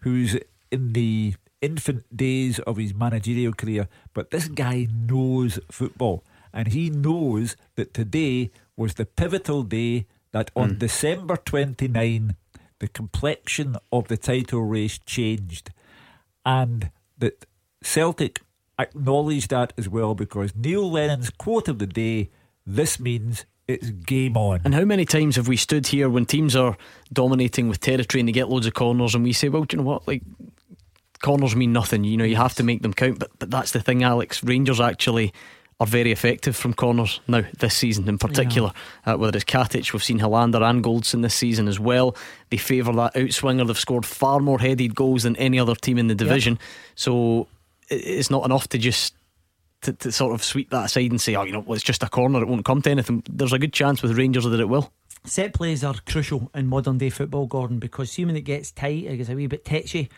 who's 0.00 0.36
in 0.70 0.92
the 0.92 1.34
infant 1.60 2.04
days 2.14 2.58
of 2.60 2.76
his 2.76 2.94
managerial 2.94 3.52
career, 3.52 3.88
but 4.14 4.30
this 4.30 4.46
guy 4.48 4.86
knows 4.92 5.58
football. 5.72 6.22
And 6.52 6.68
he 6.68 6.88
knows 6.90 7.56
that 7.74 7.92
today 7.92 8.50
was 8.76 8.94
the 8.94 9.06
pivotal 9.06 9.62
day 9.62 10.06
that 10.32 10.50
on 10.54 10.72
mm. 10.72 10.78
December 10.78 11.36
29, 11.36 12.36
the 12.78 12.88
complexion 12.88 13.76
of 13.90 14.08
the 14.08 14.16
title 14.16 14.62
race 14.62 14.98
changed. 14.98 15.70
And 16.44 16.90
that 17.18 17.46
Celtic 17.82 18.42
acknowledged 18.78 19.50
that 19.50 19.72
as 19.78 19.88
well 19.88 20.14
because 20.14 20.54
Neil 20.54 20.90
Lennon's 20.90 21.30
quote 21.30 21.68
of 21.68 21.78
the 21.78 21.86
day 21.86 22.30
this 22.66 23.00
means 23.00 23.46
it's 23.68 23.90
game 23.90 24.36
on. 24.36 24.60
And 24.64 24.74
how 24.74 24.84
many 24.84 25.04
times 25.04 25.36
have 25.36 25.48
we 25.48 25.56
stood 25.56 25.86
here 25.86 26.08
when 26.08 26.26
teams 26.26 26.54
are 26.54 26.76
dominating 27.12 27.68
with 27.68 27.80
territory 27.80 28.20
and 28.20 28.28
they 28.28 28.32
get 28.32 28.48
loads 28.48 28.66
of 28.66 28.74
corners 28.74 29.14
and 29.14 29.24
we 29.24 29.32
say, 29.32 29.48
well, 29.48 29.64
do 29.64 29.76
you 29.76 29.82
know 29.82 29.88
what? 29.88 30.06
Like, 30.06 30.22
corners 31.22 31.56
mean 31.56 31.72
nothing. 31.72 32.04
You 32.04 32.16
know, 32.16 32.24
you 32.24 32.36
have 32.36 32.54
to 32.54 32.62
make 32.62 32.82
them 32.82 32.92
count. 32.92 33.18
But, 33.18 33.30
but 33.38 33.50
that's 33.50 33.72
the 33.72 33.80
thing, 33.80 34.02
Alex. 34.02 34.44
Rangers 34.44 34.80
actually 34.80 35.32
are 35.78 35.86
very 35.86 36.10
effective 36.10 36.56
from 36.56 36.72
corners 36.72 37.20
now, 37.28 37.42
this 37.58 37.74
season 37.74 38.08
in 38.08 38.18
particular. 38.18 38.72
Uh, 39.04 39.16
whether 39.16 39.36
it's 39.36 39.44
Katic, 39.44 39.92
we've 39.92 40.02
seen 40.02 40.20
Helander 40.20 40.62
and 40.62 40.82
Goldson 40.82 41.22
this 41.22 41.34
season 41.34 41.68
as 41.68 41.78
well. 41.78 42.16
They 42.50 42.56
favour 42.56 42.92
that 42.94 43.14
outswinger. 43.14 43.66
They've 43.66 43.78
scored 43.78 44.06
far 44.06 44.40
more 44.40 44.58
headed 44.58 44.94
goals 44.94 45.24
than 45.24 45.36
any 45.36 45.58
other 45.58 45.74
team 45.74 45.98
in 45.98 46.06
the 46.06 46.14
division. 46.14 46.58
So 46.94 47.48
it's 47.90 48.30
not 48.30 48.44
enough 48.44 48.68
to 48.68 48.78
just. 48.78 49.14
To, 49.82 49.92
to 49.92 50.10
sort 50.10 50.32
of 50.32 50.42
sweep 50.42 50.70
that 50.70 50.86
aside 50.86 51.10
and 51.10 51.20
say, 51.20 51.36
oh, 51.36 51.44
you 51.44 51.52
know, 51.52 51.60
well, 51.60 51.74
it's 51.74 51.84
just 51.84 52.02
a 52.02 52.08
corner, 52.08 52.40
it 52.40 52.48
won't 52.48 52.64
come 52.64 52.80
to 52.82 52.90
anything. 52.90 53.22
There's 53.28 53.52
a 53.52 53.58
good 53.58 53.74
chance 53.74 54.02
with 54.02 54.16
Rangers 54.16 54.44
that 54.44 54.58
it 54.58 54.68
will. 54.68 54.90
Set 55.24 55.52
plays 55.52 55.84
are 55.84 55.94
crucial 56.06 56.50
in 56.54 56.66
modern 56.66 56.98
day 56.98 57.10
football, 57.10 57.46
Gordon, 57.46 57.78
because 57.78 58.16
when 58.16 58.34
it 58.34 58.40
gets 58.40 58.72
tight, 58.72 59.04
it 59.04 59.18
gets 59.18 59.28
a 59.28 59.34
wee 59.34 59.46
bit 59.46 59.66
tetchy. 59.66 60.08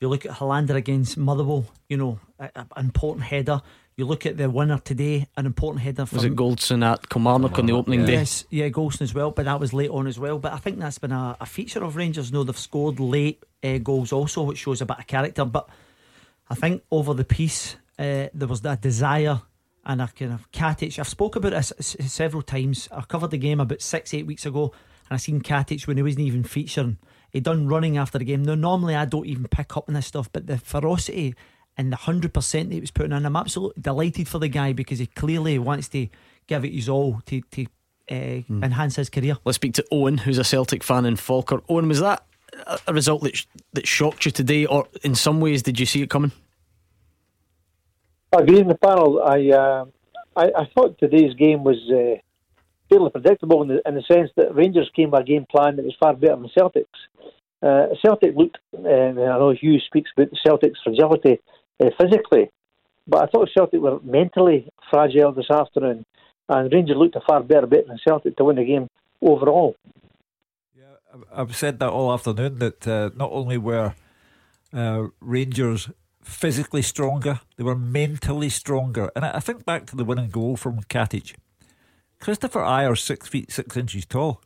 You 0.00 0.08
look 0.08 0.24
at 0.24 0.32
Helander 0.32 0.76
against 0.76 1.18
Motherwell, 1.18 1.66
you 1.88 1.96
know, 1.96 2.20
an 2.38 2.66
important 2.76 3.26
header. 3.26 3.60
You 4.02 4.08
look 4.08 4.26
at 4.26 4.36
the 4.36 4.50
winner 4.50 4.78
today, 4.78 5.28
an 5.36 5.46
important 5.46 5.84
header. 5.84 6.04
Was 6.10 6.24
it 6.24 6.34
Goldson 6.34 6.84
at 6.84 7.08
Kilmarnock 7.08 7.56
on 7.60 7.66
the 7.66 7.72
opening 7.72 8.04
day? 8.04 8.14
Yes, 8.14 8.44
yeah, 8.50 8.68
Goldson 8.68 9.02
as 9.02 9.14
well, 9.14 9.30
but 9.30 9.44
that 9.44 9.60
was 9.60 9.72
late 9.72 9.90
on 9.90 10.08
as 10.08 10.18
well. 10.18 10.40
But 10.40 10.52
I 10.52 10.56
think 10.56 10.80
that's 10.80 10.98
been 10.98 11.12
a, 11.12 11.36
a 11.40 11.46
feature 11.46 11.84
of 11.84 11.94
Rangers. 11.94 12.32
No, 12.32 12.42
they've 12.42 12.58
scored 12.58 12.98
late 12.98 13.44
uh, 13.62 13.78
goals 13.78 14.10
also, 14.10 14.42
which 14.42 14.58
shows 14.58 14.80
a 14.80 14.86
bit 14.86 14.98
of 14.98 15.06
character. 15.06 15.44
But 15.44 15.68
I 16.50 16.56
think 16.56 16.82
over 16.90 17.14
the 17.14 17.24
piece, 17.24 17.76
uh, 17.96 18.26
there 18.34 18.48
was 18.48 18.62
that 18.62 18.80
desire 18.80 19.40
and 19.84 20.02
a 20.02 20.08
kind 20.08 20.32
of 20.32 20.50
Katic. 20.50 20.98
I've 20.98 21.06
spoke 21.06 21.36
about 21.36 21.52
this 21.52 21.94
several 22.00 22.42
times. 22.42 22.88
I 22.90 23.02
covered 23.02 23.30
the 23.30 23.38
game 23.38 23.60
about 23.60 23.82
six, 23.82 24.12
eight 24.14 24.26
weeks 24.26 24.46
ago, 24.46 24.72
and 25.08 25.14
I 25.14 25.16
seen 25.18 25.42
Katic 25.42 25.86
when 25.86 25.96
he 25.96 26.02
wasn't 26.02 26.26
even 26.26 26.42
featuring. 26.42 26.98
He 27.30 27.38
done 27.38 27.68
running 27.68 27.98
after 27.98 28.18
the 28.18 28.24
game. 28.24 28.42
Now, 28.42 28.56
normally 28.56 28.96
I 28.96 29.04
don't 29.04 29.26
even 29.26 29.46
pick 29.46 29.76
up 29.76 29.88
on 29.88 29.94
this 29.94 30.06
stuff, 30.06 30.28
but 30.32 30.48
the 30.48 30.58
ferocity 30.58 31.36
and 31.76 31.92
the 31.92 31.96
hundred 31.96 32.34
percent 32.34 32.68
that 32.68 32.74
he 32.74 32.80
was 32.80 32.90
putting 32.90 33.12
in, 33.12 33.24
I'm 33.24 33.36
absolutely 33.36 33.80
delighted 33.82 34.28
for 34.28 34.38
the 34.38 34.48
guy 34.48 34.72
because 34.72 34.98
he 34.98 35.06
clearly 35.06 35.58
wants 35.58 35.88
to 35.90 36.08
give 36.46 36.64
it 36.64 36.72
his 36.72 36.88
all 36.88 37.20
to 37.26 37.40
to 37.40 37.66
uh, 38.10 38.42
enhance 38.64 38.96
his 38.96 39.08
career. 39.08 39.36
Let's 39.44 39.56
speak 39.56 39.74
to 39.74 39.84
Owen, 39.90 40.18
who's 40.18 40.38
a 40.38 40.44
Celtic 40.44 40.82
fan 40.82 41.06
in 41.06 41.16
Falkirk. 41.16 41.64
Owen, 41.68 41.88
was 41.88 42.00
that 42.00 42.24
a- 42.66 42.80
a 42.88 42.92
result 42.92 43.22
that 43.22 43.36
sh- 43.36 43.46
that 43.72 43.86
shocked 43.86 44.24
you 44.26 44.30
today, 44.30 44.66
or 44.66 44.88
in 45.02 45.14
some 45.14 45.40
ways 45.40 45.62
did 45.62 45.78
you 45.80 45.86
see 45.86 46.02
it 46.02 46.10
coming? 46.10 46.32
I 48.34 48.40
agree 48.40 48.60
in 48.60 48.68
the 48.68 48.76
panel. 48.76 49.22
I, 49.22 49.50
uh, 49.50 49.84
I 50.36 50.44
I 50.62 50.64
thought 50.74 50.98
today's 50.98 51.34
game 51.34 51.64
was 51.64 51.78
uh, 51.90 52.16
fairly 52.88 53.10
predictable 53.10 53.62
in 53.62 53.68
the, 53.68 53.82
in 53.86 53.94
the 53.94 54.02
sense 54.02 54.30
that 54.36 54.54
Rangers 54.54 54.90
came 54.94 55.10
by 55.10 55.20
a 55.20 55.24
game 55.24 55.46
plan 55.50 55.76
that 55.76 55.84
was 55.84 55.96
far 55.98 56.14
better 56.14 56.36
than 56.36 56.50
Celtic's. 56.56 56.98
Uh, 57.62 57.86
Celtic 58.04 58.34
looked, 58.34 58.58
uh, 58.76 58.88
I 58.88 59.12
know 59.12 59.54
Hugh 59.58 59.78
speaks 59.80 60.10
about 60.16 60.30
the 60.30 60.38
Celtic's 60.44 60.80
fragility 60.82 61.40
uh, 61.80 61.90
physically, 62.00 62.50
but 63.06 63.22
I 63.22 63.26
thought 63.26 63.48
Celtic 63.54 63.80
were 63.80 64.00
mentally 64.02 64.68
fragile 64.90 65.32
this 65.32 65.50
afternoon, 65.50 66.04
and 66.48 66.72
Rangers 66.72 66.96
looked 66.96 67.16
a 67.16 67.20
far 67.20 67.42
better 67.42 67.66
bet 67.66 67.86
than 67.86 67.98
Celtic 68.06 68.36
to 68.36 68.44
win 68.44 68.56
the 68.56 68.64
game 68.64 68.88
overall. 69.20 69.74
Yeah, 70.76 71.20
I've 71.34 71.56
said 71.56 71.78
that 71.80 71.90
all 71.90 72.12
afternoon 72.12 72.58
that 72.58 72.86
uh, 72.86 73.10
not 73.16 73.30
only 73.32 73.58
were 73.58 73.94
uh, 74.72 75.08
Rangers 75.20 75.90
physically 76.22 76.82
stronger, 76.82 77.40
they 77.56 77.64
were 77.64 77.76
mentally 77.76 78.48
stronger. 78.48 79.10
And 79.16 79.24
I 79.24 79.40
think 79.40 79.64
back 79.64 79.86
to 79.86 79.96
the 79.96 80.04
winning 80.04 80.30
goal 80.30 80.56
from 80.56 80.82
Katic. 80.84 81.34
Kristoffer 82.20 82.62
Ajer's 82.62 83.02
six 83.02 83.28
feet 83.28 83.50
six 83.50 83.76
inches 83.76 84.06
tall. 84.06 84.40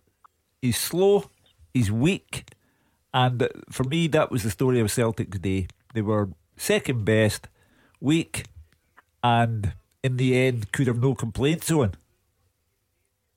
He's 0.62 0.78
slow, 0.78 1.30
he's 1.74 1.92
weak, 1.92 2.48
and 3.12 3.48
for 3.70 3.84
me, 3.84 4.06
that 4.08 4.30
was 4.30 4.42
the 4.42 4.50
story 4.50 4.80
of 4.80 4.90
Celtic 4.90 5.30
today. 5.30 5.68
They 5.92 6.00
were 6.00 6.30
second 6.56 7.04
best, 7.04 7.48
weak, 8.00 8.44
and 9.22 9.72
in 10.02 10.16
the 10.16 10.36
end, 10.36 10.72
could 10.72 10.86
have 10.86 11.00
no 11.00 11.14
complaints 11.14 11.70
on. 11.70 11.94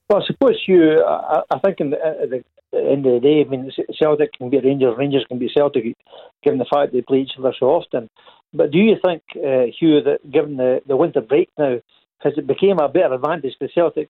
Well, 0.09 0.21
I 0.23 0.25
suppose 0.25 0.57
you. 0.67 1.03
I, 1.03 1.41
I 1.51 1.59
think 1.59 1.79
in 1.79 1.89
the, 1.91 1.97
at 1.97 2.29
the 2.29 2.43
end 2.73 3.05
of 3.05 3.13
the 3.13 3.19
day, 3.21 3.45
I 3.45 3.49
mean, 3.49 3.71
Celtic 3.99 4.33
can 4.33 4.49
be 4.49 4.59
Rangers, 4.59 4.95
Rangers 4.97 5.25
can 5.27 5.39
be 5.39 5.51
Celtic, 5.55 5.95
given 6.43 6.59
the 6.59 6.65
fact 6.65 6.93
they 6.93 7.01
play 7.01 7.19
each 7.19 7.37
other 7.37 7.53
so 7.59 7.67
often. 7.67 8.09
But 8.53 8.71
do 8.71 8.79
you 8.79 8.95
think, 9.03 9.21
uh, 9.35 9.65
Hugh, 9.79 10.01
that 10.01 10.29
given 10.31 10.57
the, 10.57 10.81
the 10.87 10.97
winter 10.97 11.21
break 11.21 11.49
now, 11.57 11.79
has 12.19 12.33
it 12.37 12.47
became 12.47 12.79
a 12.79 12.89
better 12.89 13.13
advantage 13.13 13.53
to 13.59 13.69
Celtic 13.73 14.09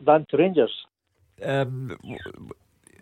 than 0.00 0.26
to 0.30 0.36
Rangers? 0.36 0.72
um, 1.42 1.96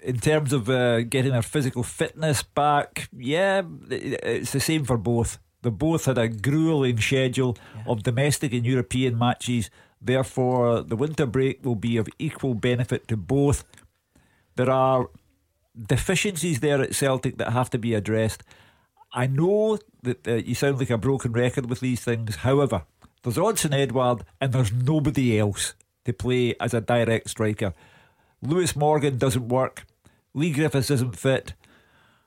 in 0.02 0.18
terms 0.18 0.52
of 0.52 0.68
uh, 0.68 1.02
getting 1.02 1.32
their 1.32 1.42
physical 1.42 1.82
fitness 1.82 2.42
back, 2.42 3.08
yeah, 3.16 3.62
it's 3.90 4.52
the 4.52 4.60
same 4.60 4.84
for 4.84 4.96
both. 4.96 5.38
They 5.62 5.70
both 5.70 6.04
had 6.04 6.18
a 6.18 6.28
grueling 6.28 7.00
schedule 7.00 7.56
of 7.86 8.02
domestic 8.02 8.52
and 8.52 8.64
European 8.64 9.18
matches. 9.18 9.70
Therefore, 10.00 10.82
the 10.82 10.96
winter 10.96 11.26
break 11.26 11.64
will 11.64 11.74
be 11.74 11.96
of 11.96 12.08
equal 12.18 12.54
benefit 12.54 13.08
to 13.08 13.16
both. 13.16 13.64
There 14.54 14.70
are 14.70 15.08
deficiencies 15.76 16.60
there 16.60 16.80
at 16.80 16.94
Celtic 16.94 17.38
that 17.38 17.52
have 17.52 17.70
to 17.70 17.78
be 17.78 17.94
addressed. 17.94 18.42
I 19.12 19.26
know 19.26 19.78
that 20.02 20.26
uh, 20.28 20.34
you 20.34 20.54
sound 20.54 20.78
like 20.78 20.90
a 20.90 20.98
broken 20.98 21.32
record 21.32 21.68
with 21.68 21.80
these 21.80 22.02
things. 22.02 22.36
However, 22.36 22.84
there's 23.22 23.38
Odsonne 23.38 23.74
Edouard 23.74 24.24
and 24.40 24.52
there's 24.52 24.72
nobody 24.72 25.38
else 25.38 25.74
to 26.04 26.12
play 26.12 26.54
as 26.60 26.74
a 26.74 26.80
direct 26.80 27.30
striker. 27.30 27.74
Lewis 28.40 28.76
Morgan 28.76 29.18
doesn't 29.18 29.48
work. 29.48 29.86
Leigh 30.34 30.52
Griffiths 30.52 30.90
isn't 30.90 31.18
fit. 31.18 31.54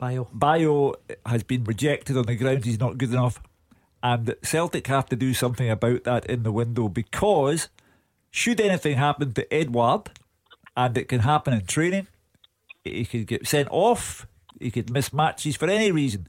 Bayo. 0.02 0.28
Bayo 0.34 0.95
has 1.28 1.43
been 1.43 1.64
rejected 1.64 2.18
on 2.18 2.26
the 2.26 2.36
grounds 2.36 2.66
he's 2.66 2.80
not 2.80 2.97
good 2.97 3.12
enough. 3.12 3.39
And 4.02 4.36
Celtic 4.41 4.88
have 4.88 5.08
to 5.10 5.16
do 5.16 5.34
something 5.36 5.70
about 5.70 6.06
that 6.06 6.26
in 6.26 6.41
the 6.41 6.52
window 6.52 6.89
because 6.89 7.70
should 8.32 8.60
anything 8.60 8.97
happen 8.97 9.34
to 9.34 9.54
Edouard, 9.54 10.10
and 10.76 10.97
it 10.97 11.08
can 11.08 11.20
happen 11.20 11.54
in 11.54 11.66
training, 11.66 12.08
he 12.84 13.06
could 13.06 13.28
get 13.28 13.47
sent 13.47 13.68
off, 13.70 14.26
he 14.60 14.72
could 14.72 14.89
miss 14.89 15.14
matches 15.14 15.56
for 15.56 15.70
any 15.70 15.91
reason. 15.91 16.28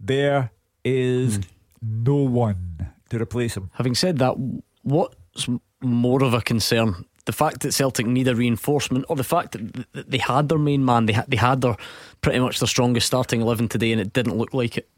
There 0.00 0.50
is 0.84 1.36
hmm. 1.36 1.42
no 1.82 2.16
one 2.16 2.90
to 3.10 3.22
replace 3.22 3.56
him. 3.56 3.70
Having 3.74 3.94
said 3.94 4.18
that, 4.18 4.34
what's 4.82 5.48
more 5.80 6.24
of 6.24 6.34
a 6.34 6.40
concern? 6.40 7.04
The 7.26 7.32
fact 7.32 7.60
that 7.60 7.72
Celtic 7.72 8.06
need 8.06 8.28
a 8.28 8.34
reinforcement, 8.34 9.06
or 9.08 9.16
the 9.16 9.24
fact 9.24 9.52
that 9.52 10.10
they 10.10 10.18
had 10.18 10.48
their 10.48 10.58
main 10.58 10.84
man, 10.84 11.06
they 11.06 11.14
had, 11.14 11.26
they 11.28 11.38
had 11.38 11.62
their 11.62 11.76
pretty 12.20 12.38
much 12.38 12.58
their 12.58 12.68
strongest 12.68 13.06
starting 13.06 13.40
eleven 13.40 13.68
today, 13.68 13.92
and 13.92 14.00
it 14.00 14.12
didn't 14.12 14.36
look 14.36 14.52
like 14.52 14.76
it. 14.76 14.88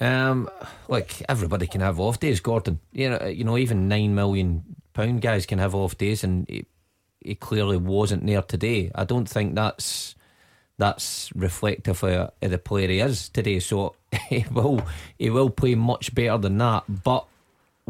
Um, 0.00 0.48
like 0.88 1.22
everybody 1.28 1.66
can 1.66 1.80
have 1.82 2.00
off 2.00 2.20
days, 2.20 2.40
Gordon. 2.40 2.80
You 2.92 3.10
know, 3.10 3.26
you 3.26 3.44
know, 3.44 3.58
even 3.58 3.88
nine 3.88 4.14
million 4.14 4.64
pound 4.92 5.20
guys 5.20 5.44
can 5.46 5.58
have 5.58 5.74
off 5.74 5.98
days, 5.98 6.24
and 6.24 6.46
he, 6.48 6.66
he 7.20 7.34
clearly 7.34 7.76
wasn't 7.76 8.26
there 8.26 8.42
today. 8.42 8.90
I 8.94 9.04
don't 9.04 9.28
think 9.28 9.54
that's 9.54 10.14
that's 10.78 11.30
reflective 11.34 12.02
of, 12.02 12.32
of 12.40 12.50
the 12.50 12.58
player 12.58 12.88
he 12.88 13.00
is 13.00 13.28
today. 13.28 13.60
So 13.60 13.94
he 14.28 14.44
will 14.50 14.82
he 15.18 15.30
will 15.30 15.50
play 15.50 15.74
much 15.74 16.14
better 16.14 16.38
than 16.38 16.58
that, 16.58 16.84
but 16.88 17.26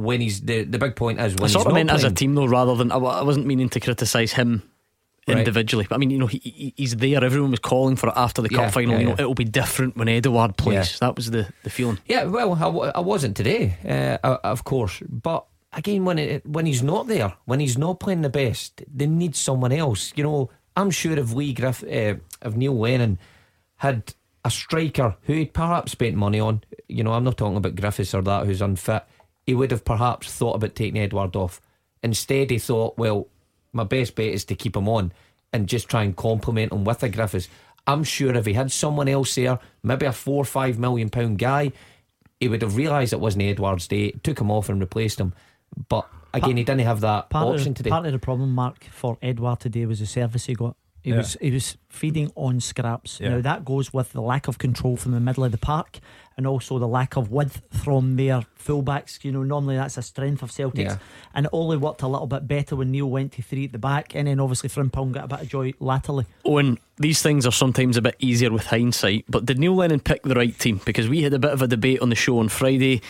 when 0.03 0.21
he's 0.21 0.41
the 0.41 0.65
the 0.65 0.79
big 0.79 0.97
point 0.97 1.21
is 1.21 1.35
when 1.35 1.43
I 1.43 1.47
he's 1.47 1.53
sort 1.53 1.67
of 1.67 1.73
not 1.73 1.75
meant 1.79 1.91
as 1.91 2.05
a 2.05 2.11
team 2.11 2.35
though, 2.35 2.47
rather 2.47 2.75
than 2.77 2.91
I, 2.93 2.97
I 2.97 3.23
wasn't 3.23 3.47
meaning 3.47 3.69
to 3.71 3.81
criticise 3.81 4.33
him 4.33 4.63
individually. 5.27 5.87
But 5.89 5.95
I 5.97 5.99
mean, 5.99 6.11
you 6.11 6.19
know, 6.19 6.27
he, 6.27 6.39
he- 6.39 6.75
he's 6.77 6.97
there. 6.97 7.23
Everyone 7.25 7.51
was 7.51 7.61
calling 7.61 7.97
for 7.97 8.09
it 8.09 8.15
after 8.17 8.43
the 8.43 8.49
Yeah, 8.51 8.65
cup 8.65 8.73
final. 8.73 8.93
yeah, 8.95 8.99
you 8.99 9.05
know, 9.05 9.11
yeah. 9.11 9.21
it'll 9.23 9.35
be 9.35 9.45
different 9.45 9.97
when 9.97 10.09
Edouard 10.09 10.57
plays. 10.57 10.99
That 10.99 11.17
was 11.17 11.31
the 11.31 11.49
the 11.63 11.71
feeling. 11.71 11.99
Yeah, 12.07 12.25
well, 12.25 12.55
I, 12.55 12.99
I 12.99 13.01
wasn't 13.01 13.37
today, 13.37 14.19
uh, 14.25 14.39
of 14.43 14.65
course. 14.65 15.03
But 15.09 15.45
again, 15.73 16.05
when 16.05 16.19
it, 16.19 16.45
when 16.47 16.67
he's 16.67 16.83
not 16.83 17.07
there, 17.07 17.35
when 17.45 17.61
he's 17.61 17.79
not 17.79 18.01
playing 18.01 18.23
the 18.23 18.31
best, 18.31 18.83
they 18.93 19.07
need 19.07 19.37
someone 19.37 19.73
else. 19.73 20.13
You 20.17 20.25
know, 20.25 20.51
I'm 20.77 20.91
sure 20.91 21.17
if 21.19 21.33
Leigh 21.33 21.53
Griff, 21.53 21.83
uh, 21.85 22.15
if 22.45 22.55
Neil 22.57 22.77
Lennon 22.77 23.19
had 23.77 24.15
a 24.45 24.51
striker 24.51 25.17
who 25.23 25.35
he'd 25.35 25.53
perhaps 25.53 25.93
spent 25.93 26.17
money 26.17 26.41
on, 26.41 26.63
you 26.89 27.05
know, 27.05 27.13
I'm 27.13 27.25
not 27.25 27.37
talking 27.37 27.57
about 27.59 27.77
Griffiths 27.77 28.15
or 28.15 28.23
that 28.23 28.47
who's 28.47 28.63
unfit, 28.63 29.05
he 29.51 29.55
would 29.55 29.73
have 29.73 29.85
perhaps 29.85 30.33
thought 30.33 30.55
about 30.55 30.77
taking 30.77 30.97
Edouard 30.97 31.35
off. 31.35 31.61
Instead, 32.05 32.51
he 32.51 32.59
thought, 32.61 32.97
well, 32.97 33.27
my 33.73 33.83
best 33.83 34.15
bet 34.15 34.29
is 34.29 34.45
to 34.45 34.55
keep 34.55 34.77
him 34.77 34.89
on 34.89 35.13
and 35.53 35.69
just 35.69 35.89
try 35.89 36.05
and 36.05 36.15
compliment 36.15 36.73
him 36.73 36.85
with 36.85 37.03
a 37.03 37.09
Griffiths. 37.09 37.49
I'm 37.85 38.05
sure 38.05 38.33
if 38.37 38.47
he 38.47 38.53
had 38.53 38.71
someone 38.71 39.09
else 39.09 39.35
there, 39.35 39.59
maybe 39.83 40.07
a 40.07 40.13
four 40.13 40.43
or 40.43 40.45
five 40.45 40.79
million 40.79 41.11
pound 41.11 41.41
guy, 41.41 41.73
he 42.39 42.47
would 42.47 42.63
have 42.63 42.77
realised 42.77 43.13
it 43.13 43.19
wasn't 43.19 43.43
Edouard's 43.43 43.89
day, 43.89 44.13
took 44.23 44.41
him 44.41 44.53
off 44.53 44.69
and 44.69 44.81
replaced 44.81 45.19
him. 45.19 45.35
But 45.89 46.09
again, 46.33 46.57
he 46.57 46.63
didn't 46.63 46.83
have 46.83 47.01
that 47.01 47.29
Part 47.31 47.49
option 47.49 47.71
of, 47.71 47.75
today. 47.75 47.91
part 47.91 48.07
of 48.07 48.13
the 48.13 48.21
problem, 48.21 48.55
Mark, 48.55 48.85
for 48.85 49.19
Edouard 49.21 49.59
today 49.59 49.85
was 49.85 49.99
the 49.99 50.07
service 50.07 50.47
he 50.47 50.55
got. 50.55 50.77
He 51.03 51.11
Yeah. 51.11 51.17
was 51.19 51.37
he 51.41 51.51
was 51.51 51.77
feeding 51.89 52.31
on 52.37 52.61
scraps. 52.61 53.19
Yeah. 53.21 53.31
Now 53.31 53.41
that 53.41 53.65
goes 53.65 53.93
with 53.93 54.13
the 54.13 54.21
lack 54.21 54.49
of 54.49 54.59
control 54.59 54.97
from 54.97 55.13
the 55.13 55.21
middle 55.21 55.45
of 55.45 55.51
the 55.53 55.59
park, 55.59 55.99
and 56.37 56.47
also 56.47 56.79
the 56.79 56.87
lack 56.89 57.17
of 57.17 57.31
width 57.31 57.63
from 57.71 58.17
their 58.17 58.43
fullbacks. 58.59 59.25
You 59.25 59.33
know, 59.33 59.43
normally 59.43 59.77
that's 59.77 59.97
a 59.97 60.03
strength 60.03 60.43
of 60.43 60.51
Celtics, 60.51 60.79
Yeah. 60.85 60.99
and 61.35 61.47
it 61.47 61.51
only 61.53 61.77
worked 61.79 62.03
a 62.03 62.09
little 62.09 62.27
bit 62.27 62.47
better 62.47 62.77
when 62.77 62.91
Neil 62.91 63.09
went 63.11 63.33
to 63.33 63.43
three 63.43 63.65
at 63.65 63.73
the 63.73 63.79
back, 63.79 64.15
and 64.15 64.29
then 64.29 64.39
obviously 64.41 64.69
Frimpong 64.69 65.13
got 65.13 65.25
a 65.25 65.29
bit 65.29 65.41
of 65.41 65.49
joy 65.49 65.73
laterally. 65.81 66.27
Owen, 66.45 66.79
oh, 66.79 66.85
these 66.99 67.23
things 67.23 67.47
are 67.47 67.53
sometimes 67.53 67.97
a 67.97 68.03
bit 68.03 68.17
easier 68.19 68.51
with 68.53 68.67
hindsight, 68.67 69.25
but 69.29 69.47
did 69.47 69.59
Neil 69.59 69.75
Lennon 69.75 70.01
pick 70.01 70.23
the 70.23 70.35
right 70.35 70.57
team? 70.59 70.81
Because 70.85 71.09
we 71.09 71.23
had 71.23 71.33
a 71.33 71.39
bit 71.39 71.51
of 71.53 71.63
a 71.63 71.67
debate 71.67 72.01
on 72.01 72.11
the 72.11 72.15
show 72.15 72.39
on 72.39 72.49
Friday. 72.49 73.01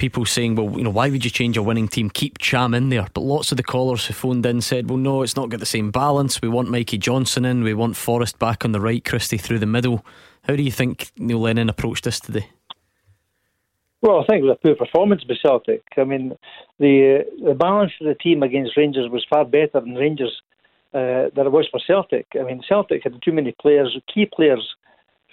People 0.00 0.24
saying, 0.24 0.54
well, 0.54 0.78
you 0.78 0.82
know, 0.82 0.88
why 0.88 1.10
would 1.10 1.26
you 1.26 1.30
change 1.30 1.58
a 1.58 1.62
winning 1.62 1.86
team? 1.86 2.08
Keep 2.08 2.38
Ntcham 2.38 2.74
in 2.74 2.88
there. 2.88 3.06
But 3.12 3.20
lots 3.20 3.52
of 3.52 3.58
the 3.58 3.62
callers 3.62 4.06
who 4.06 4.14
phoned 4.14 4.46
in 4.46 4.62
said, 4.62 4.88
well, 4.88 4.96
no, 4.96 5.22
it's 5.22 5.36
not 5.36 5.50
got 5.50 5.60
the 5.60 5.66
same 5.66 5.90
balance. 5.90 6.40
We 6.40 6.48
want 6.48 6.70
Mikey 6.70 6.96
Johnston 6.96 7.44
in. 7.44 7.62
We 7.62 7.74
want 7.74 7.98
Forrest 7.98 8.38
back 8.38 8.64
on 8.64 8.72
the 8.72 8.80
right, 8.80 9.04
Christie 9.04 9.36
through 9.36 9.58
the 9.58 9.66
middle. 9.66 10.02
How 10.44 10.56
do 10.56 10.62
you 10.62 10.70
think 10.70 11.12
Neil 11.18 11.40
Lennon 11.40 11.68
approached 11.68 12.04
this 12.04 12.18
today? 12.18 12.48
Well, 14.00 14.20
I 14.20 14.24
think 14.24 14.42
it 14.42 14.46
was 14.46 14.56
a 14.58 14.66
poor 14.66 14.74
performance 14.74 15.22
by 15.24 15.34
Celtic. 15.42 15.82
I 15.98 16.04
mean, 16.04 16.32
the 16.78 17.20
uh, 17.20 17.48
the 17.48 17.54
balance 17.54 17.92
of 18.00 18.06
the 18.06 18.14
team 18.14 18.42
against 18.42 18.78
Rangers 18.78 19.10
was 19.10 19.26
far 19.28 19.44
better 19.44 19.80
than 19.80 19.96
Rangers 19.96 20.40
uh, 20.94 21.28
than 21.36 21.44
it 21.44 21.52
was 21.52 21.68
for 21.70 21.78
Celtic. 21.86 22.26
I 22.40 22.44
mean, 22.44 22.62
Celtic 22.66 23.02
had 23.04 23.20
too 23.22 23.32
many 23.32 23.54
players, 23.60 23.94
key 24.12 24.24
players, 24.24 24.66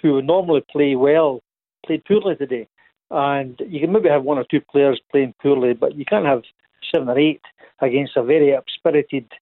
who 0.02 0.20
normally 0.20 0.62
play 0.70 0.94
well, 0.94 1.40
played 1.86 2.04
poorly 2.04 2.36
today. 2.36 2.68
And 3.10 3.60
you 3.66 3.80
can 3.80 3.92
maybe 3.92 4.08
have 4.08 4.24
one 4.24 4.38
or 4.38 4.44
two 4.44 4.60
players 4.60 5.00
playing 5.10 5.34
poorly, 5.42 5.72
but 5.72 5.94
you 5.96 6.04
can't 6.04 6.26
have 6.26 6.42
seven 6.92 7.08
or 7.08 7.18
eight 7.18 7.42
against 7.80 8.16
a 8.16 8.22
very 8.22 8.54
up-spirited 8.54 9.32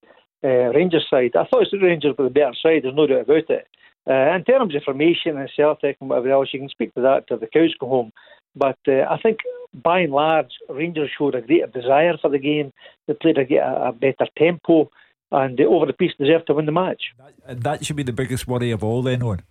uh, 0.45 0.71
Rangers 0.73 1.07
side. 1.11 1.35
I 1.35 1.47
thought 1.47 1.67
the 1.71 1.79
Rangers 1.79 2.15
were 2.17 2.25
the 2.25 2.31
better 2.31 2.55
side. 2.63 2.83
There's 2.83 2.95
no 2.95 3.07
doubt 3.07 3.23
about 3.23 3.51
it. 3.51 3.67
Uh, 4.09 4.37
in 4.37 4.45
terms 4.45 4.75
of 4.75 4.83
formation 4.85 5.37
and 5.37 5.51
Celtic 5.57 5.97
and 6.01 6.09
whatever 6.09 6.31
else, 6.31 6.51
you 6.53 6.61
can 6.61 6.69
speak 6.69 6.95
to 6.95 7.01
that 7.01 7.27
till 7.27 7.39
the 7.39 7.49
cows 7.49 7.75
go 7.81 7.89
home. 7.89 8.13
But 8.55 8.79
uh, 8.87 9.03
I 9.11 9.19
think 9.21 9.39
by 9.75 10.01
and 10.01 10.13
large, 10.13 10.53
Rangers 10.69 11.11
showed 11.19 11.35
a 11.35 11.41
greater 11.41 11.67
desire 11.67 12.17
for 12.19 12.31
the 12.31 12.39
game. 12.39 12.73
They 13.07 13.15
played 13.15 13.39
a, 13.39 13.89
a 13.89 13.93
better 13.93 14.27
tempo, 14.39 14.91
and 15.33 15.61
uh, 15.61 15.65
over 15.65 15.87
the 15.87 15.93
piece 15.93 16.13
deserved 16.19 16.47
to 16.47 16.55
win 16.55 16.67
the 16.67 16.73
match. 16.73 17.03
And 17.45 17.63
that 17.65 17.85
should 17.85 17.97
be 17.97 18.05
the 18.05 18.13
biggest 18.13 18.47
worry 18.47 18.71
of 18.71 18.85
all, 18.85 19.03
then, 19.03 19.23
Owen. 19.23 19.43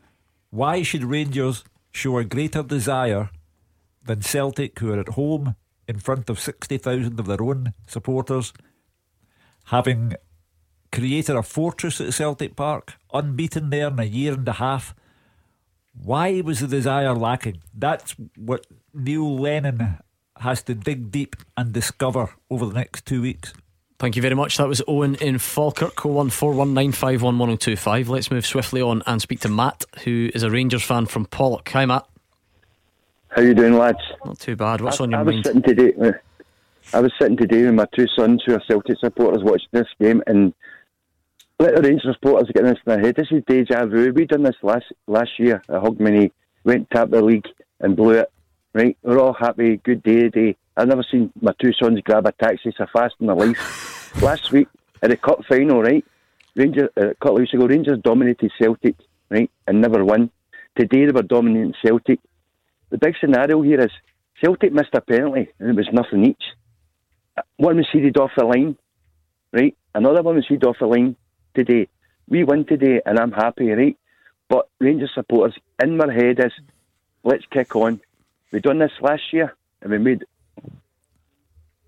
Why 0.52 0.84
should 0.84 1.04
Rangers 1.04 1.66
show 1.92 2.18
a 2.18 2.24
greater 2.24 2.64
desire 2.64 3.30
than 4.06 4.22
Celtic, 4.22 4.80
who 4.80 4.94
are 4.94 5.00
at 5.00 5.10
home 5.10 5.56
in 5.88 6.00
front 6.00 6.30
of 6.30 6.40
60,000 6.40 7.20
of 7.20 7.26
their 7.26 7.42
own 7.42 7.74
supporters, 7.88 8.54
having 9.66 10.16
created 10.92 11.36
a 11.36 11.44
fortress 11.44 12.00
at 12.00 12.14
Celtic 12.14 12.56
Park, 12.56 12.94
unbeaten 13.14 13.70
there 13.70 13.90
in 13.90 14.00
a 14.00 14.06
year 14.06 14.34
and 14.34 14.48
a 14.48 14.54
half? 14.54 14.96
Why 15.94 16.42
was 16.42 16.60
the 16.60 16.68
desire 16.68 17.14
lacking? 17.14 17.62
That's 17.74 18.16
what 18.38 18.68
Neil 18.94 19.38
Lennon 19.38 19.98
has 20.40 20.62
to 20.64 20.76
dig 20.76 21.12
deep 21.12 21.38
and 21.56 21.72
discover 21.72 22.32
over 22.50 22.66
the 22.66 22.74
next 22.74 23.06
two 23.06 23.22
weeks. 23.22 23.54
Thank 23.98 24.18
you 24.18 24.22
very 24.22 24.36
much. 24.36 24.58
That 24.58 24.68
was 24.68 24.82
Owen 24.88 25.16
in 25.16 25.40
Falkirk, 25.40 25.96
01419511025. 25.96 28.10
Let's 28.10 28.30
move 28.30 28.46
swiftly 28.46 28.82
on 28.82 29.02
and 29.08 29.22
speak 29.22 29.40
to 29.42 29.50
Matt, 29.50 29.86
who 30.04 30.30
is 30.34 30.44
a 30.44 30.52
Rangers 30.52 30.84
fan 30.84 31.06
from 31.06 31.26
Pollok. 31.26 31.70
Hi, 31.70 31.86
Matt. 31.86 32.06
How 33.36 33.42
you 33.42 33.54
doing, 33.54 33.74
lads? 33.74 34.00
Not 34.24 34.40
too 34.40 34.56
bad. 34.56 34.80
What's 34.80 35.02
I, 35.02 35.04
on 35.04 35.12
your 35.12 35.20
I 35.20 35.24
was 35.24 35.34
mind? 35.34 35.46
Sitting 35.46 35.62
today, 35.62 35.94
uh, 36.02 36.14
I 36.94 37.02
was 37.02 37.12
sitting 37.20 37.36
today 37.36 37.66
with 37.66 37.74
my 37.74 37.86
two 37.94 38.08
sons, 38.16 38.42
who 38.46 38.54
are 38.54 38.62
Celtic 38.66 38.98
supporters, 39.00 39.44
watching 39.44 39.68
this 39.74 39.90
game, 40.00 40.24
and 40.26 40.54
let 41.60 41.76
the 41.76 41.82
Rangers 41.82 42.16
supporters 42.16 42.50
get 42.54 42.64
this 42.64 42.78
in 42.86 42.94
their 42.94 43.02
head. 43.02 43.16
This 43.18 43.28
is 43.32 43.44
deja 43.46 43.88
vu. 43.88 44.14
We 44.14 44.24
done 44.26 44.44
this 44.44 44.56
last 44.64 44.86
last 45.08 45.38
year 45.38 45.62
at 45.68 45.84
Hogmanay. 45.84 46.32
Went 46.64 46.90
tap 46.92 47.10
the 47.10 47.22
league 47.22 47.46
and 47.82 47.98
blew 47.98 48.12
it. 48.12 48.32
Right, 48.74 48.98
we're 49.04 49.20
all 49.20 49.34
happy. 49.34 49.78
Good 49.84 50.02
day 50.04 50.30
today. 50.30 50.56
I've 50.78 50.88
never 50.88 51.04
seen 51.04 51.30
my 51.42 51.52
two 51.62 51.74
sons 51.74 52.00
grab 52.06 52.26
a 52.26 52.32
taxi 52.32 52.74
so 52.78 52.86
fast 52.94 53.16
in 53.20 53.28
their 53.28 53.36
life. 53.36 54.16
last 54.22 54.54
week 54.54 54.70
at 55.02 55.10
the 55.10 55.18
cup 55.18 55.44
final, 55.44 55.82
right? 55.82 56.06
Rangers, 56.56 56.90
uh, 56.96 57.10
a 57.10 57.16
couple 57.16 57.36
of 57.36 57.42
weeks 57.42 57.54
ago, 57.54 57.68
Rangers 57.68 58.00
dominated 58.02 58.50
Celtic, 58.58 58.96
right, 59.30 59.52
and 59.68 59.82
never 59.82 60.06
won. 60.06 60.32
Today 60.78 61.06
they 61.06 61.12
were 61.12 61.22
dominating 61.22 61.74
Celtic. 61.84 62.20
The 62.96 63.08
big 63.08 63.16
scenario 63.20 63.62
here 63.62 63.82
is 63.82 63.92
Celtic 64.42 64.72
missed 64.72 64.94
a 64.94 65.02
penalty 65.02 65.50
and 65.60 65.72
it 65.72 65.76
was 65.76 65.90
nothing 65.92 66.28
each. 66.28 66.44
One 67.58 67.76
was 67.76 67.88
seeded 67.92 68.16
off 68.16 68.32
the 68.38 68.46
line, 68.46 68.78
right? 69.52 69.76
Another 69.94 70.24
one 70.24 70.36
was 70.36 70.48
seeded 70.48 70.64
off 70.64 70.78
the 70.80 70.86
line 70.86 71.18
today. 71.54 71.90
We 72.30 72.46
win 72.46 72.64
today 72.64 73.02
and 73.06 73.20
I'm 73.20 73.34
happy, 73.34 73.70
right? 73.70 73.98
But 74.48 74.70
Rangers 74.80 75.12
supporters 75.14 75.58
in 75.84 75.98
their 75.98 76.10
head 76.10 76.40
is 76.40 76.54
let's 77.26 77.44
kick 77.52 77.76
on. 77.76 78.00
We 78.54 78.62
done 78.62 78.80
this 78.80 78.94
last 79.02 79.24
year 79.34 79.54
and 79.82 79.92
we 79.92 79.98
made 79.98 80.24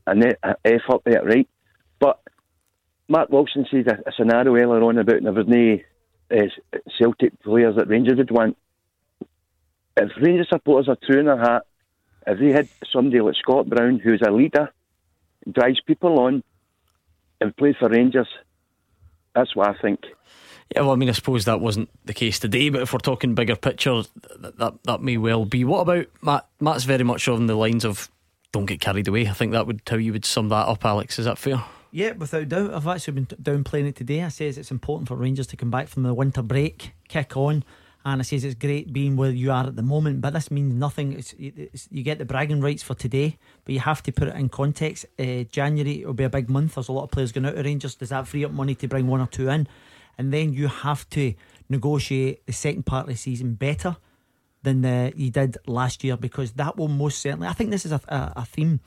an 0.07 0.33
effort 0.65 1.03
there, 1.05 1.23
right? 1.23 1.47
But 1.99 2.19
Mark 3.07 3.29
Wilson 3.29 3.65
said 3.71 3.87
a, 3.87 4.09
a 4.09 4.11
scenario 4.11 4.57
earlier 4.57 4.83
on 4.83 4.97
about 4.97 5.23
there 5.23 5.31
was 5.31 5.47
no 5.47 5.79
uh, 6.37 6.79
Celtic 6.99 7.41
players 7.43 7.77
that 7.77 7.87
Rangers 7.87 8.17
would 8.17 8.29
want. 8.31 8.57
If 9.97 10.11
Rangers 10.21 10.49
supporters 10.49 10.87
are 10.87 10.97
true 11.03 11.19
in 11.19 11.25
their 11.25 11.37
heart, 11.37 11.63
if 12.27 12.39
they 12.39 12.51
had 12.51 12.69
somebody 12.91 13.19
like 13.19 13.35
Scott 13.35 13.67
Brown, 13.67 13.99
who's 13.99 14.21
a 14.21 14.31
leader, 14.31 14.71
drives 15.51 15.81
people 15.81 16.19
on, 16.19 16.43
and 17.41 17.55
played 17.55 17.77
for 17.77 17.89
Rangers, 17.89 18.27
That's 19.35 19.55
what 19.55 19.69
I 19.69 19.79
think. 19.81 20.01
Yeah, 20.73 20.81
well, 20.81 20.91
I 20.91 20.95
mean, 20.95 21.09
I 21.09 21.13
suppose 21.13 21.45
that 21.45 21.61
wasn't 21.61 21.89
the 22.05 22.13
case 22.13 22.39
today, 22.39 22.69
but 22.69 22.81
if 22.81 22.91
we're 22.91 22.99
talking 22.99 23.35
bigger 23.35 23.55
picture, 23.55 24.01
that 24.39 24.57
that, 24.57 24.73
that 24.83 25.01
may 25.01 25.17
well 25.17 25.45
be. 25.45 25.63
What 25.63 25.81
about 25.81 26.07
Matt? 26.21 26.47
Matt's 26.59 26.83
very 26.83 27.03
much 27.03 27.27
on 27.27 27.47
the 27.47 27.55
lines 27.55 27.85
of 27.85 28.09
don't 28.51 28.65
get 28.65 28.81
carried 28.81 29.07
away. 29.07 29.27
I 29.27 29.33
think 29.33 29.53
that 29.53 29.67
would 29.67 29.81
how 29.87 29.97
you 29.97 30.11
would 30.11 30.25
sum 30.25 30.49
that 30.49 30.67
up, 30.67 30.83
Alex. 30.83 31.19
Is 31.19 31.25
that 31.25 31.37
fair? 31.37 31.63
Yeah, 31.91 32.11
without 32.13 32.49
doubt. 32.49 32.73
I've 32.73 32.87
actually 32.87 33.21
been 33.21 33.25
downplaying 33.27 33.87
it 33.87 33.95
today. 33.95 34.23
I 34.23 34.27
says 34.27 34.57
it's 34.57 34.71
important 34.71 35.07
for 35.07 35.15
Rangers 35.15 35.47
to 35.47 35.57
come 35.57 35.71
back 35.71 35.87
from 35.87 36.03
the 36.03 36.13
winter 36.13 36.41
break, 36.41 36.91
kick 37.07 37.37
on, 37.37 37.63
and 38.07 38.21
I 38.21 38.23
says 38.23 38.43
it's 38.43 38.55
great 38.55 38.91
being 38.93 39.15
where 39.15 39.31
you 39.31 39.51
are 39.51 39.67
at 39.67 39.75
the 39.75 39.83
moment. 39.83 40.21
But 40.21 40.33
this 40.33 40.49
means 40.49 40.73
nothing. 40.73 41.13
It's, 41.13 41.35
it's, 41.37 41.87
you 41.91 42.03
get 42.03 42.17
the 42.17 42.25
bragging 42.25 42.61
rights 42.61 42.81
for 42.81 42.95
today, 42.95 43.37
but 43.65 43.73
you 43.73 43.81
have 43.81 44.01
to 44.03 44.11
put 44.11 44.29
it 44.29 44.35
in 44.35 44.49
context. 44.49 45.05
Uh, 45.19 45.43
January 45.51 46.03
will 46.05 46.13
be 46.13 46.23
a 46.23 46.29
big 46.29 46.49
month. 46.49 46.75
There's 46.75 46.87
a 46.87 46.93
lot 46.93 47.03
of 47.03 47.11
players 47.11 47.31
going 47.31 47.45
out 47.45 47.57
of 47.57 47.65
Rangers. 47.65 47.95
Does 47.95 48.09
that 48.09 48.27
free 48.27 48.45
up 48.45 48.51
money 48.51 48.75
to 48.75 48.87
bring 48.87 49.07
one 49.07 49.21
or 49.21 49.27
two 49.27 49.49
in? 49.49 49.67
and 50.17 50.33
then 50.33 50.53
you 50.53 50.67
have 50.67 51.09
to 51.11 51.33
negotiate 51.69 52.45
the 52.45 52.53
second 52.53 52.85
part 52.85 53.03
of 53.03 53.09
the 53.09 53.17
season 53.17 53.53
better 53.53 53.97
than 54.63 54.81
the, 54.81 55.13
you 55.15 55.29
did 55.29 55.57
last 55.67 56.03
year 56.03 56.17
because 56.17 56.53
that 56.53 56.77
will 56.77 56.87
most 56.87 57.19
certainly. 57.19 57.47
I 57.47 57.53
think 57.53 57.71
this 57.71 57.85
is 57.85 57.91
a, 57.91 58.01
a, 58.07 58.33
a 58.37 58.45
theme. 58.45 58.79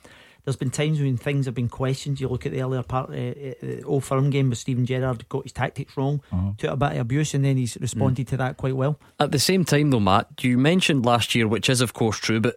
There's 0.43 0.55
been 0.55 0.71
times 0.71 0.99
when 0.99 1.17
things 1.17 1.45
have 1.45 1.55
been 1.55 1.69
questioned. 1.69 2.19
You 2.19 2.27
look 2.27 2.45
at 2.45 2.51
the 2.51 2.61
earlier 2.61 2.83
part, 2.83 3.09
uh, 3.09 3.13
uh, 3.13 3.85
Old 3.85 4.03
Firm 4.03 4.29
game 4.29 4.49
with 4.49 4.57
Steven 4.57 4.85
Gerrard 4.85 5.27
got 5.29 5.43
his 5.43 5.51
tactics 5.51 5.95
wrong, 5.95 6.21
uh-huh. 6.31 6.51
took 6.57 6.71
a 6.71 6.77
bit 6.77 6.93
of 6.93 6.97
abuse, 6.99 7.33
and 7.33 7.45
then 7.45 7.57
he's 7.57 7.77
responded 7.79 8.25
mm. 8.27 8.29
to 8.29 8.37
that 8.37 8.57
quite 8.57 8.75
well. 8.75 8.99
At 9.19 9.31
the 9.31 9.39
same 9.39 9.65
time, 9.65 9.91
though, 9.91 9.99
Matt, 9.99 10.43
you 10.43 10.57
mentioned 10.57 11.05
last 11.05 11.35
year, 11.35 11.47
which 11.47 11.69
is 11.69 11.81
of 11.81 11.93
course 11.93 12.17
true, 12.17 12.39
but 12.39 12.55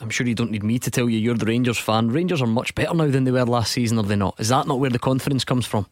I'm 0.00 0.10
sure 0.10 0.26
you 0.26 0.34
don't 0.34 0.50
need 0.50 0.62
me 0.62 0.78
to 0.78 0.90
tell 0.90 1.08
you 1.08 1.18
you're 1.18 1.36
the 1.36 1.46
Rangers 1.46 1.78
fan. 1.78 2.08
Rangers 2.08 2.42
are 2.42 2.46
much 2.46 2.74
better 2.74 2.94
now 2.94 3.06
than 3.08 3.24
they 3.24 3.30
were 3.30 3.44
last 3.44 3.72
season, 3.72 3.98
are 3.98 4.04
they 4.04 4.16
not? 4.16 4.34
Is 4.38 4.48
that 4.48 4.66
not 4.66 4.80
where 4.80 4.90
the 4.90 4.98
confidence 4.98 5.44
comes 5.44 5.66
from? 5.66 5.86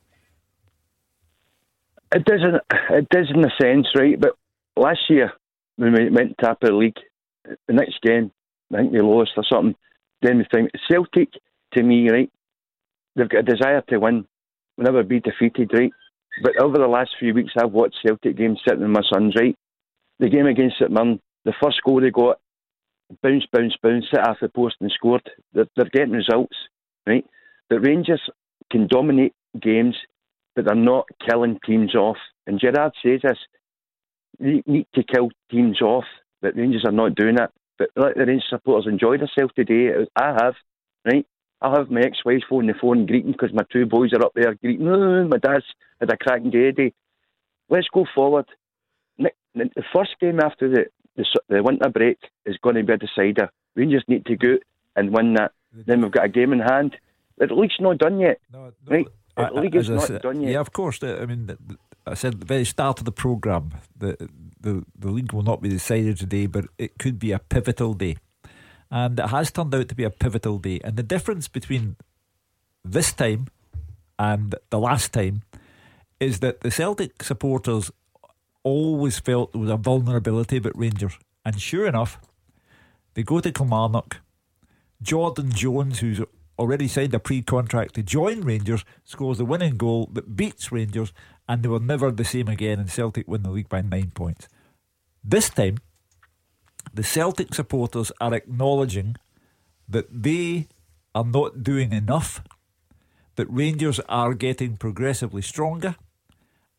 It 2.15 2.25
doesn't. 2.25 2.63
It 2.91 3.09
does 3.11 3.31
in 3.35 3.45
a 3.45 3.51
sense, 3.61 3.89
right? 3.95 4.19
But 4.19 4.37
last 4.77 5.01
year 5.09 5.33
when 5.77 5.93
we 5.93 6.11
went 6.11 6.37
top 6.39 6.63
of 6.63 6.71
the 6.71 6.75
league, 6.75 6.97
the 7.45 7.75
next 7.75 8.01
game, 8.03 8.33
I 8.73 8.79
think 8.79 8.93
we 8.93 9.01
lost 9.01 9.33
or 9.37 9.45
something. 9.45 9.77
Then 10.27 10.39
we 10.39 10.47
think 10.53 10.71
Celtic, 10.91 11.29
to 11.75 11.83
me, 11.83 12.11
right? 12.11 12.31
They've 13.15 13.29
got 13.29 13.49
a 13.49 13.55
desire 13.55 13.81
to 13.89 13.99
win, 13.99 14.27
will 14.77 14.85
never 14.85 15.03
be 15.03 15.21
defeated, 15.21 15.71
right? 15.73 15.93
But 16.43 16.61
over 16.61 16.79
the 16.79 16.89
last 16.89 17.11
few 17.19 17.33
weeks, 17.33 17.53
I've 17.57 17.73
watched 17.73 17.97
Celtic 18.05 18.37
games 18.37 18.61
sitting 18.67 18.83
with 18.83 18.91
my 18.91 19.03
sons, 19.13 19.35
right? 19.39 19.57
The 20.19 20.29
game 20.29 20.47
against 20.47 20.79
St 20.79 20.91
Mirren, 20.91 21.21
the 21.45 21.55
first 21.63 21.81
goal 21.85 22.01
they 22.01 22.11
got, 22.11 22.39
bounce, 23.23 23.47
bounce, 23.53 23.77
bounce, 23.83 24.07
hit 24.11 24.21
off 24.21 24.39
the 24.41 24.49
post 24.49 24.77
and 24.81 24.91
scored. 24.91 25.23
They're, 25.53 25.69
they're 25.77 25.91
getting 25.93 26.13
results, 26.13 26.57
right? 27.07 27.25
The 27.71 27.79
Rangers 27.81 28.23
can 28.71 28.89
dominate 28.89 29.35
games 29.61 29.95
but 30.57 30.65
they're 30.65 30.75
not 30.75 31.07
killing 31.29 31.61
teams 31.65 31.95
off. 31.95 32.17
And 32.47 32.59
Gerrard 32.59 32.93
says 33.05 33.21
this: 33.23 33.39
you 34.41 34.63
need 34.67 34.87
to 34.95 35.05
kill 35.05 35.29
teams 35.51 35.81
off, 35.81 36.05
but 36.41 36.57
Rangers 36.57 36.85
are 36.85 36.93
not 36.93 37.15
doing 37.15 37.37
it. 37.39 37.51
But 37.79 37.91
let 37.97 38.17
the 38.17 38.27
Rangers 38.27 38.47
supporters 38.49 38.91
enjoy 38.91 39.19
themselves 39.19 39.53
today. 39.55 40.07
I 40.17 40.37
have, 40.41 40.55
right? 41.05 41.27
I 41.61 41.71
have 41.77 41.91
my 41.91 42.01
ex-wife's 42.01 42.45
phone 42.49 42.67
the 42.67 42.75
phone 42.81 43.07
greeting 43.07 43.33
because 43.33 43.53
my 43.53 43.65
two 43.73 43.87
boys 43.87 44.13
are 44.13 44.25
up 44.25 44.33
there 44.35 44.55
greeting. 44.55 44.89
Oh, 44.89 45.27
my 45.29 45.39
dad's 45.39 45.65
had 46.01 46.13
a 46.13 46.17
cracking 46.17 46.51
day 46.51 46.73
today. 46.73 46.93
Let's 47.69 47.89
go 47.93 48.07
forward. 48.15 48.47
The 49.19 49.85
first 49.95 50.17
game 50.21 50.39
after 50.41 50.69
the, 50.69 50.87
the, 51.17 51.25
the 51.49 51.63
winter 51.63 51.89
break 51.89 52.19
is 52.45 52.59
going 52.63 52.77
to 52.77 52.83
be 52.83 52.93
a 52.93 52.99
decider. 52.99 53.51
Rangers 53.75 54.05
need 54.07 54.27
to 54.27 54.37
go 54.37 54.59
and 54.95 55.15
win 55.17 55.33
that. 55.35 55.53
Then 55.73 56.03
we've 56.03 56.11
got 56.11 56.27
a 56.27 56.29
game 56.29 56.53
in 56.53 56.61
hand. 56.61 56.97
The 57.39 57.47
league's 57.47 57.77
not 57.81 57.99
done 57.99 58.19
yet, 58.19 58.39
no, 58.53 58.73
no, 58.89 58.97
right? 58.97 59.07
The 59.37 59.61
league 59.61 59.75
is 59.75 59.91
not 59.91 60.07
said, 60.07 60.23
done 60.23 60.41
yet. 60.43 60.53
Yeah, 60.53 60.61
of 60.61 60.73
course. 60.73 61.03
Uh, 61.03 61.19
I 61.23 61.27
mean, 61.27 61.57
I 62.07 62.15
said 62.15 62.35
at 62.35 62.41
the 62.41 62.47
very 62.47 62.65
start 62.65 63.01
of 63.01 63.05
the 63.05 63.13
programme, 63.13 63.73
the, 63.97 64.17
the, 64.61 64.85
the 64.97 65.11
league 65.11 65.33
will 65.33 65.43
not 65.43 65.61
be 65.61 65.69
decided 65.69 66.19
today, 66.19 66.47
but 66.47 66.67
it 66.79 66.99
could 66.99 67.19
be 67.19 67.33
a 67.33 67.41
pivotal 67.41 67.95
day. 67.95 68.17
And 68.91 69.19
it 69.19 69.27
has 69.27 69.51
turned 69.51 69.75
out 69.75 69.89
to 69.89 69.95
be 69.95 70.05
a 70.05 70.11
pivotal 70.11 70.59
day. 70.59 70.81
And 70.85 70.97
the 70.97 71.03
difference 71.03 71.49
between 71.49 71.97
this 72.85 73.13
time 73.13 73.49
and 74.19 74.55
the 74.71 74.79
last 74.79 75.13
time 75.13 75.43
is 76.21 76.39
that 76.41 76.61
the 76.61 76.71
Celtic 76.71 77.23
supporters 77.23 77.91
always 78.63 79.19
felt 79.19 79.53
there 79.53 79.61
was 79.61 79.71
a 79.71 79.77
vulnerability 79.77 80.59
about 80.59 80.79
Rangers. 80.79 81.19
And 81.45 81.61
sure 81.61 81.87
enough, 81.87 82.19
they 83.15 83.23
go 83.23 83.41
to 83.41 83.53
Kilmarnock. 83.53 84.19
Jordan 85.03 85.53
Jones, 85.53 85.99
who's 85.99 86.21
already 86.59 86.89
signed 86.89 87.15
a 87.15 87.19
pre 87.19 87.43
contract 87.43 87.95
to 87.95 88.03
join 88.03 88.41
Rangers, 88.43 88.85
scores 89.05 89.39
the 89.39 89.45
winning 89.45 89.77
goal 89.77 90.09
that 90.13 90.37
beats 90.37 90.73
Rangers, 90.73 91.13
and 91.49 91.63
they 91.63 91.69
were 91.69 91.81
never 91.81 92.11
the 92.11 92.25
same 92.25 92.49
again, 92.49 92.79
and 92.79 92.91
Celtic 92.91 93.29
win 93.29 93.43
the 93.43 93.51
league 93.51 93.69
by 93.69 93.81
nine 93.81 94.11
points. 94.11 94.49
This 95.23 95.51
time, 95.51 95.79
the 96.93 97.03
Celtic 97.03 97.55
supporters 97.55 98.13
are 98.21 98.35
acknowledging 98.35 99.17
that 99.89 100.07
they 100.11 100.69
are 101.15 101.25
not 101.25 101.63
doing 101.63 101.93
enough, 101.93 102.43
that 103.37 103.47
Rangers 103.51 104.01
are 104.09 104.35
getting 104.35 104.77
progressively 104.77 105.43
stronger, 105.43 105.97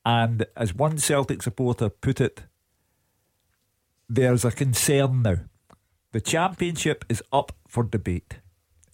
and 0.06 0.46
as 0.56 0.74
one 0.74 0.98
Celtic 0.98 1.44
supporter 1.44 1.90
put 1.90 2.22
it, 2.22 2.44
there's 4.10 4.46
a 4.46 4.52
concern 4.52 5.22
now. 5.22 5.38
The 6.14 6.22
championship 6.22 7.04
is 7.10 7.22
up 7.32 7.52
for 7.68 7.84
debate. 7.84 8.40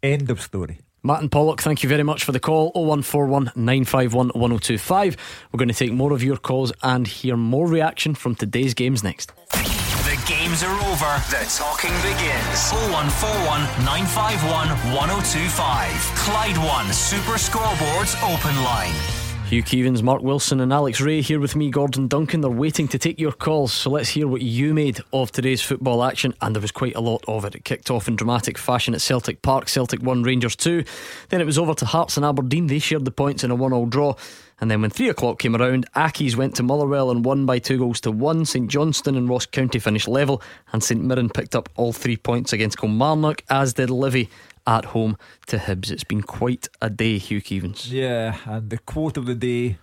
End 0.02 0.30
of 0.30 0.42
story. 0.42 0.80
Martin 1.06 1.28
Pollock, 1.28 1.62
thank 1.62 1.84
you 1.84 1.90
very 1.90 2.02
much 2.04 2.24
for 2.24 2.32
the 2.32 2.40
call. 2.40 2.72
0141 2.76 3.52
951 3.58 4.28
1025. 4.30 5.18
We're 5.52 5.58
going 5.58 5.68
to 5.68 5.74
take 5.74 5.92
more 5.92 6.14
of 6.14 6.24
your 6.24 6.38
calls 6.38 6.72
and 6.82 7.06
hear 7.06 7.36
more 7.36 7.68
reaction 7.68 8.16
from 8.16 8.36
today's 8.36 8.74
games 8.74 9.04
next. 9.04 9.34
The 9.52 10.18
games 10.26 10.64
are 10.64 10.72
over. 10.72 11.12
The 11.28 11.44
talking 11.58 11.92
begins. 12.08 12.72
0141 12.96 13.84
951 13.84 14.70
1025. 14.96 15.92
Clyde 16.16 16.58
One 16.60 16.94
Super 16.94 17.36
Scoreboards 17.36 18.16
Open 18.24 18.56
Line. 18.64 19.23
Hugh 19.50 19.62
Keevins, 19.62 20.02
Mark 20.02 20.24
Wilson, 20.24 20.62
and 20.62 20.74
Alex 20.74 21.00
Rae 21.00 21.22
here 21.22 21.40
with 21.40 21.56
me, 21.56 21.70
Gordon 21.70 22.08
Duncan. 22.08 22.42
They're 22.42 22.50
waiting 22.50 22.88
to 22.88 22.98
take 22.98 23.20
your 23.20 23.32
calls, 23.32 23.72
so 23.72 23.92
let's 23.92 24.10
hear 24.10 24.28
what 24.28 24.42
you 24.42 24.74
made 24.74 25.00
of 25.12 25.32
today's 25.32 25.62
football 25.62 26.04
action. 26.04 26.34
And 26.42 26.56
there 26.56 26.62
was 26.62 26.72
quite 26.72 26.96
a 26.96 27.02
lot 27.02 27.24
of 27.28 27.46
it. 27.46 27.54
It 27.54 27.64
kicked 27.64 27.92
off 27.92 28.08
in 28.08 28.16
dramatic 28.16 28.58
fashion 28.58 28.96
at 28.96 29.02
Celtic 29.02 29.44
Park. 29.44 29.70
Celtic 29.70 30.02
won, 30.02 30.24
Rangers 30.24 30.56
2. 30.56 30.84
Then 31.30 31.42
it 31.42 31.46
was 31.46 31.60
over 31.60 31.76
to 31.76 31.86
Hearts 31.86 32.18
and 32.18 32.26
Aberdeen. 32.26 32.68
They 32.68 32.80
shared 32.80 33.06
the 33.06 33.12
points 33.12 33.44
in 33.44 33.52
a 33.52 33.56
1 33.56 33.74
all 33.74 33.86
draw. 33.86 34.16
And 34.60 34.72
then 34.72 34.82
when 34.82 34.92
three 34.92 35.10
o'clock 35.10 35.40
came 35.40 35.56
around, 35.56 35.86
Accies 35.94 36.36
went 36.36 36.56
to 36.56 36.64
Motherwell 36.64 37.12
and 37.12 37.26
won 37.26 37.46
by 37.46 37.60
two 37.60 37.78
goals 37.78 38.00
to 38.02 38.12
one. 38.12 38.46
St 38.46 38.70
Johnstone 38.70 39.18
and 39.18 39.28
Ross 39.28 39.46
County 39.46 39.78
finished 39.78 40.08
level, 40.08 40.42
and 40.72 40.82
St 40.82 41.04
Mirren 41.04 41.30
picked 41.30 41.54
up 41.54 41.68
all 41.76 41.92
three 41.92 42.16
points 42.16 42.54
against 42.54 42.78
Kilmarnock, 42.78 43.44
as 43.50 43.74
did 43.74 43.90
Livy 43.90 44.30
at 44.66 44.86
home 44.86 45.18
to 45.48 45.58
Hibs. 45.58 45.92
It's 45.92 46.04
been 46.04 46.24
quite 46.24 46.68
a 46.82 46.90
day, 46.90 47.18
Hugh 47.18 47.42
Keevins. 47.42 47.92
Yeah, 47.92 48.38
and 48.46 48.70
the 48.70 48.78
quote 48.78 49.18
of 49.18 49.26
the 49.26 49.36
day 49.36 49.78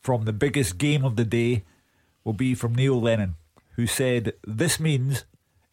from 0.00 0.24
the 0.24 0.32
biggest 0.32 0.78
game 0.78 1.04
of 1.04 1.16
the 1.16 1.24
day 1.24 1.64
will 2.24 2.32
be 2.32 2.54
from 2.54 2.74
Neil 2.74 3.00
Lennon, 3.00 3.36
who 3.74 3.86
said, 3.86 4.34
This 4.46 4.78
means 4.78 5.24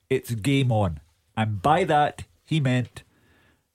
it's 0.10 0.32
game 0.32 0.72
on. 0.72 1.00
And 1.36 1.62
by 1.62 1.84
that, 1.84 2.24
he 2.46 2.60
meant 2.60 3.04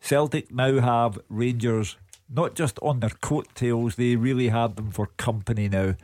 Celtic 0.01 0.53
now 0.53 0.81
have 0.81 1.19
Rangers 1.29 1.97
not 2.29 2.55
just 2.55 2.79
on 2.83 3.01
their 3.01 3.11
coattails, 3.11 3.97
they 3.97 4.17
really 4.17 4.49
have 4.49 4.77
them 4.77 4.91
for 4.91 5.07
company 5.17 5.69
now 5.69 5.95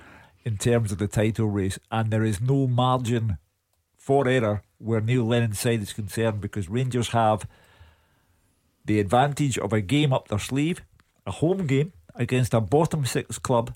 in 0.44 0.56
terms 0.56 0.90
of 0.90 0.98
the 0.98 1.06
title 1.06 1.48
race. 1.48 1.78
And 1.90 2.10
there 2.10 2.24
is 2.24 2.40
no 2.40 2.66
margin 2.66 3.39
for 3.97 4.26
error 4.26 4.62
where 4.78 5.01
Neil 5.01 5.24
Lennon's 5.24 5.59
side 5.59 5.82
is 5.82 5.93
concerned 5.93 6.40
because 6.40 6.68
Rangers 6.68 7.09
have 7.09 7.47
the 8.85 9.01
advantage 9.01 9.59
of 9.59 9.73
a 9.73 9.81
game 9.81 10.12
up 10.12 10.28
their 10.28 10.39
sleeve, 10.39 10.82
a 11.27 11.31
home 11.31 11.66
game 11.66 11.93
against 12.15 12.55
a 12.55 12.61
bottom 12.61 13.05
six 13.05 13.39
club, 13.39 13.74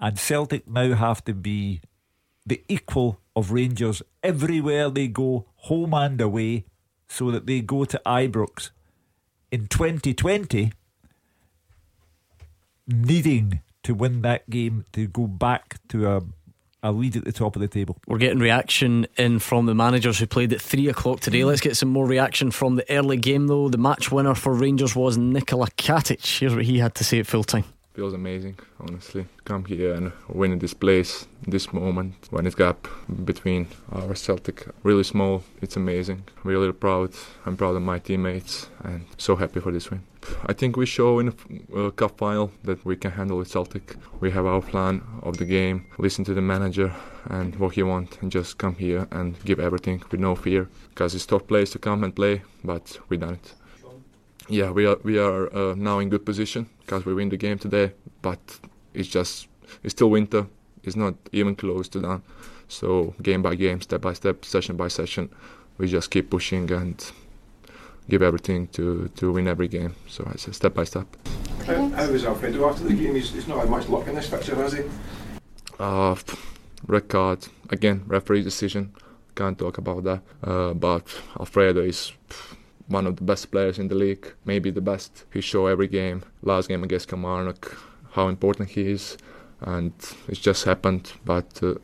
and 0.00 0.18
Celtic 0.18 0.68
now 0.68 0.94
have 0.94 1.24
to 1.24 1.34
be 1.34 1.80
the 2.46 2.62
equal 2.68 3.20
of 3.34 3.50
Rangers 3.52 4.02
everywhere 4.22 4.88
they 4.90 5.08
go, 5.08 5.46
home 5.56 5.94
and 5.94 6.20
away, 6.20 6.64
so 7.08 7.30
that 7.30 7.46
they 7.46 7.60
go 7.60 7.84
to 7.84 8.00
Ibrox 8.06 8.70
in 9.50 9.66
2020 9.66 10.72
needing 12.86 13.60
to 13.82 13.94
win 13.94 14.22
that 14.22 14.48
game 14.48 14.84
to 14.92 15.06
go 15.06 15.26
back 15.26 15.76
to 15.88 16.10
a 16.10 16.22
a 16.82 16.92
lead 16.92 17.16
at 17.16 17.24
the 17.24 17.32
top 17.32 17.56
of 17.56 17.60
the 17.60 17.68
table. 17.68 17.96
We're 18.06 18.18
getting 18.18 18.38
reaction 18.38 19.06
in 19.16 19.38
from 19.38 19.66
the 19.66 19.74
managers 19.74 20.18
who 20.18 20.26
played 20.26 20.52
at 20.52 20.60
three 20.60 20.88
o'clock 20.88 21.20
today. 21.20 21.44
Let's 21.44 21.60
get 21.60 21.76
some 21.76 21.88
more 21.88 22.06
reaction 22.06 22.50
from 22.50 22.76
the 22.76 22.90
early 22.90 23.16
game, 23.16 23.46
though. 23.46 23.68
The 23.68 23.78
match 23.78 24.12
winner 24.12 24.34
for 24.34 24.54
Rangers 24.54 24.94
was 24.94 25.18
Nikola 25.18 25.68
Katic. 25.76 26.38
Here's 26.38 26.54
what 26.54 26.64
he 26.64 26.78
had 26.78 26.94
to 26.96 27.04
say 27.04 27.18
at 27.18 27.26
full 27.26 27.44
time. 27.44 27.64
Feels 27.94 28.14
amazing, 28.14 28.56
honestly. 28.78 29.26
Come 29.44 29.64
here 29.64 29.92
and 29.94 30.12
win 30.28 30.52
in 30.52 30.60
this 30.60 30.72
place, 30.72 31.26
this 31.48 31.72
moment, 31.72 32.14
when 32.30 32.46
it's 32.46 32.54
gap 32.54 32.86
between 33.24 33.66
our 33.90 34.14
Celtic 34.14 34.68
really 34.84 35.02
small. 35.02 35.42
It's 35.60 35.74
amazing. 35.74 36.22
Really 36.44 36.72
proud. 36.72 37.10
I'm 37.44 37.56
proud 37.56 37.74
of 37.74 37.82
my 37.82 37.98
teammates 37.98 38.68
and 38.84 39.04
so 39.16 39.34
happy 39.34 39.58
for 39.58 39.72
this 39.72 39.90
win. 39.90 40.04
I 40.46 40.52
think 40.52 40.76
we 40.76 40.86
show 40.86 41.18
in 41.18 41.26
the 41.26 41.86
uh, 41.86 41.90
cup 41.90 42.18
final 42.18 42.50
that 42.64 42.84
we 42.84 42.96
can 42.96 43.10
handle 43.12 43.38
with 43.38 43.48
Celtic. 43.48 43.96
We 44.20 44.30
have 44.30 44.46
our 44.46 44.60
plan 44.60 45.02
of 45.22 45.36
the 45.36 45.44
game, 45.44 45.86
listen 45.98 46.24
to 46.24 46.34
the 46.34 46.40
manager 46.40 46.94
and 47.30 47.54
what 47.56 47.74
he 47.74 47.82
wants, 47.82 48.18
and 48.20 48.30
just 48.30 48.58
come 48.58 48.74
here 48.74 49.06
and 49.10 49.42
give 49.44 49.60
everything 49.60 50.02
with 50.10 50.20
no 50.20 50.34
fear. 50.34 50.68
Because 50.90 51.14
it's 51.14 51.26
tough 51.26 51.46
place 51.46 51.70
to 51.72 51.78
come 51.78 52.04
and 52.04 52.14
play, 52.14 52.42
but 52.64 52.98
we 53.08 53.16
done 53.16 53.34
it. 53.34 53.54
Yeah, 54.48 54.70
we 54.70 54.86
are 54.86 54.98
we 55.02 55.18
are 55.18 55.54
uh, 55.54 55.74
now 55.76 55.98
in 55.98 56.08
good 56.08 56.24
position 56.24 56.68
because 56.80 57.04
we 57.04 57.12
win 57.14 57.28
the 57.28 57.36
game 57.36 57.58
today, 57.58 57.92
but 58.22 58.40
it's 58.94 59.08
just 59.08 59.48
it's 59.82 59.92
still 59.92 60.10
winter. 60.10 60.46
It's 60.84 60.96
not 60.96 61.14
even 61.32 61.54
close 61.54 61.88
to 61.88 62.00
done. 62.00 62.22
So 62.68 63.14
game 63.22 63.42
by 63.42 63.56
game, 63.56 63.80
step 63.80 64.00
by 64.00 64.14
step, 64.14 64.44
session 64.44 64.76
by 64.76 64.88
session, 64.88 65.28
we 65.78 65.86
just 65.86 66.10
keep 66.10 66.30
pushing 66.30 66.70
and 66.72 67.12
give 68.08 68.22
everything 68.22 68.68
to, 68.68 69.08
to 69.16 69.32
win 69.32 69.46
every 69.48 69.68
game. 69.68 69.94
So 70.08 70.28
it's 70.34 70.48
a 70.48 70.52
step 70.52 70.74
by 70.74 70.84
step. 70.84 71.06
How, 71.66 71.88
how 71.88 72.10
was 72.10 72.24
Alfredo 72.24 72.68
after 72.68 72.84
the 72.84 72.94
game? 72.94 73.14
He's, 73.14 73.30
he's 73.30 73.48
not 73.48 73.58
had 73.58 73.68
much 73.68 73.88
luck 73.88 74.06
in 74.08 74.14
this 74.14 74.28
fixture, 74.28 74.54
has 74.56 74.72
he? 74.72 74.82
Uh, 75.78 76.16
red 76.86 77.08
card 77.08 77.46
again, 77.70 78.02
referee 78.06 78.42
decision. 78.42 78.94
Can't 79.34 79.58
talk 79.58 79.78
about 79.78 80.04
that. 80.04 80.22
Uh, 80.42 80.74
but 80.74 81.04
Alfredo 81.38 81.82
is 81.82 82.12
one 82.88 83.06
of 83.06 83.16
the 83.16 83.22
best 83.22 83.50
players 83.50 83.78
in 83.78 83.88
the 83.88 83.94
league, 83.94 84.32
maybe 84.44 84.70
the 84.70 84.80
best. 84.80 85.24
He 85.32 85.40
showed 85.40 85.66
every 85.66 85.88
game. 85.88 86.22
Last 86.42 86.68
game 86.68 86.82
against 86.82 87.08
Kilmarnock, 87.08 87.76
how 88.12 88.28
important 88.28 88.70
he 88.70 88.90
is, 88.90 89.18
and 89.60 89.92
it 90.26 90.40
just 90.40 90.64
happened. 90.64 91.12
But 91.24 91.62
uh, 91.62 91.74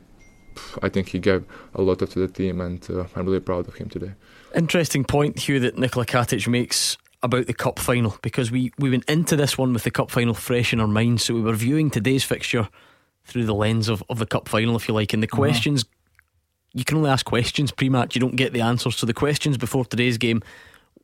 I 0.82 0.88
think 0.88 1.08
he 1.08 1.18
gave 1.18 1.44
a 1.74 1.82
lot 1.82 1.98
to 1.98 2.06
the 2.06 2.28
team, 2.28 2.60
and 2.60 2.84
uh, 2.90 3.04
I'm 3.14 3.26
really 3.26 3.40
proud 3.40 3.68
of 3.68 3.74
him 3.74 3.88
today. 3.88 4.12
Interesting 4.54 5.04
point, 5.04 5.38
Hugh, 5.40 5.60
that 5.60 5.78
Nikola 5.78 6.06
Katic 6.06 6.46
makes 6.46 6.96
about 7.22 7.46
the 7.46 7.54
cup 7.54 7.78
final 7.78 8.16
because 8.22 8.50
we, 8.50 8.72
we 8.78 8.90
went 8.90 9.04
into 9.08 9.34
this 9.34 9.56
one 9.56 9.72
with 9.72 9.82
the 9.82 9.90
cup 9.90 10.10
final 10.10 10.34
fresh 10.34 10.72
in 10.72 10.80
our 10.80 10.86
minds, 10.86 11.24
so 11.24 11.34
we 11.34 11.40
were 11.40 11.54
viewing 11.54 11.90
today's 11.90 12.22
fixture 12.22 12.68
through 13.24 13.46
the 13.46 13.54
lens 13.54 13.88
of, 13.88 14.02
of 14.08 14.18
the 14.18 14.26
cup 14.26 14.48
final, 14.48 14.76
if 14.76 14.86
you 14.86 14.94
like. 14.94 15.12
And 15.12 15.22
the 15.22 15.28
uh-huh. 15.28 15.36
questions, 15.36 15.84
you 16.72 16.84
can 16.84 16.98
only 16.98 17.10
ask 17.10 17.24
questions 17.24 17.72
pre 17.72 17.88
match, 17.88 18.14
you 18.14 18.20
don't 18.20 18.36
get 18.36 18.52
the 18.52 18.60
answers. 18.60 18.96
So 18.96 19.06
the 19.06 19.14
questions 19.14 19.56
before 19.56 19.84
today's 19.84 20.18
game 20.18 20.42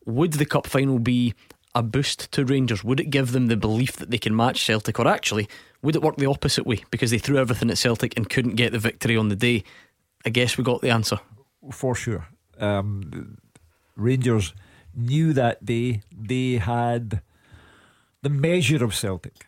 would 0.07 0.35
the 0.35 0.47
cup 0.47 0.67
final 0.67 0.99
be 0.99 1.35
a 1.75 1.83
boost 1.83 2.33
to 2.33 2.45
Rangers? 2.45 2.83
Would 2.83 3.01
it 3.01 3.11
give 3.11 3.33
them 3.33 3.47
the 3.47 3.57
belief 3.57 3.97
that 3.97 4.11
they 4.11 4.19
can 4.19 4.35
match 4.35 4.65
Celtic, 4.65 4.99
or 4.99 5.07
actually, 5.07 5.49
would 5.83 5.97
it 5.97 6.03
work 6.03 6.17
the 6.17 6.27
opposite 6.27 6.67
way 6.67 6.85
because 6.91 7.11
they 7.11 7.19
threw 7.19 7.39
everything 7.39 7.71
at 7.71 7.79
Celtic 7.79 8.17
and 8.17 8.29
couldn't 8.29 8.57
get 8.57 8.73
the 8.73 8.79
victory 8.79 9.17
on 9.17 9.29
the 9.29 9.37
day? 9.37 9.65
I 10.25 10.31
guess 10.31 10.59
we 10.59 10.65
got 10.65 10.83
the 10.83 10.91
answer. 10.91 11.19
For 11.73 11.95
sure. 11.95 12.27
Um, 12.61 13.39
Rangers 13.97 14.55
knew 14.95 15.33
that 15.33 15.65
day 15.65 16.03
they 16.17 16.55
had 16.55 17.23
the 18.23 18.29
measure 18.29 18.85
of 18.85 18.95
Celtic 18.95 19.47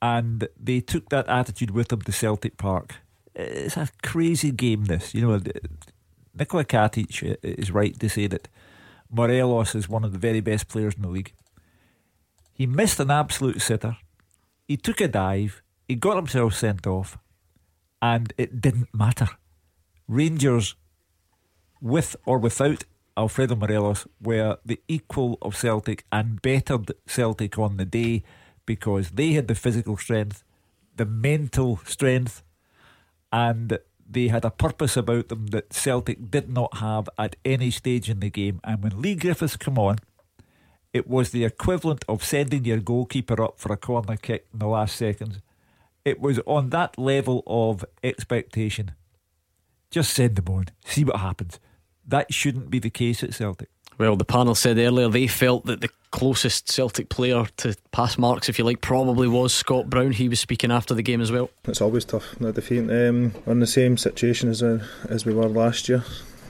and 0.00 0.48
they 0.58 0.80
took 0.80 1.08
that 1.10 1.28
attitude 1.28 1.70
with 1.70 1.88
them 1.88 2.02
to 2.02 2.12
Celtic 2.12 2.56
Park. 2.56 2.96
It's 3.34 3.76
a 3.76 3.88
crazy 4.02 4.50
game, 4.50 4.86
this. 4.86 5.14
You 5.14 5.22
know, 5.22 5.40
Nikola 6.38 6.64
Katic 6.64 7.36
is 7.42 7.70
right 7.70 7.98
to 7.98 8.08
say 8.08 8.26
that 8.26 8.48
Morelos 9.10 9.74
is 9.74 9.88
one 9.88 10.04
of 10.04 10.12
the 10.12 10.18
very 10.18 10.40
best 10.40 10.68
players 10.68 10.94
in 10.94 11.02
the 11.02 11.08
league. 11.08 11.32
He 12.52 12.66
missed 12.66 13.00
an 13.00 13.10
absolute 13.10 13.60
sitter. 13.60 13.96
He 14.66 14.76
took 14.76 15.00
a 15.00 15.08
dive. 15.08 15.62
He 15.86 15.94
got 15.94 16.16
himself 16.16 16.54
sent 16.54 16.86
off. 16.86 17.18
And 18.00 18.32
it 18.38 18.60
didn't 18.60 18.88
matter. 18.94 19.28
Rangers, 20.08 20.74
with 21.86 22.16
or 22.26 22.38
without 22.38 22.84
Alfredo 23.16 23.56
Morelos, 23.56 24.06
were 24.20 24.58
the 24.64 24.80
equal 24.88 25.38
of 25.40 25.56
Celtic 25.56 26.04
and 26.12 26.42
bettered 26.42 26.92
Celtic 27.06 27.58
on 27.58 27.76
the 27.76 27.86
day 27.86 28.22
because 28.66 29.10
they 29.10 29.32
had 29.32 29.48
the 29.48 29.54
physical 29.54 29.96
strength, 29.96 30.44
the 30.96 31.06
mental 31.06 31.80
strength, 31.86 32.42
and 33.32 33.78
they 34.08 34.28
had 34.28 34.44
a 34.44 34.50
purpose 34.50 34.96
about 34.96 35.28
them 35.28 35.46
that 35.48 35.72
Celtic 35.72 36.30
did 36.30 36.50
not 36.50 36.78
have 36.78 37.08
at 37.18 37.36
any 37.44 37.70
stage 37.70 38.10
in 38.10 38.20
the 38.20 38.30
game. 38.30 38.60
And 38.62 38.82
when 38.82 39.00
Leigh 39.00 39.14
Griffiths 39.16 39.56
came 39.56 39.78
on, 39.78 39.98
it 40.92 41.08
was 41.08 41.30
the 41.30 41.44
equivalent 41.44 42.04
of 42.08 42.24
sending 42.24 42.64
your 42.64 42.78
goalkeeper 42.78 43.42
up 43.42 43.58
for 43.58 43.72
a 43.72 43.76
corner 43.76 44.16
kick 44.16 44.46
in 44.52 44.60
the 44.60 44.66
last 44.66 44.96
seconds. 44.96 45.40
It 46.04 46.20
was 46.20 46.38
on 46.46 46.70
that 46.70 46.98
level 46.98 47.42
of 47.46 47.84
expectation. 48.04 48.92
Just 49.90 50.14
send 50.14 50.36
them 50.36 50.54
on, 50.54 50.66
see 50.84 51.04
what 51.04 51.20
happens. 51.20 51.58
That 52.06 52.32
shouldn't 52.32 52.70
be 52.70 52.78
the 52.78 52.90
case 52.90 53.22
at 53.22 53.34
Celtic. 53.34 53.68
Well, 53.98 54.16
the 54.16 54.24
panel 54.24 54.54
said 54.54 54.78
earlier 54.78 55.08
they 55.08 55.26
felt 55.26 55.64
that 55.66 55.80
the 55.80 55.88
closest 56.10 56.70
Celtic 56.70 57.08
player 57.08 57.46
to 57.58 57.74
pass 57.92 58.18
marks, 58.18 58.48
if 58.48 58.58
you 58.58 58.64
like, 58.64 58.80
probably 58.80 59.26
was 59.26 59.54
Scott 59.54 59.88
Brown. 59.88 60.12
He 60.12 60.28
was 60.28 60.38
speaking 60.38 60.70
after 60.70 60.94
the 60.94 61.02
game 61.02 61.20
as 61.20 61.32
well. 61.32 61.50
It's 61.64 61.80
always 61.80 62.04
tough, 62.04 62.38
not 62.40 62.54
defeating. 62.54 62.90
Um, 62.90 63.32
we're 63.44 63.52
in 63.52 63.60
the 63.60 63.66
same 63.66 63.96
situation 63.96 64.50
as 64.50 64.62
uh, 64.62 64.84
as 65.08 65.24
we 65.24 65.32
were 65.32 65.48
last 65.48 65.88
year. 65.88 66.04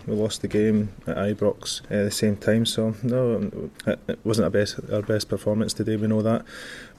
We 0.07 0.15
lost 0.15 0.43
the 0.43 0.49
game 0.49 0.91
at 1.09 1.17
Ibrox 1.17 1.83
at 1.83 2.05
the 2.05 2.11
same 2.13 2.37
time, 2.37 2.65
so 2.65 2.95
no, 3.03 3.71
it 3.87 4.19
wasn't 4.23 4.45
our 4.45 4.51
best 4.51 4.79
our 4.93 5.03
best 5.03 5.29
performance 5.29 5.73
today. 5.73 5.97
We 5.97 6.07
know 6.07 6.23
that, 6.23 6.45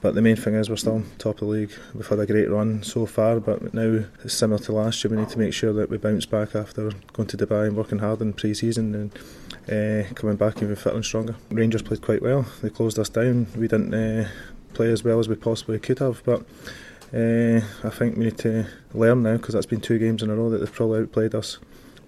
but 0.02 0.14
the 0.14 0.20
main 0.20 0.36
thing 0.36 0.54
is 0.54 0.68
we're 0.68 0.76
still 0.76 1.02
top 1.16 1.36
of 1.36 1.40
the 1.40 1.44
league. 1.46 1.72
We've 1.94 2.06
had 2.06 2.18
a 2.18 2.26
great 2.26 2.50
run 2.50 2.82
so 2.82 3.06
far, 3.06 3.40
but 3.40 3.72
now 3.72 4.04
similar 4.26 4.58
to 4.64 4.72
last 4.72 5.02
year. 5.02 5.10
We 5.10 5.16
need 5.16 5.30
to 5.30 5.38
make 5.38 5.54
sure 5.54 5.72
that 5.72 5.88
we 5.88 5.96
bounce 5.96 6.26
back 6.26 6.54
after 6.54 6.90
going 7.14 7.28
to 7.28 7.36
Dubai 7.38 7.68
and 7.68 7.76
working 7.76 8.00
hard 8.00 8.20
in 8.20 8.34
pre-season 8.34 8.94
and 8.94 10.04
uh, 10.04 10.12
coming 10.14 10.36
back 10.36 10.62
even 10.62 10.76
fitter 10.76 10.96
and 10.96 11.04
stronger. 11.04 11.36
Rangers 11.50 11.82
played 11.82 12.02
quite 12.02 12.20
well. 12.20 12.44
They 12.60 12.68
closed 12.68 12.98
us 12.98 13.08
down. 13.08 13.46
We 13.56 13.68
didn't 13.68 13.94
uh, 13.94 14.28
play 14.74 14.90
as 14.92 15.02
well 15.02 15.18
as 15.18 15.28
we 15.28 15.34
possibly 15.36 15.78
could 15.78 16.00
have, 16.00 16.22
but. 16.24 16.44
Uh, 17.10 17.62
I 17.82 17.88
think 17.88 18.18
we 18.18 18.26
need 18.26 18.36
to 18.40 18.66
learn 18.92 19.22
now 19.22 19.38
because 19.38 19.54
that's 19.54 19.64
been 19.64 19.80
two 19.80 19.98
games 19.98 20.22
in 20.22 20.28
a 20.28 20.34
row 20.34 20.50
that 20.50 20.58
they've 20.58 20.70
probably 20.70 21.00
outplayed 21.00 21.34
us. 21.34 21.56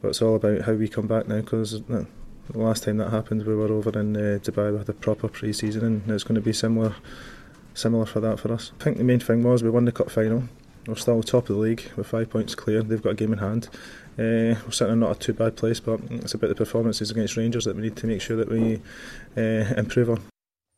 But 0.01 0.09
it's 0.09 0.23
all 0.23 0.37
about 0.37 0.63
how 0.63 0.73
we 0.73 0.89
come 0.89 1.07
back 1.07 1.29
now 1.29 1.41
because 1.41 1.83
the 1.83 2.07
last 2.55 2.85
time 2.85 2.97
that 2.99 3.11
happened 3.11 3.47
we 3.47 3.55
were 3.55 3.71
over 3.71 3.99
in 3.99 4.17
uh, 4.17 4.39
Dubai 4.43 4.77
with 4.77 4.89
a 4.89 4.95
proper 4.95 5.29
pre-season 5.29 5.85
and 5.85 6.11
it's 6.11 6.25
going 6.25 6.35
to 6.35 6.41
be 6.41 6.53
similar 6.53 6.95
similar 7.75 8.07
for 8.07 8.21
that 8.21 8.41
for 8.41 8.53
us. 8.53 8.73
I 8.81 8.85
think 8.85 8.99
the 8.99 9.05
main 9.05 9.21
thing 9.21 9.43
was 9.43 9.63
we 9.63 9.71
won 9.71 9.85
the 9.85 9.93
cup 9.93 10.11
final. 10.11 10.45
We're 10.87 10.97
still 10.97 11.23
top 11.23 11.49
of 11.49 11.57
the 11.57 11.61
league 11.61 11.91
with 11.97 12.07
five 12.07 12.31
points 12.31 12.55
clear. 12.55 12.83
They've 12.83 13.03
got 13.03 13.11
a 13.11 13.15
game 13.15 13.33
in 13.33 13.39
hand. 13.39 13.69
Uh, 14.19 14.59
we're 14.65 14.71
certainly 14.71 15.01
not 15.01 15.17
a 15.17 15.19
too 15.19 15.33
bad 15.33 15.57
place, 15.57 15.79
but 15.79 16.01
it's 16.11 16.35
about 16.35 16.49
the 16.49 16.55
performances 16.55 17.11
against 17.11 17.37
Rangers 17.37 17.65
that 17.65 17.77
we 17.77 17.83
need 17.83 17.97
to 17.97 18.07
make 18.07 18.21
sure 18.21 18.37
that 18.37 18.49
we 18.49 18.81
uh, 19.37 19.75
improve 19.77 20.11
on. 20.11 20.23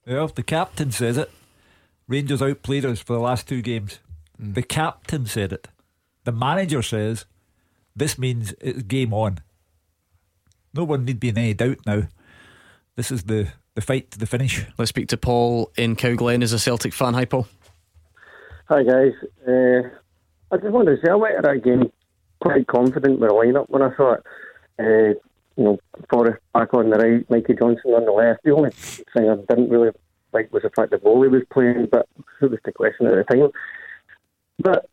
Well, 0.07 0.29
the 0.29 0.43
captain 0.43 0.91
says 0.91 1.17
it. 1.17 1.31
Rangers 2.09 2.43
outplayed 2.43 2.85
us 2.85 3.01
for 3.01 3.15
the 3.15 3.21
last 3.21 3.49
two 3.49 3.63
games. 3.63 4.01
Mm. 4.41 4.55
The 4.55 4.63
captain 4.63 5.27
said 5.27 5.53
it. 5.53 5.69
The 6.25 6.33
manager 6.33 6.83
says 6.83 7.25
this 7.95 8.19
means 8.19 8.55
it's 8.61 8.83
game 8.83 9.13
on. 9.13 9.39
No 10.75 10.85
one 10.85 11.05
need 11.05 11.21
be 11.21 11.29
in 11.29 11.39
any 11.39 11.55
doubt 11.55 11.79
now. 11.87 12.03
This 12.97 13.11
is 13.11 13.25
the, 13.25 13.49
the 13.75 13.81
fight 13.81 14.11
to 14.13 14.19
the 14.19 14.27
finish. 14.27 14.67
Let's 14.79 14.91
speak 14.91 15.09
to 15.09 15.17
Paul 15.17 15.71
in 15.77 15.97
Cowglen 15.97 16.43
as 16.43 16.53
a 16.53 16.59
Celtic 16.59 16.93
fan. 16.93 17.15
Hi, 17.15 17.25
Paul. 17.25 17.47
Hi, 18.69 18.83
guys. 18.83 19.13
Uh, 19.47 19.89
I 20.51 20.57
just 20.57 20.73
wanted 20.73 20.97
to 20.97 21.03
say 21.05 21.11
I 21.11 21.15
went 21.15 21.37
to 21.37 21.43
that 21.43 21.65
game 21.65 21.93
quite 22.41 22.67
confident 22.67 23.21
with 23.21 23.29
the 23.29 23.35
lineup 23.35 23.67
when 23.69 23.83
I 23.83 23.95
saw 23.97 24.15
it. 24.15 24.23
Uh, 24.79 25.19
you 25.57 25.65
know, 25.65 25.79
Forrest 26.11 26.41
back 26.55 26.73
on 26.73 26.91
the 26.91 26.97
right, 26.97 27.31
Mikey 27.31 27.55
Johnston 27.55 27.93
on 27.93 28.07
the 28.07 28.13
left. 28.13 28.43
The 28.45 28.53
only 28.53 28.71
thing 28.71 29.29
I 29.29 29.37
didn't 29.37 29.71
really 29.71 29.91
like 30.33 30.53
was 30.53 30.63
the 30.63 30.71
fact 30.71 30.91
that 30.91 31.03
Boli 31.03 31.29
was 31.29 31.43
playing, 31.53 31.89
but 31.91 32.09
it 32.41 32.51
was 32.51 32.59
the 32.65 32.73
question 32.73 33.07
at 33.07 33.15
the 33.15 33.25
time. 33.25 33.51
But 34.59 34.89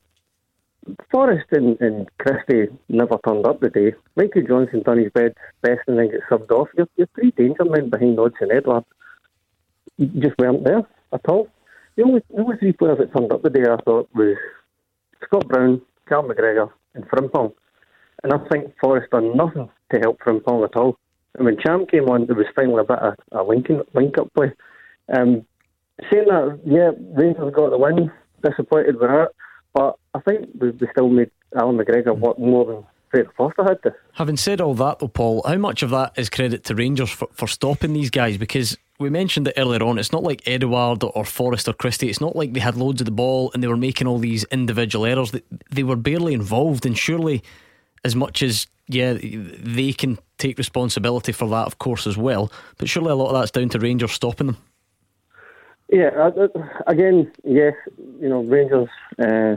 Forrest 1.11 1.47
and, 1.51 1.79
and 1.81 2.07
Christie 2.17 2.67
never 2.87 3.17
turned 3.25 3.45
up 3.45 3.61
today. 3.61 3.93
Mikey 4.15 4.43
Johnston 4.47 4.83
done 4.83 4.99
his 4.99 5.11
best, 5.11 5.35
best 5.61 5.81
and 5.87 5.97
then 5.97 6.11
get 6.11 6.21
subbed 6.29 6.51
off. 6.51 6.69
You're, 6.77 6.87
you're 6.95 7.07
three 7.15 7.31
danger 7.31 7.65
men 7.65 7.89
behind 7.89 8.17
Odsonne 8.17 8.55
Edouard. 8.55 8.85
You 9.97 10.07
just 10.21 10.37
weren't 10.37 10.63
there 10.63 10.87
at 11.13 11.21
all. 11.27 11.49
The 11.95 12.03
only, 12.03 12.21
the 12.29 12.41
only 12.41 12.57
three 12.57 12.73
players 12.73 12.99
that 12.99 13.13
turned 13.13 13.31
up 13.31 13.43
today 13.43 13.69
I 13.69 13.77
thought 13.83 14.09
was 14.13 14.37
Scott 15.23 15.47
Brown, 15.47 15.81
Carl 16.07 16.23
McGregor, 16.23 16.69
and 16.93 17.05
Frimpong. 17.09 17.53
And 18.23 18.33
I 18.33 18.37
think 18.49 18.73
Forrest 18.81 19.11
done 19.11 19.35
nothing 19.35 19.69
to 19.91 19.99
help 19.99 20.19
Frimpong 20.19 20.65
at 20.65 20.75
all. 20.75 20.97
And 21.35 21.45
when 21.45 21.57
Ntcham 21.57 21.89
came 21.89 22.09
on, 22.09 22.25
there 22.25 22.35
was 22.35 22.47
finally 22.55 22.81
a 22.81 22.83
bit 22.83 22.99
of 22.99 23.15
a 23.31 23.43
linking, 23.43 23.81
link 23.93 24.17
up 24.17 24.33
play. 24.33 24.51
Um, 25.13 25.45
saying 26.11 26.25
that, 26.27 26.59
yeah, 26.65 26.91
Rangers 27.13 27.53
got 27.55 27.69
the 27.71 27.77
win, 27.77 28.11
disappointed 28.43 28.99
with 28.99 29.09
that, 29.09 29.31
I 30.13 30.19
think 30.19 30.49
we, 30.59 30.71
we 30.71 30.87
still 30.91 31.09
made 31.09 31.31
Allan 31.55 31.77
McGregor 31.77 32.17
work 32.17 32.39
more 32.39 32.65
than 32.65 32.85
Fraser 33.09 33.31
Forster 33.35 33.63
had 33.63 33.81
to. 33.83 33.95
Having 34.13 34.37
said 34.37 34.61
all 34.61 34.73
that, 34.75 34.99
though, 34.99 35.07
Paul, 35.07 35.43
how 35.45 35.57
much 35.57 35.83
of 35.83 35.89
that 35.91 36.13
is 36.17 36.29
credit 36.29 36.63
to 36.65 36.75
Rangers 36.75 37.09
for, 37.09 37.27
for 37.31 37.47
stopping 37.47 37.93
these 37.93 38.09
guys? 38.09 38.37
Because 38.37 38.77
we 38.99 39.09
mentioned 39.09 39.47
it 39.47 39.55
earlier 39.57 39.83
on, 39.83 39.97
it's 39.97 40.11
not 40.11 40.23
like 40.23 40.47
Edouard 40.47 41.03
or 41.03 41.25
Forrest 41.25 41.67
or 41.67 41.73
Christie. 41.73 42.09
It's 42.09 42.21
not 42.21 42.35
like 42.35 42.53
they 42.53 42.59
had 42.59 42.75
loads 42.75 43.01
of 43.01 43.05
the 43.05 43.11
ball 43.11 43.51
and 43.53 43.63
they 43.63 43.67
were 43.67 43.77
making 43.77 44.07
all 44.07 44.19
these 44.19 44.43
individual 44.45 45.05
errors. 45.05 45.31
They, 45.31 45.41
they 45.71 45.83
were 45.83 45.95
barely 45.95 46.33
involved, 46.33 46.85
and 46.85 46.97
surely, 46.97 47.43
as 48.03 48.15
much 48.15 48.43
as 48.43 48.67
yeah, 48.87 49.13
they 49.13 49.93
can 49.93 50.17
take 50.39 50.57
responsibility 50.57 51.31
for 51.31 51.47
that, 51.49 51.67
of 51.67 51.77
course, 51.77 52.07
as 52.07 52.17
well. 52.17 52.51
But 52.77 52.89
surely 52.89 53.11
a 53.11 53.15
lot 53.15 53.27
of 53.27 53.39
that's 53.39 53.51
down 53.51 53.69
to 53.69 53.79
Rangers 53.79 54.11
stopping 54.11 54.47
them. 54.47 54.57
Yeah, 55.91 56.29
again, 56.85 57.31
yes, 57.43 57.73
you 58.19 58.29
know, 58.29 58.41
Rangers 58.41 58.89
uh, 59.19 59.55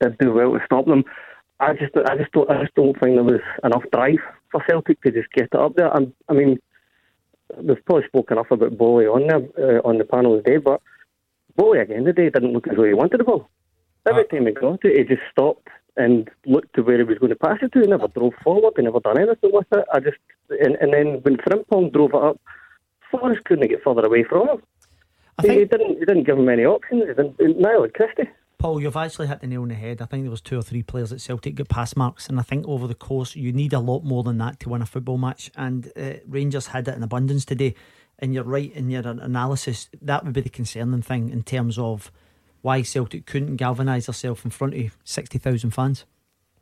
did 0.00 0.18
do 0.18 0.32
well 0.32 0.52
to 0.52 0.60
stop 0.64 0.86
them. 0.86 1.04
I 1.60 1.72
just, 1.74 1.96
I 1.96 2.16
just 2.16 2.32
don't, 2.32 2.50
I 2.50 2.62
just 2.62 2.74
don't 2.74 2.98
think 3.00 3.16
there 3.16 3.24
was 3.24 3.40
enough 3.64 3.82
drive 3.92 4.20
for 4.50 4.62
Celtic 4.68 5.02
to 5.02 5.10
just 5.10 5.30
get 5.32 5.48
it 5.52 5.54
up 5.54 5.74
there. 5.76 5.90
And 5.94 6.12
I 6.28 6.32
mean, 6.34 6.58
we've 7.56 7.84
probably 7.84 8.06
spoken 8.06 8.38
enough 8.38 8.50
about 8.50 8.78
Boli 8.78 9.06
on 9.06 9.26
there 9.26 9.78
uh, 9.78 9.80
on 9.88 9.98
the 9.98 10.04
panel 10.04 10.36
today, 10.36 10.58
but 10.58 10.80
Boli 11.56 11.80
again 11.80 12.04
today 12.04 12.30
didn't 12.30 12.52
look 12.52 12.68
as 12.68 12.76
though 12.76 12.84
he 12.84 12.94
wanted 12.94 13.20
the 13.20 13.24
ball. 13.24 13.48
Every 14.08 14.24
time 14.24 14.46
he 14.46 14.52
got 14.52 14.84
it, 14.84 14.96
he 14.96 15.04
just 15.04 15.26
stopped 15.30 15.68
and 15.96 16.30
looked 16.46 16.74
to 16.76 16.82
where 16.82 16.98
he 16.98 17.02
was 17.02 17.18
going 17.18 17.30
to 17.30 17.36
pass 17.36 17.58
it 17.60 17.72
to. 17.72 17.80
He 17.80 17.86
never 17.86 18.08
drove 18.08 18.34
forward. 18.44 18.74
He 18.76 18.82
never 18.82 19.00
done 19.00 19.18
anything 19.18 19.50
with 19.52 19.66
it. 19.72 19.84
I 19.92 19.98
just, 19.98 20.18
and, 20.48 20.76
and 20.76 20.92
then 20.92 21.20
when 21.22 21.36
Frimpong 21.38 21.92
drove 21.92 22.10
it 22.10 22.22
up, 22.22 22.40
Forrest 23.10 23.44
couldn't 23.44 23.68
get 23.68 23.82
further 23.82 24.06
away 24.06 24.22
from 24.22 24.48
him. 24.48 24.62
He, 25.42 25.48
he 25.48 25.64
didn't. 25.64 25.98
He 25.98 26.04
didn't 26.04 26.24
give 26.24 26.38
him 26.38 26.48
any 26.48 26.64
options. 26.64 27.02
He 27.02 27.06
didn't. 27.08 27.38
Neither 27.38 27.86
did 27.86 27.94
Christie. 27.94 28.30
Paul, 28.58 28.80
you've 28.80 28.96
actually 28.96 29.28
hit 29.28 29.40
the 29.40 29.46
nail 29.46 29.62
on 29.62 29.68
the 29.68 29.74
head. 29.74 30.02
I 30.02 30.06
think 30.06 30.24
there 30.24 30.30
was 30.30 30.40
two 30.40 30.58
or 30.58 30.62
three 30.62 30.82
players 30.82 31.12
at 31.12 31.20
Celtic 31.20 31.54
got 31.54 31.68
pass 31.68 31.96
marks, 31.96 32.28
and 32.28 32.38
I 32.38 32.42
think 32.42 32.66
over 32.66 32.86
the 32.86 32.94
course 32.94 33.36
you 33.36 33.52
need 33.52 33.72
a 33.72 33.78
lot 33.78 34.04
more 34.04 34.22
than 34.24 34.38
that 34.38 34.58
to 34.60 34.68
win 34.68 34.82
a 34.82 34.86
football 34.86 35.18
match. 35.18 35.50
And 35.56 35.92
uh, 35.96 36.14
Rangers 36.26 36.68
had 36.68 36.88
it 36.88 36.96
in 36.96 37.02
abundance 37.02 37.44
today. 37.44 37.74
And 38.20 38.34
you're 38.34 38.42
right 38.42 38.72
in 38.72 38.90
your 38.90 39.06
analysis. 39.06 39.88
That 40.02 40.24
would 40.24 40.32
be 40.32 40.40
the 40.40 40.48
concerning 40.48 41.02
thing 41.02 41.30
in 41.30 41.44
terms 41.44 41.78
of 41.78 42.10
why 42.62 42.82
Celtic 42.82 43.26
couldn't 43.26 43.58
galvanise 43.58 44.08
herself 44.08 44.44
in 44.44 44.50
front 44.50 44.74
of 44.74 44.96
sixty 45.04 45.38
thousand 45.38 45.70
fans. 45.70 46.04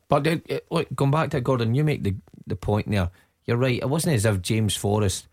But 0.07 0.27
uh, 0.27 0.37
look, 0.69 0.87
going 0.93 1.09
back 1.09 1.31
to 1.31 1.41
Gordon, 1.41 1.73
you 1.73 1.83
make 1.83 2.03
the 2.03 2.15
the 2.45 2.55
point 2.55 2.91
there. 2.91 3.09
You're 3.45 3.57
right. 3.57 3.81
It 3.81 3.89
wasn't 3.89 4.13
as 4.13 4.25
if 4.25 4.43
James 4.43 4.75
Forrest 4.75 5.27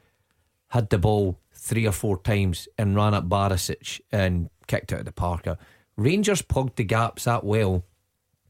had 0.68 0.88
the 0.88 0.96
ball 0.96 1.38
three 1.52 1.86
or 1.86 1.92
four 1.92 2.16
times 2.16 2.68
and 2.78 2.96
ran 2.96 3.12
at 3.12 3.24
Barisic 3.24 4.00
and 4.10 4.48
kicked 4.66 4.94
out 4.94 5.00
of 5.00 5.04
the 5.04 5.12
Parker. 5.12 5.58
Rangers 5.96 6.42
plugged 6.42 6.76
the 6.76 6.84
gaps 6.84 7.24
that 7.24 7.44
well 7.44 7.84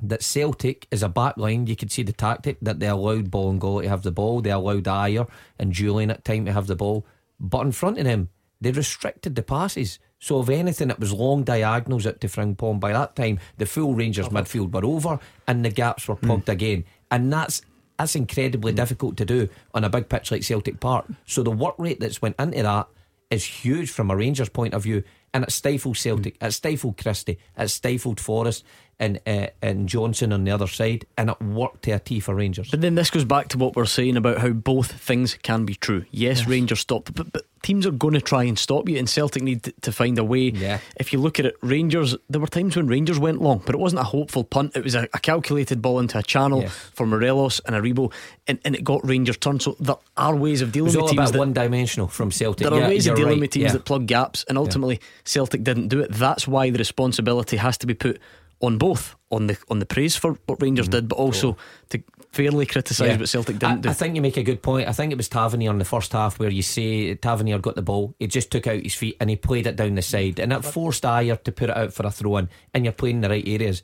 that 0.02 0.22
Celtic 0.22 0.86
is 0.90 1.02
a 1.02 1.08
back 1.08 1.36
line. 1.36 1.66
You 1.66 1.76
could 1.76 1.92
see 1.92 2.02
the 2.02 2.12
tactic 2.12 2.58
that 2.60 2.80
they 2.80 2.88
allowed 2.88 3.30
Bolingoli 3.30 3.82
to 3.82 3.88
have 3.88 4.02
the 4.02 4.12
ball, 4.12 4.40
they 4.40 4.50
allowed 4.50 4.84
Ajer 4.84 5.28
and 5.58 5.72
Jullien 5.72 6.10
at 6.10 6.24
time 6.24 6.44
to 6.46 6.52
have 6.52 6.66
the 6.66 6.76
ball. 6.76 7.06
But 7.40 7.64
in 7.66 7.72
front 7.72 7.98
of 7.98 8.04
them, 8.04 8.28
they 8.60 8.70
restricted 8.70 9.34
the 9.34 9.42
passes. 9.42 9.98
So 10.18 10.40
if 10.40 10.48
anything, 10.48 10.90
it 10.90 11.00
was 11.00 11.12
long 11.12 11.42
diagonals 11.42 12.06
out 12.06 12.20
to 12.22 12.28
Frimpong. 12.28 12.80
By 12.80 12.92
that 12.92 13.14
time, 13.14 13.38
the 13.58 13.66
full 13.66 13.94
Rangers 13.94 14.28
midfield 14.28 14.72
were 14.72 14.84
over 14.84 15.18
and 15.46 15.64
the 15.64 15.70
gaps 15.70 16.08
were 16.08 16.16
plugged 16.16 16.46
mm. 16.46 16.52
again. 16.52 16.84
And 17.10 17.32
that's 17.32 17.62
that's 17.98 18.16
incredibly 18.16 18.72
mm. 18.72 18.76
difficult 18.76 19.16
to 19.18 19.24
do 19.24 19.48
on 19.74 19.84
a 19.84 19.90
big 19.90 20.08
pitch 20.08 20.30
like 20.30 20.42
Celtic 20.42 20.80
Park. 20.80 21.06
So 21.26 21.42
the 21.42 21.50
work 21.50 21.74
rate 21.78 22.00
that's 22.00 22.22
went 22.22 22.36
into 22.38 22.62
that 22.62 22.88
is 23.30 23.44
huge 23.44 23.90
from 23.90 24.10
a 24.10 24.16
Rangers 24.16 24.48
point 24.48 24.74
of 24.74 24.82
view, 24.82 25.02
and 25.34 25.44
it 25.44 25.52
stifled 25.52 25.98
Celtic, 25.98 26.38
mm. 26.38 26.46
it 26.46 26.52
stifled 26.52 26.96
Christie, 26.96 27.38
it 27.58 27.68
stifled 27.68 28.20
Forrest, 28.20 28.64
and 28.98 29.20
uh, 29.26 29.48
and 29.60 29.88
Johnston 29.88 30.32
on 30.32 30.44
the 30.44 30.52
other 30.52 30.68
side, 30.68 31.04
and 31.18 31.30
it 31.30 31.40
worked 31.42 31.82
to 31.82 31.90
a 31.90 31.98
T 31.98 32.20
for 32.20 32.34
Rangers. 32.34 32.70
But 32.70 32.80
then 32.80 32.94
this 32.94 33.10
goes 33.10 33.24
back 33.24 33.48
to 33.48 33.58
what 33.58 33.76
we're 33.76 33.86
saying 33.86 34.16
about 34.16 34.38
how 34.38 34.50
both 34.50 34.92
things 34.92 35.36
can 35.42 35.64
be 35.64 35.74
true. 35.74 36.04
Yes, 36.10 36.40
yes. 36.40 36.48
Rangers 36.48 36.80
stopped, 36.80 37.12
but, 37.14 37.32
but 37.32 37.44
teams 37.62 37.86
are 37.86 37.90
going 37.90 38.14
to 38.14 38.20
try 38.20 38.44
and 38.44 38.58
stop 38.58 38.88
you, 38.88 38.96
and 38.98 39.08
Celtic 39.08 39.42
need 39.42 39.72
to 39.80 39.92
find 39.92 40.18
a 40.18 40.24
way. 40.24 40.50
Yeah. 40.50 40.78
If 40.96 41.12
you 41.12 41.18
look 41.18 41.40
at 41.40 41.46
it, 41.46 41.56
Rangers, 41.60 42.16
there 42.28 42.40
were 42.40 42.46
times 42.46 42.76
when 42.76 42.86
Rangers 42.86 43.18
went 43.18 43.40
long, 43.40 43.62
but 43.66 43.74
it 43.74 43.78
wasn't 43.78 44.00
a 44.00 44.04
hopeful 44.04 44.44
punt. 44.44 44.76
It 44.76 44.84
was 44.84 44.94
a, 44.94 45.08
a 45.12 45.18
calculated 45.18 45.82
ball 45.82 45.98
into 45.98 46.18
a 46.18 46.22
channel 46.22 46.62
yes. 46.62 46.72
for 46.92 47.06
Morelos 47.06 47.60
and 47.66 47.74
Aribo, 47.74 48.12
and, 48.46 48.60
and 48.64 48.76
it 48.76 48.84
got 48.84 49.04
Rangers 49.04 49.38
turned. 49.38 49.62
So 49.62 49.76
there 49.80 49.96
are 50.16 50.36
ways 50.36 50.62
of 50.62 50.70
dealing 50.70 50.94
with 50.94 51.10
teams 51.10 51.32
that 51.32 51.38
one 51.38 51.52
dimensional 51.52 52.06
from 52.06 52.30
Celtic. 52.30 52.64
There 52.64 52.74
are 52.78 52.82
yeah, 52.82 52.88
ways 52.88 53.06
of 53.08 53.16
dealing 53.16 53.32
right. 53.32 53.40
with 53.40 53.50
teams 53.50 53.64
yeah. 53.64 53.72
that 53.72 53.84
plug 53.84 54.06
gaps, 54.06 54.44
and 54.48 54.56
ultimately 54.56 55.00
Celtic 55.24 55.64
didn't 55.64 55.88
do 55.88 56.00
it. 56.00 56.12
That's 56.12 56.46
why 56.46 56.70
the 56.70 56.78
responsibility 56.78 57.56
has 57.56 57.78
to 57.78 57.86
be 57.86 57.94
put 57.94 58.20
on 58.60 58.78
both 58.78 59.16
on 59.30 59.46
the 59.46 59.58
on 59.68 59.78
the 59.78 59.86
praise 59.86 60.16
for 60.16 60.38
what 60.46 60.62
Rangers 60.62 60.88
mm 60.88 60.92
did, 60.92 61.08
but 61.08 61.16
also 61.16 61.56
to 61.90 62.02
fairly 62.30 62.66
criticise 62.66 63.08
yeah. 63.08 63.16
what 63.16 63.28
Celtic 63.28 63.58
didn't 63.58 63.78
I, 63.78 63.80
do. 63.80 63.88
I 63.88 63.92
think 63.92 64.16
you 64.16 64.22
make 64.22 64.36
a 64.36 64.42
good 64.42 64.62
point. 64.62 64.88
I 64.88 64.92
think 64.92 65.12
it 65.12 65.16
was 65.16 65.28
Tavernier 65.28 65.70
in 65.70 65.78
the 65.78 65.84
first 65.84 66.12
half 66.12 66.38
where 66.38 66.50
you 66.50 66.62
say 66.62 67.14
Tavernier 67.14 67.58
got 67.58 67.74
the 67.74 67.82
ball, 67.82 68.14
he 68.18 68.26
just 68.26 68.50
took 68.50 68.66
out 68.66 68.82
his 68.82 68.94
feet 68.94 69.16
and 69.20 69.30
he 69.30 69.36
played 69.36 69.66
it 69.66 69.76
down 69.76 69.94
the 69.94 70.02
side, 70.02 70.38
and 70.38 70.52
it 70.52 70.64
forced 70.64 71.04
Ajer 71.04 71.42
to 71.42 71.52
put 71.52 71.70
it 71.70 71.76
out 71.76 71.92
for 71.92 72.06
a 72.06 72.10
throw 72.10 72.36
in, 72.38 72.48
and 72.72 72.84
you're 72.84 72.92
playing 72.92 73.16
in 73.16 73.22
the 73.22 73.28
right 73.28 73.46
areas. 73.46 73.82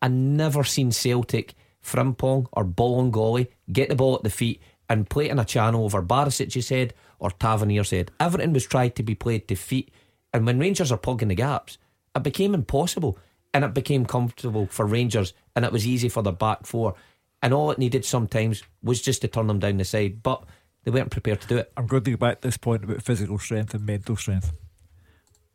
I 0.00 0.08
never 0.08 0.64
seen 0.64 0.92
Celtic, 0.92 1.54
Frimpong 1.82 2.46
or 2.52 2.64
Bolingoli 2.64 3.48
get 3.72 3.88
the 3.88 3.96
ball 3.96 4.16
at 4.16 4.22
the 4.22 4.30
feet 4.30 4.60
and 4.88 5.08
play 5.08 5.26
it 5.26 5.32
in 5.32 5.38
a 5.38 5.44
channel 5.44 5.84
over 5.84 6.02
Barisic's 6.02 6.68
head 6.68 6.94
or 7.18 7.30
Tavernier's 7.30 7.90
head. 7.90 8.10
Everything 8.20 8.52
was 8.52 8.66
tried 8.66 8.94
to 8.96 9.02
be 9.02 9.14
played 9.14 9.48
to 9.48 9.54
feet, 9.54 9.90
and 10.32 10.46
when 10.46 10.58
Rangers 10.58 10.92
are 10.92 10.98
plugging 10.98 11.28
the 11.28 11.34
gaps, 11.34 11.78
it 12.14 12.22
became 12.22 12.54
impossible 12.54 13.18
and 13.54 13.64
it 13.64 13.74
became 13.74 14.04
comfortable 14.04 14.66
for 14.66 14.86
Rangers 14.86 15.32
and 15.56 15.64
it 15.64 15.72
was 15.72 15.86
easy 15.86 16.08
for 16.08 16.22
the 16.22 16.32
back 16.32 16.66
four. 16.66 16.94
And 17.42 17.54
all 17.54 17.70
it 17.70 17.78
needed 17.78 18.04
sometimes 18.04 18.62
was 18.82 19.00
just 19.00 19.22
to 19.22 19.28
turn 19.28 19.46
them 19.46 19.60
down 19.60 19.76
the 19.76 19.84
side, 19.84 20.22
but 20.22 20.44
they 20.84 20.90
weren't 20.90 21.10
prepared 21.10 21.40
to 21.42 21.48
do 21.48 21.56
it. 21.56 21.72
I'm 21.76 21.86
going 21.86 22.02
to 22.04 22.10
go 22.12 22.16
back 22.16 22.40
to 22.40 22.48
this 22.48 22.56
point 22.56 22.84
about 22.84 23.02
physical 23.02 23.38
strength 23.38 23.74
and 23.74 23.86
mental 23.86 24.16
strength. 24.16 24.52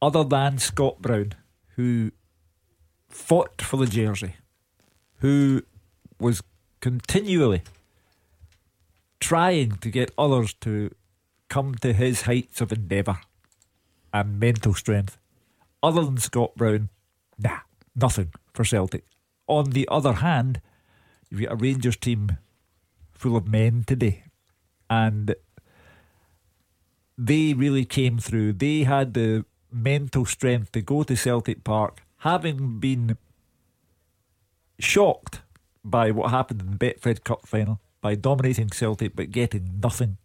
Other 0.01 0.23
than 0.23 0.57
Scott 0.57 1.01
Brown, 1.01 1.33
who 1.75 2.11
fought 3.09 3.61
for 3.61 3.77
the 3.77 3.85
jersey, 3.85 4.35
who 5.17 5.63
was 6.19 6.41
continually 6.81 7.63
trying 9.19 9.71
to 9.77 9.89
get 9.89 10.11
others 10.17 10.53
to 10.61 10.93
come 11.47 11.75
to 11.75 11.93
his 11.93 12.23
heights 12.23 12.59
of 12.59 12.71
endeavour 12.71 13.19
and 14.13 14.39
mental 14.39 14.73
strength. 14.73 15.17
Other 15.81 16.05
than 16.05 16.17
Scott 16.17 16.55
Brown, 16.55 16.89
nah, 17.37 17.59
nothing 17.95 18.31
for 18.53 18.63
Celtic. 18.63 19.03
On 19.47 19.71
the 19.71 19.87
other 19.91 20.13
hand, 20.13 20.61
you've 21.29 21.41
got 21.41 21.53
a 21.53 21.55
Rangers 21.55 21.97
team 21.97 22.37
full 23.11 23.35
of 23.35 23.47
men 23.47 23.83
today, 23.85 24.23
and 24.89 25.35
they 27.17 27.53
really 27.53 27.85
came 27.85 28.17
through. 28.19 28.53
They 28.53 28.83
had 28.83 29.13
the 29.13 29.45
mental 29.71 30.25
strength 30.25 30.71
to 30.73 30.81
go 30.81 31.03
to 31.03 31.15
Celtic 31.15 31.63
Park, 31.63 32.03
having 32.19 32.79
been 32.79 33.17
shocked 34.79 35.41
by 35.83 36.11
what 36.11 36.29
happened 36.29 36.61
in 36.61 36.71
the 36.71 36.77
Betfred 36.77 37.23
Cup 37.23 37.47
final, 37.47 37.79
by 38.01 38.15
dominating 38.15 38.69
Celtic 38.69 39.15
but 39.15 39.31
getting 39.31 39.79
nothing. 39.81 40.17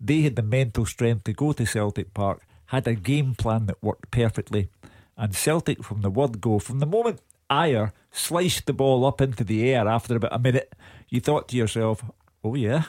They 0.00 0.22
had 0.22 0.36
the 0.36 0.42
mental 0.42 0.86
strength 0.86 1.24
to 1.24 1.32
go 1.32 1.52
to 1.52 1.66
Celtic 1.66 2.14
Park, 2.14 2.46
had 2.66 2.86
a 2.86 2.94
game 2.94 3.34
plan 3.34 3.66
that 3.66 3.82
worked 3.82 4.10
perfectly, 4.10 4.68
and 5.16 5.34
Celtic 5.34 5.82
from 5.84 6.02
the 6.02 6.10
word 6.10 6.40
go, 6.40 6.58
from 6.58 6.78
the 6.78 6.86
moment 6.86 7.20
Ajer 7.50 7.92
sliced 8.10 8.66
the 8.66 8.72
ball 8.72 9.04
up 9.04 9.20
into 9.20 9.44
the 9.44 9.70
air 9.70 9.86
after 9.86 10.16
about 10.16 10.34
a 10.34 10.38
minute, 10.38 10.74
you 11.08 11.20
thought 11.20 11.48
to 11.48 11.56
yourself, 11.56 12.04
oh 12.42 12.54
yeah. 12.54 12.84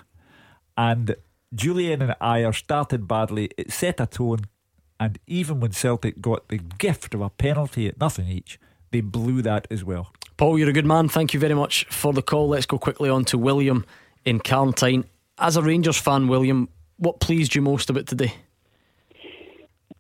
And 0.76 1.16
Jullien 1.56 2.02
and 2.02 2.16
Ajer 2.22 2.54
started 2.56 3.08
badly, 3.08 3.52
it 3.58 3.72
set 3.72 4.00
a 4.00 4.06
tone, 4.06 4.42
and 5.00 5.20
even 5.28 5.60
when 5.60 5.72
Celtic 5.72 6.22
got 6.22 6.48
the 6.48 6.58
gift 6.58 7.14
of 7.14 7.22
a 7.22 7.30
penalty 7.30 7.88
at 7.88 8.00
nothing 8.00 8.28
each, 8.28 8.60
they 8.92 9.02
blew 9.02 9.42
that 9.44 9.68
as 9.70 9.84
well. 9.84 10.12
Paul, 10.38 10.60
you're 10.60 10.70
a 10.70 10.74
good 10.74 10.86
man. 10.86 11.10
Thank 11.10 11.34
you 11.34 11.40
very 11.40 11.56
much 11.56 11.86
for 11.86 12.14
the 12.14 12.22
call. 12.22 12.50
Let's 12.50 12.66
go 12.66 12.78
quickly 12.78 13.10
on 13.10 13.26
to 13.26 13.38
William 13.38 13.86
in 14.24 14.40
Carntyne. 14.40 15.06
As 15.38 15.58
a 15.58 15.62
Rangers 15.62 15.98
fan, 15.98 16.28
William, 16.28 16.70
what 16.98 17.20
pleased 17.20 17.56
you 17.56 17.62
most 17.62 17.90
about 17.90 18.08
today? 18.08 18.34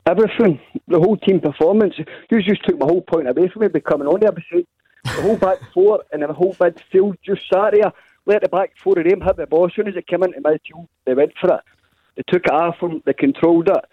Everything, 0.07 0.59
the 0.88 0.99
whole 0.99 1.17
team 1.17 1.39
performance. 1.39 1.95
You 2.29 2.41
just 2.41 2.63
took 2.65 2.79
my 2.79 2.85
whole 2.85 3.01
point 3.01 3.27
away 3.27 3.49
from 3.49 3.63
me 3.63 3.67
by 3.67 3.79
coming 3.79 4.07
on 4.07 4.19
the 4.19 4.27
episode. 4.27 4.65
The 5.03 5.21
whole 5.21 5.38
back 5.38 5.59
four 5.73 6.03
and 6.11 6.23
the 6.23 6.34
whole 6.34 6.55
midfield 6.55 7.17
just 7.25 7.41
sat 7.51 7.73
there, 7.73 7.91
let 8.25 8.41
the 8.41 8.49
back 8.49 8.71
four 8.81 8.97
of 8.97 9.05
them 9.05 9.21
hit 9.21 9.38
the 9.38 9.45
ball. 9.45 9.67
As 9.67 9.73
soon 9.75 9.88
as 9.88 9.95
it 9.95 10.07
came 10.07 10.23
into 10.23 10.39
midfield, 10.41 10.88
they 11.05 11.13
went 11.13 11.34
for 11.39 11.53
it. 11.55 11.61
They 12.15 12.23
took 12.27 12.45
it 12.45 12.51
off 12.51 12.79
them, 12.79 13.03
they 13.05 13.13
controlled 13.13 13.69
it. 13.69 13.85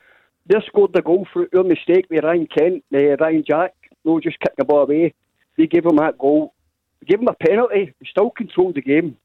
They 0.47 0.61
scored 0.67 0.93
the 0.93 1.03
goal 1.03 1.27
for 1.33 1.47
their 1.51 1.65
mistake 1.65 2.07
with 2.11 2.25
Ryan 2.25 2.47
Kent, 2.47 2.85
uh, 2.95 3.17
Ryan 3.17 3.45
Jack. 3.47 3.75
No, 4.05 4.21
just 4.21 4.39
kicked 4.41 4.59
the 4.59 4.65
ball 4.65 4.83
away. 4.83 5.15
They 5.57 5.67
gave 5.67 5.87
him 5.87 5.97
that 5.97 6.19
goal. 6.19 6.53
They 7.01 7.07
gave 7.07 7.21
him 7.21 7.29
a 7.29 7.35
penalty. 7.35 7.95
We 7.99 8.07
still 8.07 8.31
controlled 8.31 8.75
the 8.75 8.83
game. 8.83 9.17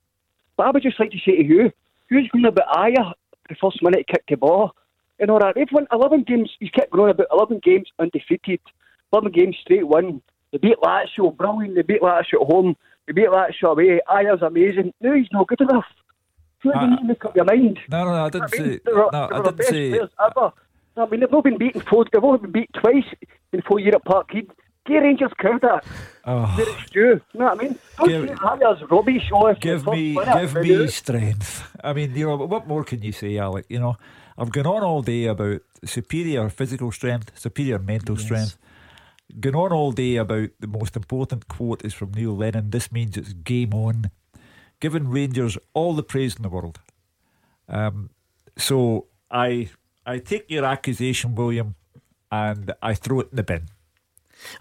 But 0.55 0.67
I 0.67 0.71
would 0.71 0.83
just 0.83 0.99
like 0.99 1.11
to 1.11 1.17
say 1.17 1.37
to 1.37 1.43
you, 1.43 1.71
who's 2.07 2.29
going 2.29 2.43
to 2.43 2.51
be 2.51 2.61
Ajer 2.61 3.13
the 3.49 3.55
first 3.55 3.81
minute 3.81 4.05
he 4.07 4.13
kicked 4.13 4.29
the 4.29 4.37
ball? 4.37 4.73
And 5.19 5.29
all 5.29 5.39
that. 5.39 5.55
They've 5.55 5.71
won 5.71 5.87
11 5.91 6.23
games. 6.23 6.51
He's 6.59 6.69
kept 6.71 6.91
going 6.91 7.11
about 7.11 7.27
11 7.31 7.61
games 7.63 7.89
undefeated. 7.99 8.59
11 9.13 9.31
games 9.31 9.57
straight 9.61 9.87
win. 9.87 10.21
They 10.51 10.57
beat 10.57 10.77
Lazio, 10.83 11.35
brilliant. 11.35 11.75
They 11.75 11.81
beat 11.81 12.01
Lazio 12.01 12.41
at 12.41 12.47
home. 12.47 12.75
They 13.07 13.13
beat 13.13 13.29
Lazio 13.29 13.71
away. 13.71 13.99
Ajer's 14.09 14.41
amazing. 14.41 14.93
No, 15.01 15.13
he's 15.13 15.27
not 15.31 15.47
good 15.47 15.61
enough. 15.61 15.85
How 16.63 16.71
do 16.71 16.91
you 16.91 16.97
ah. 16.99 17.03
make 17.03 17.25
up 17.25 17.35
your 17.35 17.45
mind? 17.45 17.79
No, 17.89 18.03
no, 18.03 18.25
I 18.25 18.29
didn't 18.29 18.53
I 18.53 18.57
mean, 18.57 18.71
say. 18.71 18.79
They 18.85 18.91
were, 18.91 19.09
no, 19.11 19.27
they 19.29 19.35
I 19.35 19.41
didn't 19.43 19.63
say. 19.63 19.99
Ever. 20.19 20.53
I 20.97 21.05
mean, 21.05 21.19
they've 21.21 21.33
all 21.33 21.41
been 21.41 21.57
beaten 21.57 21.81
four. 21.81 22.05
They've 22.11 22.23
only 22.23 22.39
been 22.39 22.51
beat 22.51 22.69
twice 22.73 23.05
in 23.53 23.61
four 23.61 23.79
years 23.79 23.95
at 23.95 24.03
Parkhead. 24.03 24.49
give 24.85 25.01
Rangers 25.01 25.31
credit. 25.37 25.81
Oh. 26.25 26.45
Where 26.57 26.69
it's 26.69 26.89
due. 26.91 26.99
You 27.01 27.39
know 27.39 27.45
what 27.45 27.59
I 27.59 27.63
mean? 27.63 27.79
Don't 27.97 28.07
Give- 28.09 28.39
Harriers 28.39 28.81
rubbish. 28.91 29.29
Give 29.61 29.85
me, 29.87 30.13
give 30.15 30.53
me 30.55 30.87
strength. 30.87 31.63
I 31.81 31.93
mean, 31.93 32.13
you 32.15 32.27
know, 32.27 32.35
what 32.35 32.67
more 32.67 32.83
can 32.83 33.01
you 33.01 33.13
say, 33.13 33.37
Alec? 33.37 33.65
You 33.69 33.79
know, 33.79 33.97
I've 34.39 34.51
gone 34.51 34.65
on 34.67 34.83
all 34.83 35.01
day 35.01 35.25
about 35.25 35.61
superior 35.83 36.49
physical 36.49 36.91
strength, 36.91 37.31
superior 37.37 37.79
mental 37.79 38.15
Yes. 38.15 38.23
strength. 38.25 38.57
Gone 39.39 39.55
on 39.55 39.71
all 39.73 39.91
day 39.91 40.15
about 40.15 40.49
the 40.59 40.67
most 40.67 40.95
important 40.95 41.47
quote 41.47 41.83
is 41.85 41.93
from 41.93 42.11
Neil 42.13 42.35
Lennon. 42.35 42.69
This 42.71 42.91
means 42.91 43.17
it's 43.17 43.33
game 43.33 43.73
on. 43.73 44.09
Giving 44.79 45.09
Rangers 45.09 45.57
all 45.73 45.93
the 45.93 46.03
praise 46.03 46.35
in 46.37 46.41
the 46.43 46.49
world. 46.49 46.79
Um, 47.67 48.09
so 48.57 49.07
I, 49.29 49.69
I 50.05 50.19
take 50.19 50.45
your 50.49 50.65
accusation, 50.65 51.35
William, 51.35 51.75
and 52.31 52.71
I 52.81 52.93
throw 52.93 53.19
it 53.19 53.27
in 53.31 53.35
the 53.35 53.43
bin. 53.43 53.63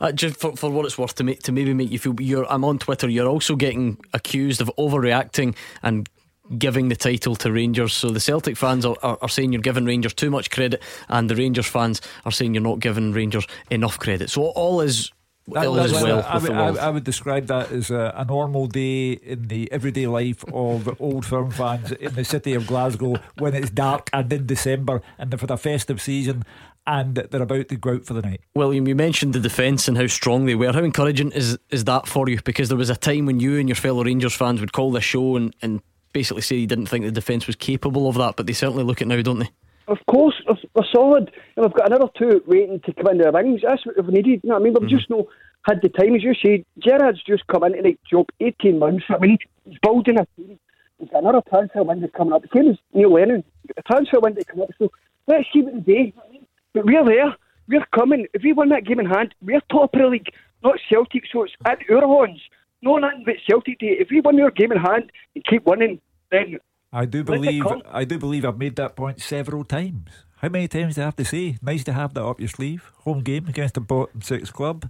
Uh, 0.00 0.10
just 0.10 0.36
for, 0.40 0.56
for 0.56 0.70
what 0.70 0.84
it's 0.86 0.98
worth 0.98 1.14
to 1.14 1.22
make 1.24 1.40
to 1.44 1.52
maybe 1.52 1.72
make 1.72 1.88
you 1.92 2.00
feel 2.00 2.16
you're 2.20 2.50
I'm 2.52 2.64
on 2.64 2.80
Twitter 2.80 3.08
you're 3.08 3.28
also 3.28 3.54
getting 3.54 3.96
accused 4.12 4.60
of 4.60 4.68
overreacting 4.76 5.54
and 5.84 6.08
giving 6.56 6.88
the 6.88 6.96
title 6.96 7.36
to 7.36 7.52
Rangers 7.52 7.92
so 7.92 8.10
the 8.10 8.20
Celtic 8.20 8.56
fans 8.56 8.86
are, 8.86 8.96
are, 9.02 9.18
are 9.20 9.28
saying 9.28 9.52
you're 9.52 9.60
giving 9.62 9.84
Rangers 9.84 10.14
too 10.14 10.30
much 10.30 10.50
credit 10.50 10.82
and 11.08 11.28
the 11.28 11.36
Rangers 11.36 11.66
fans 11.66 12.00
are 12.24 12.32
saying 12.32 12.54
you're 12.54 12.62
not 12.62 12.80
giving 12.80 13.12
Rangers 13.12 13.46
enough 13.70 13.98
credit 13.98 14.30
so 14.30 14.46
all 14.46 14.80
is 14.80 15.10
That- 15.48 15.66
all 15.66 15.78
is 15.78 15.92
well 15.92 16.24
I, 16.26 16.38
would, 16.38 16.50
I, 16.52 16.86
I 16.86 16.90
would 16.90 17.04
describe 17.04 17.46
that 17.48 17.70
as 17.70 17.90
a, 17.90 18.14
a 18.16 18.24
normal 18.24 18.66
day 18.66 19.12
in 19.12 19.48
the 19.48 19.70
everyday 19.72 20.06
life 20.06 20.44
of 20.52 21.00
old 21.00 21.26
firm 21.26 21.50
fans 21.50 21.92
in 21.92 22.14
the 22.14 22.24
city 22.24 22.54
of 22.54 22.66
Glasgow 22.66 23.16
when 23.38 23.54
it's 23.54 23.70
dark 23.70 24.08
and 24.12 24.32
in 24.32 24.46
December 24.46 25.02
and 25.18 25.32
had 25.32 25.50
a 25.50 25.56
festive 25.56 26.00
season 26.00 26.44
and 26.86 27.16
they're 27.16 27.42
about 27.42 27.68
to 27.68 27.76
go 27.76 27.96
out 27.96 28.06
for 28.06 28.14
the 28.14 28.22
night. 28.22 28.40
William, 28.54 28.88
you 28.88 28.94
mentioned 28.94 29.34
the 29.34 29.40
defence 29.40 29.88
and 29.88 29.98
how 29.98 30.06
strong 30.06 30.46
they 30.46 30.54
were. 30.54 30.72
How 30.72 30.82
encouraging 30.82 31.32
is 31.32 31.58
is 31.68 31.84
that 31.84 32.06
for 32.08 32.26
you? 32.30 32.40
Because 32.42 32.70
there 32.70 32.78
was 32.78 32.88
a 32.88 32.96
time 32.96 33.26
when 33.26 33.40
you 33.40 33.58
and 33.58 33.68
your 33.68 33.76
fellow 33.76 34.02
Rangers 34.02 34.34
fans 34.34 34.60
would 34.60 34.72
call 34.72 34.90
the 34.90 35.02
show 35.02 35.36
and, 35.36 35.54
and 35.60 35.82
basically 36.12 36.42
say 36.42 36.56
you 36.56 36.66
didn't 36.66 36.86
think 36.86 37.04
the 37.04 37.12
defence 37.12 37.46
was 37.46 37.56
capable 37.56 38.08
of 38.08 38.16
that, 38.16 38.36
but 38.36 38.46
they 38.46 38.52
certainly 38.52 38.84
look 38.84 39.00
at 39.02 39.08
now, 39.08 39.20
don't 39.22 39.40
they? 39.40 39.50
Of 39.86 39.98
course, 40.06 40.34
we're- 40.46 40.58
solid, 40.94 41.30
and 41.56 41.64
we've 41.64 41.74
got 41.74 41.88
another 41.88 42.10
two 42.16 42.42
waiting 42.46 42.80
to 42.80 42.92
come 42.92 43.08
into 43.08 43.24
the 43.24 43.32
rings. 43.32 43.62
That's 43.62 43.84
what 43.84 43.96
we've 43.96 44.08
needed. 44.08 44.40
You 44.42 44.50
know 44.50 44.54
what 44.54 44.60
I 44.60 44.64
mean? 44.64 44.74
We've 44.74 44.88
mm-hmm. 44.88 44.96
just 44.96 45.10
not 45.10 45.26
had 45.66 45.80
the 45.82 45.88
time, 45.88 46.14
as 46.14 46.22
you 46.22 46.34
say. 46.34 46.64
Gerrard's 46.78 47.22
just 47.22 47.46
come 47.46 47.64
into 47.64 47.82
the 47.82 47.98
job 48.08 48.26
18 48.40 48.78
months. 48.78 49.04
I 49.08 49.18
mean, 49.18 49.38
he's 49.64 49.78
building 49.82 50.18
a 50.18 50.26
team. 50.36 50.58
He's 50.98 51.08
got 51.10 51.22
another 51.22 51.42
transfer 51.48 51.82
window 51.82 52.08
coming 52.16 52.32
up. 52.32 52.42
Same 52.54 52.70
as 52.70 52.76
Neil 52.92 53.12
Lennon. 53.12 53.44
A 53.76 53.82
transfer 53.82 54.20
window 54.20 54.42
coming 54.48 54.64
up. 54.64 54.70
So 54.78 54.90
let's 55.26 55.46
see 55.52 55.62
what 55.62 55.74
they 55.74 55.80
do. 55.80 55.92
you 55.92 56.04
know 56.06 56.12
what 56.14 56.26
I 56.28 56.32
mean? 56.32 56.46
But 56.74 56.86
we're 56.86 57.04
there. 57.04 57.36
We're 57.68 57.86
coming. 57.94 58.26
If 58.34 58.42
we 58.42 58.52
win 58.52 58.70
that 58.70 58.84
game 58.84 59.00
in 59.00 59.06
hand, 59.06 59.34
we're 59.42 59.60
top 59.70 59.94
of 59.94 60.00
the 60.00 60.06
league, 60.06 60.32
not 60.64 60.78
Celtic. 60.88 61.24
So 61.32 61.44
it's 61.44 61.52
at 61.64 61.78
our 61.90 62.00
horns. 62.00 62.40
No 62.82 62.96
nothing 62.96 63.24
but 63.24 63.34
Celtic 63.46 63.78
Day. 63.78 63.96
If 63.98 64.08
we 64.10 64.20
win 64.20 64.40
our 64.40 64.50
game 64.50 64.72
in 64.72 64.78
hand 64.78 65.10
and 65.34 65.44
keep 65.44 65.66
winning, 65.66 66.00
then 66.30 66.58
I 66.92 67.04
do 67.04 67.24
believe. 67.24 67.64
I 67.90 68.04
do 68.04 68.18
believe 68.18 68.44
I've 68.44 68.58
made 68.58 68.76
that 68.76 68.96
point 68.96 69.20
several 69.20 69.64
times. 69.64 70.10
How 70.36 70.48
many 70.48 70.68
times 70.68 70.94
do 70.94 71.02
I 71.02 71.04
have 71.06 71.16
to 71.16 71.24
say? 71.24 71.58
Nice 71.60 71.82
to 71.84 71.92
have 71.92 72.14
that 72.14 72.24
up 72.24 72.38
your 72.38 72.48
sleeve. 72.48 72.92
Home 72.98 73.22
game 73.22 73.48
against 73.48 73.76
a 73.76 73.80
bottom 73.80 74.22
six 74.22 74.50
club. 74.50 74.88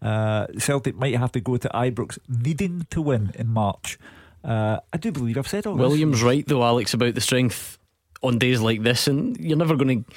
Uh, 0.00 0.46
Celtic 0.58 0.94
might 0.94 1.16
have 1.16 1.32
to 1.32 1.40
go 1.40 1.56
to 1.56 1.68
Ibrox 1.70 2.18
needing 2.28 2.86
to 2.90 3.02
win 3.02 3.32
in 3.34 3.48
March. 3.48 3.98
Uh, 4.44 4.78
I 4.92 4.96
do 4.98 5.10
believe 5.10 5.36
I've 5.36 5.48
said 5.48 5.66
all 5.66 5.74
this. 5.74 5.80
William's 5.88 6.22
right 6.22 6.46
though, 6.46 6.62
Alex, 6.62 6.94
about 6.94 7.14
the 7.14 7.20
strength 7.20 7.78
on 8.22 8.38
days 8.38 8.60
like 8.60 8.82
this, 8.82 9.08
and 9.08 9.36
you're 9.38 9.56
never 9.56 9.74
going 9.74 10.04
to. 10.04 10.12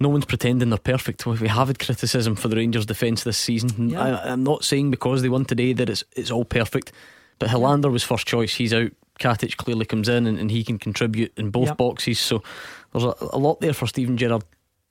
No 0.00 0.08
one's 0.08 0.24
pretending 0.24 0.70
they're 0.70 0.78
perfect. 0.78 1.26
We 1.26 1.46
have 1.48 1.68
had 1.68 1.78
criticism 1.78 2.34
for 2.34 2.48
the 2.48 2.56
Rangers' 2.56 2.86
defence 2.86 3.22
this 3.22 3.36
season. 3.38 3.90
Yeah. 3.90 4.00
I, 4.02 4.32
I'm 4.32 4.42
not 4.42 4.64
saying 4.64 4.90
because 4.90 5.20
they 5.20 5.28
won 5.28 5.44
today 5.44 5.74
that 5.74 5.90
it's 5.90 6.04
it's 6.16 6.30
all 6.30 6.44
perfect, 6.46 6.90
but 7.38 7.50
Helander 7.50 7.90
was 7.92 8.02
first 8.02 8.26
choice. 8.26 8.54
He's 8.54 8.72
out. 8.72 8.92
Katic 9.18 9.58
clearly 9.58 9.84
comes 9.84 10.08
in 10.08 10.26
and, 10.26 10.38
and 10.38 10.50
he 10.50 10.64
can 10.64 10.78
contribute 10.78 11.30
in 11.36 11.50
both 11.50 11.68
Yeah. 11.68 11.74
boxes. 11.74 12.18
So 12.18 12.42
there's 12.92 13.04
a, 13.04 13.14
a 13.32 13.38
lot 13.38 13.60
there 13.60 13.74
for 13.74 13.86
Steven 13.86 14.16
Gerrard 14.16 14.44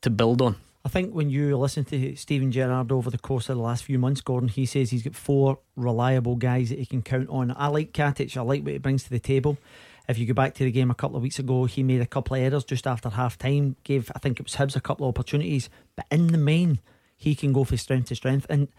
to 0.04 0.12
build 0.12 0.40
on. 0.44 0.56
I 0.86 0.90
think 0.90 1.14
when 1.14 1.32
you 1.32 1.58
listen 1.58 1.84
to 1.86 2.16
Steven 2.16 2.52
Gerrard 2.52 2.92
over 2.92 3.10
the 3.10 3.18
course 3.18 3.50
of 3.50 3.58
the 3.58 3.64
last 3.64 3.84
few 3.84 3.98
months, 3.98 4.22
Gordon, 4.22 4.48
he 4.48 4.68
says 4.68 4.92
he's 4.92 5.02
got 5.02 5.16
four 5.16 5.58
reliable 5.76 6.36
guys 6.36 6.70
that 6.70 6.78
he 6.78 6.86
can 6.86 7.02
count 7.02 7.28
on. 7.30 7.52
I 7.58 7.68
like 7.68 7.92
Katic, 7.92 8.38
I 8.38 8.42
like 8.42 8.62
what 8.64 8.74
he 8.74 8.78
brings 8.78 9.04
to 9.06 9.10
the 9.10 9.20
table. 9.20 9.58
If 10.10 10.18
you 10.18 10.26
go 10.26 10.34
back 10.34 10.56
to 10.56 10.64
the 10.64 10.72
game 10.72 10.90
a 10.90 10.96
couple 10.96 11.16
of 11.18 11.22
weeks 11.24 11.38
ago, 11.38 11.66
he 11.66 11.84
made 11.84 12.02
a 12.02 12.06
couple 12.06 12.36
of 12.36 12.42
errors 12.42 12.64
just 12.64 12.88
after 12.88 13.10
half 13.10 13.38
time, 13.38 13.76
gave, 13.84 14.12
I 14.16 14.20
think 14.20 14.40
it 14.40 14.44
was 14.46 14.56
Hibs, 14.56 14.76
a 14.76 14.82
couple 14.82 15.06
of 15.08 15.10
opportunities. 15.10 15.70
But 15.96 16.08
in 16.10 16.28
the 16.28 16.38
main, 16.40 16.80
he 17.16 17.36
can 17.36 17.54
go 17.54 17.64
from 17.64 17.78
strength 17.78 18.08
to 18.10 18.16
strength. 18.16 18.48
And 18.50 18.70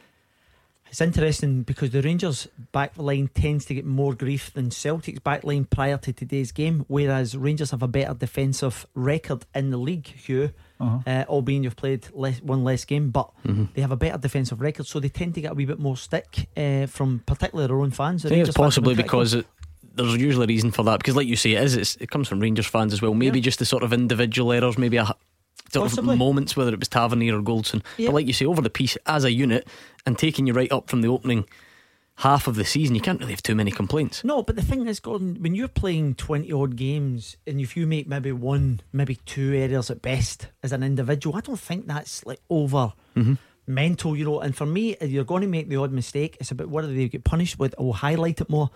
it's 0.88 1.00
interesting 1.00 1.62
because 1.62 1.90
the 1.90 2.02
Rangers 2.02 2.48
back 2.72 2.98
line 2.98 3.30
tends 3.32 3.64
to 3.66 3.74
get 3.74 3.84
more 3.86 4.12
grief 4.12 4.52
than 4.52 4.72
Celtic's 4.72 5.20
back 5.20 5.44
line 5.44 5.66
prior 5.66 5.98
to 5.98 6.12
today's 6.12 6.50
game, 6.50 6.84
whereas 6.88 7.36
Rangers 7.36 7.70
have 7.70 7.82
a 7.84 7.88
better 7.88 8.12
defensive 8.12 8.84
record 8.96 9.44
in 9.54 9.70
the 9.70 9.76
league, 9.76 10.08
Hugh. 10.08 10.50
Uh-huh. 10.80 10.98
Uh, 11.06 11.24
albeit 11.28 11.62
you've 11.62 11.76
played 11.76 12.08
less, 12.14 12.40
one 12.42 12.64
less 12.64 12.86
game, 12.86 13.10
but 13.10 13.30
Mhm. 13.46 13.68
they 13.74 13.82
have 13.82 13.92
a 13.92 13.96
better 13.96 14.16
defensive 14.16 14.62
record, 14.62 14.86
so 14.86 14.98
they 14.98 15.10
tend 15.10 15.34
to 15.34 15.42
get 15.42 15.52
a 15.52 15.54
wee 15.54 15.66
bit 15.66 15.78
more 15.78 15.94
stick 15.96 16.48
uh, 16.56 16.86
from 16.86 17.20
particularly 17.26 17.68
their 17.68 17.78
own 17.78 17.90
fans. 17.90 18.24
I 18.24 18.30
think 18.30 18.36
Rangers 18.38 18.48
it's 18.48 18.56
possibly 18.56 18.94
because 18.94 19.34
it, 19.34 19.46
there's 20.02 20.16
usually 20.20 20.44
a 20.44 20.48
reason 20.48 20.70
for 20.70 20.82
that. 20.84 20.98
Because, 20.98 21.16
like 21.16 21.26
you 21.26 21.36
say, 21.36 21.52
it 21.52 21.62
is. 21.62 21.76
It's, 21.76 21.96
it 21.96 22.10
comes 22.10 22.28
from 22.28 22.40
Rangers 22.40 22.66
fans 22.66 22.92
as 22.92 23.00
well. 23.02 23.14
Maybe 23.14 23.40
just 23.40 23.58
the 23.58 23.64
sort 23.66 23.82
of 23.82 23.92
individual 23.92 24.52
errors, 24.52 24.76
maybe 24.78 24.96
a 24.96 25.04
sort 25.72 25.88
Possibly. 25.90 26.14
of 26.14 26.18
moments, 26.18 26.56
whether 26.56 26.72
it 26.72 26.78
was 26.80 26.88
Tavernier 26.88 27.38
or 27.38 27.42
Goldson. 27.42 27.82
Yeah. 27.96 28.08
But 28.08 28.14
like 28.14 28.26
you 28.26 28.32
say, 28.32 28.44
over 28.46 28.60
the 28.62 28.70
piece 28.70 28.96
as 29.06 29.24
a 29.24 29.32
unit 29.32 29.66
and 30.06 30.18
taking 30.18 30.46
you 30.46 30.52
right 30.52 30.70
up 30.72 30.88
from 30.90 31.00
the 31.02 31.08
opening 31.08 31.44
half 32.16 32.46
of 32.48 32.56
the 32.56 32.64
season, 32.64 32.94
you 32.94 33.00
can't 33.00 33.18
really 33.20 33.32
have 33.32 33.42
too 33.42 33.54
many 33.54 33.70
complaints. 33.70 34.22
No, 34.24 34.42
but 34.42 34.56
the 34.56 34.62
thing 34.62 34.86
is, 34.86 35.00
Gordon, 35.00 35.36
when 35.40 35.54
you're 35.54 35.68
playing 35.68 36.16
20 36.16 36.52
odd 36.52 36.76
games 36.76 37.36
and 37.46 37.60
if 37.60 37.76
you 37.76 37.86
make 37.86 38.06
maybe 38.08 38.30
one, 38.32 38.80
maybe 38.92 39.16
two 39.26 39.54
errors 39.54 39.90
at 39.90 40.02
best 40.02 40.48
as 40.62 40.72
an 40.72 40.82
individual, 40.82 41.36
I 41.36 41.40
don't 41.40 41.58
think 41.58 41.86
that's 41.86 42.26
like 42.26 42.40
over 42.50 42.92
Mhm. 43.16 43.38
mental, 43.66 44.16
you 44.16 44.24
know. 44.24 44.40
And 44.40 44.54
for 44.54 44.66
me, 44.66 44.96
if 45.00 45.10
you're 45.10 45.24
going 45.24 45.42
to 45.42 45.48
make 45.48 45.68
the 45.70 45.76
odd 45.76 45.92
mistake, 45.92 46.36
it's 46.40 46.50
about 46.50 46.68
whether 46.68 46.92
they 46.92 47.08
get 47.08 47.24
punished 47.24 47.58
with 47.58 47.74
or 47.78 47.94
highlight 47.94 48.40
it 48.40 48.50
more. 48.50 48.70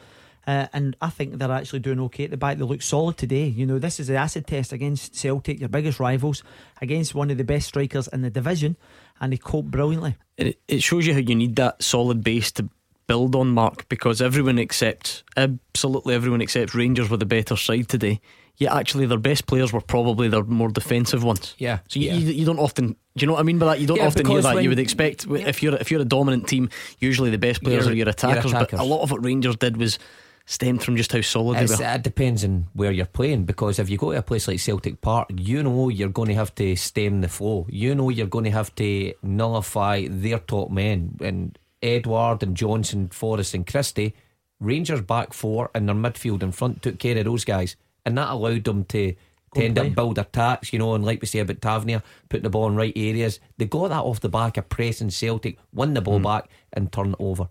Uh, 0.46 0.66
and 0.72 0.96
I 1.00 1.08
think 1.10 1.38
they're 1.38 1.50
actually 1.50 1.78
doing 1.80 1.98
okay 2.00 2.24
at 2.24 2.30
the 2.30 2.36
back. 2.36 2.58
They 2.58 2.64
look 2.64 2.82
solid 2.82 3.16
today. 3.16 3.46
You 3.46 3.64
know, 3.66 3.78
this 3.78 3.98
is 3.98 4.08
the 4.08 4.16
acid 4.16 4.46
test 4.46 4.72
against 4.72 5.14
Celtic, 5.14 5.58
your 5.60 5.68
biggest 5.70 5.98
rivals, 6.00 6.42
against 6.82 7.14
one 7.14 7.30
of 7.30 7.38
the 7.38 7.44
best 7.44 7.68
strikers 7.68 8.08
in 8.08 8.22
the 8.22 8.30
division, 8.30 8.76
and 9.20 9.32
they 9.32 9.38
cope 9.38 9.66
brilliantly. 9.66 10.16
It, 10.36 10.58
it 10.68 10.82
shows 10.82 11.06
you 11.06 11.14
how 11.14 11.20
you 11.20 11.34
need 11.34 11.56
that 11.56 11.82
solid 11.82 12.22
base 12.22 12.52
to 12.52 12.68
build 13.06 13.34
on, 13.36 13.48
Mark, 13.50 13.88
because 13.88 14.20
everyone 14.20 14.58
except, 14.58 15.24
absolutely 15.36 16.14
everyone 16.14 16.40
except 16.40 16.74
Rangers 16.74 17.08
were 17.08 17.16
the 17.16 17.26
better 17.26 17.56
side 17.56 17.88
today. 17.88 18.20
Yet 18.56 18.72
actually, 18.72 19.06
their 19.06 19.18
best 19.18 19.46
players 19.46 19.72
were 19.72 19.80
probably 19.80 20.28
their 20.28 20.44
more 20.44 20.68
defensive 20.70 21.24
ones. 21.24 21.56
Yeah, 21.58 21.80
So 21.88 21.98
you, 21.98 22.06
yeah. 22.06 22.14
you, 22.14 22.32
you 22.32 22.44
don't 22.46 22.60
often, 22.60 22.86
do 22.88 22.96
you 23.16 23.26
know 23.26 23.32
what 23.32 23.40
I 23.40 23.42
mean 23.42 23.58
by 23.58 23.66
that? 23.66 23.80
You 23.80 23.86
don't 23.88 23.96
Yeah, 23.96 24.06
often 24.06 24.26
hear 24.26 24.40
that. 24.42 24.54
when- 24.54 24.62
you 24.62 24.70
would 24.70 24.78
expect 24.78 25.26
if 25.28 25.60
you're 25.60 25.74
if 25.74 25.90
you're 25.90 26.02
a 26.02 26.04
dominant 26.04 26.46
team, 26.46 26.68
usually 27.00 27.30
the 27.30 27.38
best 27.38 27.62
players 27.64 27.84
Your- 27.86 27.92
are 27.92 27.96
your 27.96 28.04
your 28.06 28.10
attackers, 28.10 28.52
But 28.52 28.72
a 28.74 28.84
lot 28.84 29.02
of 29.02 29.10
what 29.10 29.24
Rangers 29.24 29.56
did 29.56 29.76
was 29.76 29.98
stemmed 30.46 30.82
from 30.82 30.96
just 30.96 31.12
how 31.12 31.20
solid 31.20 31.60
It's, 31.60 31.78
they 31.78 31.84
were. 31.84 31.94
it 31.94 32.02
depends 32.02 32.44
on 32.44 32.66
where 32.74 32.92
you're 32.92 33.06
playing 33.06 33.44
because 33.44 33.78
if 33.78 33.88
you 33.88 33.96
go 33.96 34.12
to 34.12 34.18
a 34.18 34.22
place 34.22 34.46
like 34.46 34.60
Celtic 34.60 35.00
Park, 35.00 35.30
you 35.34 35.62
know 35.62 35.88
you're 35.88 36.08
going 36.08 36.28
to 36.28 36.34
have 36.34 36.54
to 36.56 36.76
stem 36.76 37.20
the 37.20 37.28
flow. 37.28 37.66
You 37.70 37.94
know 37.94 38.10
you're 38.10 38.26
going 38.26 38.44
to 38.44 38.50
have 38.50 38.74
to 38.76 39.14
nullify 39.22 40.06
their 40.08 40.38
top 40.38 40.70
men 40.70 41.16
and 41.20 41.58
Edouard 41.82 42.42
and 42.42 42.56
Johnston, 42.56 43.08
Forrest 43.08 43.54
and 43.54 43.66
Christie. 43.66 44.14
Rangers 44.60 45.02
back 45.02 45.32
four 45.32 45.70
and 45.74 45.88
their 45.88 45.96
midfield 45.96 46.42
in 46.42 46.52
front 46.52 46.82
took 46.82 46.98
care 46.98 47.18
of 47.18 47.24
those 47.24 47.44
guys, 47.44 47.76
and 48.06 48.16
that 48.16 48.30
allowed 48.30 48.64
them 48.64 48.84
to 48.86 49.14
tend 49.54 49.76
to 49.76 49.90
build 49.90 50.18
attacks. 50.18 50.72
You 50.72 50.78
know, 50.78 50.94
and 50.94 51.04
like 51.04 51.20
we 51.20 51.26
say 51.26 51.40
about 51.40 51.60
Tavernier, 51.60 52.02
putting 52.28 52.44
the 52.44 52.50
ball 52.50 52.68
in 52.68 52.76
right 52.76 52.92
areas. 52.96 53.40
They 53.58 53.66
got 53.66 53.88
that 53.88 54.02
off 54.02 54.20
the 54.20 54.28
back 54.28 54.56
of 54.56 54.68
pressing 54.68 55.10
Celtic, 55.10 55.58
win 55.72 55.94
the 55.94 56.00
ball 56.00 56.18
hmm. 56.18 56.24
back, 56.24 56.48
and 56.72 56.90
turn 56.90 57.10
it 57.10 57.16
over. 57.18 57.48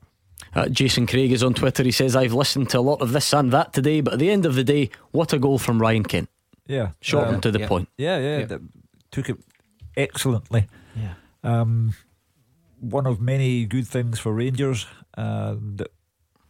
Uh, 0.55 0.69
Jason 0.69 1.07
Craig 1.07 1.31
is 1.31 1.43
on 1.43 1.53
Twitter. 1.53 1.84
He 1.84 1.91
says, 1.91 2.15
I've 2.15 2.34
listened 2.34 2.69
to 2.72 2.80
a 2.80 2.81
lot 2.81 3.01
of 3.01 3.11
this 3.11 3.34
and 3.34 3.51
that 3.51 3.73
today, 3.73 4.01
but 4.01 4.14
at 4.14 4.19
the 4.19 4.30
end 4.30 4.45
of 4.45 4.55
the 4.55 4.64
day, 4.64 4.89
what 5.11 5.34
a 5.34 5.39
goal 5.39 5.57
from 5.57 5.81
Ryan 5.81 6.03
Kent. 6.03 6.30
Yeah. 6.68 6.91
Short 7.01 7.27
Uh, 7.27 7.31
and 7.34 7.43
to 7.43 7.51
the 7.51 7.60
yeah. 7.60 7.68
point. 7.68 7.89
Yeah, 7.97 8.18
yeah. 8.19 8.45
Yeah. 8.49 8.57
took 9.11 9.30
it 9.30 9.38
excellently. 9.97 10.68
Yeah. 10.95 11.14
Um, 11.43 11.95
one 12.80 13.07
of 13.07 13.19
many 13.19 13.65
good 13.65 13.88
things 13.88 14.19
for 14.19 14.34
Rangers. 14.34 14.85
And 15.15 15.85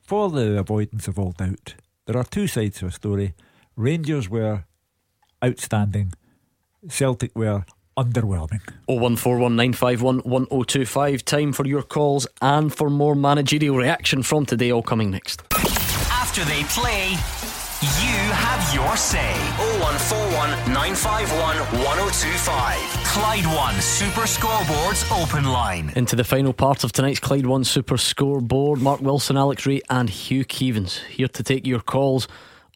for 0.01 0.29
the 0.29 0.59
avoidance 0.59 1.07
of 1.07 1.17
all 1.17 1.31
doubt, 1.31 1.75
there 2.05 2.17
are 2.17 2.23
two 2.25 2.47
sides 2.47 2.79
to 2.79 2.87
a 2.87 2.91
story. 2.91 3.33
Rangers 3.75 4.29
were 4.29 4.65
outstanding. 5.43 6.13
Celtic 6.89 7.35
were 7.35 7.65
underwhelming. 7.97 8.61
01419511025. 8.89 11.23
Time 11.23 11.53
for 11.53 11.65
your 11.65 11.83
calls 11.83 12.27
and 12.41 12.73
for 12.73 12.89
more 12.89 13.15
managerial 13.15 13.75
reaction 13.75 14.23
from 14.23 14.45
today, 14.45 14.71
all 14.71 14.83
coming 14.83 15.11
next. 15.11 15.43
After 16.11 16.43
they 16.45 16.63
play, 16.63 17.09
you 17.81 18.31
have 18.33 18.53
Have 18.63 18.73
your 18.73 18.95
say. 18.95 19.33
0141 19.81 20.49
951 20.73 21.57
1025. 21.83 22.77
Clyde 23.05 23.45
One 23.55 23.79
Super 23.81 24.21
Scoreboards 24.21 25.21
Open 25.21 25.45
Line. 25.45 25.91
Into 25.95 26.15
the 26.15 26.23
final 26.23 26.53
part 26.53 26.83
of 26.83 26.91
tonight's 26.91 27.19
Clyde 27.19 27.45
One 27.45 27.63
Super 27.63 27.97
Scoreboard. 27.97 28.81
Mark 28.81 29.01
Wilson, 29.01 29.37
Alex 29.37 29.65
Rae, 29.65 29.81
and 29.89 30.09
Hugh 30.09 30.45
Keevins 30.45 30.99
here 31.05 31.27
to 31.27 31.43
take 31.43 31.67
your 31.67 31.81
calls 31.81 32.27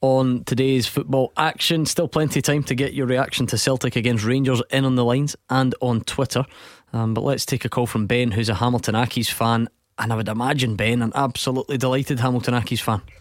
on 0.02 0.44
today's 0.44 0.88
football 0.88 1.34
action. 1.38 1.86
Still 1.86 2.08
plenty 2.08 2.40
of 2.40 2.44
time 2.44 2.64
to 2.64 2.76
get 2.76 2.94
your 2.94 3.08
reaction 3.08 3.48
to 3.48 3.58
Celtic 3.58 3.96
against 3.96 4.26
Rangers 4.26 4.62
in 4.72 4.86
on 4.86 4.96
the 4.96 5.06
lines 5.06 5.36
and 5.50 5.74
on 5.82 6.02
Twitter. 6.02 6.46
Um, 6.94 7.14
but 7.14 7.24
let's 7.24 7.46
take 7.46 7.66
a 7.66 7.70
call 7.70 7.88
from 7.88 8.08
Ben, 8.08 8.32
who's 8.32 8.50
a 8.50 8.56
Hamilton 8.56 8.96
Accies 8.96 9.32
fan. 9.32 9.70
And 10.00 10.14
I 10.14 10.16
would 10.16 10.30
imagine, 10.30 10.76
Ben, 10.76 11.02
an 11.02 11.12
absolutely 11.16 11.78
delighted 11.78 12.20
Hamilton 12.20 12.54
Accies 12.54 12.82
fan. 12.82 13.02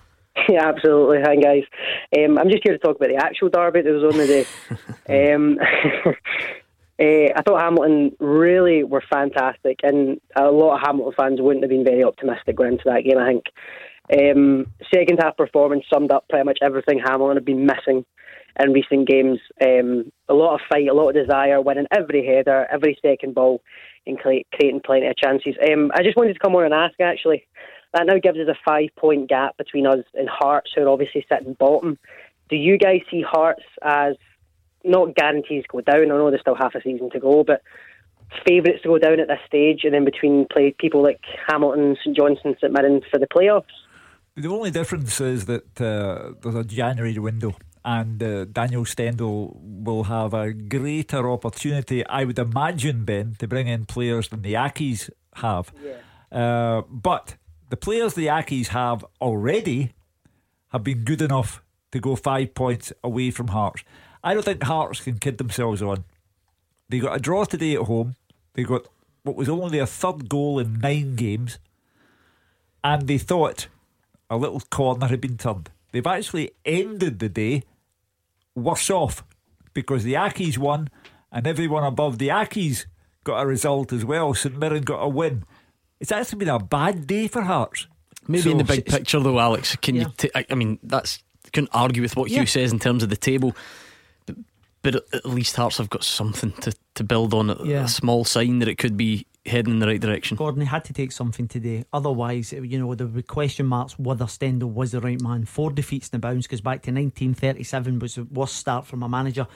Yeah, 0.50 0.68
absolutely. 0.68 1.22
Hi, 1.22 1.34
guys. 1.36 1.62
Um, 2.16 2.38
I'm 2.38 2.50
just 2.50 2.62
here 2.62 2.76
to 2.76 2.78
talk 2.78 2.96
about 2.96 3.08
the 3.08 3.16
actual 3.16 3.48
derby 3.48 3.80
that 3.80 3.90
was 3.90 4.04
on 4.04 4.18
the 4.18 4.26
day. 5.08 5.32
um, 5.34 5.58
uh, 5.58 6.12
I 7.00 7.42
thought 7.42 7.62
Hamilton 7.62 8.14
really 8.20 8.84
were 8.84 9.02
fantastic, 9.10 9.80
and 9.82 10.20
a 10.36 10.50
lot 10.50 10.74
of 10.74 10.82
Hamilton 10.86 11.14
fans 11.16 11.40
wouldn't 11.40 11.64
have 11.64 11.70
been 11.70 11.84
very 11.84 12.04
optimistic 12.04 12.54
going 12.54 12.72
into 12.72 12.84
that 12.84 13.04
game, 13.04 13.18
I 13.18 13.28
think. 13.28 13.44
Um, 14.12 14.66
second 14.92 15.18
half 15.22 15.36
performance 15.36 15.84
summed 15.92 16.10
up 16.10 16.28
pretty 16.28 16.44
much 16.44 16.58
everything 16.62 17.00
Hamilton 17.04 17.36
have 17.36 17.44
been 17.44 17.66
missing 17.66 18.04
in 18.58 18.72
recent 18.72 19.08
games. 19.08 19.38
Um, 19.60 20.12
a 20.28 20.34
lot 20.34 20.54
of 20.54 20.60
fight, 20.68 20.88
a 20.88 20.94
lot 20.94 21.10
of 21.10 21.14
desire, 21.14 21.60
winning 21.60 21.86
every 21.90 22.24
header, 22.24 22.66
every 22.70 22.98
second 23.02 23.34
ball, 23.34 23.62
and 24.06 24.18
creating 24.18 24.80
plenty 24.84 25.06
of 25.08 25.16
chances. 25.16 25.54
Um, 25.68 25.90
I 25.94 26.02
just 26.02 26.16
wanted 26.16 26.34
to 26.34 26.38
come 26.38 26.54
on 26.54 26.64
and 26.64 26.74
ask 26.74 26.98
actually. 27.00 27.46
That 27.94 28.06
now 28.06 28.18
gives 28.18 28.38
us 28.38 28.48
a 28.48 28.58
five 28.64 28.90
point 28.96 29.28
gap 29.28 29.56
between 29.56 29.86
us 29.86 30.04
and 30.14 30.28
Hearts, 30.28 30.70
who 30.74 30.82
are 30.82 30.88
obviously 30.88 31.24
sitting 31.32 31.54
bottom. 31.54 31.98
Do 32.50 32.56
you 32.56 32.76
guys 32.78 33.00
see 33.10 33.22
Hearts 33.22 33.62
as 33.82 34.16
not 34.84 35.14
guarantees 35.14 35.64
go 35.68 35.80
down? 35.80 36.02
I 36.02 36.16
know 36.16 36.28
there's 36.28 36.42
still 36.42 36.56
half 36.56 36.74
a 36.74 36.82
season 36.82 37.10
to 37.10 37.20
go, 37.20 37.42
but 37.42 37.62
favourites 38.46 38.82
to 38.82 38.88
go 38.88 38.98
down 38.98 39.20
at 39.20 39.28
this 39.28 39.38
stage, 39.46 39.84
and 39.84 39.94
then 39.94 40.04
between 40.04 40.46
play 40.52 40.74
people 40.78 41.02
like 41.02 41.20
Hamilton, 41.48 41.96
St 42.02 42.16
Johnstone, 42.16 42.56
St 42.60 42.72
Mirren 42.72 43.00
for 43.10 43.18
the 43.18 43.26
playoffs? 43.26 43.64
The 44.36 44.48
only 44.48 44.70
difference 44.70 45.18
is 45.20 45.46
that 45.46 45.80
uh, 45.80 46.32
there's 46.42 46.54
a 46.54 46.64
January 46.64 47.18
window 47.18 47.56
and 47.86 48.22
uh, 48.22 48.44
Daniel 48.46 48.84
Stendel 48.84 49.58
will 49.62 50.04
have 50.04 50.34
a 50.34 50.52
greater 50.52 51.30
opportunity, 51.30 52.04
I 52.06 52.24
would 52.24 52.38
imagine, 52.38 53.04
Ben, 53.04 53.36
to 53.38 53.48
bring 53.48 53.68
in 53.68 53.86
players 53.86 54.28
than 54.28 54.42
the 54.42 54.54
Accies 54.54 55.08
have. 55.36 55.72
Yeah. 55.82 56.38
Uh, 56.38 56.82
but 56.90 57.36
the 57.70 57.76
players 57.76 58.14
the 58.14 58.26
Accies 58.26 58.68
have 58.68 59.04
already 59.20 59.94
have 60.72 60.84
been 60.84 61.04
good 61.04 61.22
enough 61.22 61.62
to 61.92 62.00
go 62.00 62.16
five 62.16 62.54
points 62.54 62.92
away 63.02 63.30
from 63.30 63.48
Hearts. 63.48 63.84
I 64.22 64.34
don't 64.34 64.44
think 64.44 64.64
Hearts 64.64 65.00
can 65.00 65.18
kid 65.18 65.38
themselves 65.38 65.80
on. 65.80 66.04
They 66.88 66.98
got 66.98 67.16
a 67.16 67.20
draw 67.20 67.44
today 67.44 67.76
at 67.76 67.82
home. 67.82 68.16
They 68.54 68.64
got 68.64 68.86
what 69.22 69.36
was 69.36 69.48
only 69.48 69.78
their 69.78 69.86
third 69.86 70.28
goal 70.28 70.58
in 70.58 70.80
nine 70.80 71.14
games, 71.14 71.58
and 72.82 73.06
they 73.06 73.18
thought 73.18 73.68
a 74.30 74.36
little 74.36 74.60
corner 74.70 75.06
had 75.06 75.20
been 75.20 75.36
turned. 75.36 75.70
They've 75.92 76.06
actually 76.06 76.50
ended 76.64 77.18
the 77.18 77.28
day 77.28 77.62
worse 78.54 78.90
off 78.90 79.24
because 79.72 80.04
the 80.04 80.14
Accies 80.14 80.58
won, 80.58 80.88
and 81.30 81.46
everyone 81.46 81.84
above 81.84 82.18
the 82.18 82.28
Accies 82.28 82.86
got 83.24 83.42
a 83.42 83.46
result 83.46 83.92
as 83.92 84.04
well. 84.04 84.34
St 84.34 84.56
Mirren 84.58 84.82
got 84.82 85.00
a 85.00 85.08
win. 85.08 85.44
It's 86.00 86.12
actually 86.12 86.38
been 86.38 86.48
a 86.48 86.58
bad 86.58 87.06
day 87.06 87.28
for 87.28 87.42
Hearts. 87.42 87.86
Maybe 88.28 88.42
so, 88.42 88.50
in 88.50 88.58
the 88.58 88.64
big 88.64 88.86
picture, 88.86 89.20
though, 89.20 89.38
Alex, 89.38 89.76
can 89.76 89.94
yeah. 89.94 90.02
you? 90.02 90.12
T- 90.16 90.30
I, 90.34 90.44
I 90.50 90.54
mean, 90.54 90.78
that's 90.82 91.22
couldn't 91.52 91.70
argue 91.72 92.02
with 92.02 92.16
what 92.16 92.30
yeah. 92.30 92.40
Hugh 92.40 92.46
says 92.46 92.72
in 92.72 92.78
terms 92.78 93.02
of 93.02 93.08
the 93.08 93.16
table. 93.16 93.54
But, 94.26 94.36
but 94.82 94.94
at 95.14 95.24
least 95.24 95.56
Hearts 95.56 95.78
have 95.78 95.90
got 95.90 96.04
something 96.04 96.52
to, 96.52 96.72
to 96.94 97.04
build 97.04 97.34
on. 97.34 97.56
Yeah. 97.64 97.84
A 97.84 97.88
small 97.88 98.24
sign 98.24 98.58
that 98.58 98.68
it 98.68 98.78
could 98.78 98.96
be 98.96 99.26
heading 99.46 99.74
in 99.74 99.78
the 99.78 99.86
right 99.86 100.00
direction. 100.00 100.36
Gordon 100.36 100.60
he 100.62 100.66
had 100.66 100.84
to 100.84 100.92
take 100.92 101.12
something 101.12 101.48
today. 101.48 101.84
Otherwise, 101.92 102.52
uh, 102.52 102.62
you 102.62 102.78
know, 102.78 102.94
there 102.94 103.06
would 103.06 103.16
be 103.16 103.22
question 103.22 103.66
marks 103.66 103.98
whether 103.98 104.26
Stendel 104.26 104.70
was 104.70 104.92
the 104.92 105.00
right 105.00 105.20
man. 105.20 105.44
Four 105.44 105.70
defeats 105.70 106.08
in 106.08 106.12
the 106.12 106.18
bounce 106.18 106.46
goes 106.46 106.60
back 106.60 106.82
to 106.82 106.90
1937 106.90 107.98
was 107.98 108.16
the 108.16 108.24
worst 108.24 108.56
start 108.56 108.86
from 108.86 109.02
a 109.02 109.08
manager. 109.08 109.46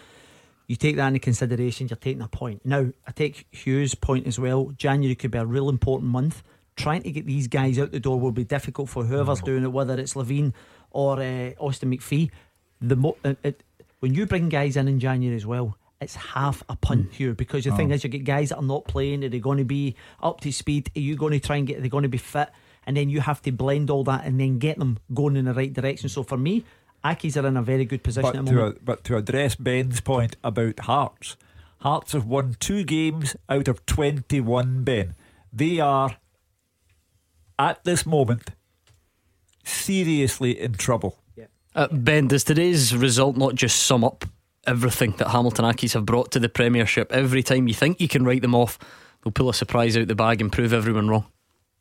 You 0.66 0.76
take 0.76 0.96
that 0.96 1.08
into 1.08 1.18
consideration, 1.18 1.88
you're 1.88 1.96
taking 1.96 2.22
a 2.22 2.28
point. 2.28 2.64
Now, 2.64 2.92
I 3.06 3.10
take 3.10 3.46
Hugh's 3.50 3.94
point 3.94 4.26
as 4.26 4.38
well. 4.38 4.70
January 4.76 5.16
could 5.16 5.32
be 5.32 5.38
a 5.38 5.44
real 5.44 5.68
important 5.68 6.10
month. 6.10 6.42
Trying 6.76 7.02
to 7.02 7.10
get 7.10 7.26
these 7.26 7.48
guys 7.48 7.78
out 7.78 7.90
the 7.90 8.00
door 8.00 8.20
will 8.20 8.30
be 8.30 8.44
difficult 8.44 8.88
for 8.88 9.04
whoever's 9.04 9.40
mm. 9.40 9.46
doing 9.46 9.64
it, 9.64 9.72
whether 9.72 9.98
it's 9.98 10.14
Levein 10.14 10.52
or 10.90 11.20
uh, 11.20 11.50
Austin 11.58 11.90
McPhee. 11.90 12.30
The 12.80 12.96
mo- 12.96 13.16
it, 13.24 13.38
it, 13.42 13.62
when 13.98 14.14
you 14.14 14.26
bring 14.26 14.48
guys 14.48 14.76
in 14.76 14.88
in 14.88 15.00
January 15.00 15.36
as 15.36 15.44
well, 15.44 15.76
it's 16.00 16.14
half 16.14 16.62
a 16.68 16.76
punt 16.76 17.10
mm. 17.10 17.14
here 17.14 17.34
because 17.34 17.64
the 17.64 17.72
oh. 17.72 17.76
thing 17.76 17.90
is, 17.90 18.02
you 18.02 18.10
get 18.10 18.24
guys 18.24 18.48
that 18.48 18.56
are 18.56 18.62
not 18.62 18.86
playing. 18.86 19.22
Are 19.24 19.28
they 19.28 19.38
going 19.38 19.58
to 19.58 19.64
be 19.64 19.96
up 20.22 20.40
to 20.40 20.52
speed? 20.52 20.90
Are 20.96 21.00
you 21.00 21.16
going 21.16 21.32
to 21.32 21.40
try 21.40 21.56
and 21.56 21.66
get? 21.66 21.78
Are 21.78 21.80
they 21.82 21.88
going 21.88 22.02
to 22.02 22.08
be 22.08 22.18
fit? 22.18 22.48
And 22.86 22.96
then 22.96 23.10
you 23.10 23.20
have 23.20 23.42
to 23.42 23.52
blend 23.52 23.90
all 23.90 24.04
that 24.04 24.24
and 24.24 24.40
then 24.40 24.58
get 24.58 24.78
them 24.78 24.98
going 25.12 25.36
in 25.36 25.44
the 25.44 25.52
right 25.52 25.72
direction. 25.72 26.08
So 26.08 26.22
for 26.22 26.38
me, 26.38 26.64
Accies 27.04 27.40
are 27.40 27.46
in 27.46 27.56
a 27.56 27.62
very 27.62 27.84
good 27.84 28.02
position. 28.02 28.44
But, 28.44 28.50
to, 28.50 28.64
a, 28.64 28.72
but 28.72 29.04
to 29.04 29.16
address 29.16 29.54
Ben's 29.54 30.00
point 30.00 30.36
about 30.42 30.80
Hearts, 30.80 31.36
Hearts 31.80 32.12
have 32.12 32.26
won 32.26 32.56
two 32.58 32.84
games 32.84 33.36
out 33.48 33.68
of 33.68 33.84
21, 33.86 34.82
Ben. 34.82 35.14
They 35.52 35.78
are, 35.78 36.16
at 37.58 37.84
this 37.84 38.06
moment, 38.06 38.50
seriously 39.62 40.58
in 40.58 40.72
trouble. 40.72 41.18
Yeah. 41.36 41.46
Uh, 41.74 41.88
ben, 41.92 42.28
does 42.28 42.44
today's 42.44 42.96
result 42.96 43.36
not 43.36 43.54
just 43.54 43.82
sum 43.82 44.04
up 44.04 44.24
everything 44.66 45.12
that 45.18 45.28
Hamilton 45.28 45.64
Accies 45.64 45.94
have 45.94 46.06
brought 46.06 46.30
to 46.32 46.38
the 46.38 46.48
Premiership. 46.48 47.12
Every 47.12 47.42
time 47.42 47.68
you 47.68 47.74
think 47.74 48.00
you 48.00 48.08
can 48.08 48.24
write 48.24 48.42
them 48.42 48.54
off, 48.54 48.78
they'll 49.22 49.32
pull 49.32 49.48
a 49.48 49.54
surprise 49.54 49.96
out 49.96 50.08
the 50.08 50.14
bag 50.14 50.40
and 50.40 50.52
prove 50.52 50.72
everyone 50.72 51.08
wrong. 51.08 51.26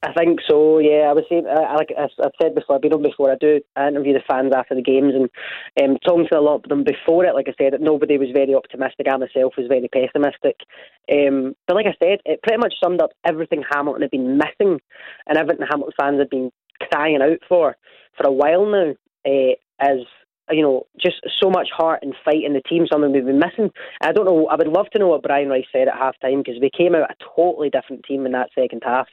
I 0.02 0.14
think 0.14 0.40
so. 0.48 0.80
Yeah, 0.80 1.10
I 1.10 1.14
was 1.14 1.26
saying, 1.28 1.46
uh, 1.46 1.76
like 1.76 1.90
I've 1.98 2.32
said 2.42 2.56
before, 2.56 2.78
I've 2.78 2.82
been 2.82 2.94
on 2.94 3.04
before. 3.04 3.32
I 3.32 3.36
do 3.36 3.60
I 3.76 3.90
interview 3.90 4.14
the 4.14 4.24
fans 4.30 4.54
after 4.56 4.74
the 4.74 4.82
games 4.82 5.14
and 5.14 5.30
um, 5.84 5.98
talking 6.08 6.26
to 6.32 6.40
a 6.40 6.42
lot 6.42 6.64
of 6.64 6.70
them 6.70 6.86
before 6.86 7.26
it. 7.26 7.36
Like 7.36 7.50
I 7.50 7.54
said, 7.62 7.74
nobody 7.82 8.18
was 8.18 8.30
very 8.34 8.56
optimistic. 8.56 9.08
I 9.12 9.18
myself 9.18 9.56
was 9.58 9.68
very 9.68 9.90
pessimistic. 9.90 10.56
Um, 11.12 11.54
but 11.68 11.76
like 11.76 11.86
I 11.86 11.98
said, 12.02 12.20
it 12.26 12.42
pretty 12.44 12.60
much 12.60 12.76
summed 12.82 13.02
up 13.02 13.12
everything 13.26 13.62
Hamilton 13.70 14.04
had 14.04 14.12
been 14.12 14.38
missing 14.38 14.80
and 15.28 15.38
everything 15.38 15.68
Hamilton 15.70 15.94
fans 16.00 16.20
had 16.20 16.30
been 16.30 16.50
crying 16.90 17.22
out 17.22 17.40
for 17.50 17.76
for 18.16 18.26
a 18.26 18.32
while 18.32 18.66
now. 18.66 18.94
Uh, 19.26 19.56
as 19.82 20.00
Uh, 20.50 20.54
you 20.54 20.62
know, 20.62 20.88
just 21.00 21.18
so 21.42 21.50
much 21.50 21.70
heart 21.76 22.00
and 22.02 22.16
fight 22.24 22.44
in 22.44 22.54
the 22.54 22.62
team, 22.62 22.86
something 22.92 23.12
we've 23.12 23.26
been 23.26 23.40
missing. 23.40 23.72
I 24.02 24.12
don't 24.12 24.26
know, 24.26 24.48
I 24.48 24.56
would 24.56 24.68
love 24.68 24.90
to 24.92 25.00
know 25.00 25.08
what 25.08 25.24
Brian 25.24 25.50
Rice 25.50 25.66
said 25.72 25.88
at 25.88 25.98
half 25.98 26.20
time 26.20 26.40
because 26.40 26.60
we 26.62 26.70
came 26.76 26.96
out 26.96 27.12
a 27.12 27.16
totally 27.36 27.70
different 27.70 28.04
team 28.04 28.26
in 28.26 28.32
that 28.34 28.50
second 28.56 28.84
half. 28.86 29.08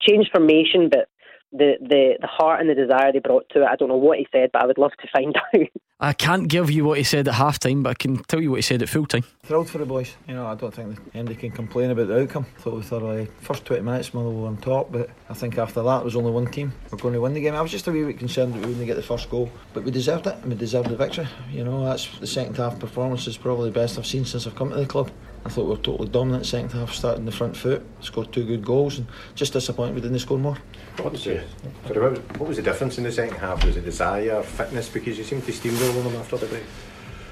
Changed 0.00 0.30
formation, 0.32 0.88
but 0.88 1.08
the, 1.52 1.74
the, 1.80 2.18
the 2.20 2.26
heart 2.26 2.60
and 2.60 2.68
the 2.68 2.74
desire 2.74 3.12
they 3.12 3.18
brought 3.20 3.48
to 3.50 3.62
it. 3.62 3.68
I 3.68 3.76
don't 3.76 3.88
know 3.88 3.96
what 3.96 4.18
he 4.18 4.26
said, 4.32 4.50
but 4.52 4.62
I 4.62 4.66
would 4.66 4.78
love 4.78 4.92
to 5.00 5.08
find 5.12 5.36
out. 5.54 5.68
I 6.00 6.12
can't 6.12 6.46
give 6.46 6.70
you 6.70 6.84
what 6.84 6.98
he 6.98 7.02
said 7.02 7.26
at 7.26 7.34
half 7.34 7.58
time, 7.58 7.82
but 7.82 7.90
I 7.90 7.94
can 7.94 8.22
tell 8.22 8.40
you 8.40 8.50
what 8.50 8.56
he 8.58 8.62
said 8.62 8.82
at 8.82 8.88
full 8.88 9.04
time. 9.04 9.24
Thrilled 9.42 9.68
for 9.68 9.78
the 9.78 9.84
boys. 9.84 10.14
You 10.28 10.34
know, 10.34 10.46
I 10.46 10.54
don't 10.54 10.72
think 10.72 10.96
anybody 11.12 11.34
can 11.34 11.50
complain 11.50 11.90
about 11.90 12.06
the 12.06 12.22
outcome. 12.22 12.46
Thought 12.58 12.74
we 12.74 12.82
thoroughly 12.82 13.28
first 13.40 13.64
20 13.64 13.82
minutes 13.82 14.14
Motherwell 14.14 14.46
on 14.46 14.58
top, 14.58 14.92
but 14.92 15.10
I 15.28 15.34
think 15.34 15.58
after 15.58 15.82
that 15.82 16.02
it 16.02 16.04
was 16.04 16.14
only 16.14 16.30
one 16.30 16.46
team. 16.46 16.72
We're 16.92 16.98
going 16.98 17.14
to 17.14 17.20
win 17.20 17.34
the 17.34 17.40
game. 17.40 17.56
I 17.56 17.60
was 17.62 17.72
just 17.72 17.88
a 17.88 17.90
wee 17.90 18.04
bit 18.04 18.16
concerned 18.16 18.54
that 18.54 18.60
we 18.60 18.66
wouldn't 18.66 18.86
get 18.86 18.94
the 18.94 19.02
first 19.02 19.28
goal, 19.28 19.50
but 19.74 19.82
we 19.82 19.90
deserved 19.90 20.28
it 20.28 20.36
and 20.36 20.52
we 20.52 20.54
deserved 20.54 20.88
the 20.88 20.96
victory. 20.96 21.26
You 21.50 21.64
know, 21.64 21.84
that's 21.84 22.16
the 22.20 22.28
second 22.28 22.56
half 22.56 22.78
performance 22.78 23.26
is 23.26 23.36
probably 23.36 23.70
the 23.70 23.74
best 23.74 23.98
I've 23.98 24.06
seen 24.06 24.24
since 24.24 24.46
I've 24.46 24.54
come 24.54 24.70
to 24.70 24.76
the 24.76 24.86
club. 24.86 25.10
I 25.44 25.48
thought 25.50 25.64
we 25.64 25.70
were 25.70 25.76
totally 25.76 26.08
dominant 26.08 26.46
second 26.46 26.72
half, 26.72 26.92
starting 26.92 27.24
the 27.24 27.32
front 27.32 27.56
foot, 27.56 27.84
scored 28.00 28.32
two 28.32 28.44
good 28.44 28.64
goals, 28.64 28.98
and 28.98 29.06
just 29.34 29.52
disappointed 29.52 29.94
we 29.94 30.00
didn't 30.00 30.18
score 30.18 30.38
more. 30.38 30.58
What 30.98 31.12
was, 31.12 31.24
the, 31.24 31.42
sorry, 31.86 32.18
what 32.18 32.48
was 32.48 32.56
the 32.56 32.62
difference 32.62 32.98
in 32.98 33.04
the 33.04 33.12
second 33.12 33.36
half? 33.36 33.64
Was 33.64 33.76
it 33.76 33.84
desire, 33.84 34.42
fitness? 34.42 34.88
Because 34.88 35.16
you 35.16 35.24
seemed 35.24 35.44
to 35.44 35.52
steamroll 35.52 36.02
them 36.02 36.16
after 36.16 36.36
the 36.36 36.46
break. 36.46 36.64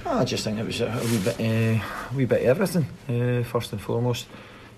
I 0.07 0.25
just 0.25 0.45
think 0.45 0.59
it 0.59 0.65
was 0.65 0.81
a, 0.81 1.01
wee 1.03 1.19
bit, 1.19 1.41
uh, 1.41 1.85
wee 2.15 2.25
bit 2.27 2.43
of 2.43 2.61
everything. 2.61 2.87
Uh, 3.09 3.43
first 3.43 3.73
and 3.73 3.81
foremost, 3.81 4.27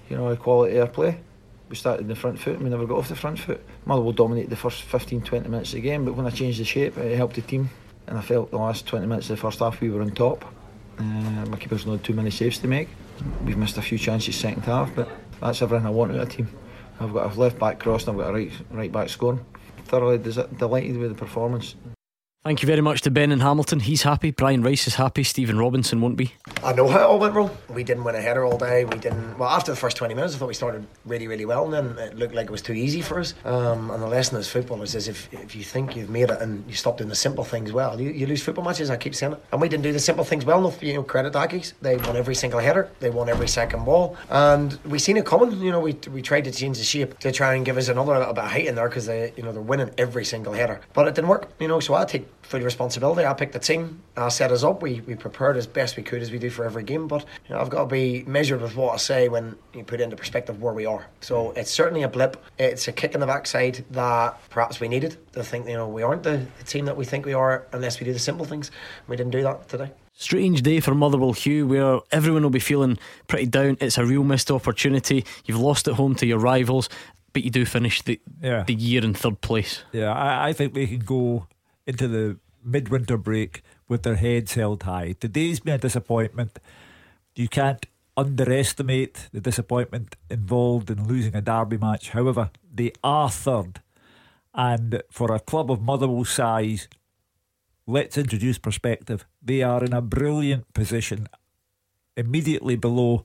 you 0.08 0.16
know, 0.16 0.34
quality 0.36 0.78
of 0.78 0.92
play. 0.92 1.20
We 1.68 1.76
started 1.76 2.02
in 2.02 2.08
the 2.08 2.16
front 2.16 2.38
foot 2.38 2.54
and 2.54 2.64
we 2.64 2.70
never 2.70 2.86
got 2.86 2.98
off 2.98 3.10
the 3.10 3.16
front 3.16 3.38
foot. 3.38 3.62
Motherwell 3.84 4.12
dominated 4.12 4.48
the 4.48 4.56
first 4.56 4.82
15 4.84 5.20
20 5.20 5.48
minutes 5.50 5.70
of 5.70 5.76
the 5.76 5.80
game, 5.82 6.06
but 6.06 6.14
when 6.14 6.26
I 6.26 6.30
changed 6.30 6.60
the 6.60 6.64
shape, 6.64 6.96
it 6.96 7.14
helped 7.14 7.34
the 7.34 7.42
team. 7.42 7.68
And 8.06 8.16
I 8.16 8.22
felt 8.22 8.50
the 8.50 8.56
last 8.56 8.86
20 8.86 9.06
minutes 9.06 9.28
of 9.28 9.36
the 9.36 9.42
first 9.42 9.58
half 9.58 9.82
we 9.82 9.90
were 9.90 10.00
on 10.00 10.12
top. 10.12 10.46
Uh, 10.98 11.02
my 11.02 11.58
keeper's 11.58 11.84
not 11.84 12.02
too 12.02 12.14
many 12.14 12.30
saves 12.30 12.58
to 12.60 12.66
make. 12.66 12.88
We've 13.44 13.56
missed 13.56 13.78
a 13.78 13.82
few 13.82 13.98
chances 13.98 14.36
second 14.36 14.62
half, 14.62 14.94
but 14.94 15.08
that's 15.40 15.62
everything 15.62 15.86
I 15.86 15.90
want 15.90 16.12
out 16.12 16.18
of 16.18 16.28
a 16.28 16.30
team. 16.30 16.48
I've 17.00 17.12
got 17.12 17.34
a 17.34 17.40
left 17.40 17.58
back 17.58 17.78
cross 17.78 18.06
and 18.06 18.10
I've 18.10 18.24
got 18.24 18.30
a 18.30 18.32
right 18.32 18.52
right 18.70 18.92
back 18.92 19.08
scoring. 19.08 19.44
Thoroughly 19.84 20.18
delighted 20.18 20.98
with 20.98 21.10
the 21.10 21.14
performance. 21.14 21.74
Thank 22.44 22.62
you 22.62 22.66
very 22.66 22.80
much 22.80 23.02
to 23.02 23.10
Ben 23.10 23.32
and 23.32 23.42
Hamilton. 23.42 23.80
He's 23.80 24.02
happy. 24.02 24.30
Brian 24.30 24.62
Rice 24.62 24.86
is 24.86 24.94
happy. 24.94 25.22
Stephen 25.24 25.58
Robinson 25.58 26.00
won't 26.00 26.16
be. 26.16 26.32
I 26.62 26.72
know 26.72 26.88
how 26.88 27.00
it 27.00 27.02
all 27.02 27.18
went 27.18 27.34
wrong. 27.34 27.50
We 27.68 27.82
didn't 27.84 28.04
win 28.04 28.14
a 28.14 28.22
header 28.22 28.44
all 28.44 28.56
day. 28.56 28.84
We 28.84 28.96
didn't. 28.96 29.36
Well, 29.36 29.50
after 29.50 29.72
the 29.72 29.76
first 29.76 29.96
20 29.98 30.14
minutes, 30.14 30.34
I 30.34 30.38
thought 30.38 30.48
we 30.48 30.54
started 30.54 30.86
really, 31.04 31.26
really 31.26 31.44
well, 31.44 31.64
and 31.74 31.74
then 31.74 31.98
it 31.98 32.16
looked 32.16 32.34
like 32.34 32.46
it 32.46 32.50
was 32.50 32.62
too 32.62 32.72
easy 32.72 33.02
for 33.02 33.18
us. 33.18 33.34
Um, 33.44 33.90
and 33.90 34.00
the 34.00 34.06
lesson 34.06 34.38
as 34.38 34.48
footballers 34.48 34.94
is 34.94 35.08
if, 35.08 35.28
if 35.30 35.54
you 35.56 35.64
think 35.64 35.96
you've 35.96 36.08
made 36.10 36.30
it 36.30 36.40
and 36.40 36.64
you 36.66 36.74
stop 36.74 36.96
doing 36.96 37.10
the 37.10 37.16
simple 37.16 37.44
things 37.44 37.72
well, 37.72 38.00
you, 38.00 38.10
you 38.10 38.26
lose 38.26 38.42
football 38.42 38.64
matches. 38.64 38.88
I 38.88 38.96
keep 38.96 39.16
saying 39.16 39.32
it. 39.32 39.44
And 39.52 39.60
we 39.60 39.68
didn't 39.68 39.82
do 39.82 39.92
the 39.92 40.00
simple 40.00 40.24
things 40.24 40.44
well 40.46 40.60
enough. 40.60 40.82
You 40.82 40.94
know, 40.94 41.02
credit 41.02 41.34
to 41.34 41.38
Accies. 41.40 41.74
They 41.82 41.96
won 41.96 42.16
every 42.16 42.36
single 42.36 42.60
header. 42.60 42.88
They 43.00 43.10
won 43.10 43.28
every 43.28 43.48
second 43.48 43.84
ball, 43.84 44.16
and 44.30 44.78
we 44.86 45.00
seen 45.00 45.16
it 45.16 45.26
coming. 45.26 45.60
You 45.60 45.72
know, 45.72 45.80
we, 45.80 45.98
we 46.10 46.22
tried 46.22 46.44
to 46.44 46.52
change 46.52 46.78
the 46.78 46.84
shape 46.84 47.18
to 47.18 47.30
try 47.30 47.56
and 47.56 47.66
give 47.66 47.76
us 47.76 47.88
another 47.88 48.16
little 48.16 48.32
bit 48.32 48.44
of 48.44 48.50
height 48.52 48.66
in 48.66 48.76
there 48.76 48.88
because 48.88 49.06
they 49.06 49.34
you 49.36 49.42
know 49.42 49.52
they're 49.52 49.60
winning 49.60 49.90
every 49.98 50.24
single 50.24 50.54
header, 50.54 50.80
but 50.94 51.06
it 51.06 51.14
didn't 51.14 51.28
work. 51.28 51.50
You 51.58 51.68
know, 51.68 51.80
so 51.80 51.94
I 51.94 52.06
take 52.06 52.26
full 52.48 52.60
responsibility. 52.60 53.24
I 53.26 53.34
picked 53.34 53.52
the 53.52 53.58
team. 53.58 54.02
I 54.16 54.28
set 54.30 54.50
us 54.50 54.64
up. 54.64 54.82
We 54.82 55.00
we 55.02 55.14
prepared 55.14 55.56
as 55.56 55.66
best 55.66 55.96
we 55.96 56.02
could 56.02 56.22
as 56.22 56.30
we 56.32 56.38
do 56.38 56.48
for 56.50 56.64
every 56.64 56.82
game, 56.82 57.06
but 57.06 57.24
you 57.48 57.54
know, 57.54 57.60
I've 57.60 57.68
got 57.68 57.82
to 57.82 57.86
be 57.86 58.24
measured 58.26 58.62
with 58.62 58.74
what 58.74 58.94
I 58.94 58.96
say 58.96 59.28
when 59.28 59.54
you 59.74 59.84
put 59.84 60.00
into 60.00 60.16
perspective 60.16 60.60
where 60.62 60.72
we 60.72 60.86
are. 60.86 61.06
So 61.20 61.52
it's 61.52 61.70
certainly 61.70 62.02
a 62.02 62.08
blip. 62.08 62.42
It's 62.58 62.88
a 62.88 62.92
kick 62.92 63.14
in 63.14 63.20
the 63.20 63.26
backside 63.26 63.84
that 63.90 64.40
perhaps 64.50 64.80
we 64.80 64.88
needed 64.88 65.16
to 65.32 65.44
think, 65.44 65.68
you 65.68 65.74
know, 65.74 65.86
we 65.88 66.02
aren't 66.02 66.22
the, 66.22 66.46
the 66.58 66.64
team 66.64 66.86
that 66.86 66.96
we 66.96 67.04
think 67.04 67.26
we 67.26 67.34
are 67.34 67.66
unless 67.72 68.00
we 68.00 68.06
do 68.06 68.12
the 68.12 68.18
simple 68.18 68.46
things. 68.46 68.70
We 69.06 69.16
didn't 69.16 69.32
do 69.32 69.42
that 69.42 69.68
today. 69.68 69.90
Strange 70.14 70.62
day 70.62 70.80
for 70.80 70.94
Motherwell 70.94 71.32
Hugh, 71.32 71.66
where 71.68 72.00
everyone 72.10 72.42
will 72.42 72.50
be 72.50 72.58
feeling 72.58 72.98
pretty 73.28 73.46
down. 73.46 73.76
It's 73.80 73.98
a 73.98 74.04
real 74.04 74.24
missed 74.24 74.50
opportunity. 74.50 75.24
You've 75.44 75.60
lost 75.60 75.86
at 75.86 75.94
home 75.94 76.14
to 76.16 76.26
your 76.26 76.38
rivals, 76.38 76.88
but 77.32 77.44
you 77.44 77.50
do 77.50 77.64
finish 77.64 78.02
the 78.02 78.18
Yeah. 78.42 78.64
the 78.66 78.74
year 78.74 79.04
in 79.04 79.14
third 79.14 79.40
place. 79.42 79.84
Yeah, 79.92 80.12
I, 80.12 80.48
I 80.48 80.52
think 80.54 80.74
they 80.74 80.86
can 80.88 80.98
go 81.00 81.46
into 81.88 82.06
the 82.06 82.38
midwinter 82.62 83.16
break 83.16 83.62
with 83.88 84.02
their 84.02 84.16
heads 84.16 84.54
held 84.54 84.82
high. 84.82 85.14
Today's 85.18 85.60
been 85.60 85.74
a 85.74 85.78
disappointment. 85.78 86.58
You 87.34 87.48
can't 87.48 87.86
underestimate 88.14 89.28
the 89.32 89.40
disappointment 89.40 90.16
involved 90.28 90.90
in 90.90 91.08
losing 91.08 91.34
a 91.34 91.40
derby 91.40 91.78
match. 91.78 92.10
However, 92.10 92.50
they 92.72 92.92
are 93.02 93.30
third. 93.30 93.80
And 94.54 95.02
for 95.10 95.34
a 95.34 95.40
club 95.40 95.70
of 95.70 95.80
Motherwell 95.80 96.24
size, 96.26 96.88
let's 97.86 98.18
introduce 98.18 98.58
perspective. 98.58 99.24
They 99.40 99.62
are 99.62 99.82
in 99.82 99.94
a 99.94 100.02
brilliant 100.02 100.72
position 100.74 101.28
immediately 102.16 102.76
below 102.76 103.24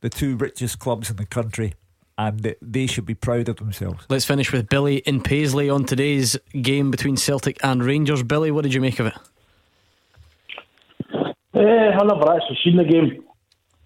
the 0.00 0.10
two 0.10 0.36
richest 0.36 0.78
clubs 0.78 1.08
in 1.08 1.16
the 1.16 1.26
country. 1.26 1.72
And 2.16 2.40
they- 2.40 2.54
they 2.62 2.86
should 2.86 3.06
be 3.06 3.14
proud 3.14 3.48
of 3.48 3.56
themselves. 3.56 4.06
Let's 4.08 4.24
finish 4.24 4.52
with 4.52 4.68
Billy 4.68 4.98
in 4.98 5.20
Paisley 5.20 5.68
on 5.68 5.84
today's 5.84 6.38
game 6.62 6.90
between 6.90 7.16
Celtic 7.16 7.58
and 7.64 7.82
Rangers. 7.84 8.22
Billy, 8.22 8.50
what 8.52 8.62
did 8.62 8.72
you 8.72 8.80
make 8.80 9.00
of 9.00 9.06
it? 9.06 9.14
Eh, 11.54 11.60
I 11.60 12.04
never 12.04 12.32
actually 12.34 12.58
seen 12.64 12.76
the 12.76 12.84
game. 12.84 13.24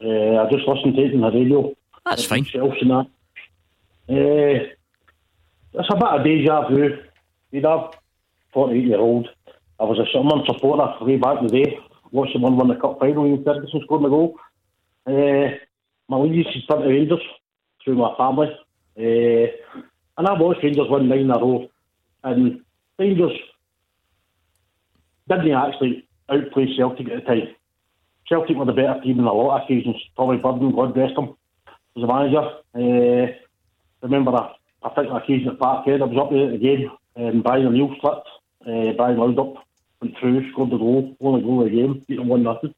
Uh, 0.02 0.42
I 0.42 0.50
just 0.50 0.66
listened 0.68 0.94
to 0.96 1.02
it 1.02 1.14
on 1.14 1.20
the 1.22 1.30
radio. 1.38 1.74
That's 2.04 2.24
fine. 2.24 2.42
Myself 2.44 2.74
and 2.80 2.90
that. 2.90 3.06
Uh, 4.10 4.66
it's 5.74 5.88
a 5.90 5.94
bit 5.94 6.02
of 6.08 6.24
deja 6.24 6.68
vu. 6.68 6.98
You'd 7.50 7.64
have 7.66 7.92
48 8.52 8.84
year 8.86 8.98
old. 8.98 9.28
I 9.80 9.84
was 9.84 9.98
a 9.98 10.06
Sunderland 10.12 10.46
supporter 10.46 11.04
way 11.04 11.16
back 11.16 11.40
in 11.40 11.46
the 11.46 11.64
day. 11.64 11.78
Watched 12.10 12.32
them 12.32 12.42
win 12.42 12.68
the 12.68 12.74
cup 12.76 12.98
final 13.00 13.22
when 13.30 13.44
Ferguson 13.44 13.80
scored 13.84 14.02
the 14.02 14.08
goal. 14.08 14.36
Uh, 15.06 15.56
my 16.08 16.16
allegiance 16.16 16.48
is 16.56 16.64
to 16.66 16.76
Rangers 16.76 17.20
through 17.88 17.96
my 17.96 18.14
family. 18.16 18.48
Uh, 18.98 19.48
and 20.18 20.26
I 20.26 20.32
watched 20.34 20.62
Rangers 20.62 20.90
win 20.90 21.08
nine 21.08 21.20
in 21.20 21.30
a 21.30 21.38
row. 21.38 21.68
And 22.22 22.60
Rangers 22.98 23.38
didn't 25.28 25.52
actually 25.52 26.06
outplay 26.28 26.76
Celtic 26.76 27.08
at 27.08 27.24
the 27.24 27.26
time. 27.26 27.48
Celtic 28.28 28.56
were 28.56 28.66
the 28.66 28.72
better 28.72 29.00
team 29.02 29.18
in 29.18 29.24
a 29.24 29.32
lot 29.32 29.56
of 29.56 29.62
occasions. 29.62 29.96
Tommy 30.16 30.36
Burns, 30.36 30.74
God 30.74 30.96
rest 30.96 31.16
him, 31.16 31.34
was 31.94 32.02
the 32.02 32.06
manager. 32.06 32.44
Uh, 32.74 33.32
remember 34.02 34.32
a 34.82 34.90
particular 34.90 35.20
occasion 35.20 35.48
at 35.48 35.58
Parkhead, 35.58 36.02
I 36.02 36.04
was 36.04 36.18
up 36.18 36.30
there 36.30 36.46
at 36.46 36.52
the 36.52 36.58
game, 36.58 36.90
and 37.16 37.42
Brian 37.42 37.66
O'Neill 37.66 37.94
slipped. 38.00 38.28
Uh, 38.62 38.92
Brian 38.96 39.16
Laudrup 39.16 39.56
went 40.02 40.18
through, 40.18 40.50
scored 40.52 40.70
the 40.70 40.76
goal, 40.76 41.16
only 41.20 41.40
goal 41.40 41.64
of 41.64 41.70
the 41.70 41.76
game, 41.76 42.04
beat 42.06 42.16
them 42.16 42.28
1 42.28 42.42
nothing. 42.42 42.74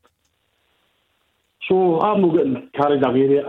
So 1.69 2.01
I'm 2.01 2.23
not 2.23 2.37
getting 2.37 2.71
carried 2.75 3.05
away 3.05 3.23
with 3.23 3.39
it, 3.39 3.47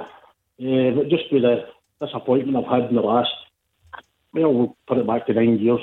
uh, 0.62 0.96
but 0.96 1.10
just 1.10 1.32
with 1.32 1.44
the 1.44 1.66
disappointment 2.00 2.58
I've 2.58 2.82
had 2.82 2.90
in 2.90 2.96
the 2.96 3.02
last, 3.02 3.32
well, 4.34 4.54
we'll 4.54 4.78
put 4.88 4.98
it 4.98 5.08
back 5.08 5.26
to 5.28 5.34
nine 5.34 5.60
years, 5.60 5.82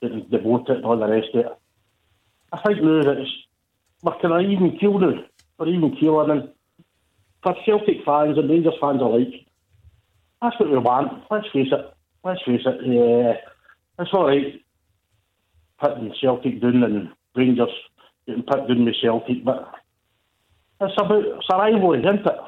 getting 0.00 0.26
devoted 0.30 0.76
and 0.76 0.84
all 0.84 0.98
the 0.98 1.06
rest 1.06 1.28
of 1.34 1.40
it. 1.40 1.52
I 2.52 2.60
think 2.62 2.82
now 2.82 3.02
that 3.02 3.18
it's, 3.18 3.30
we're 4.02 4.18
kind 4.20 4.44
of 4.44 4.50
even 4.50 4.78
keel 4.78 4.98
now. 4.98 5.24
We're 5.58 5.68
even 5.68 5.96
keeler 5.96 6.30
and 6.30 6.48
for 7.42 7.56
Celtic 7.64 8.04
fans 8.04 8.38
and 8.38 8.48
Rangers 8.48 8.74
fans 8.80 9.00
alike, 9.00 9.46
that's 10.40 10.58
what 10.58 10.70
we 10.70 10.78
want. 10.78 11.24
Let's 11.30 11.46
face 11.52 11.72
it. 11.72 11.94
Let's 12.24 12.42
face 12.42 12.62
it. 12.64 12.86
Yeah, 12.86 13.34
it's 13.98 14.12
all 14.12 14.28
right 14.28 14.62
putting 15.82 16.14
Celtic 16.20 16.60
down 16.60 16.82
and 16.84 17.08
Rangers 17.34 17.68
getting 18.26 18.44
put 18.44 18.68
down 18.68 18.84
with 18.84 18.94
Celtic, 19.02 19.44
but 19.44 19.72
it's 20.80 20.94
about 20.98 21.24
rivalry, 21.50 22.00
isn't 22.00 22.26
it? 22.26 22.38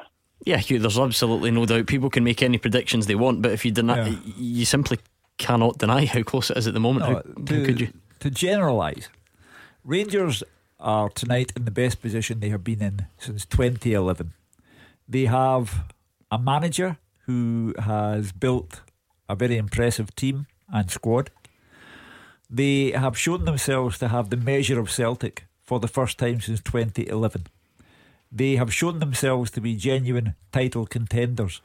Yeah, 0.43 0.57
Hugh, 0.57 0.79
there's 0.79 0.99
absolutely 0.99 1.51
no 1.51 1.65
doubt. 1.65 1.87
People 1.87 2.09
can 2.09 2.23
make 2.23 2.43
any 2.43 2.57
predictions 2.57 3.07
they 3.07 3.15
want, 3.15 3.41
but 3.41 3.51
if 3.51 3.65
you 3.65 3.71
deny, 3.71 4.09
Yeah. 4.09 4.17
you 4.37 4.65
simply 4.65 4.99
cannot 5.37 5.77
deny 5.77 6.05
how 6.05 6.23
close 6.23 6.49
it 6.51 6.57
is 6.57 6.67
at 6.67 6.73
the 6.73 6.79
moment. 6.79 7.05
No, 7.07 7.15
how, 7.15 7.21
how 7.23 7.65
could 7.65 7.79
you? 7.81 7.89
To 8.19 8.29
generalise, 8.29 9.09
Rangers 9.83 10.43
are 10.79 11.09
tonight 11.09 11.53
in 11.55 11.65
the 11.65 11.71
best 11.71 12.01
position 12.01 12.39
they 12.39 12.49
have 12.49 12.63
been 12.63 12.81
in 12.81 13.05
since 13.17 13.45
2011. 13.45 14.33
They 15.07 15.25
have 15.25 15.83
a 16.31 16.39
manager 16.39 16.97
who 17.25 17.73
has 17.79 18.31
built 18.31 18.81
a 19.29 19.35
very 19.35 19.57
impressive 19.57 20.15
team 20.15 20.47
and 20.73 20.89
squad. 20.89 21.29
They 22.49 22.91
have 22.91 23.17
shown 23.17 23.45
themselves 23.45 23.97
to 23.99 24.07
have 24.09 24.29
the 24.29 24.37
measure 24.37 24.79
of 24.79 24.91
Celtic 24.91 25.45
for 25.61 25.79
the 25.79 25.87
first 25.87 26.17
time 26.17 26.41
since 26.41 26.61
2011. 26.61 27.47
They 28.31 28.55
have 28.55 28.73
shown 28.73 28.99
themselves 28.99 29.51
to 29.51 29.61
be 29.61 29.75
genuine 29.75 30.35
title 30.51 30.85
contenders. 30.85 31.61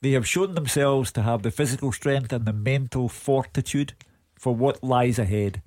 They 0.00 0.12
have 0.12 0.26
shown 0.26 0.54
themselves 0.54 1.12
to 1.12 1.22
have 1.22 1.42
the 1.42 1.50
physical 1.50 1.92
strength 1.92 2.32
and 2.32 2.44
the 2.44 2.52
mental 2.52 3.08
fortitude 3.08 3.94
for 4.34 4.54
what 4.54 4.82
lies 4.82 5.18
ahead. 5.18 5.62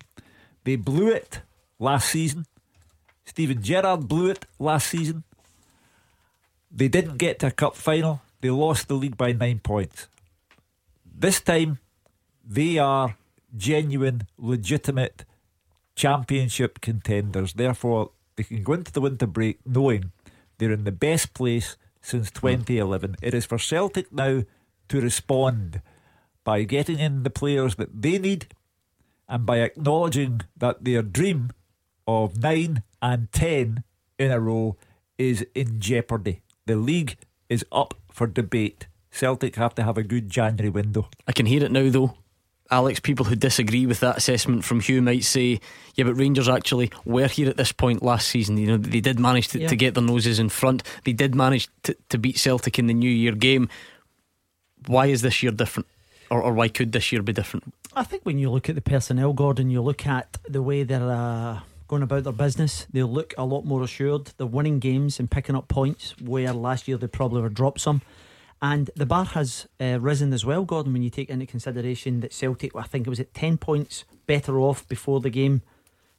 They 0.66 0.76
blew 0.76 1.10
it 1.10 1.42
last 1.80 2.10
season. 2.10 2.46
Steven 3.26 3.62
Gerrard 3.62 4.08
blew 4.08 4.30
it 4.30 4.46
last 4.60 4.88
season. 4.88 5.24
They 6.70 6.90
didn't 6.90 7.18
get 7.18 7.40
to 7.40 7.48
a 7.48 7.52
cup 7.52 7.76
final. 7.76 8.22
They 8.42 8.50
lost 8.50 8.88
the 8.88 8.96
league 8.96 9.18
by 9.18 9.32
nine 9.32 9.60
points. 9.60 10.08
This 11.06 11.40
time, 11.40 11.80
they 12.46 12.78
are 12.78 13.16
genuine, 13.56 14.28
legitimate 14.38 15.24
championship 15.96 16.82
contenders. 16.82 17.54
Therefore, 17.54 18.12
they 18.36 18.44
can 18.44 18.64
go 18.64 18.74
into 18.74 18.92
the 18.92 19.02
winter 19.02 19.28
break 19.28 19.60
knowing 19.66 20.12
they're 20.58 20.72
in 20.72 20.84
the 20.84 20.92
best 20.92 21.34
place 21.34 21.78
since 22.02 22.30
hmm. 22.30 22.48
2011. 22.48 23.16
It 23.22 23.34
is 23.34 23.46
for 23.46 23.58
Celtic 23.58 24.12
now 24.12 24.44
to 24.90 25.02
respond 25.02 25.82
by 26.44 26.64
getting 26.64 27.00
in 27.00 27.24
the 27.24 27.30
players 27.30 27.76
that 27.76 28.02
they 28.02 28.20
need 28.20 28.48
and 29.28 29.46
by 29.46 29.60
acknowledging 29.60 30.42
that 30.56 30.84
their 30.84 31.02
dream 31.02 31.52
of 32.08 32.38
nine 32.38 32.84
and 33.02 33.32
ten 33.32 33.84
in 34.20 34.32
a 34.32 34.40
row 34.40 34.78
is 35.18 35.46
in 35.56 35.80
jeopardy. 35.80 36.42
The 36.68 36.76
league 36.76 37.18
is 37.50 37.66
up 37.72 37.96
for 38.12 38.28
debate. 38.28 38.88
Celtic 39.10 39.56
have 39.56 39.74
to 39.76 39.84
have 39.84 39.98
a 39.98 40.04
good 40.04 40.30
January 40.30 40.70
window. 40.70 41.10
I 41.28 41.32
can 41.32 41.46
hear 41.46 41.64
it 41.64 41.72
now, 41.72 41.90
though. 41.90 42.16
Alex, 42.72 43.00
people 43.00 43.26
who 43.26 43.36
disagree 43.36 43.86
with 43.86 44.00
that 44.00 44.18
assessment 44.18 44.64
from 44.64 44.80
Hugh 44.80 45.02
might 45.02 45.24
say, 45.24 45.60
yeah, 45.94 46.04
but 46.06 46.16
Rangers 46.16 46.50
actually 46.50 46.90
were 47.06 47.28
here 47.28 47.48
at 47.48 47.58
this 47.58 47.72
point 47.72 48.02
last 48.02 48.28
season. 48.28 48.58
You 48.58 48.68
know, 48.68 48.78
they 48.78 49.02
did 49.02 49.20
manage 49.20 49.50
to, 49.50 49.60
Yeah. 49.60 49.68
to 49.68 49.76
get 49.76 49.94
their 49.94 50.04
noses 50.04 50.40
in 50.40 50.50
front. 50.50 50.82
They 51.04 51.14
did 51.14 51.36
manage 51.36 51.70
to, 51.84 51.96
to 52.10 52.18
beat 52.18 52.38
Celtic 52.40 52.80
in 52.80 52.88
the 52.88 52.94
New 52.94 53.10
Year 53.10 53.34
game. 53.34 53.70
Why 54.88 55.08
is 55.08 55.22
this 55.22 55.42
year 55.44 55.52
different? 55.52 55.88
Or, 56.30 56.42
or 56.42 56.54
why 56.54 56.70
could 56.70 56.92
this 56.92 57.12
year 57.12 57.22
be 57.22 57.34
different? 57.34 57.72
I 57.96 58.04
think 58.04 58.24
when 58.26 58.40
you 58.40 58.50
look 58.50 58.68
at 58.68 58.76
the 58.76 58.82
personnel, 58.82 59.34
Gordon, 59.34 59.70
you 59.70 59.82
look 59.82 60.06
at 60.08 60.38
the 60.50 60.62
way 60.62 60.84
they're 60.84 61.12
uh, 61.12 61.60
going 61.88 62.02
about 62.02 62.24
their 62.24 62.34
business. 62.34 62.88
They 62.92 63.04
look 63.04 63.34
a 63.38 63.46
lot 63.46 63.64
more 63.64 63.84
assured. 63.84 64.32
They're 64.38 64.48
winning 64.48 64.80
games 64.80 65.20
and 65.20 65.30
picking 65.30 65.56
up 65.56 65.68
points 65.68 66.16
where 66.20 66.52
last 66.52 66.88
year 66.88 66.98
they 66.98 67.08
probably 67.08 67.42
were 67.42 67.50
dropped 67.50 67.80
some. 67.82 68.02
And 68.66 68.90
the 68.96 69.06
bar 69.06 69.26
has 69.26 69.68
uh, 69.80 70.00
risen 70.02 70.34
as 70.34 70.44
well, 70.44 70.66
Gordon, 70.66 70.92
when 70.92 71.04
you 71.04 71.12
take 71.12 71.30
into 71.30 71.46
consideration 71.46 72.22
that 72.22 72.34
Celtic, 72.34 72.76
I 72.76 72.82
think 72.82 73.06
it 73.06 73.12
was 73.12 73.20
at 73.20 73.32
10 73.36 73.60
points 73.60 74.06
better 74.26 74.60
off 74.60 74.88
before 74.88 75.20
the 75.20 75.30
game 75.30 75.62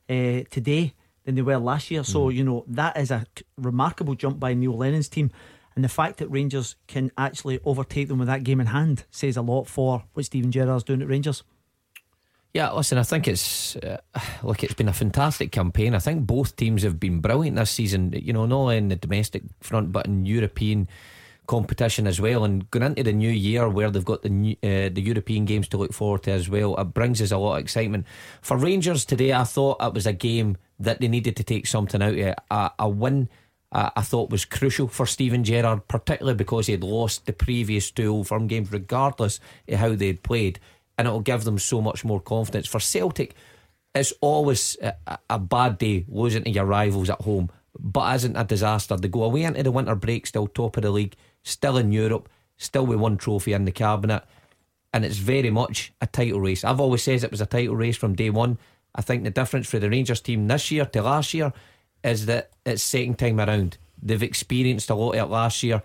uh, 0.09 0.43
today 0.49 0.95
than 1.25 1.35
they 1.35 1.43
were 1.43 1.57
last 1.57 1.91
year. 1.91 2.05
So, 2.05 2.29
you 2.29 2.45
know, 2.45 2.65
that 2.69 2.97
is 2.97 3.11
a 3.11 3.27
remarkable 3.57 4.15
jump 4.15 4.39
by 4.39 4.55
Neil 4.55 4.77
Lennon's 4.77 5.09
team. 5.09 5.33
And 5.75 5.83
the 5.83 5.89
fact 5.89 6.19
that 6.19 6.29
Rangers 6.29 6.77
can 6.87 7.11
actually 7.19 7.59
overtake 7.65 8.07
them 8.07 8.19
with 8.21 8.29
that 8.29 8.45
game 8.45 8.61
in 8.61 8.69
hand 8.69 9.07
says 9.11 9.37
a 9.37 9.43
lot 9.43 9.65
for 9.65 10.05
what 10.13 10.27
Steven 10.27 10.53
Gerrard's 10.53 10.85
doing 10.85 11.03
at 11.03 11.09
Rangers. 11.09 11.43
Yeah, 12.55 12.71
listen, 12.71 12.97
I 12.97 13.03
think 13.03 13.27
it's 13.27 13.75
uh, 13.75 13.99
look, 14.45 14.63
it's 14.63 14.75
been 14.75 14.89
a 14.89 14.93
fantastic 14.93 15.51
campaign. 15.51 15.97
I 15.97 15.99
think 15.99 16.29
both 16.29 16.55
teams 16.55 16.85
have 16.85 17.01
been 17.01 17.19
brilliant 17.19 17.57
this 17.57 17.73
season. 17.73 18.13
You 18.13 18.33
know, 18.33 18.47
not 18.47 18.57
only 18.57 18.77
in 18.77 18.89
the 18.89 18.95
domestic 18.95 19.43
front 19.61 19.91
but 19.91 20.07
in 20.07 20.27
European 20.27 20.87
competition 21.47 22.07
as 22.07 22.21
well. 22.21 22.45
And 22.45 22.71
going 22.71 22.85
into 22.85 23.03
the 23.03 23.13
new 23.13 23.31
year 23.31 23.69
where 23.69 23.91
they've 23.91 24.05
got 24.05 24.23
the 24.23 24.29
new, 24.29 24.57
uh, 24.63 24.91
the 24.93 25.03
European 25.03 25.45
games 25.45 25.69
to 25.69 25.77
look 25.77 25.93
forward 25.93 26.25
to 26.25 26.33
as 26.33 26.49
well, 26.49 26.77
it 26.77 26.95
brings 26.95 27.21
us 27.23 27.31
a 27.31 27.39
lot 27.39 27.57
of 27.57 27.63
excitement. 27.63 28.07
For 28.43 28.57
Rangers 28.57 29.05
today, 29.05 29.33
I 29.33 29.45
thought 29.45 29.83
it 29.83 29.95
was 29.95 30.07
a 30.07 30.13
game 30.13 30.57
that 30.79 31.01
they 31.01 31.09
needed 31.09 31.37
to 31.37 31.45
take 31.45 31.67
something 31.67 32.03
out 32.03 32.19
of. 32.19 32.35
A, 32.51 32.71
a 32.79 32.89
win. 32.89 33.29
Uh, 33.73 33.91
I 33.97 34.03
thought 34.03 34.31
was 34.31 34.45
crucial 34.45 34.89
for 34.89 35.07
Steven 35.07 35.43
Gerrard, 35.43 35.89
particularly 35.89 36.37
because 36.37 36.67
he 36.67 36.73
had 36.73 36.85
lost 36.85 37.27
the 37.27 37.33
previous 37.33 37.91
two 37.91 38.13
Old 38.13 38.29
Firm 38.29 38.47
games, 38.47 38.71
regardless 38.71 39.41
of 39.69 39.79
how 39.79 39.95
they'd 39.95 40.23
played, 40.23 40.61
and 40.97 41.09
it'll 41.09 41.21
give 41.21 41.45
them 41.45 41.59
so 41.59 41.81
much 41.81 42.05
more 42.05 42.21
confidence. 42.21 42.69
For 42.69 42.81
Celtic, 42.81 43.35
it's 43.95 44.13
always 44.21 44.77
a, 44.81 45.19
a 45.29 45.39
bad 45.39 45.79
day 45.79 46.05
losing 46.09 46.45
to 46.45 46.51
your 46.51 46.65
rivals 46.65 47.11
at 47.11 47.23
home, 47.23 47.51
but 47.79 48.15
isn't 48.15 48.37
a 48.37 48.45
disaster. 48.45 48.97
They 48.97 49.09
go 49.09 49.25
away 49.25 49.43
into 49.43 49.63
the 49.63 49.73
winter 49.73 49.95
break 49.95 50.27
still 50.27 50.47
top 50.47 50.77
of 50.77 50.83
the 50.83 50.91
league 50.91 51.17
still 51.47 51.77
in 51.77 51.93
Europe, 51.93 52.29
still 52.57 52.85
with 52.85 52.99
one 52.99 53.17
trophy 53.17 53.53
in 53.53 53.65
the 53.65 53.73
cabinet, 53.73 54.23
and 54.93 55.05
it's 55.05 55.19
very 55.19 55.51
much 55.51 55.93
a 56.01 56.07
title 56.07 56.41
race. 56.41 56.65
I've 56.65 56.81
always 56.81 57.03
said 57.03 57.23
it 57.23 57.31
was 57.31 57.41
a 57.41 57.47
title 57.47 57.77
race 57.77 57.97
from 57.97 58.15
day 58.15 58.31
one. 58.31 58.59
I 58.95 59.03
think 59.03 59.23
the 59.23 59.31
difference 59.31 59.69
for 59.69 59.79
the 59.79 59.91
Rangers 59.91 60.21
team 60.21 60.49
this 60.49 60.71
year 60.71 60.87
to 60.87 61.03
last 61.03 61.35
year 61.35 61.53
is 62.03 62.27
that 62.27 62.51
it's 62.65 62.83
second 62.83 63.19
time 63.19 63.41
around. 63.41 63.79
They've 64.03 64.23
experienced 64.23 64.91
a 64.91 64.95
lot 64.95 65.13
of 65.13 65.23
it 65.23 65.31
last 65.31 65.63
year, 65.63 65.83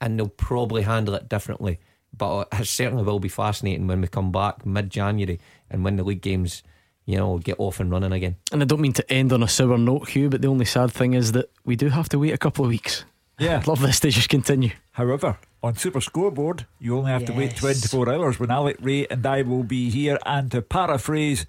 and 0.00 0.18
they'll 0.18 0.28
probably 0.28 0.82
handle 0.82 1.14
it 1.14 1.28
differently. 1.28 1.78
But 2.16 2.48
it 2.52 2.66
certainly 2.66 3.04
will 3.04 3.20
be 3.20 3.28
fascinating 3.28 3.86
when 3.86 4.00
we 4.00 4.08
come 4.08 4.32
back 4.32 4.66
mid 4.66 4.90
January 4.90 5.40
and 5.70 5.84
when 5.84 5.96
the 5.96 6.04
league 6.04 6.22
games 6.22 6.62
you 7.06 7.18
know, 7.18 7.38
get 7.38 7.56
off 7.58 7.80
and 7.80 7.90
running 7.90 8.12
again. 8.12 8.36
And 8.50 8.62
I 8.62 8.64
don't 8.64 8.80
mean 8.80 8.94
to 8.94 9.12
end 9.12 9.32
on 9.32 9.42
a 9.42 9.48
sour 9.48 9.76
note, 9.76 10.08
Hugh, 10.08 10.30
but 10.30 10.40
the 10.40 10.48
only 10.48 10.64
sad 10.64 10.90
thing 10.90 11.12
is 11.12 11.32
that 11.32 11.50
we 11.64 11.76
do 11.76 11.90
have 11.90 12.08
to 12.10 12.18
wait 12.18 12.32
a 12.32 12.38
couple 12.38 12.64
of 12.64 12.70
weeks. 12.70 13.04
Yeah. 13.38 13.58
I'd 13.58 13.66
love 13.66 13.80
this 13.80 14.00
to 14.00 14.10
just 14.10 14.28
continue. 14.28 14.70
However, 14.92 15.38
on 15.62 15.74
Super 15.76 16.00
Scoreboard, 16.00 16.66
you 16.78 16.96
only 16.96 17.10
have 17.10 17.22
yes. 17.22 17.30
to 17.30 17.36
wait 17.36 17.56
24 17.56 18.12
hours 18.12 18.38
when 18.38 18.50
Alex 18.50 18.80
Rae 18.80 19.06
and 19.06 19.24
I 19.26 19.42
will 19.42 19.64
be 19.64 19.90
here. 19.90 20.18
And 20.24 20.50
to 20.52 20.62
paraphrase 20.62 21.46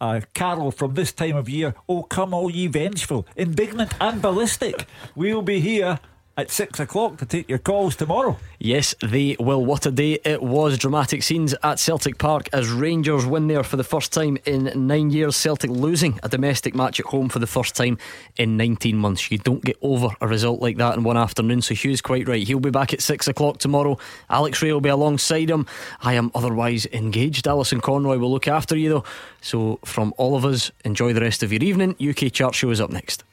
a 0.00 0.22
carol 0.34 0.70
from 0.70 0.94
this 0.94 1.12
time 1.12 1.36
of 1.36 1.48
year, 1.48 1.74
Oh, 1.88 2.02
come 2.02 2.34
all 2.34 2.50
ye 2.50 2.66
vengeful, 2.66 3.26
indignant, 3.36 3.92
and 4.00 4.20
ballistic, 4.20 4.86
we'll 5.14 5.42
be 5.42 5.60
here 5.60 6.00
at 6.38 6.52
six 6.52 6.78
o'clock 6.78 7.18
to 7.18 7.26
take 7.26 7.48
your 7.48 7.58
calls 7.58 7.96
tomorrow. 7.96 8.36
Yes, 8.60 8.94
they 9.02 9.36
will. 9.40 9.64
What 9.64 9.84
a 9.86 9.90
day 9.90 10.20
it 10.24 10.40
was. 10.40 10.78
Dramatic 10.78 11.24
scenes 11.24 11.52
at 11.64 11.80
Celtic 11.80 12.16
Park 12.16 12.48
as 12.52 12.70
Rangers 12.70 13.26
win 13.26 13.48
there 13.48 13.64
for 13.64 13.76
the 13.76 13.82
first 13.82 14.12
time 14.12 14.38
in 14.44 14.70
nine 14.86 15.10
years. 15.10 15.34
Celtic 15.34 15.68
losing 15.68 16.18
a 16.22 16.28
domestic 16.28 16.76
match 16.76 17.00
at 17.00 17.06
home 17.06 17.28
for 17.28 17.40
the 17.40 17.46
first 17.48 17.74
time 17.74 17.98
in 18.36 18.56
19 18.56 18.96
months. 18.96 19.32
You 19.32 19.38
don't 19.38 19.64
get 19.64 19.76
over 19.82 20.10
a 20.20 20.28
result 20.28 20.62
like 20.62 20.76
that 20.76 20.96
in 20.96 21.02
one 21.02 21.16
afternoon. 21.16 21.60
So 21.60 21.74
Hugh's 21.74 22.00
quite 22.00 22.28
right. 22.28 22.46
He'll 22.46 22.60
be 22.60 22.70
back 22.70 22.94
at 22.94 23.02
six 23.02 23.26
o'clock 23.26 23.58
tomorrow. 23.58 23.98
Alex 24.30 24.62
Rae 24.62 24.72
will 24.72 24.80
be 24.80 24.88
alongside 24.88 25.50
him. 25.50 25.66
I 26.02 26.14
am 26.14 26.30
otherwise 26.36 26.86
engaged. 26.92 27.48
Alison 27.48 27.80
Conroy 27.80 28.18
will 28.18 28.30
look 28.30 28.46
after 28.46 28.76
you 28.76 28.88
though. 28.88 29.04
So 29.40 29.80
from 29.84 30.14
all 30.16 30.36
of 30.36 30.44
us, 30.44 30.70
enjoy 30.84 31.12
the 31.12 31.20
rest 31.20 31.42
of 31.42 31.52
your 31.52 31.64
evening. 31.64 31.96
UK 32.00 32.32
Chart 32.32 32.54
Show 32.54 32.70
is 32.70 32.80
up 32.80 32.90
next. 32.90 33.24